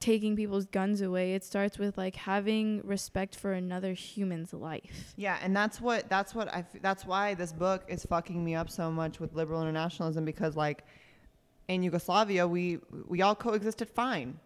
taking 0.00 0.36
people's 0.36 0.66
guns 0.66 1.00
away. 1.00 1.34
It 1.34 1.44
starts 1.44 1.76
with 1.78 1.98
like 1.98 2.16
having 2.16 2.80
respect 2.84 3.34
for 3.34 3.52
another 3.52 3.92
human's 3.94 4.52
life. 4.52 5.12
Yeah, 5.16 5.38
and 5.42 5.56
that's 5.56 5.80
what 5.80 6.08
that's 6.08 6.34
what 6.34 6.48
I 6.54 6.60
f- 6.60 6.82
that's 6.82 7.04
why 7.04 7.34
this 7.34 7.52
book 7.52 7.84
is 7.88 8.04
fucking 8.06 8.44
me 8.44 8.54
up 8.54 8.70
so 8.70 8.90
much 8.90 9.18
with 9.20 9.34
liberal 9.34 9.60
internationalism 9.62 10.24
because 10.24 10.56
like 10.56 10.84
in 11.68 11.82
Yugoslavia 11.82 12.46
we 12.48 12.78
we 13.06 13.22
all 13.22 13.34
coexisted 13.34 13.88
fine. 13.90 14.40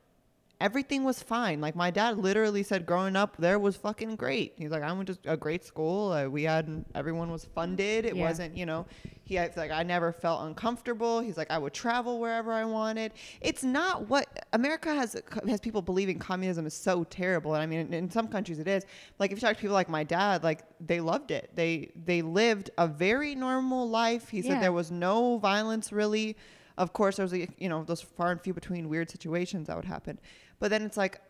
Everything 0.61 1.03
was 1.03 1.21
fine. 1.21 1.61
Like 1.61 1.75
my 1.75 1.91
dad 1.91 2.19
literally 2.19 2.63
said 2.63 2.87
growing 2.87 3.17
up 3.17 3.37
there 3.37 3.59
was 3.59 3.75
fucking 3.77 4.15
great. 4.15 4.53
He's 4.57 4.71
like 4.71 4.83
I 4.85 4.93
went 4.93 5.09
to 5.09 5.19
a 5.25 5.37
great 5.37 5.65
school. 5.65 6.13
Uh, 6.13 6.29
we 6.29 6.45
had 6.45 6.85
everyone 6.95 7.33
was 7.33 7.45
funded. 7.45 8.05
It 8.05 8.15
Yeah. 8.15 8.29
wasn't, 8.29 8.57
you 8.57 8.65
know, 8.65 8.87
he 9.25 9.41
like 9.41 9.73
I 9.73 9.83
never 9.83 10.13
felt 10.13 10.45
uncomfortable. 10.47 11.19
He's 11.21 11.37
like 11.37 11.51
I 11.51 11.59
would 11.59 11.73
travel 11.75 12.21
wherever 12.21 12.53
I 12.53 12.65
wanted. 12.65 13.11
It's 13.41 13.65
not 13.65 14.09
what 14.09 14.47
America 14.53 14.95
has 14.95 15.21
has 15.49 15.61
people 15.61 15.83
believing 15.83 16.21
communism 16.21 16.65
is 16.65 16.75
so 16.75 17.03
terrible. 17.05 17.55
And 17.55 17.63
I 17.63 17.67
mean 17.67 17.81
in, 17.81 17.93
in 17.95 18.11
some 18.11 18.29
countries 18.29 18.61
it 18.61 18.69
is. 18.69 18.85
Like 19.19 19.33
if 19.33 19.39
you 19.39 19.41
talk 19.41 19.57
to 19.57 19.61
people 19.61 19.75
like 19.75 19.89
my 19.89 20.05
dad, 20.05 20.45
like 20.45 20.61
they 20.81 21.01
loved 21.01 21.33
it. 21.33 21.51
They 21.57 21.91
they 22.05 22.23
lived 22.23 22.71
a 22.79 22.87
very 22.87 23.35
normal 23.35 23.89
life. 23.89 24.29
He 24.29 24.43
said 24.43 24.53
Yeah. 24.53 24.61
there 24.61 24.73
was 24.73 24.93
no 24.93 25.39
violence 25.39 25.91
really. 25.93 26.37
Of 26.79 26.93
course, 26.93 27.17
there 27.17 27.25
was 27.25 27.35
a, 27.35 27.47
you 27.59 27.69
know 27.69 27.85
those 27.85 28.01
far 28.01 28.31
and 28.31 28.41
few 28.41 28.55
between 28.55 28.89
weird 28.89 29.11
situations 29.11 29.67
that 29.69 29.77
would 29.77 29.85
happen, 29.85 30.19
but 30.59 30.71
then 30.71 30.83
it's 30.83 30.97
like 30.97 31.21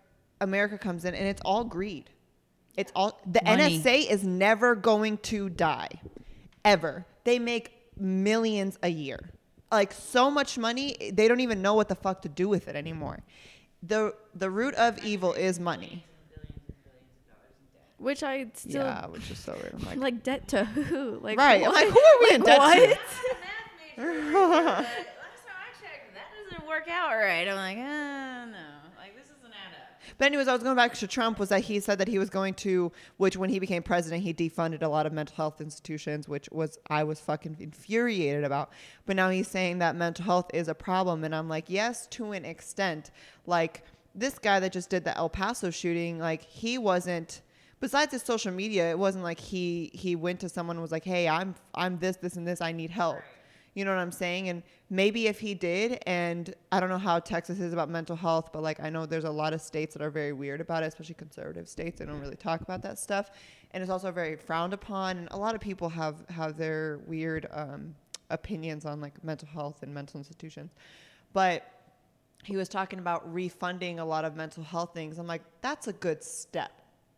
America 0.40 0.78
comes 0.78 1.05
in 1.05 1.14
and 1.14 1.26
it's 1.26 1.43
all 1.45 1.64
greed. 1.64 2.11
It's 2.76 2.90
all 2.97 3.20
the 3.26 3.40
Money. 3.45 3.78
NRA 3.80 4.09
is 4.11 4.24
never 4.24 4.74
going 4.74 5.18
to 5.18 5.49
die, 5.51 5.90
ever. 6.64 7.05
They 7.24 7.38
make 7.38 7.72
millions 7.99 8.78
a 8.82 8.88
year, 8.88 9.30
like 9.70 9.93
so 9.93 10.30
much 10.30 10.57
money 10.59 10.97
they 11.12 11.28
don't 11.28 11.40
even 11.40 11.61
know 11.61 11.74
what 11.74 11.88
the 11.88 11.95
fuck 11.95 12.22
to 12.22 12.28
do 12.28 12.49
with 12.49 12.68
it 12.68 12.76
anymore. 12.76 13.18
the 13.82 14.14
The 14.34 14.49
root 14.51 14.74
of 14.76 15.05
evil 15.05 15.32
is 15.34 15.61
money. 15.61 16.05
which 17.99 18.22
i 18.24 18.47
still 18.55 18.84
yeah, 18.84 19.07
which 19.07 19.30
is 19.30 19.38
so 19.38 19.53
weird. 19.53 19.74
I'm 19.74 19.84
like, 19.84 19.99
like, 19.99 20.22
debt 20.24 20.49
to 20.49 20.64
who 20.64 21.18
like 21.20 21.38
right? 21.38 21.64
I'm 21.64 21.72
like, 21.72 21.88
who 21.88 22.01
are 22.01 22.20
we 22.22 22.34
in 22.36 22.43
debt 22.43 22.59
what 22.59 22.74
to? 22.74 22.99
Last 23.99 24.24
time 24.24 24.86
I 25.61 25.70
checked, 25.80 26.14
that 26.14 26.28
doesn't 26.51 26.61
work 26.72 26.88
out 26.88 27.12
right. 27.12 27.46
I'm 27.46 27.56
like, 27.56 27.76
uh, 27.76 28.46
no, 28.46 28.58
like 28.96 29.14
this 29.14 29.28
doesn't 29.28 29.52
add 29.52 29.74
up. 29.74 30.00
But 30.16 30.24
anyways, 30.26 30.48
I 30.48 30.54
was 30.54 30.62
going 30.62 30.74
back 30.74 30.94
to 30.94 31.06
Trump 31.06 31.38
was 31.38 31.50
that 31.50 31.60
he 31.60 31.80
said 31.80 31.98
that 31.98 32.08
he 32.08 32.18
was 32.18 32.30
going 32.30 32.54
to, 32.54 32.90
which 33.18 33.36
when 33.36 33.50
he 33.50 33.58
became 33.58 33.82
president, 33.82 34.22
he 34.22 34.32
defunded 34.32 34.82
a 34.82 34.88
lot 34.88 35.04
of 35.04 35.12
mental 35.12 35.36
health 35.36 35.60
institutions, 35.60 36.28
which 36.28 36.48
was 36.50 36.78
I 36.88 37.04
was 37.04 37.20
fucking 37.20 37.58
infuriated 37.60 38.44
about. 38.44 38.72
But 39.04 39.16
now 39.16 39.28
he's 39.28 39.48
saying 39.48 39.80
that 39.80 39.96
mental 39.96 40.24
health 40.24 40.50
is 40.54 40.68
a 40.68 40.74
problem, 40.74 41.24
and 41.24 41.34
I'm 41.34 41.48
like, 41.48 41.66
yes, 41.68 42.06
to 42.12 42.32
an 42.32 42.46
extent. 42.46 43.10
Like 43.46 43.84
this 44.14 44.38
guy 44.38 44.58
that 44.60 44.72
just 44.72 44.88
did 44.88 45.04
the 45.04 45.14
El 45.16 45.28
Paso 45.28 45.70
shooting, 45.70 46.18
like 46.18 46.42
he 46.42 46.78
wasn't. 46.78 47.42
Besides 47.80 48.12
his 48.12 48.22
social 48.22 48.52
media, 48.52 48.88
it 48.90 48.98
wasn't 48.98 49.24
like 49.24 49.40
he 49.40 49.90
he 49.92 50.16
went 50.16 50.40
to 50.40 50.48
someone 50.48 50.76
and 50.76 50.82
was 50.82 50.92
like, 50.92 51.04
hey, 51.04 51.28
I'm 51.28 51.54
I'm 51.74 51.98
this 51.98 52.16
this 52.16 52.36
and 52.36 52.46
this, 52.46 52.62
I 52.62 52.72
need 52.72 52.90
help. 52.90 53.18
You 53.74 53.86
know 53.86 53.92
what 53.94 54.00
I'm 54.00 54.12
saying? 54.12 54.50
And 54.50 54.62
maybe 54.90 55.28
if 55.28 55.40
he 55.40 55.54
did, 55.54 56.02
and 56.06 56.54
I 56.70 56.78
don't 56.78 56.90
know 56.90 56.98
how 56.98 57.18
Texas 57.20 57.58
is 57.58 57.72
about 57.72 57.88
mental 57.88 58.16
health, 58.16 58.50
but 58.52 58.62
like 58.62 58.80
I 58.80 58.90
know 58.90 59.06
there's 59.06 59.24
a 59.24 59.30
lot 59.30 59.54
of 59.54 59.62
states 59.62 59.94
that 59.94 60.02
are 60.02 60.10
very 60.10 60.32
weird 60.34 60.60
about 60.60 60.82
it, 60.82 60.86
especially 60.86 61.14
conservative 61.14 61.68
states. 61.68 61.98
They 61.98 62.04
don't 62.04 62.20
really 62.20 62.36
talk 62.36 62.60
about 62.60 62.82
that 62.82 62.98
stuff, 62.98 63.30
and 63.70 63.82
it's 63.82 63.90
also 63.90 64.12
very 64.12 64.36
frowned 64.36 64.74
upon. 64.74 65.16
And 65.16 65.28
a 65.30 65.38
lot 65.38 65.54
of 65.54 65.60
people 65.62 65.88
have 65.88 66.16
have 66.28 66.58
their 66.58 66.98
weird 67.06 67.46
um, 67.50 67.94
opinions 68.28 68.84
on 68.84 69.00
like 69.00 69.22
mental 69.24 69.48
health 69.48 69.82
and 69.82 69.92
mental 69.94 70.18
institutions, 70.18 70.72
but 71.32 71.66
he 72.44 72.56
was 72.56 72.68
talking 72.68 72.98
about 72.98 73.32
refunding 73.32 74.00
a 74.00 74.04
lot 74.04 74.24
of 74.26 74.36
mental 74.36 74.64
health 74.64 74.92
things. 74.92 75.16
I'm 75.18 75.26
like, 75.28 75.42
that's 75.62 75.86
a 75.88 75.92
good 75.94 76.22
step, 76.22 76.72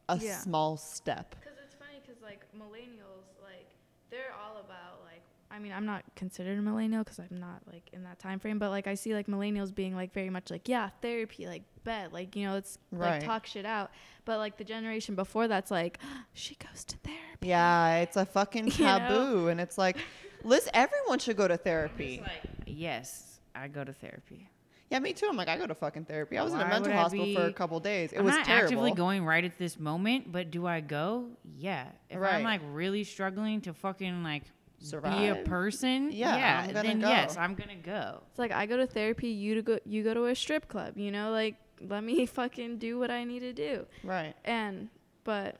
a 0.08 0.18
Yeah. 0.18 0.38
small 0.38 0.76
step. 0.76 1.34
Because 1.40 1.58
it's 1.64 1.74
funny 1.74 1.98
because 2.06 2.22
like 2.22 2.44
millennials, 2.56 3.26
like 3.42 3.66
they're 4.10 4.32
all 4.40 4.58
about 4.60 5.00
like. 5.04 5.22
I 5.54 5.58
mean, 5.60 5.72
I'm 5.72 5.86
not 5.86 6.02
considered 6.16 6.58
a 6.58 6.62
millennial 6.62 7.04
because 7.04 7.18
I'm 7.20 7.38
not 7.38 7.62
like 7.70 7.88
in 7.92 8.02
that 8.04 8.18
time 8.18 8.38
frame. 8.40 8.58
But 8.58 8.70
like, 8.70 8.86
I 8.86 8.94
see 8.94 9.14
like 9.14 9.26
millennials 9.28 9.72
being 9.74 9.94
like 9.94 10.12
very 10.12 10.30
much 10.30 10.50
like, 10.50 10.68
yeah, 10.68 10.88
therapy, 11.00 11.46
like 11.46 11.62
bet, 11.84 12.12
like 12.12 12.34
you 12.34 12.46
know, 12.46 12.54
let's 12.54 12.78
Right. 12.90 13.18
like 13.18 13.24
talk 13.24 13.46
shit 13.46 13.64
out. 13.64 13.90
But 14.24 14.38
like 14.38 14.56
the 14.56 14.64
generation 14.64 15.14
before 15.14 15.46
that's 15.48 15.70
like, 15.70 15.98
she 16.32 16.56
goes 16.56 16.82
to 16.84 16.96
therapy. 16.98 17.48
Yeah, 17.48 17.96
it's 17.98 18.16
a 18.16 18.26
fucking 18.26 18.66
You 18.76 18.84
know? 18.84 18.98
taboo, 18.98 19.48
and 19.48 19.60
it's 19.60 19.78
like, 19.78 19.96
listen, 20.44 20.70
everyone 20.74 21.18
should 21.20 21.36
go 21.36 21.46
to 21.46 21.56
therapy. 21.56 22.16
It's 22.16 22.22
like, 22.26 22.52
yes, 22.66 23.40
I 23.54 23.68
go 23.68 23.84
to 23.84 23.92
therapy. 23.92 24.48
Yeah, 24.90 24.98
me 24.98 25.12
too. 25.12 25.26
I'm 25.30 25.36
like, 25.36 25.48
I 25.48 25.56
go 25.56 25.66
to 25.66 25.74
fucking 25.74 26.04
therapy. 26.04 26.36
I 26.36 26.42
was 26.44 26.52
in 26.52 26.60
a 26.60 26.64
mental 26.68 26.82
would 26.92 26.98
I 26.98 27.02
hospital 27.02 27.34
for 27.34 27.44
a 27.44 27.46
be- 27.48 27.52
couple 27.54 27.80
days. 27.80 28.12
It 28.12 28.18
I'm 28.18 28.24
was 28.24 28.34
not 28.34 28.44
terrible. 28.44 28.64
actively 28.64 28.92
going 28.92 29.24
right 29.24 29.44
at 29.44 29.56
this 29.58 29.78
moment, 29.78 30.30
but 30.30 30.50
do 30.50 30.66
I 30.66 30.80
go? 30.80 31.28
Yeah. 31.56 31.86
If 32.10 32.18
Right. 32.20 32.34
I'm 32.34 32.44
like 32.44 32.60
really 32.70 33.02
struggling 33.02 33.60
to 33.62 33.72
fucking 33.72 34.22
like 34.22 34.42
be 34.80 35.26
a 35.28 35.42
person, 35.44 36.10
Yeah, 36.12 36.36
yeah, 36.36 36.60
I'm 36.60 36.66
gonna 36.74 36.88
then 36.88 37.00
go. 37.00 37.08
yes, 37.08 37.36
I'm 37.36 37.54
gonna 37.54 37.76
go. 37.76 38.22
It's 38.30 38.38
like 38.38 38.52
I 38.52 38.66
go 38.66 38.76
to 38.76 38.86
therapy, 38.86 39.28
you 39.28 39.54
to 39.54 39.62
go, 39.62 39.78
you 39.84 40.02
go 40.02 40.14
to 40.14 40.26
a 40.26 40.34
strip 40.34 40.68
club. 40.68 40.96
You 40.98 41.10
know, 41.10 41.30
like 41.30 41.56
let 41.80 42.04
me 42.04 42.26
fucking 42.40 42.78
do 42.78 42.98
what 42.98 43.10
I 43.10 43.24
need 43.24 43.40
to 43.40 43.52
do. 43.52 43.86
Right. 44.02 44.34
And 44.44 44.88
but 45.24 45.56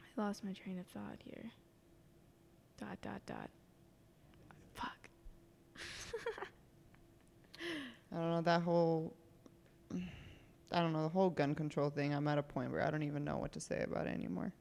I 0.00 0.20
lost 0.20 0.44
my 0.44 0.52
train 0.52 0.78
of 0.78 0.86
thought 0.86 1.18
here. 1.24 1.50
Dot 2.78 2.98
dot 3.02 3.20
dot. 3.26 3.50
Fuck. 4.74 5.08
I 8.12 8.16
don't 8.16 8.30
know 8.30 8.40
that 8.42 8.62
whole. 8.62 9.14
I 10.70 10.80
don't 10.80 10.92
know 10.92 11.02
the 11.02 11.08
whole 11.08 11.30
gun 11.30 11.54
control 11.54 11.88
thing. 11.90 12.14
I'm 12.14 12.28
at 12.28 12.36
a 12.38 12.42
point 12.42 12.70
where 12.70 12.86
I 12.86 12.90
don't 12.90 13.02
even 13.02 13.24
know 13.24 13.38
what 13.38 13.52
to 13.52 13.60
say 13.60 13.82
about 13.82 14.06
it 14.06 14.10
anymore. 14.14 14.52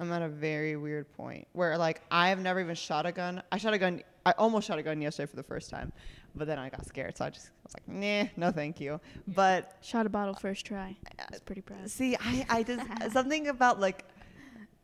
I'm 0.00 0.10
at 0.12 0.22
a 0.22 0.28
very 0.28 0.76
weird 0.76 1.12
point 1.12 1.46
where 1.52 1.76
like 1.76 2.00
I 2.10 2.30
have 2.30 2.40
never 2.40 2.58
even 2.60 2.74
shot 2.74 3.04
a 3.04 3.12
gun. 3.12 3.42
I 3.52 3.58
shot 3.58 3.74
a 3.74 3.78
gun. 3.78 4.02
I 4.24 4.32
almost 4.38 4.66
shot 4.66 4.78
a 4.78 4.82
gun 4.82 5.00
yesterday 5.00 5.26
for 5.30 5.36
the 5.36 5.42
first 5.42 5.70
time, 5.70 5.92
but 6.34 6.46
then 6.46 6.58
I 6.58 6.70
got 6.70 6.86
scared, 6.86 7.16
so 7.16 7.26
I 7.26 7.30
just 7.30 7.48
I 7.48 7.50
was 7.64 7.74
like, 7.74 7.88
nah, 7.88 8.24
no, 8.36 8.50
thank 8.50 8.80
you. 8.80 9.00
But 9.28 9.76
Shot 9.82 10.06
a 10.06 10.08
bottle 10.08 10.34
first 10.34 10.64
try. 10.66 10.96
It's 11.30 11.40
pretty 11.40 11.60
proud. 11.60 11.88
See, 11.90 12.16
I, 12.18 12.46
I 12.48 12.62
just 12.62 12.86
something 13.12 13.48
about 13.48 13.78
like 13.78 14.04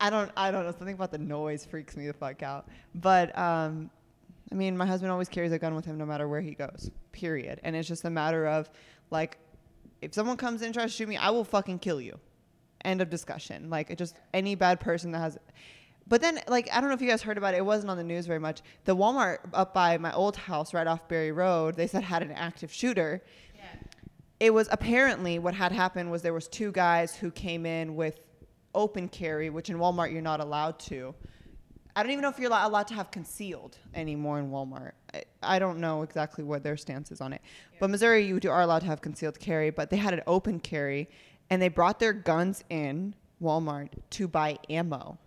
I 0.01 0.11
don't 0.11 0.31
I 0.37 0.51
don't 0.51 0.65
know 0.65 0.73
something 0.73 0.95
about 0.95 1.13
the 1.13 1.19
noise 1.19 1.65
freaks 1.65 1.97
me 1.97 2.07
the 2.07 2.13
fuck 2.13 2.43
out. 2.43 2.69
But 2.95 3.37
um, 3.39 3.91
I 4.53 4.55
mean, 4.55 4.77
my 4.77 4.87
husband 4.87 5.11
always 5.11 5.29
carries 5.29 5.53
a 5.53 5.59
gun 5.59 5.75
with 5.75 5.85
him 5.85 5.99
no 5.99 6.07
matter 6.07 6.29
where 6.29 6.41
he 6.41 6.55
goes. 6.55 6.91
Period. 7.13 7.61
And 7.63 7.75
it's 7.75 7.89
just 7.89 8.05
a 8.05 8.11
matter 8.11 8.47
of 8.47 8.71
like, 9.11 9.39
if 10.03 10.15
someone 10.15 10.37
comes 10.37 10.61
in 10.61 10.67
and 10.67 10.75
tries 10.75 10.91
to 10.91 10.97
shoot 10.97 11.09
me, 11.09 11.17
I 11.17 11.31
will 11.31 11.45
fucking 11.45 11.79
kill 11.79 12.01
you. 12.01 12.19
End 12.85 13.01
of 13.01 13.11
discussion. 13.11 13.71
Like, 13.71 13.91
it 13.91 13.99
just 13.99 14.17
any 14.35 14.55
bad 14.55 14.81
person 14.81 15.13
that 15.13 15.19
has. 15.19 15.39
But 16.09 16.21
then, 16.21 16.41
like, 16.47 16.69
I 16.73 16.81
don't 16.81 16.89
know 16.89 16.95
if 16.95 17.01
you 17.01 17.09
guys 17.09 17.23
heard 17.23 17.39
about 17.39 17.55
it. 17.55 17.59
It 17.59 17.65
wasn't 17.65 17.91
on 17.91 17.97
the 17.97 18.05
news 18.05 18.27
very 18.27 18.39
much. 18.39 18.61
The 18.85 18.95
Walmart 18.95 19.39
up 19.53 19.75
by 19.75 19.99
my 19.99 20.13
old 20.13 20.37
house, 20.37 20.73
right 20.73 20.87
off 20.87 21.09
Barry 21.09 21.33
Road, 21.33 21.77
they 21.77 21.87
said 21.87 22.05
had 22.05 22.23
an 22.23 22.33
active 22.33 22.73
shooter. 22.73 23.23
It 24.39 24.53
was 24.53 24.69
apparently 24.71 25.39
what 25.39 25.55
had 25.55 25.73
happened 25.73 26.11
was 26.11 26.21
there 26.21 26.35
was 26.35 26.47
two 26.47 26.71
guys 26.71 27.17
who 27.17 27.31
came 27.31 27.65
in 27.65 27.97
with 27.97 28.21
open 28.75 29.09
carry, 29.09 29.49
which 29.49 29.71
in 29.71 29.79
Walmart 29.79 30.13
you're 30.13 30.21
not 30.21 30.41
allowed 30.41 30.79
to. 30.81 31.15
I 31.97 32.03
don't 32.03 32.13
even 32.13 32.21
know 32.21 32.29
if 32.29 32.39
you're 32.39 32.53
allowed 32.53 32.89
to 32.89 32.95
have 32.95 33.11
concealed 33.11 33.79
anymore 33.95 34.39
in 34.39 34.51
Walmart. 34.51 34.93
I, 35.15 35.23
I 35.43 35.59
don't 35.59 35.79
know 35.79 36.03
exactly 36.03 36.45
what 36.45 36.63
their 36.63 36.77
stance 36.77 37.11
is 37.11 37.23
on 37.23 37.33
it. 37.33 37.41
But 37.81 37.89
Missouri, 37.89 38.27
you 38.27 38.39
do, 38.39 38.51
are 38.51 38.61
allowed 38.61 38.81
to 38.81 38.87
have 38.87 39.01
concealed 39.01 39.41
carry, 39.41 39.71
but 39.71 39.89
they 39.89 39.97
had 39.97 40.13
an 40.13 40.21
open 40.27 40.61
carry, 40.61 41.09
and 41.51 41.61
they 41.61 41.69
brought 41.69 41.99
their 41.99 42.13
guns 42.13 42.65
in 42.71 43.15
Walmart 43.43 43.91
to 44.11 44.29
buy 44.29 44.59
ammo. 44.71 45.19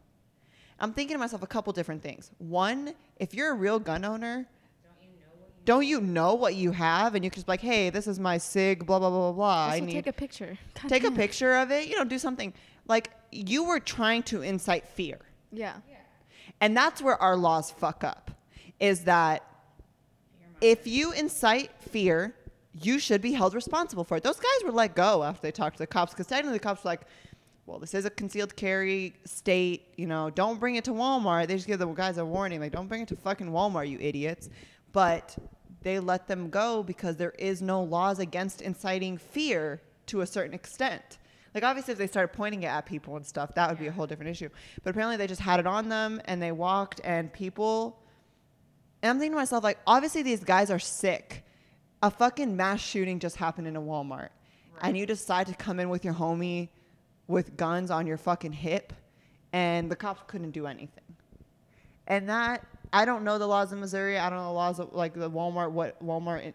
I'm 0.80 0.94
thinking 0.94 1.16
to 1.16 1.20
myself 1.20 1.44
a 1.44 1.48
couple 1.48 1.74
different 1.74 2.02
things. 2.02 2.32
One, 2.38 2.94
if 3.18 3.34
you're 3.34 3.52
a 3.52 3.56
real 3.56 3.80
gun 3.80 4.06
owner, 4.06 4.48
don't 5.66 5.86
you 5.86 6.02
know 6.02 6.34
what 6.34 6.56
you 6.56 6.72
have, 6.72 7.16
and 7.16 7.24
you 7.24 7.30
can 7.30 7.36
just 7.36 7.46
be 7.46 7.52
like, 7.52 7.62
hey, 7.62 7.90
this 7.90 8.08
is 8.08 8.20
my 8.20 8.38
sig, 8.38 8.86
blah 8.86 8.98
blah 8.98 9.10
blah 9.10 9.32
blah 9.32 9.32
blah. 9.34 9.74
I 9.74 9.80
need 9.80 9.94
take 9.94 10.08
a 10.08 10.14
picture. 10.14 10.58
God 10.82 10.90
take 10.90 11.04
a 11.04 11.12
picture 11.12 11.56
of 11.56 11.72
it. 11.72 11.88
You 11.88 11.98
know, 11.98 12.06
do 12.06 12.18
something 12.18 12.54
like 12.88 13.12
you 13.32 13.66
were 13.66 13.80
trying 13.80 14.24
to 14.24 14.42
incite 14.42 14.88
fear. 14.88 15.20
Yeah. 15.52 15.76
And 16.62 16.76
that's 16.76 17.02
where 17.02 17.22
our 17.22 17.36
laws 17.36 17.72
fuck 17.72 18.04
up 18.04 18.32
is 18.80 19.04
that 19.04 19.44
if 20.62 20.88
you 20.88 21.12
incite 21.14 21.72
fear, 21.80 22.36
you 22.82 23.00
should 23.00 23.22
be 23.22 23.34
held 23.34 23.54
responsible 23.54 24.04
for 24.04 24.18
it. 24.18 24.24
Those 24.24 24.40
guys 24.40 24.64
were 24.66 24.72
let 24.72 24.96
go 24.96 25.24
after 25.24 25.42
they 25.42 25.52
talked 25.52 25.78
to 25.78 25.84
the 25.84 25.88
cops 25.88 26.14
because 26.14 26.28
technically 26.28 26.54
the 26.58 26.64
cops 26.64 26.84
were 26.84 26.90
like, 26.90 27.02
well, 27.66 27.80
this 27.80 27.94
is 27.94 28.06
a 28.06 28.10
concealed 28.10 28.56
carry 28.56 29.14
state. 29.26 29.94
You 29.96 30.08
know, 30.08 30.30
don't 30.30 30.60
bring 30.60 30.76
it 30.76 30.84
to 30.86 30.92
Walmart. 30.92 31.48
They 31.48 31.56
just 31.56 31.68
give 31.68 31.80
the 31.80 31.88
guys 31.88 32.18
a 32.18 32.26
warning, 32.26 32.60
like, 32.60 32.72
don't 32.72 32.88
bring 32.88 33.04
it 33.04 33.08
to 33.10 33.16
fucking 33.16 33.52
Walmart, 33.52 33.90
you 33.90 34.00
idiots. 34.00 34.50
But 34.92 35.38
they 35.82 36.00
let 36.00 36.28
them 36.28 36.50
go 36.50 36.84
because 36.84 37.16
there 37.16 37.34
is 37.38 37.62
no 37.62 37.84
laws 37.84 38.20
against 38.20 38.62
inciting 38.62 39.18
fear 39.18 39.82
to 40.08 40.22
a 40.22 40.26
certain 40.26 40.54
extent. 40.54 41.20
Like 41.54 41.64
obviously, 41.64 41.94
if 41.94 41.98
they 41.98 42.08
started 42.08 42.36
pointing 42.36 42.64
it 42.64 42.68
at 42.68 42.86
people 42.86 43.16
and 43.16 43.26
stuff, 43.26 43.54
that 43.56 43.70
would 43.70 43.80
be 43.80 43.88
a 43.88 43.92
whole 43.92 44.08
different 44.08 44.32
issue. 44.32 44.50
But 44.84 44.92
apparently, 44.92 45.18
they 45.18 45.28
just 45.28 45.42
had 45.42 45.60
it 45.60 45.68
on 45.68 45.90
them 45.90 46.22
and 46.26 46.42
they 46.42 46.52
walked, 46.52 47.02
and 47.04 47.32
people. 47.32 48.02
And 49.02 49.12
I'm 49.12 49.18
thinking 49.18 49.32
to 49.32 49.38
myself, 49.38 49.64
like, 49.64 49.80
obviously 49.88 50.24
these 50.24 50.44
guys 50.44 50.70
are 50.70 50.80
sick. 50.80 51.46
A 52.02 52.10
fucking 52.10 52.56
mass 52.56 52.80
shooting 52.80 53.20
just 53.20 53.36
happened 53.36 53.68
in 53.68 53.76
a 53.76 53.82
Walmart, 53.82 54.30
and 54.82 54.98
you 54.98 55.06
decide 55.06 55.48
to 55.48 55.54
come 55.54 55.80
in 55.80 55.90
with 55.90 56.06
your 56.06 56.14
homie 56.14 56.70
with 57.28 57.58
guns 57.58 57.92
on 57.92 58.08
your 58.08 58.18
fucking 58.18 58.54
hip, 58.54 58.94
and 59.52 59.92
the 59.92 59.96
cops 59.96 60.24
couldn't 60.28 60.52
do 60.52 60.66
anything. 60.66 61.04
And 62.08 62.30
that 62.30 62.66
I 62.92 63.06
don't 63.06 63.24
know 63.24 63.38
the 63.38 63.48
laws 63.48 63.72
in 63.74 63.80
Missouri. 63.80 64.18
I 64.18 64.30
don't 64.30 64.40
know 64.40 64.46
the 64.46 64.52
laws 64.52 64.80
of 64.80 64.94
like 64.94 65.14
the 65.14 65.30
Walmart 65.30 65.72
what 65.72 66.04
Walmart 66.04 66.54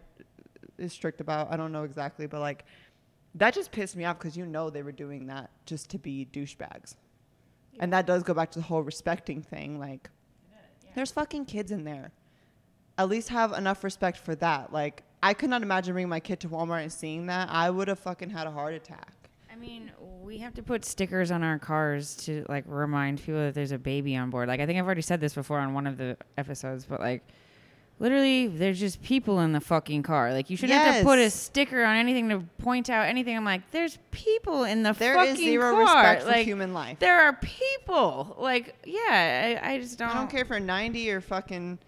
is 0.77 0.91
strict 0.91 1.21
about. 1.21 1.51
I 1.51 1.57
don't 1.57 1.71
know 1.71 1.83
exactly, 1.83 2.27
but 2.27 2.41
like 2.41 2.65
that 3.35 3.53
just 3.53 3.71
pissed 3.71 3.95
me 3.95 4.05
off 4.05 4.17
because 4.17 4.35
you 4.35 4.45
know 4.45 4.69
they 4.69 4.81
were 4.81 4.91
doing 4.91 5.27
that 5.27 5.49
just 5.65 5.89
to 5.91 5.99
be 5.99 6.27
douchebags. 6.31 6.95
And 7.79 7.91
that 7.91 8.05
does 8.05 8.23
go 8.23 8.33
back 8.33 8.51
to 8.51 8.59
the 8.59 8.65
whole 8.65 8.81
respecting 8.81 9.41
thing. 9.41 9.77
Like, 9.77 10.09
there's 10.95 11.11
fucking 11.11 11.45
kids 11.45 11.71
in 11.71 11.83
there. 11.83 12.11
At 12.97 13.09
least 13.09 13.27
have 13.29 13.51
enough 13.51 13.83
respect 13.83 14.17
for 14.17 14.35
that. 14.35 14.71
Like, 14.71 15.03
I 15.25 15.33
could 15.33 15.49
not 15.49 15.63
imagine 15.63 15.93
bringing 15.93 16.07
my 16.09 16.19
kid 16.19 16.39
to 16.41 16.49
Walmart 16.49 16.83
and 16.83 16.93
seeing 16.93 17.25
that. 17.25 17.49
I 17.49 17.71
would 17.71 17.87
have 17.87 17.97
fucking 17.97 18.29
had 18.29 18.45
a 18.45 18.51
heart 18.51 18.75
attack. 18.75 19.11
I 19.51 19.55
mean, 19.55 19.91
we 20.21 20.37
have 20.37 20.53
to 20.53 20.61
put 20.61 20.85
stickers 20.85 21.31
on 21.31 21.41
our 21.41 21.57
cars 21.57 22.15
to 22.25 22.45
like 22.47 22.63
remind 22.67 23.17
people 23.19 23.39
that 23.41 23.55
there's 23.55 23.71
a 23.71 23.79
baby 23.79 24.15
on 24.15 24.29
board. 24.29 24.47
Like 24.47 24.59
I 24.59 24.67
think 24.67 24.77
I've 24.77 24.85
already 24.85 25.01
said 25.01 25.19
this 25.19 25.33
before 25.33 25.57
on 25.57 25.73
one 25.73 25.87
of 25.87 25.97
the 25.97 26.15
episodes, 26.37 26.85
but 26.85 26.99
like 26.99 27.23
literally 27.97 28.45
there's 28.45 28.79
just 28.79 29.01
people 29.01 29.39
in 29.39 29.51
the 29.51 29.59
fucking 29.61 30.03
car. 30.03 30.31
Like 30.31 30.51
you 30.51 30.57
shouldn't 30.57 30.79
have 30.79 30.97
to 30.97 31.03
put 31.03 31.17
a 31.17 31.31
sticker 31.31 31.83
on 31.83 31.95
anything 31.95 32.29
to 32.29 32.41
point 32.59 32.91
out 32.91 33.07
anything. 33.07 33.35
I'm 33.35 33.45
like, 33.45 33.71
there's 33.71 33.97
people 34.11 34.63
in 34.65 34.83
the 34.83 34.93
There 34.93 35.15
fucking 35.15 35.33
is 35.33 35.39
zero 35.39 35.71
car. 35.71 35.81
respect 35.81 36.21
for 36.21 36.29
like, 36.29 36.45
human 36.45 36.71
life. 36.71 36.99
There 36.99 37.19
are 37.21 37.33
people. 37.33 38.35
Like, 38.37 38.75
yeah, 38.85 39.59
I, 39.63 39.71
I 39.71 39.79
just 39.79 39.97
don't 39.97 40.09
I 40.09 40.13
don't 40.13 40.29
care 40.29 40.45
for 40.45 40.59
90 40.59 41.09
or 41.09 41.21
fucking. 41.21 41.79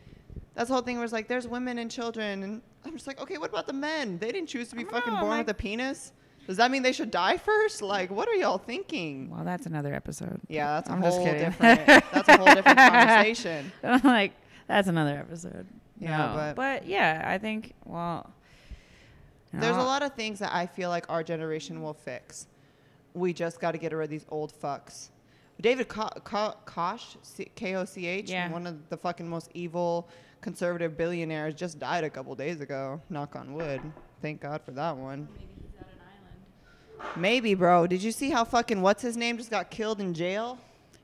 That's 0.55 0.69
the 0.69 0.73
whole 0.73 0.81
thing 0.81 0.99
was 0.99 1.13
like, 1.13 1.27
there's 1.27 1.47
women 1.47 1.77
and 1.77 1.91
children. 1.91 2.41
And 2.41 2.61
I'm 2.87 2.93
just 2.93 3.07
like, 3.07 3.21
okay, 3.21 3.37
what 3.37 3.49
about 3.49 3.67
the 3.67 3.73
men? 3.73 4.17
They 4.17 4.31
didn't 4.31 4.49
choose 4.49 4.69
to 4.69 4.75
be 4.75 4.83
fucking 4.83 5.13
know, 5.13 5.19
born 5.19 5.31
like- 5.31 5.47
with 5.47 5.55
a 5.55 5.59
penis? 5.59 6.13
Does 6.47 6.55
that 6.57 6.71
mean 6.71 6.81
they 6.81 6.93
should 6.93 7.11
die 7.11 7.35
first? 7.35 7.81
Like, 7.81 8.09
what 8.09 8.29
are 8.29 8.33
y'all 8.35 8.57
thinking? 8.57 9.29
Well, 9.29 9.43
that's 9.43 9.65
another 9.65 9.93
episode. 9.93 10.39
Yeah, 10.47 10.75
that's 10.75 10.89
a 10.89 10.93
I'm 10.93 11.01
just 11.03 11.17
whole 11.17 11.25
kidding. 11.25 11.43
different. 11.43 11.85
that's 11.85 12.29
a 12.29 12.37
whole 12.37 12.45
different 12.45 12.77
conversation. 12.77 13.71
I'm 13.83 13.99
like, 14.05 14.31
that's 14.65 14.87
another 14.87 15.17
episode. 15.17 15.67
Yeah, 15.99 16.17
No, 16.17 16.53
but- 16.55 16.85
yeah, 16.87 17.23
I 17.27 17.37
think 17.37 17.73
well, 17.83 18.31
There's 19.53 19.75
a 19.75 19.79
lot 19.81 20.03
of 20.03 20.13
things 20.13 20.39
that 20.39 20.53
I 20.53 20.67
feel 20.67 20.89
like 20.89 21.05
our 21.09 21.23
generation 21.23 21.81
will 21.81 21.93
fix. 21.93 22.47
We 23.13 23.33
just 23.33 23.59
got 23.59 23.71
to 23.71 23.77
get 23.77 23.91
rid 23.91 24.05
of 24.05 24.09
these 24.09 24.25
old 24.29 24.53
fucks. 24.53 25.09
David 25.59 25.87
Ko- 25.87 26.09
Ko- 26.23 26.53
Koch, 26.65 27.17
C- 27.23 27.51
K-O-C-H, 27.55 28.29
Yeah. 28.29 28.51
one 28.51 28.67
of 28.67 28.87
the 28.89 28.95
fucking 28.97 29.27
most 29.27 29.49
evil 29.53 30.07
conservative 30.41 30.97
billionaires, 30.97 31.53
just 31.53 31.79
died 31.79 32.03
a 32.03 32.09
couple 32.09 32.33
days 32.35 32.61
ago. 32.61 33.01
Knock 33.09 33.35
on 33.35 33.53
wood. 33.53 33.81
Thank 34.21 34.41
God 34.41 34.61
for 34.63 34.71
that 34.71 34.95
one. 34.95 35.27
Maybe 35.33 35.47
he's 35.61 35.79
at 35.79 35.87
an 35.87 35.99
island. 37.01 37.21
Maybe, 37.21 37.53
bro. 37.53 37.87
Did 37.87 38.01
you 38.03 38.11
see 38.11 38.29
how 38.29 38.43
fucking 38.43 38.81
what's 38.81 39.01
his 39.01 39.17
name 39.17 39.37
just 39.37 39.51
got 39.51 39.69
killed 39.69 39.99
in 39.99 40.13
jail? 40.13 40.59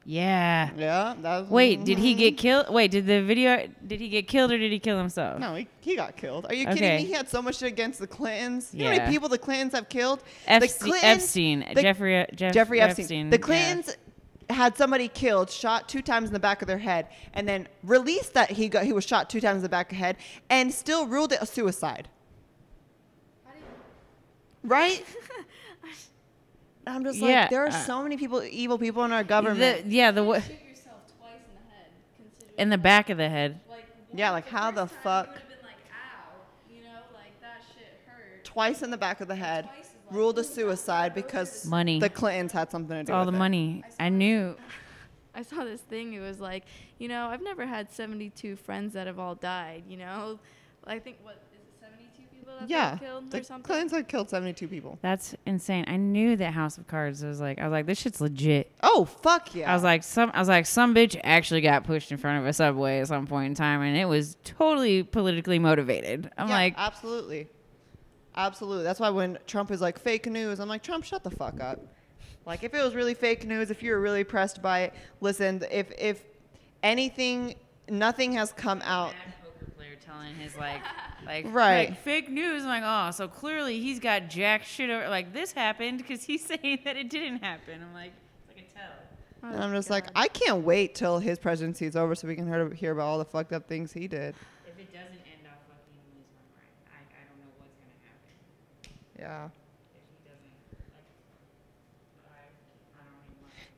Yeah. 0.05 0.69
Yeah, 0.75 1.15
that 1.21 1.41
was. 1.41 1.49
Wait, 1.49 1.85
did 1.85 1.97
he 1.97 2.13
get 2.13 2.37
killed? 2.37 2.69
Wait, 2.69 2.91
did 2.91 3.05
the 3.05 3.21
video? 3.21 3.67
Did 3.87 4.01
he 4.01 4.09
get 4.09 4.27
killed 4.27 4.51
or 4.51 4.57
did 4.57 4.71
he 4.71 4.79
kill 4.79 4.97
himself? 4.97 5.39
No, 5.39 5.55
he, 5.55 5.67
he 5.79 5.95
got 5.95 6.17
killed. 6.17 6.45
Are 6.47 6.53
you 6.53 6.65
kidding 6.65 6.97
me? 6.97 7.05
He 7.05 7.13
had 7.13 7.29
so 7.29 7.41
much 7.41 7.57
shit 7.59 7.69
against 7.69 7.99
the 7.99 8.07
Clintons. 8.07 8.73
You 8.73 8.83
know 8.83 8.91
how 8.91 8.97
many 8.97 9.11
people 9.11 9.29
the 9.29 9.37
Clintons 9.37 9.73
have 9.73 9.87
killed? 9.87 10.21
the 10.45 10.67
Clintons, 10.67 11.03
Epstein 11.03 11.65
the- 11.73 11.81
Jeffrey, 11.81 12.25
Jeff, 12.35 12.53
Jeffrey 12.53 12.81
Epstein. 12.81 13.29
The 13.29 13.37
yeah. 13.37 13.93
Clintons 14.47 14.57
had 14.63 14.77
somebody 14.77 15.07
killed, 15.07 15.49
shot 15.49 15.87
two 15.89 16.01
times 16.01 16.27
in 16.29 16.33
the 16.33 16.39
back 16.39 16.61
of 16.61 16.67
their 16.67 16.77
head, 16.77 17.07
and 17.33 17.47
then 17.47 17.67
released 17.83 18.33
that 18.33 18.51
he 18.51 18.69
got 18.69 18.83
he 18.83 18.93
was 18.93 19.03
shot 19.05 19.29
two 19.29 19.39
times 19.41 19.57
in 19.57 19.63
the 19.63 19.69
back 19.69 19.87
of 19.91 19.97
the 19.97 20.03
head, 20.03 20.17
and 20.49 20.73
still 20.73 21.07
ruled 21.07 21.31
it 21.31 21.39
a 21.41 21.45
suicide. 21.45 22.07
Right? 24.63 25.03
I'm 26.87 27.03
just 27.03 27.19
Yeah, 27.19 27.41
like, 27.41 27.49
there 27.49 27.63
are 27.63 27.67
uh, 27.69 27.71
so 27.71 28.03
many 28.03 28.17
people, 28.17 28.43
evil 28.43 28.77
people 28.77 29.03
in 29.05 29.11
our 29.13 29.23
government. 29.23 29.85
The, 29.85 29.89
yeah, 29.95 30.11
the 30.11 30.23
wa- 30.23 30.39
Shoot 30.39 30.51
yourself 30.69 30.97
twice 31.17 31.35
in 31.47 31.55
the 31.55 31.71
head. 31.73 32.55
In 32.57 32.69
the 32.69 32.77
back 32.77 33.09
of 33.09 33.17
the 33.17 33.29
head. 33.29 33.59
like 33.69 33.85
Yeah, 34.13 34.31
like, 34.31 34.47
how 34.47 34.69
the 34.71 34.85
time 34.85 34.89
fuck- 35.01 35.27
You 35.27 35.31
would 35.33 35.39
have 35.39 35.49
been 35.49 35.57
like, 35.65 35.75
ow, 35.91 36.73
you 36.73 36.81
know, 36.83 36.89
like 37.13 37.39
that 37.41 37.61
shit 37.73 38.01
hurt. 38.05 38.43
Twice 38.43 38.81
in 38.81 38.91
the 38.91 38.97
back 38.97 39.21
of 39.21 39.29
the 39.29 39.35
head, 39.35 39.63
Twice 39.65 39.73
is 39.75 39.79
like, 39.79 39.82
ruled 40.13 40.39
a 40.39 40.43
suicide 40.43 41.13
because 41.13 41.65
Money. 41.65 41.99
the 41.99 42.09
Clintons 42.09 42.51
had 42.51 42.71
something 42.71 42.95
to 42.95 42.99
It's 43.01 43.07
do 43.09 43.13
all 43.13 43.25
with 43.25 43.33
the 43.33 43.37
it. 43.37 43.39
money. 43.39 43.83
I 43.99 44.09
knew. 44.09 44.55
I 45.35 45.41
saw 45.41 45.63
this 45.63 45.81
thing. 45.81 46.13
It 46.13 46.19
was 46.19 46.39
like, 46.39 46.65
you 46.99 47.07
know, 47.07 47.25
I've 47.27 47.41
never 47.41 47.65
had 47.65 47.91
72 47.91 48.55
friends 48.55 48.93
that 48.93 49.07
have 49.07 49.17
all 49.19 49.35
died. 49.35 49.83
You 49.87 49.97
know, 49.97 50.39
I 50.85 50.99
think 50.99 51.17
what 51.23 51.35
is 51.35 51.57
it, 51.59 51.59
72 51.81 52.21
people 52.31 52.53
that 52.59 52.69
Yeah, 52.69 52.91
got 52.91 52.99
killed 52.99 53.31
the 53.31 53.39
or 53.39 53.43
something. 53.43 53.63
Clintons 53.63 53.91
had 53.93 54.07
killed 54.07 54.29
72 54.29 54.67
people. 54.67 54.99
That's 55.01 55.33
insane. 55.47 55.85
I 55.87 55.97
knew 55.97 56.35
that 56.35 56.53
House 56.53 56.77
of 56.77 56.87
Cards 56.87 57.23
was 57.23 57.41
like. 57.41 57.59
I 57.59 57.63
was 57.63 57.71
like, 57.71 57.87
this 57.87 57.99
shit's 57.99 58.21
legit. 58.21 58.71
Oh 58.83 59.05
fuck 59.05 59.55
yeah! 59.55 59.71
I 59.71 59.73
was 59.73 59.81
like, 59.83 60.03
some. 60.03 60.29
I 60.35 60.39
was 60.39 60.47
like, 60.49 60.67
some 60.67 60.93
bitch 60.93 61.19
actually 61.23 61.61
got 61.61 61.83
pushed 61.83 62.11
in 62.11 62.17
front 62.19 62.39
of 62.39 62.45
a 62.45 62.53
subway 62.53 62.99
at 62.99 63.07
some 63.07 63.25
point 63.25 63.47
in 63.47 63.55
time, 63.55 63.81
and 63.81 63.97
it 63.97 64.05
was 64.05 64.37
totally 64.43 65.01
politically 65.01 65.57
motivated. 65.57 66.29
I'm 66.37 66.47
Yeah, 66.49 66.53
like, 66.53 66.73
absolutely, 66.77 67.47
absolutely. 68.35 68.83
That's 68.83 68.99
why 68.99 69.09
when 69.09 69.37
Trump 69.47 69.71
is 69.71 69.81
like 69.81 69.99
fake 69.99 70.25
news, 70.27 70.59
I'm 70.59 70.69
like, 70.69 70.83
Trump, 70.83 71.03
shut 71.03 71.23
the 71.23 71.31
fuck 71.31 71.59
up. 71.61 71.79
Like, 72.45 72.63
if 72.63 72.73
it 72.73 72.83
was 72.83 72.93
really 72.95 73.13
fake 73.13 73.45
news, 73.47 73.71
if 73.71 73.81
you 73.81 73.91
were 73.91 74.01
really 74.01 74.23
pressed 74.23 74.61
by 74.61 74.81
it, 74.81 74.93
listen. 75.21 75.63
If 75.71 75.91
if 75.97 76.23
anything, 76.81 77.55
nothing 77.89 78.33
has 78.33 78.51
come 78.51 78.81
out. 78.83 79.13
mad 79.13 79.33
poker 79.43 79.71
player 79.71 79.95
telling 80.05 80.35
his 80.35 80.55
like 80.57 80.81
like 81.25 81.45
Right. 81.49 81.89
like, 81.91 81.99
fake 82.03 82.29
news. 82.29 82.63
I'm 82.63 82.69
like, 82.69 82.83
oh, 82.85 83.11
so 83.11 83.27
clearly 83.27 83.79
he's 83.79 83.99
got 83.99 84.29
jack 84.29 84.63
shit 84.63 84.89
over. 84.89 85.07
Like 85.09 85.33
this 85.33 85.51
happened 85.53 85.99
because 85.99 86.23
he's 86.23 86.45
saying 86.45 86.79
that 86.85 86.97
it 86.97 87.09
didn't 87.09 87.39
happen. 87.43 87.81
I'm 87.81 87.93
like, 87.93 88.11
I 88.49 88.53
can 88.53 88.63
tell. 88.73 88.91
Oh, 89.43 89.47
And 89.53 89.63
I'm 89.63 89.71
oh, 89.71 89.75
just 89.75 89.89
like, 89.89 90.07
I 90.15 90.27
can't 90.27 90.63
wait 90.65 90.95
till 90.95 91.19
his 91.19 91.39
presidency 91.39 91.85
is 91.85 91.95
over 91.95 92.15
so 92.15 92.27
we 92.27 92.35
can 92.35 92.47
hear, 92.47 92.69
hear 92.73 92.91
about 92.91 93.03
all 93.07 93.17
the 93.19 93.25
fucked 93.25 93.53
up 93.53 93.67
things 93.69 93.93
he 93.93 94.07
did. 94.07 94.35
If 94.67 94.77
it 94.79 94.91
doesn't 94.91 95.11
end, 95.13 95.43
I'll 95.47 95.59
fucking 95.67 95.99
lose 96.11 96.27
my 96.35 96.59
mind. 96.59 96.71
I, 96.91 96.99
I 97.07 97.23
don't 97.27 97.39
know 97.39 97.51
what's 97.59 97.75
gonna 97.75 97.99
happen 98.03 98.35
Yeah. 98.39 98.39
if 98.43 98.51
he 98.51 98.51
doesn't. 98.51 98.83
Like, 98.83 98.83
I, 98.83 98.87
I 98.87 98.91
don't 98.91 99.02
even. 99.19 99.51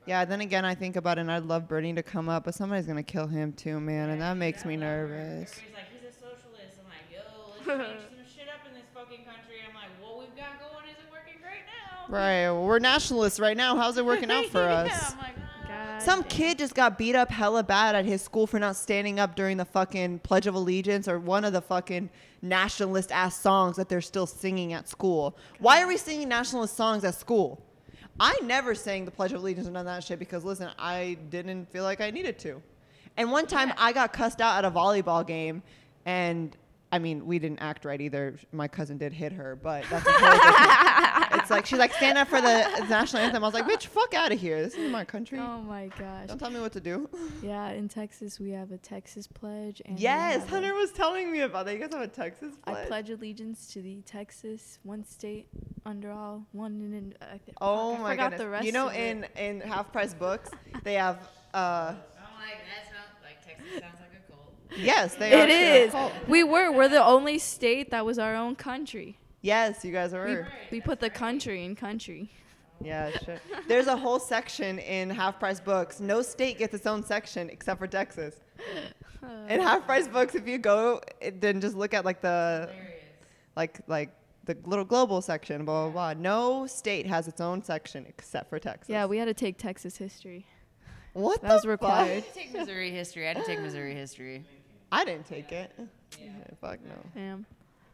Yeah, 0.05 0.23
then 0.23 0.41
again, 0.41 0.65
I 0.65 0.75
think 0.75 0.95
about 0.97 1.17
it, 1.17 1.21
and 1.21 1.31
I'd 1.31 1.45
love 1.45 1.67
Bernie 1.67 1.93
to 1.95 2.03
come 2.03 2.29
up, 2.29 2.43
but 2.45 2.53
somebody's 2.53 2.85
gonna 2.85 3.01
kill 3.01 3.25
him 3.25 3.53
too, 3.53 3.79
man, 3.79 4.11
and 4.11 4.21
that 4.21 4.37
makes 4.37 4.63
me 4.63 4.75
nervous. 4.77 5.51
Everybody's 5.51 5.73
like, 5.73 5.85
he's 5.91 6.09
a 6.09 6.13
socialist. 6.13 6.77
I'm 6.79 6.85
like, 6.85 7.09
yo, 7.11 7.23
let's 7.49 7.89
change 7.89 8.01
some 8.09 8.37
shit 8.37 8.47
up 8.47 8.61
in 8.67 8.75
this 8.75 8.85
fucking 8.93 9.25
country. 9.25 9.55
I'm 9.67 9.73
like, 9.73 9.89
what 9.99 10.19
we've 10.19 10.35
got 10.37 10.59
going 10.59 10.85
isn't 10.93 11.11
working 11.11 11.41
great 11.41 11.65
now. 11.65 12.13
Right, 12.13 12.43
well, 12.43 12.65
we're 12.65 12.77
nationalists 12.77 13.39
right 13.39 13.57
now. 13.57 13.75
How's 13.75 13.97
it 13.97 14.05
working 14.05 14.29
out 14.29 14.45
for 14.45 14.59
yeah, 14.63 14.83
us? 14.83 15.13
I'm 15.13 15.17
like, 15.17 15.34
Some 16.05 16.23
kid 16.25 16.59
just 16.59 16.75
got 16.75 16.99
beat 16.99 17.15
up 17.15 17.31
hella 17.31 17.63
bad 17.63 17.95
at 17.95 18.05
his 18.05 18.21
school 18.21 18.45
for 18.45 18.59
not 18.59 18.75
standing 18.75 19.19
up 19.19 19.35
during 19.35 19.57
the 19.57 19.65
fucking 19.65 20.19
Pledge 20.19 20.45
of 20.45 20.53
Allegiance 20.53 21.07
or 21.07 21.17
one 21.17 21.43
of 21.43 21.51
the 21.51 21.61
fucking 21.61 22.11
nationalist 22.43 23.11
ass 23.11 23.39
songs 23.39 23.75
that 23.77 23.89
they're 23.89 24.01
still 24.01 24.27
singing 24.27 24.73
at 24.73 24.87
school. 24.87 25.35
Why 25.57 25.81
are 25.81 25.87
we 25.87 25.97
singing 25.97 26.29
nationalist 26.29 26.77
songs 26.77 27.03
at 27.03 27.15
school? 27.15 27.59
I 28.19 28.37
never 28.43 28.75
sang 28.75 29.05
the 29.05 29.09
Pledge 29.09 29.33
of 29.33 29.41
Allegiance 29.41 29.67
or 29.67 29.71
none 29.71 29.87
of 29.87 29.95
that 29.95 30.03
shit 30.03 30.19
because 30.19 30.45
listen, 30.45 30.69
I 30.77 31.17
didn't 31.31 31.71
feel 31.71 31.83
like 31.83 32.01
I 32.01 32.11
needed 32.11 32.37
to. 32.37 32.61
And 33.17 33.31
one 33.31 33.47
time 33.47 33.73
I 33.75 33.91
got 33.91 34.13
cussed 34.13 34.41
out 34.41 34.63
at 34.63 34.65
a 34.65 34.69
volleyball 34.69 35.25
game 35.25 35.63
and 36.05 36.55
I 36.91 36.99
mean, 36.99 37.25
we 37.25 37.39
didn't 37.39 37.59
act 37.59 37.83
right 37.83 37.99
either. 37.99 38.37
My 38.53 38.67
cousin 38.67 38.97
did 38.97 39.11
hit 39.11 39.33
her, 39.33 39.55
but 39.61 39.83
that's 39.89 40.07
a 40.07 40.11
whole 40.11 40.31
different. 40.31 41.33
it's 41.41 41.49
like 41.49 41.65
she's 41.65 41.79
like 41.79 41.91
stand 41.93 42.17
up 42.17 42.27
for 42.29 42.39
the 42.39 42.85
national 42.89 43.23
anthem. 43.23 43.43
I 43.43 43.47
was 43.47 43.53
like, 43.53 43.65
bitch, 43.67 43.87
fuck 43.87 44.13
out 44.13 44.31
of 44.31 44.39
here. 44.39 44.61
This 44.61 44.75
is 44.75 44.89
my 44.91 45.03
country. 45.03 45.39
Oh 45.39 45.61
my 45.61 45.87
gosh. 45.99 46.27
Don't 46.27 46.37
tell 46.39 46.51
me 46.51 46.59
what 46.61 46.71
to 46.73 46.79
do. 46.79 47.09
Yeah, 47.43 47.69
in 47.71 47.89
Texas 47.89 48.39
we 48.39 48.51
have 48.51 48.71
a 48.71 48.77
Texas 48.77 49.27
pledge. 49.27 49.81
And 49.85 49.99
Yes, 49.99 50.41
have 50.41 50.47
a- 50.47 50.51
Hunter 50.51 50.73
was 50.73 50.91
telling 50.91 51.31
me 51.31 51.41
about 51.41 51.65
that. 51.65 51.73
You 51.73 51.79
guys 51.79 51.91
have 51.93 52.01
a 52.01 52.07
Texas 52.07 52.53
pledge. 52.55 52.59
I 52.65 52.71
pledge. 52.73 52.87
pledge 52.87 53.09
allegiance 53.09 53.67
to 53.73 53.81
the 53.81 54.01
Texas, 54.05 54.79
one 54.83 55.03
state 55.05 55.47
under 55.85 56.11
all, 56.11 56.45
one 56.53 56.79
in. 56.81 56.93
in 56.93 57.13
I 57.21 57.37
th- 57.37 57.57
oh 57.61 57.95
I 57.95 57.99
my 57.99 58.11
forgot 58.11 58.23
goodness! 58.31 58.39
The 58.41 58.49
rest 58.49 58.65
you 58.65 58.71
know, 58.71 58.87
of 58.87 58.95
it. 58.95 58.99
in 58.99 59.25
in 59.37 59.61
half 59.61 59.91
price 59.91 60.13
books, 60.13 60.49
they 60.83 60.93
have. 60.93 61.17
uh 61.53 61.57
I'm 61.57 61.97
like, 62.39 62.61
that 62.69 62.85
sounds 62.87 63.17
like 63.23 63.45
Texas 63.45 63.81
sounds 63.81 63.83
like 63.83 63.83
a 63.83 63.99
cult. 63.99 64.04
Yes, 64.77 65.15
they 65.15 65.31
It 65.31 65.93
are. 65.93 66.05
is. 66.07 66.11
We 66.27 66.43
were. 66.43 66.71
We're 66.71 66.89
the 66.89 67.03
only 67.03 67.39
state 67.39 67.91
that 67.91 68.05
was 68.05 68.19
our 68.19 68.35
own 68.35 68.55
country. 68.55 69.17
Yes, 69.41 69.85
you 69.85 69.91
guys 69.91 70.11
We, 70.13 70.17
are. 70.19 70.47
we 70.71 70.81
put 70.81 70.99
the 70.99 71.09
country 71.09 71.63
in 71.65 71.75
country. 71.75 72.31
Yeah, 72.83 73.11
sure. 73.23 73.37
There's 73.67 73.87
a 73.87 73.95
whole 73.95 74.19
section 74.19 74.79
in 74.79 75.09
half 75.09 75.39
price 75.39 75.59
books. 75.61 75.99
No 76.01 76.21
state 76.21 76.57
gets 76.57 76.73
its 76.73 76.85
own 76.85 77.03
section 77.03 77.49
except 77.49 77.79
for 77.79 77.87
Texas. 77.87 78.35
In 79.49 79.59
half 79.59 79.85
price 79.87 80.07
books, 80.07 80.35
if 80.35 80.47
you 80.47 80.59
go, 80.59 81.01
it, 81.19 81.41
then 81.41 81.59
just 81.59 81.75
look 81.75 81.95
at 81.95 82.05
like 82.05 82.21
the 82.21 82.69
like 83.55 83.79
like 83.87 84.11
the 84.43 84.55
little 84.65 84.85
global 84.85 85.19
section, 85.21 85.65
blah 85.65 85.89
blah 85.89 86.13
blah. 86.13 86.21
No 86.21 86.67
state 86.67 87.07
has 87.07 87.27
its 87.27 87.41
own 87.41 87.63
section 87.63 88.05
except 88.07 88.49
for 88.51 88.59
Texas. 88.59 88.89
Yeah, 88.89 89.05
we 89.05 89.17
had 89.17 89.25
to 89.25 89.33
take 89.33 89.57
Texas 89.57 89.97
history. 89.97 90.45
what 91.13 91.41
that 91.41 91.53
was 91.53 91.63
the 91.63 91.69
required. 91.69 92.23
fuck? 92.23 92.33
take 92.35 92.53
Missouri 92.53 92.91
history. 92.91 93.25
I 93.25 93.33
had 93.33 93.37
to 93.37 93.45
take 93.45 93.61
Missouri 93.61 93.95
history. 93.95 94.45
I 94.95 95.05
didn't 95.05 95.27
take 95.27 95.51
it. 95.51 95.71
Yeah, 96.19 96.29
fuck 96.61 96.79
no. 96.85 96.95
Damn. 97.13 97.45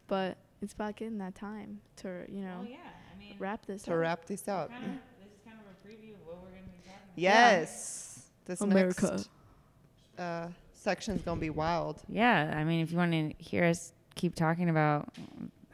But 0.06 0.36
it's 0.60 0.72
about 0.72 0.96
getting 0.96 1.18
that 1.18 1.34
time 1.34 1.80
to, 1.96 2.24
you 2.28 2.42
know, 2.42 2.58
Oh 2.60 2.66
yeah, 2.68 2.76
I 3.14 3.18
mean, 3.18 3.36
wrap 3.38 3.66
this 3.66 3.82
up. 3.82 3.86
To 3.86 3.92
up. 3.94 3.98
wrap 4.00 4.24
this 4.26 4.46
up. 4.48 4.70
kind 4.70 4.84
of, 4.84 4.90
this 5.20 5.32
is 5.32 5.40
kind 5.44 5.58
of 5.58 5.66
a 5.66 5.88
preview 5.88 6.14
of 6.14 6.26
what 6.26 6.36
we're 6.42 6.50
gonna 6.50 6.62
be 6.66 6.78
talking 6.78 6.94
about. 6.94 7.16
Yes. 7.16 8.26
This 8.44 8.60
America. 8.60 9.10
next 9.10 9.28
uh, 10.18 10.48
section's 10.72 11.22
gonna 11.22 11.40
be 11.40 11.50
wild. 11.50 12.00
Yeah, 12.08 12.54
I 12.56 12.64
mean, 12.64 12.80
if 12.80 12.90
you 12.92 12.98
want 12.98 13.12
to 13.12 13.32
hear 13.42 13.64
us 13.64 13.92
keep 14.14 14.34
talking 14.34 14.68
about 14.68 15.08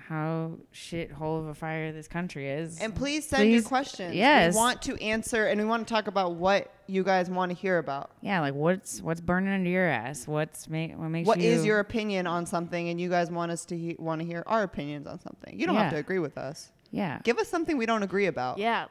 how 0.08 0.52
shithole 0.72 1.40
of 1.40 1.46
a 1.48 1.54
fire 1.54 1.92
this 1.92 2.08
country 2.08 2.48
is, 2.48 2.78
And 2.80 2.94
please 2.94 3.28
send 3.28 3.50
your 3.52 3.62
questions. 3.62 4.14
yes. 4.14 4.54
We 4.54 4.56
want 4.58 4.80
to 4.82 4.96
answer 5.02 5.44
and 5.46 5.60
we 5.60 5.66
want 5.66 5.86
to 5.86 5.92
talk 5.92 6.06
about 6.06 6.36
what 6.36 6.72
you 6.86 7.04
guys 7.04 7.28
want 7.28 7.50
to 7.50 7.54
hear 7.56 7.76
about. 7.76 8.10
yeah, 8.22 8.40
like 8.40 8.54
what's 8.54 9.02
what's 9.02 9.20
burning 9.20 9.52
under 9.52 9.68
your 9.68 9.86
ass? 9.86 10.26
What's 10.26 10.66
make 10.68 10.96
what 10.96 11.08
makes 11.10 11.26
What 11.26 11.40
you? 11.40 11.50
is 11.50 11.64
your 11.66 11.80
opinion 11.80 12.26
on 12.26 12.46
something 12.46 12.88
and 12.88 12.98
you 12.98 13.10
guys 13.10 13.30
want 13.30 13.52
us 13.52 13.66
to 13.66 13.76
he- 13.76 13.96
want 13.98 14.20
to 14.22 14.26
hear 14.26 14.42
our 14.46 14.62
opinions 14.62 15.06
on 15.06 15.20
something. 15.20 15.58
You 15.60 15.66
don't 15.66 15.76
have 15.76 15.92
to 15.92 15.98
agree 15.98 16.18
with 16.20 16.38
us. 16.38 16.70
yeah, 16.90 17.20
Give 17.24 17.36
us 17.38 17.48
something 17.48 17.76
we 17.76 17.84
don't 17.84 18.02
agree 18.02 18.26
about. 18.26 18.56
Yeah. 18.56 18.86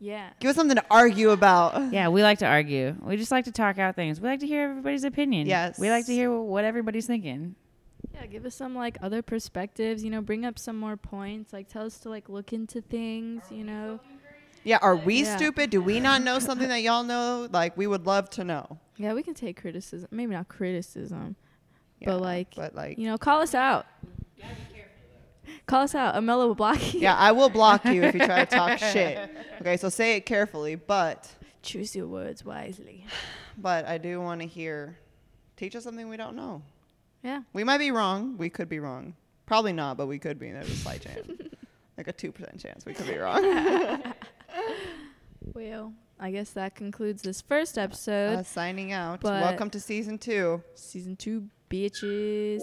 Yeah. 0.00 0.28
Give 0.40 0.50
us 0.50 0.56
something 0.56 0.76
to 0.76 0.84
argue 0.90 1.30
about. 1.30 1.90
yeah. 1.92 2.08
We 2.08 2.22
like 2.22 2.40
to 2.40 2.46
argue. 2.46 2.94
We 3.00 3.16
just 3.16 3.30
like 3.30 3.46
to 3.46 3.52
talk 3.52 3.78
out 3.78 3.96
things. 3.96 4.20
We 4.20 4.28
like 4.28 4.40
to 4.40 4.46
hear 4.46 4.68
everybody's 4.68 5.04
opinion. 5.04 5.46
Yes. 5.46 5.78
we 5.78 5.88
like 5.88 6.04
to 6.06 6.12
hear 6.12 6.30
what 6.30 6.64
everybody's 6.64 7.06
thinking. 7.06 7.54
Yeah, 8.14 8.26
give 8.26 8.46
us 8.46 8.54
some 8.54 8.74
like 8.74 8.96
other 9.02 9.22
perspectives, 9.22 10.04
you 10.04 10.10
know, 10.10 10.20
bring 10.22 10.44
up 10.44 10.58
some 10.58 10.78
more 10.78 10.96
points, 10.96 11.52
like 11.52 11.68
tell 11.68 11.84
us 11.84 11.98
to 12.00 12.08
like 12.08 12.28
look 12.28 12.52
into 12.52 12.80
things, 12.80 13.42
you 13.50 13.64
know. 13.64 14.00
Yeah, 14.62 14.78
are 14.80 14.96
we 14.96 15.24
Yeah. 15.24 15.36
stupid? 15.36 15.70
Do 15.70 15.82
we 15.82 16.00
not 16.00 16.22
know 16.22 16.38
something 16.38 16.68
that 16.68 16.82
y'all 16.82 17.02
know? 17.02 17.48
Like 17.50 17.76
we 17.76 17.86
would 17.86 18.06
love 18.06 18.30
to 18.30 18.44
know. 18.44 18.78
Yeah, 18.96 19.12
we 19.14 19.22
can 19.22 19.34
take 19.34 19.60
criticism. 19.60 20.08
Maybe 20.12 20.32
not 20.32 20.48
criticism, 20.48 21.36
Yeah, 22.00 22.10
but 22.10 22.20
like, 22.20 22.54
but 22.54 22.74
like 22.74 22.98
you 22.98 23.06
know, 23.06 23.18
call 23.18 23.40
us 23.40 23.54
out. 23.54 23.86
Call 25.66 25.82
us 25.82 25.94
out. 25.94 26.14
Amela 26.14 26.46
will 26.46 26.54
block 26.54 26.94
you. 26.94 27.00
Yeah, 27.00 27.16
I 27.16 27.32
will 27.32 27.48
block 27.50 27.84
you 27.86 28.02
if 28.04 28.14
you 28.14 28.20
try 28.24 28.44
to 28.44 28.56
talk 28.56 28.78
shit. 28.92 29.18
Okay, 29.60 29.76
so 29.76 29.88
say 29.88 30.16
it 30.16 30.24
carefully, 30.26 30.74
but 30.76 31.30
Choose 31.62 31.96
your 31.96 32.06
words 32.06 32.44
wisely. 32.44 33.04
but 33.58 33.86
I 33.86 33.98
do 33.98 34.20
want 34.20 34.40
to 34.42 34.46
hear 34.46 34.98
teach 35.56 35.74
us 35.76 35.84
something 35.84 36.08
we 36.08 36.16
don't 36.16 36.36
know. 36.36 36.62
Yeah. 37.24 37.40
We 37.52 37.64
might 37.64 37.78
be 37.78 37.90
wrong. 37.90 38.36
We 38.36 38.50
could 38.50 38.68
be 38.68 38.78
wrong. 38.78 39.14
Probably 39.46 39.72
not, 39.72 39.96
but 39.96 40.06
we 40.06 40.18
could 40.20 40.38
be. 40.38 40.52
There's 40.52 40.70
a 40.70 40.76
slight 40.76 41.00
chance. 41.02 41.26
Like 41.96 42.08
a 42.08 42.12
2% 42.12 42.60
chance 42.60 42.84
we 42.84 42.92
could 42.92 43.06
be 43.06 43.16
wrong. 43.18 44.02
Well, 45.54 45.92
I 46.18 46.30
guess 46.32 46.50
that 46.50 46.74
concludes 46.74 47.22
this 47.22 47.40
first 47.42 47.76
episode. 47.78 48.38
Uh, 48.38 48.42
signing 48.42 48.90
out. 48.92 49.20
but- 49.20 49.42
Welcome 49.42 49.68
to 49.70 49.78
season 49.80 50.18
2. 50.18 50.60
Season 50.74 51.14
two, 51.16 51.48
bitches. 51.70 52.62